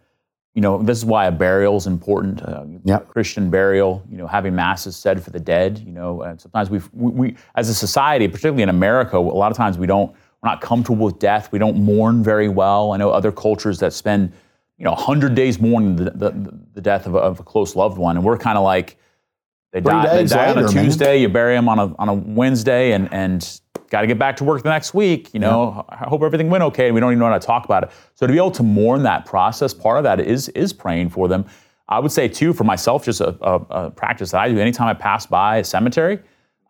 you 0.54 0.62
know, 0.62 0.82
this 0.82 0.98
is 0.98 1.06
why 1.06 1.26
a 1.26 1.32
burial 1.32 1.76
is 1.76 1.86
important. 1.86 2.42
Uh, 2.42 2.64
yep. 2.86 3.10
Christian 3.10 3.50
burial, 3.50 4.02
you 4.10 4.18
know, 4.18 4.26
having 4.26 4.56
masses 4.56 4.96
said 4.96 5.22
for 5.22 5.30
the 5.30 5.40
dead. 5.40 5.80
You 5.80 5.92
know, 5.92 6.22
and 6.22 6.40
sometimes 6.40 6.70
we 6.70 6.80
we, 6.94 7.36
as 7.56 7.68
a 7.68 7.74
society, 7.74 8.28
particularly 8.30 8.64
in 8.64 8.70
America, 8.70 9.18
a 9.18 9.20
lot 9.20 9.52
of 9.52 9.58
times 9.58 9.78
we 9.78 9.86
don't, 9.86 10.12
we're 10.12 10.50
not 10.50 10.62
comfortable 10.62 11.06
with 11.06 11.20
death. 11.20 11.52
We 11.52 11.60
don't 11.60 11.78
mourn 11.78 12.24
very 12.24 12.48
well. 12.48 12.94
I 12.94 12.98
know 12.98 13.10
other 13.10 13.34
cultures 13.34 13.80
that 13.80 13.92
spend 13.92 14.32
you 14.78 14.86
know, 14.86 14.92
100 14.92 15.36
days 15.36 15.60
mourning 15.60 15.96
the, 15.96 16.12
the, 16.12 16.60
the 16.74 16.82
death 16.82 17.06
of 17.06 17.16
a, 17.16 17.20
of 17.20 17.40
a, 17.40 17.44
close 17.44 17.76
loved 17.76 17.98
one. 17.98 18.18
And 18.18 18.26
we're 18.26 18.38
kind 18.38 18.58
of 18.58 18.64
like, 18.64 18.98
they 19.72 19.82
die, 19.82 20.18
they 20.18 20.26
die 20.26 20.48
later, 20.48 20.60
on 20.60 20.66
a 20.66 20.84
Tuesday, 20.84 21.14
man. 21.14 21.22
you 21.22 21.30
bury 21.30 21.56
them 21.56 21.68
on 21.68 21.80
a, 21.80 21.96
on 21.98 22.10
a 22.10 22.14
Wednesday, 22.14 22.94
and, 22.94 23.12
and 23.14 23.62
got 23.90 24.02
to 24.02 24.08
get 24.08 24.18
back 24.18 24.38
to 24.38 24.44
work 24.44 24.64
the 24.64 24.70
next 24.70 24.94
week. 24.94 25.34
You 25.34 25.40
know, 25.40 25.86
yeah. 25.90 25.98
I 26.02 26.08
hope 26.08 26.22
everything 26.24 26.50
went 26.50 26.64
okay. 26.64 26.88
And 26.88 26.96
we 26.96 27.02
don't 27.02 27.12
even 27.12 27.20
know 27.20 27.28
how 27.28 27.38
to 27.38 27.46
talk 27.46 27.66
about 27.66 27.84
it. 27.84 27.92
So 28.14 28.26
to 28.26 28.32
be 28.32 28.38
able 28.38 28.52
to 28.52 28.64
mourn 28.64 29.04
that 29.04 29.26
process, 29.26 29.74
part 29.74 29.98
of 29.98 30.04
that 30.04 30.20
is, 30.20 30.50
is 30.50 30.74
praying 30.74 31.10
for 31.10 31.28
them. 31.28 31.46
I 31.88 32.00
would 32.00 32.12
say, 32.12 32.28
too, 32.28 32.52
for 32.52 32.64
myself, 32.64 33.06
just 33.06 33.22
a, 33.22 33.36
a, 33.42 33.56
a 33.70 33.92
practice 33.92 34.32
that 34.32 34.42
I 34.42 34.50
do 34.50 34.60
anytime 34.60 34.88
I 34.88 34.94
pass 34.94 35.26
by 35.26 35.58
a 35.58 35.64
cemetery, 35.64 36.20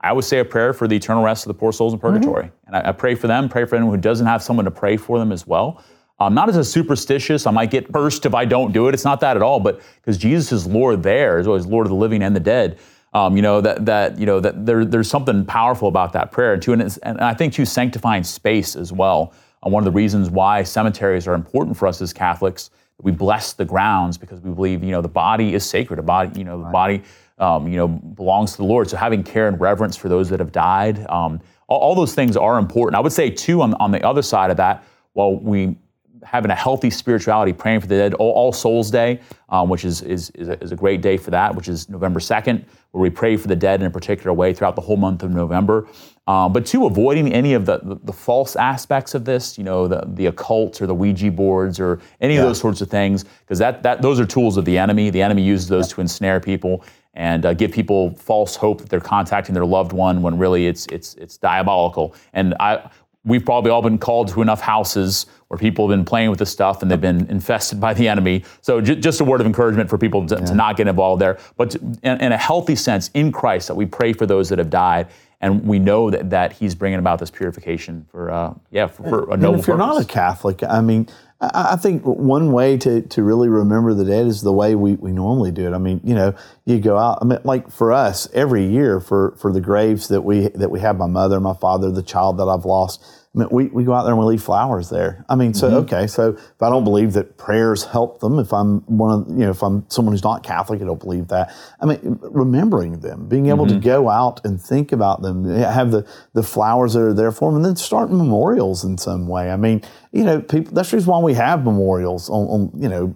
I 0.02 0.12
would 0.12 0.26
say 0.26 0.40
a 0.40 0.46
prayer 0.46 0.74
for 0.74 0.88
the 0.88 0.96
eternal 0.96 1.24
rest 1.24 1.46
of 1.46 1.48
the 1.48 1.54
poor 1.54 1.72
souls 1.72 1.94
in 1.94 2.00
purgatory. 2.00 2.46
Mm-hmm. 2.46 2.68
And 2.68 2.76
I, 2.76 2.90
I, 2.90 2.92
pray 2.92 3.16
for 3.16 3.28
them, 3.28 3.48
pray 3.50 3.66
for 3.66 3.76
anyone 3.76 3.96
who 3.96 4.02
doesn't 4.02 4.28
have 4.28 4.44
someone 4.44 4.66
to 4.66 4.72
pray 4.72 4.98
for 4.98 5.18
them 5.18 5.32
as 5.32 5.48
well. 5.48 5.84
Um, 6.20 6.34
not 6.34 6.48
as 6.48 6.56
a 6.56 6.64
superstitious, 6.64 7.46
I 7.46 7.52
might 7.52 7.72
get 7.72 7.92
cursed 7.92 8.26
if 8.26 8.34
I 8.34 8.46
don't 8.46 8.72
do 8.72 8.88
it. 8.88 8.94
It's 8.94 9.04
not 9.04 9.20
that 9.20 9.36
at 9.36 9.44
all, 9.44 9.60
but 9.60 9.82
because 9.96 10.18
Jesus 10.18 10.52
is 10.52 10.66
Lord 10.66 11.04
there, 11.04 11.38
as 11.40 11.48
well 11.48 11.58
as 11.58 11.68
Lord 11.68 11.86
of 11.86 11.90
the 11.90 11.96
living 11.96 12.24
and 12.24 12.36
the 12.36 12.40
dead. 12.40 12.78
Um, 13.14 13.38
you 13.38 13.42
know 13.42 13.62
that 13.62 13.86
that 13.86 14.20
you 14.20 14.26
know 14.26 14.42
that 14.42 14.66
there, 14.66 14.84
there's 14.84 15.10
something 15.10 15.46
powerful 15.46 15.88
about 15.88 16.12
that 16.14 16.34
prayer 16.34 16.58
too, 16.58 16.74
and, 16.74 16.98
and 17.04 17.22
I 17.22 17.34
think 17.34 17.54
too 17.54 17.64
sanctifying 17.64 18.24
space 18.24 18.76
as 18.76 18.92
well. 18.92 19.34
Uh, 19.66 19.70
one 19.70 19.82
of 19.82 19.86
the 19.86 19.92
reasons 19.98 20.30
why 20.30 20.64
cemeteries 20.64 21.26
are 21.26 21.34
important 21.34 21.78
for 21.78 21.88
us 21.88 22.02
as 22.02 22.12
Catholics, 22.12 22.72
we 23.02 23.14
bless 23.14 23.54
the 23.54 23.64
grounds 23.64 24.18
because 24.18 24.42
we 24.42 24.52
believe 24.52 24.84
you 24.84 24.92
know 24.92 25.02
the 25.02 25.08
body 25.08 25.54
is 25.54 25.66
sacred. 25.66 25.98
The 25.98 26.04
body, 26.04 26.38
you 26.38 26.44
know, 26.44 26.62
the 26.62 26.70
body, 26.72 27.04
um, 27.40 27.70
you 27.70 27.78
know, 27.78 27.88
belongs 27.88 28.52
to 28.54 28.58
the 28.58 28.66
Lord. 28.66 28.90
So 28.90 28.98
having 28.98 29.24
care 29.24 29.48
and 29.48 29.60
reverence 29.62 29.96
for 29.96 30.10
those 30.10 30.30
that 30.30 30.42
have 30.42 30.52
died, 30.52 31.06
um, 31.10 31.40
all, 31.68 31.80
all, 31.80 31.96
those 31.96 32.14
things 32.14 32.36
are 32.36 32.58
important. 32.58 32.98
I 32.98 33.00
would 33.00 33.14
say 33.14 33.30
too 33.30 33.62
on 33.62 33.76
on 33.76 33.92
the 33.92 34.06
other 34.06 34.22
side 34.22 34.52
of 34.52 34.58
that, 34.58 34.84
while 35.14 35.38
we 35.38 35.78
having 36.26 36.52
a 36.52 36.56
healthy 36.56 36.90
spirituality, 36.90 37.54
praying 37.54 37.80
for 37.80 37.88
the 37.88 37.96
dead. 37.96 38.14
All, 38.16 38.32
all 38.32 38.52
Souls 38.52 38.92
Day, 38.92 39.22
um, 39.50 39.70
which 39.70 39.86
is 39.86 40.02
is 40.02 40.32
is 40.32 40.50
a, 40.50 40.62
is 40.64 40.72
a 40.72 40.76
great 40.76 41.02
day 41.02 41.18
for 41.18 41.32
that, 41.32 41.56
which 41.56 41.68
is 41.68 41.88
November 41.90 42.20
second, 42.20 42.66
where 42.92 43.02
we 43.02 43.10
pray 43.10 43.38
for 43.38 43.48
the 43.48 43.56
dead 43.56 43.82
in 43.82 43.88
a 43.88 43.92
particular 43.92 44.34
way 44.34 44.54
throughout 44.54 44.76
the 44.76 44.82
whole 44.82 44.98
month 44.98 45.24
of 45.24 45.32
November. 45.32 45.88
Um, 46.28 46.52
but 46.54 46.66
two, 46.66 46.88
avoiding 46.88 47.32
any 47.32 47.54
of 47.54 47.68
the, 47.68 47.78
the, 47.84 47.96
the 48.04 48.14
false 48.14 48.56
aspects 48.56 49.14
of 49.14 49.26
this, 49.26 49.58
you 49.58 49.64
know, 49.64 49.88
the 49.88 50.04
the 50.08 50.26
occult 50.26 50.82
or 50.82 50.88
the 50.88 50.96
Ouija 50.96 51.32
boards 51.32 51.80
or 51.80 52.02
any 52.20 52.36
of 52.38 52.44
those 52.44 52.60
sorts 52.60 52.82
of 52.82 52.90
things, 52.90 53.24
because 53.24 53.60
that 53.60 53.84
that 53.84 54.02
those 54.02 54.20
are 54.20 54.26
tools 54.26 54.58
of 54.58 54.66
the 54.66 54.78
enemy. 54.78 55.10
The 55.12 55.22
enemy 55.22 55.44
uses 55.44 55.68
those 55.68 55.88
to 55.90 56.02
ensnare 56.02 56.40
people 56.40 56.84
and 57.16 57.46
uh, 57.46 57.54
give 57.54 57.72
people 57.72 58.14
false 58.16 58.56
hope 58.56 58.80
that 58.82 58.90
they're 58.90 59.00
contacting 59.00 59.54
their 59.54 59.66
loved 59.66 59.94
one 59.94 60.22
when 60.22 60.38
really 60.38 60.68
it's 60.68 60.86
it's 60.88 61.14
it's 61.16 61.38
diabolical. 61.38 62.14
And 62.34 62.56
I 62.60 62.90
we've 63.26 63.44
probably 63.44 63.72
all 63.72 63.82
been 63.82 63.98
called 63.98 64.30
to 64.30 64.42
enough 64.42 64.62
houses 64.62 65.26
where 65.48 65.58
people 65.58 65.88
have 65.88 65.98
been 65.98 66.06
playing 66.06 66.30
with 66.30 66.40
this 66.40 66.52
stuff 66.52 66.82
and 66.82 66.90
they've 66.90 67.02
been 67.02 67.28
infested 67.30 67.80
by 67.80 67.94
the 67.94 68.08
enemy. 68.08 68.44
So 68.62 68.82
j- 68.82 68.96
just 68.96 69.20
a 69.20 69.24
word 69.24 69.42
of 69.42 69.48
encouragement 69.48 69.90
for 69.90 69.98
people 69.98 70.26
to, 70.28 70.36
to 70.38 70.56
not 70.56 70.78
get 70.78 70.88
involved 70.88 71.22
there, 71.22 71.38
but 71.58 71.72
to, 71.72 71.80
in, 72.04 72.22
in 72.22 72.32
a 72.32 72.38
healthy 72.38 72.76
sense 72.76 73.10
in 73.14 73.32
Christ 73.32 73.68
that 73.68 73.76
we 73.76 73.86
pray 73.86 74.14
for 74.14 74.26
those 74.26 74.50
that 74.50 74.60
have 74.60 74.70
died. 74.70 75.08
And 75.42 75.64
we 75.68 75.80
know 75.80 76.10
that, 76.10 76.30
that 76.30 76.54
he's 76.54 76.74
bringing 76.74 76.98
about 76.98 77.20
this 77.20 77.30
purification 77.30 78.06
for, 78.10 78.32
uh, 78.32 78.54
yeah, 78.72 78.88
for, 78.88 79.04
for 79.04 79.30
a 79.30 79.34
And 79.34 79.42
noble 79.42 79.60
if 79.60 79.68
you're 79.68 79.78
not 79.78 80.02
a. 80.02 80.06
Catholic, 80.06 80.64
I 80.64 80.82
mean, 80.82 81.08
I, 81.42 81.74
I 81.74 81.76
think 81.76 82.04
one 82.04 82.52
way 82.52 82.78
to, 82.78 83.02
to 83.02 83.24
really 83.24 83.50
remember 83.50 83.94
the 83.94 84.06
dead 84.06 84.28
is 84.28 84.42
the 84.42 84.54
way 84.54 84.76
we, 84.76 84.96
we 84.96 85.12
normally 85.12 85.52
do 85.52 85.68
it. 85.68 85.74
I 85.74 85.78
mean, 85.78 86.02
you 86.04 86.16
know, 86.16 86.34
you 86.66 86.80
go 86.80 86.98
out. 86.98 87.20
I 87.22 87.26
mean, 87.26 87.40
like 87.44 87.70
for 87.72 87.92
us, 87.92 88.28
every 88.34 88.66
year 88.66 89.00
for, 89.00 89.36
for 89.38 89.52
the 89.52 89.62
graves 89.62 90.08
that 90.10 90.22
we 90.22 90.48
that 90.50 90.72
we 90.72 90.80
have, 90.80 90.98
my 90.98 91.08
mother, 91.08 91.40
my 91.40 91.54
father, 91.54 91.92
the 91.92 92.04
child 92.04 92.38
that 92.38 92.48
I've 92.48 92.66
lost. 92.66 93.04
We, 93.36 93.66
we 93.66 93.84
go 93.84 93.94
out 93.94 94.04
there 94.04 94.14
and 94.14 94.20
we 94.20 94.26
leave 94.26 94.42
flowers 94.42 94.90
there. 94.90 95.26
I 95.28 95.36
mean, 95.36 95.54
so 95.54 95.68
okay, 95.80 96.08
so 96.08 96.30
if 96.30 96.62
I 96.62 96.70
don't 96.70 96.86
believe 96.86 97.12
that 97.14 97.38
prayers 97.38 97.84
help 97.84 98.22
them, 98.22 98.40
if 98.40 98.54
I'm 98.54 98.80
one 98.82 99.12
of 99.12 99.28
you 99.28 99.44
know, 99.44 99.50
if 99.50 99.62
I'm 99.62 99.86
someone 99.90 100.14
who's 100.14 100.24
not 100.24 100.42
Catholic, 100.42 100.82
I 100.82 100.86
don't 100.86 101.00
believe 101.00 101.28
that. 101.28 101.54
I 101.82 101.86
mean, 101.86 102.18
remembering 102.22 103.02
them, 103.02 103.28
being 103.28 103.48
able 103.48 103.68
to 103.68 103.78
go 103.78 104.10
out 104.10 104.40
and 104.46 104.62
think 104.62 104.94
about 104.94 105.22
them, 105.22 105.44
have 105.54 105.92
the 105.92 106.08
the 106.34 106.44
flowers 106.44 106.94
that 106.94 107.02
are 107.02 107.14
there 107.14 107.34
for 107.34 107.52
them, 107.52 107.58
and 107.58 107.66
then 107.66 107.76
start 107.76 108.10
memorials 108.10 108.86
in 108.86 108.98
some 108.98 109.28
way. 109.28 109.52
I 109.52 109.58
mean, 109.58 109.82
you 110.14 110.24
know, 110.24 110.42
people. 110.42 110.74
That's 110.74 110.92
the 110.92 110.98
reason 110.98 111.12
why 111.12 111.20
we 111.20 111.34
have 111.34 111.66
memorials 111.66 112.30
on, 112.30 112.48
on 112.48 112.82
you 112.82 112.88
know 112.88 113.16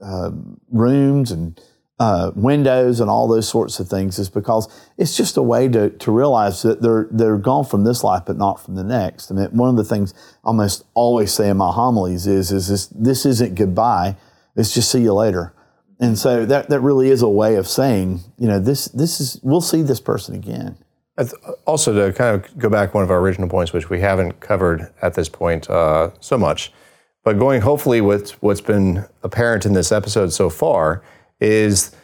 uh, 0.00 0.30
rooms 0.70 1.32
and 1.32 1.60
uh, 1.98 2.30
windows 2.34 3.00
and 3.00 3.08
all 3.08 3.26
those 3.26 3.48
sorts 3.48 3.80
of 3.80 3.88
things 3.88 4.18
is 4.18 4.28
because 4.28 4.68
it's 4.98 5.16
just 5.16 5.36
a 5.36 5.42
way 5.42 5.66
to, 5.68 5.90
to 5.90 6.12
realize 6.12 6.62
that 6.62 6.82
they're 6.82 7.08
they're 7.10 7.38
gone 7.38 7.64
from 7.64 7.84
this 7.84 8.04
life 8.04 8.22
but 8.26 8.36
not 8.36 8.60
from 8.60 8.74
the 8.74 8.84
next. 8.84 9.30
I 9.30 9.34
mean, 9.34 9.46
one 9.46 9.70
of 9.70 9.76
the 9.76 9.84
things 9.84 10.12
I 10.44 10.48
almost 10.48 10.84
always 10.94 11.32
say 11.32 11.48
in 11.48 11.56
my 11.56 11.72
homilies 11.72 12.26
is 12.26 12.52
is 12.52 12.68
this 12.68 12.86
this 12.88 13.24
isn't 13.24 13.54
goodbye. 13.54 14.16
It's 14.56 14.74
just 14.74 14.90
see 14.90 15.02
you 15.02 15.14
later. 15.14 15.54
And 15.98 16.18
so 16.18 16.44
that, 16.44 16.68
that 16.68 16.80
really 16.80 17.08
is 17.08 17.22
a 17.22 17.28
way 17.28 17.54
of 17.54 17.66
saying, 17.66 18.20
you 18.38 18.46
know, 18.46 18.58
this 18.58 18.86
this 18.86 19.18
is 19.18 19.40
we'll 19.42 19.62
see 19.62 19.80
this 19.80 20.00
person 20.00 20.34
again. 20.34 20.76
Also, 21.64 21.94
to 21.94 22.12
kind 22.12 22.34
of 22.34 22.58
go 22.58 22.68
back 22.68 22.92
one 22.92 23.02
of 23.02 23.10
our 23.10 23.20
original 23.20 23.48
points, 23.48 23.72
which 23.72 23.88
we 23.88 24.00
haven't 24.00 24.40
covered 24.40 24.92
at 25.00 25.14
this 25.14 25.30
point 25.30 25.70
uh, 25.70 26.10
so 26.20 26.36
much, 26.36 26.74
but 27.24 27.38
going 27.38 27.62
hopefully 27.62 28.02
with 28.02 28.32
what's 28.42 28.60
been 28.60 29.06
apparent 29.22 29.64
in 29.64 29.72
this 29.72 29.90
episode 29.90 30.30
so 30.30 30.50
far 30.50 31.02
is 31.40 31.94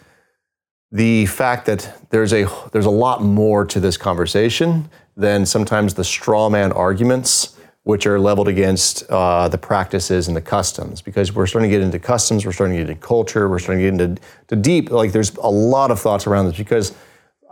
the 0.90 1.26
fact 1.26 1.66
that 1.66 2.10
there's 2.10 2.32
a 2.32 2.46
there's 2.72 2.86
a 2.86 2.90
lot 2.90 3.22
more 3.22 3.64
to 3.64 3.80
this 3.80 3.96
conversation 3.96 4.90
than 5.16 5.46
sometimes 5.46 5.94
the 5.94 6.04
straw 6.04 6.48
man 6.48 6.70
arguments 6.72 7.56
which 7.84 8.06
are 8.06 8.20
leveled 8.20 8.46
against 8.46 9.02
uh, 9.10 9.48
the 9.48 9.58
practices 9.58 10.28
and 10.28 10.36
the 10.36 10.40
customs. 10.40 11.02
Because 11.02 11.32
we're 11.32 11.48
starting 11.48 11.68
to 11.68 11.76
get 11.76 11.82
into 11.82 11.98
customs 11.98 12.44
we're 12.44 12.52
starting 12.52 12.76
to 12.76 12.82
get 12.82 12.90
into 12.90 13.06
culture 13.06 13.48
we're 13.48 13.58
starting 13.58 13.84
to 13.84 13.90
get 13.90 14.00
into 14.00 14.22
to 14.48 14.56
deep 14.56 14.90
like 14.90 15.12
there's 15.12 15.34
a 15.36 15.50
lot 15.50 15.90
of 15.90 15.98
thoughts 15.98 16.26
around 16.26 16.46
this. 16.46 16.58
Because 16.58 16.94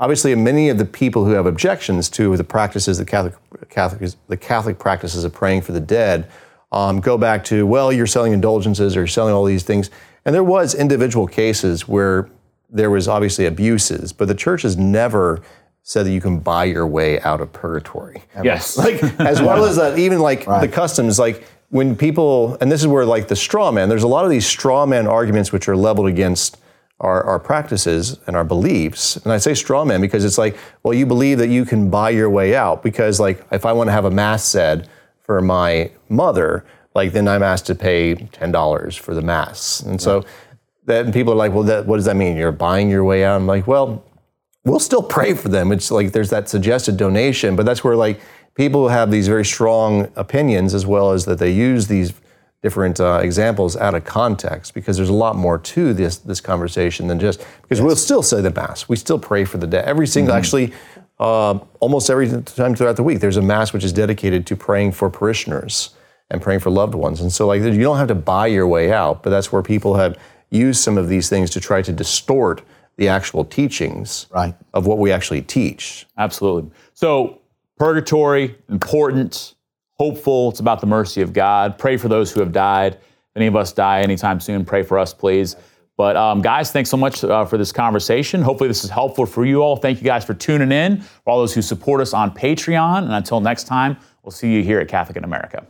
obviously 0.01 0.35
many 0.35 0.69
of 0.69 0.79
the 0.79 0.85
people 0.85 1.25
who 1.25 1.33
have 1.33 1.47
objections 1.47 2.09
to 2.09 2.37
the 2.37 2.45
practices 2.45 2.99
the 2.99 3.05
catholic 3.05 3.35
catholic 3.69 4.13
the 4.29 4.37
catholic 4.37 4.79
practices 4.79 5.25
of 5.25 5.33
praying 5.33 5.61
for 5.61 5.73
the 5.73 5.81
dead 5.81 6.29
um, 6.73 7.01
go 7.01 7.19
back 7.19 7.45
to 7.45 7.67
well 7.67 7.93
you're 7.93 8.07
selling 8.07 8.33
indulgences 8.33 8.97
or 8.97 9.01
you're 9.01 9.07
selling 9.07 9.35
all 9.35 9.45
these 9.45 9.63
things 9.63 9.91
and 10.25 10.35
there 10.35 10.45
was 10.45 10.75
individual 10.75 11.27
cases 11.27 11.89
where 11.89 12.29
there 12.69 12.91
was 12.91 13.09
obviously 13.09 13.47
abuses 13.47 14.13
but 14.13 14.29
the 14.29 14.35
church 14.35 14.63
has 14.63 14.77
never 14.77 15.43
said 15.83 16.07
that 16.07 16.13
you 16.13 16.21
can 16.21 16.39
buy 16.39 16.65
your 16.65 16.87
way 16.87 17.21
out 17.23 17.41
of 17.41 17.53
purgatory. 17.53 18.23
Yes. 18.43 18.77
like 18.79 19.03
as 19.21 19.41
well 19.43 19.65
as 19.65 19.77
that 19.77 19.99
even 19.99 20.21
like 20.21 20.45
the 20.45 20.69
customs 20.69 21.19
like 21.19 21.47
when 21.71 21.97
people 21.97 22.57
and 22.61 22.71
this 22.71 22.81
is 22.81 22.87
where 22.87 23.05
like 23.05 23.29
the 23.29 23.37
straw 23.37 23.71
man 23.71 23.89
there's 23.89 24.03
a 24.03 24.09
lot 24.09 24.25
of 24.25 24.31
these 24.31 24.47
straw 24.47 24.87
man 24.87 25.07
arguments 25.07 25.53
which 25.53 25.69
are 25.69 25.77
leveled 25.77 26.07
against 26.07 26.59
our, 27.01 27.25
our 27.25 27.39
practices 27.39 28.19
and 28.27 28.37
our 28.37 28.45
beliefs. 28.45 29.17
And 29.17 29.33
i 29.33 29.39
say 29.39 29.55
straw 29.55 29.85
man 29.85 30.01
because 30.01 30.25
it's 30.25 30.39
like 30.39 30.57
well 30.83 30.95
you 30.95 31.07
believe 31.07 31.39
that 31.39 31.49
you 31.49 31.65
can 31.65 31.91
buy 31.91 32.11
your 32.11 32.29
way 32.29 32.55
out 32.55 32.83
because 32.83 33.19
like 33.19 33.45
if 33.51 33.65
i 33.65 33.73
want 33.73 33.89
to 33.89 33.93
have 33.93 34.05
a 34.05 34.11
mass 34.11 34.45
said 34.45 34.89
for 35.23 35.41
my 35.41 35.91
mother 36.09 36.65
like 36.95 37.13
then 37.13 37.29
i'm 37.29 37.43
asked 37.43 37.67
to 37.67 37.75
pay 37.75 38.15
$10 38.15 38.99
for 38.99 39.15
the 39.15 39.23
mass 39.23 39.81
and 39.81 40.01
so 40.01 40.25
that 40.87 41.13
people 41.13 41.33
are 41.33 41.37
like 41.37 41.53
well 41.53 41.63
that, 41.65 41.87
what 41.87 41.97
does 41.97 42.05
that 42.07 42.17
mean 42.17 42.37
you're 42.37 42.53
buying 42.53 42.91
your 42.91 43.05
way 43.05 43.25
out 43.25 43.37
i'm 43.37 43.47
like 43.47 43.67
well 43.67 44.05
we'll 44.65 44.81
still 44.81 45.03
pray 45.03 45.35
for 45.35 45.49
them. 45.49 45.73
It's 45.73 45.91
like 45.91 46.13
there's 46.13 46.31
that 46.31 46.49
suggested 46.49 46.97
donation, 46.97 47.57
but 47.57 47.67
that's 47.67 47.83
where 47.83 47.97
like 47.97 48.21
people 48.55 48.89
have 48.89 49.11
these 49.11 49.29
very 49.29 49.45
strong 49.45 50.11
opinions 50.17 50.75
as 50.75 50.87
well 50.87 51.13
as 51.13 51.25
that 51.25 51.39
they 51.39 51.51
use 51.51 51.87
these 51.87 52.13
different 52.63 53.01
uh, 53.01 53.21
examples 53.23 53.75
out 53.77 53.95
of 53.95 54.05
context 54.05 54.75
because 54.75 54.97
there's 54.99 55.09
a 55.09 55.15
lot 55.15 55.35
more 55.35 55.59
to 55.59 55.95
this 55.95 56.19
this 56.19 56.41
conversation 56.43 57.07
than 57.07 57.19
just 57.19 57.45
because 57.63 57.81
we'll 57.81 57.97
still 57.97 58.23
say 58.23 58.41
the 58.41 58.51
mass, 58.51 58.89
we 58.89 58.97
still 58.97 59.19
pray 59.19 59.45
for 59.45 59.59
the 59.59 59.67
dead. 59.67 59.85
Every 59.85 60.07
single 60.07 60.35
actually. 60.35 60.73
Uh, 61.19 61.59
almost 61.81 62.09
every 62.09 62.27
time 62.45 62.75
throughout 62.75 62.97
the 62.97 63.03
week, 63.03 63.21
there's 63.21 63.37
a 63.37 63.43
mass 63.43 63.75
which 63.75 63.85
is 63.85 63.93
dedicated 63.93 64.47
to 64.47 64.57
praying 64.57 64.91
for 64.91 65.11
parishioners 65.11 65.91
and 66.31 66.41
praying 66.41 66.61
for 66.61 66.71
loved 66.71 66.95
ones. 66.95 67.21
And 67.21 67.33
so, 67.33 67.47
like, 67.47 67.63
you 67.63 67.81
don't 67.81 67.97
have 67.97 68.09
to 68.09 68.15
buy 68.15 68.47
your 68.47 68.67
way 68.67 68.93
out, 68.93 69.23
but 69.23 69.31
that's 69.31 69.51
where 69.53 69.63
people 69.63 69.95
have 69.95 70.17
used 70.51 70.81
some 70.81 70.97
of 70.99 71.09
these 71.09 71.29
things 71.29 71.51
to 71.51 71.61
try 71.61 71.83
to 71.83 71.93
distort 71.93 72.63
the 72.97 73.09
actual 73.09 73.45
teachings 73.45 74.27
Right. 74.31 74.55
of 74.75 74.87
what 74.87 74.99
we 74.99 75.11
actually 75.13 75.43
teach. 75.43 76.07
Absolutely. 76.19 76.71
So, 76.95 77.39
purgatory, 77.79 78.57
important, 78.69 79.55
hopeful. 79.99 80.51
It's 80.51 80.61
about 80.61 80.81
the 80.81 80.87
mercy 80.87 81.21
of 81.23 81.33
God. 81.33 81.79
Pray 81.79 81.97
for 81.97 82.09
those 82.09 82.31
who 82.33 82.41
have 82.41 82.53
died. 82.53 82.95
If 82.95 83.01
any 83.37 83.47
of 83.47 83.57
us 83.57 83.73
die 83.73 84.01
anytime 84.01 84.41
soon, 84.41 84.65
pray 84.65 84.83
for 84.83 84.99
us, 84.99 85.15
please. 85.15 85.57
But, 85.97 86.17
um, 86.17 86.41
guys, 86.41 86.73
thanks 86.73 86.89
so 86.91 86.97
much 86.97 87.23
uh, 87.25 87.45
for 87.45 87.59
this 87.59 87.73
conversation. 87.73 88.41
Hopefully, 88.43 88.69
this 88.69 88.85
is 88.85 88.91
helpful 88.91 89.27
for 89.27 89.45
you 89.45 89.63
all. 89.63 89.77
Thank 89.77 89.99
you 89.99 90.05
guys 90.05 90.25
for 90.25 90.35
tuning 90.35 90.73
in, 90.73 91.01
for 91.03 91.31
all 91.31 91.39
those 91.39 91.55
who 91.55 91.61
support 91.63 92.01
us 92.01 92.15
on 92.15 92.35
Patreon. 92.35 93.03
And 93.05 93.13
until 93.13 93.41
next 93.41 93.65
time, 93.65 93.97
We'll 94.23 94.33
see 94.33 94.53
you 94.53 94.63
here 94.63 94.81
at 94.81 94.89
Catholic 94.89 95.17
in 95.17 95.25
America. 95.25 95.67